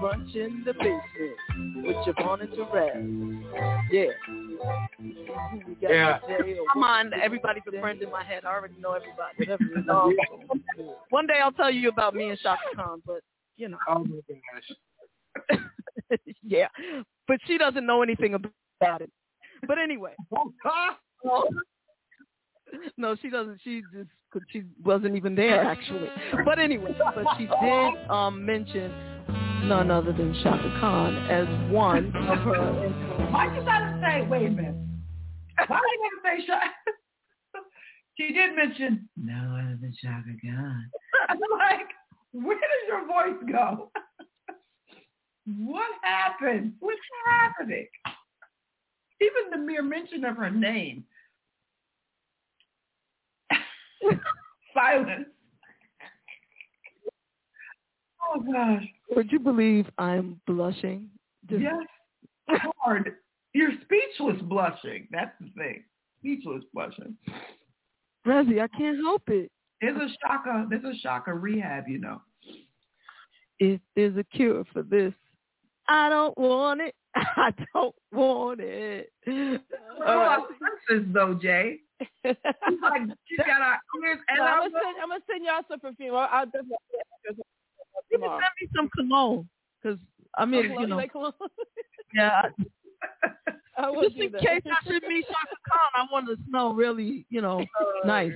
Brunch 0.00 0.34
in 0.34 0.62
the 0.64 0.72
basement 0.74 1.86
with 1.86 1.96
JaVonne 2.06 2.42
and 2.42 2.52
Terez. 2.52 3.86
Yeah. 3.90 4.43
We 5.00 5.74
got 5.80 5.90
Yeah. 5.90 6.18
Jay 6.26 6.58
or- 6.58 6.66
Come 6.72 6.82
on, 6.84 7.12
everybody's 7.14 7.62
a 7.66 7.80
friend 7.80 8.00
in 8.02 8.10
my 8.10 8.22
head. 8.24 8.44
I 8.44 8.48
already 8.54 8.74
know 8.80 8.92
everybody. 8.92 9.36
Whatever 9.38 9.64
it 9.64 9.78
is. 9.80 9.88
Um, 9.88 10.94
One 11.10 11.26
day 11.26 11.40
I'll 11.42 11.52
tell 11.52 11.70
you 11.70 11.88
about 11.88 12.14
me 12.14 12.30
and 12.30 12.38
Chaka 12.38 12.62
Khan, 12.74 13.02
but 13.06 13.20
you 13.56 13.68
know. 13.68 13.78
Oh 13.88 14.04
my 14.04 14.20
gosh. 14.28 15.68
yeah, 16.42 16.68
but 17.28 17.38
she 17.46 17.58
doesn't 17.58 17.84
know 17.86 18.02
anything 18.02 18.34
about 18.34 19.00
it. 19.00 19.10
But 19.66 19.78
anyway. 19.78 20.14
No, 22.96 23.14
she 23.20 23.30
doesn't. 23.30 23.60
She 23.62 23.82
just 23.92 24.08
she 24.50 24.64
wasn't 24.82 25.14
even 25.14 25.36
there 25.36 25.62
actually. 25.62 26.08
But 26.44 26.58
anyway, 26.58 26.96
but 26.98 27.24
she 27.38 27.46
did 27.46 28.10
um 28.10 28.44
mention 28.44 28.92
none 29.68 29.90
other 29.90 30.12
than 30.12 30.34
Chaka 30.42 30.76
Khan 30.80 31.16
as 31.30 31.46
one 31.72 32.06
of 32.16 32.38
her. 32.38 32.88
Why 33.30 33.54
you 33.54 33.64
gotta 33.64 33.98
say, 34.02 34.26
wait 34.28 34.46
a 34.46 34.50
minute. 34.50 34.74
Why 35.66 35.80
you 35.80 36.10
gotta 36.22 36.38
say 36.38 36.46
Chaka? 36.46 36.66
She 38.16 38.32
did 38.32 38.54
mention 38.54 39.08
no 39.16 39.34
other 39.34 39.76
than 39.80 39.92
Chaka 40.00 40.36
Khan. 40.40 40.90
I'm 41.28 41.38
like, 41.58 41.88
where 42.30 42.56
does 42.56 42.86
your 42.86 43.06
voice 43.08 43.42
go? 43.50 43.90
what 45.66 45.90
happened? 46.02 46.74
What's 46.78 47.00
happening? 47.26 47.88
Even 49.20 49.50
the 49.50 49.58
mere 49.58 49.82
mention 49.82 50.24
of 50.24 50.36
her 50.36 50.50
name. 50.50 51.04
Silence. 54.74 55.26
Oh 58.32 58.40
gosh. 58.40 58.84
Would 59.14 59.30
you 59.32 59.38
believe 59.38 59.86
I'm 59.98 60.40
blushing? 60.46 61.10
Just- 61.48 61.62
Yes. 61.62 62.60
Hard. 62.80 63.16
You're 63.54 63.72
speechless 63.82 64.40
blushing. 64.42 65.08
That's 65.10 65.32
the 65.40 65.48
thing. 65.56 65.84
Speechless 66.18 66.64
blushing. 66.72 67.16
Rezzy, 68.26 68.60
I 68.62 68.68
can't 68.68 68.96
help 68.98 69.22
it. 69.28 69.50
There's 69.80 69.96
a 69.96 70.08
shaka. 70.22 70.66
There's 70.68 70.84
a 70.84 70.98
shocker 70.98 71.34
rehab, 71.34 71.88
you 71.88 71.98
know. 71.98 72.20
If 73.60 73.80
there's 73.94 74.16
a 74.16 74.24
cure 74.24 74.64
for 74.72 74.82
this, 74.82 75.12
I 75.88 76.08
don't 76.08 76.36
want 76.36 76.80
it. 76.80 76.94
I 77.14 77.52
don't 77.74 77.94
want 78.12 78.60
it. 78.60 79.12
Oh, 79.26 79.58
right. 80.06 80.38
senses 80.88 81.06
though, 81.12 81.34
Jay. 81.34 81.78
She's 82.24 82.34
like 82.82 83.02
she's 83.26 83.38
got 83.46 83.62
our 83.62 83.78
ears 84.04 84.18
and 84.28 84.40
I'm, 84.42 84.58
gonna 84.58 84.70
send, 84.82 84.96
I'm 85.02 85.08
gonna 85.08 85.20
send 85.30 85.44
y'all 85.44 85.62
some 85.70 85.80
perfume. 85.80 86.14
I'll, 86.14 86.28
I'll 86.30 86.46
definitely 86.46 86.76
you 88.10 88.18
can 88.18 88.28
send 88.28 88.42
me 88.60 88.68
some 88.74 88.88
cologne, 88.96 89.48
cause 89.82 89.98
I 90.36 90.44
mean, 90.44 90.72
Oh, 90.76 90.80
you 90.80 90.86
know, 90.86 91.00
yeah. 92.14 92.42
I 93.76 93.90
Just 94.02 94.16
in 94.16 94.32
case 94.32 94.62
I 94.66 94.84
should 94.86 95.02
meet 95.02 95.26
Chaka 95.26 95.56
Khan, 95.68 95.90
I 95.94 96.06
want 96.12 96.26
to 96.28 96.36
smell 96.48 96.74
really, 96.74 97.26
you 97.28 97.40
know, 97.40 97.64
nice. 98.04 98.32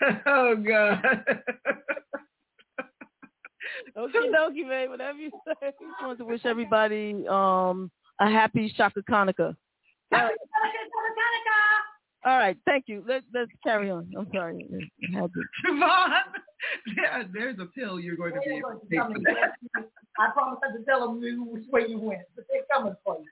oh 0.26 0.54
God. 0.56 1.02
Okie 3.96 4.30
dokie, 4.34 4.68
man. 4.68 4.90
Whatever 4.90 5.18
you 5.18 5.30
say. 5.46 5.54
Just 5.62 6.02
want 6.02 6.18
to 6.18 6.24
wish 6.24 6.44
everybody 6.44 7.26
um 7.28 7.90
a 8.20 8.30
happy 8.30 8.72
Shaka 8.76 9.02
Hanukkah. 9.08 9.56
All 10.12 10.18
right. 10.18 10.34
All 12.26 12.36
right, 12.36 12.56
thank 12.64 12.86
you. 12.88 13.04
Let, 13.06 13.22
let's 13.32 13.52
carry 13.62 13.88
on. 13.88 14.10
I'm 14.18 14.26
sorry. 14.34 14.66
I 15.14 15.16
had 15.16 15.30
Siobhan, 15.64 15.90
yeah, 16.96 17.22
there's 17.32 17.56
a 17.60 17.66
pill 17.66 18.00
you're 18.00 18.16
going 18.16 18.34
to 18.34 18.40
be 18.40 18.56
able 18.56 18.80
to 18.80 18.86
take 18.90 18.98
for 18.98 19.20
that. 19.20 19.88
I 20.18 20.30
promise 20.32 20.58
not 20.60 20.76
to 20.76 20.84
tell 20.84 21.06
them 21.06 21.20
which 21.52 21.62
way 21.70 21.82
you 21.88 22.00
went, 22.00 22.22
but 22.34 22.46
they're 22.50 22.62
coming 22.72 22.96
for 23.04 23.18
you. 23.20 23.26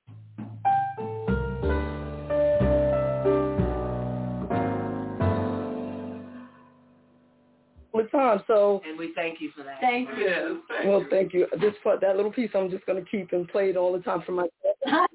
All 7.92 8.00
the 8.00 8.08
time. 8.12 8.44
So 8.46 8.80
And 8.88 8.96
we 8.96 9.12
thank 9.16 9.40
you 9.40 9.50
for 9.56 9.64
that. 9.64 9.80
Thank 9.80 10.08
you. 10.16 10.62
well, 10.84 11.04
thank 11.10 11.34
you. 11.34 11.48
This 11.60 11.74
part, 11.82 12.00
that 12.02 12.14
little 12.14 12.30
piece, 12.30 12.50
I'm 12.54 12.70
just 12.70 12.86
gonna 12.86 13.04
keep 13.10 13.32
and 13.32 13.48
play 13.48 13.70
it 13.70 13.76
all 13.76 13.92
the 13.92 13.98
time 14.04 14.22
for 14.24 14.30
myself. 14.30 14.52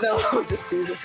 But, 0.00 0.02
no, 0.02 0.44
just 0.48 0.62
teasing. 0.68 0.96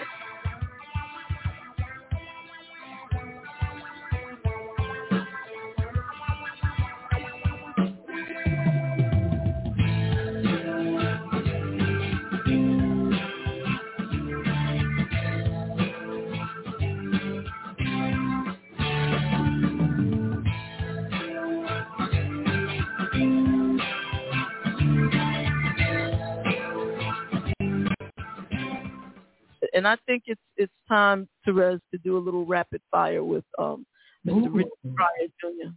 And 29.76 29.88
I 29.88 29.98
think 30.08 30.24
it's 30.26 30.42
it's 30.58 30.74
time, 30.88 31.28
Therese, 31.44 31.82
to 31.92 31.98
do 32.00 32.18
a 32.18 32.20
little 32.20 32.46
rapid 32.46 32.82
fire 32.90 33.24
with 33.24 33.44
um 33.60 33.86
Mr. 34.26 34.48
Richard 34.52 34.72
Pryor 34.96 35.28
Jr. 35.40 35.70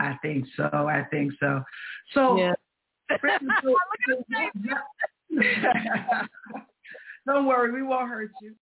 I 0.00 0.16
think 0.22 0.46
so. 0.56 0.64
I 0.64 1.04
think 1.10 1.32
so. 1.38 1.62
So, 2.12 2.38
Yeah. 2.38 2.54
don't 7.26 7.46
worry, 7.46 7.72
we 7.72 7.82
won't 7.82 8.08
hurt 8.08 8.30
you. 8.40 8.54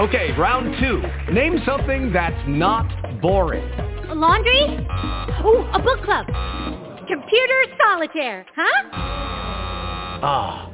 Okay, 0.00 0.32
round 0.38 0.74
two. 0.80 1.02
Name 1.32 1.60
something 1.64 2.12
that's 2.12 2.42
not 2.48 3.20
boring. 3.20 3.68
A 4.10 4.14
laundry? 4.14 4.62
Ooh, 5.44 5.64
a 5.72 5.78
book 5.78 6.02
club. 6.04 6.26
Computer 7.06 7.64
solitaire, 7.78 8.44
huh? 8.56 8.88
Ah, 10.26 10.73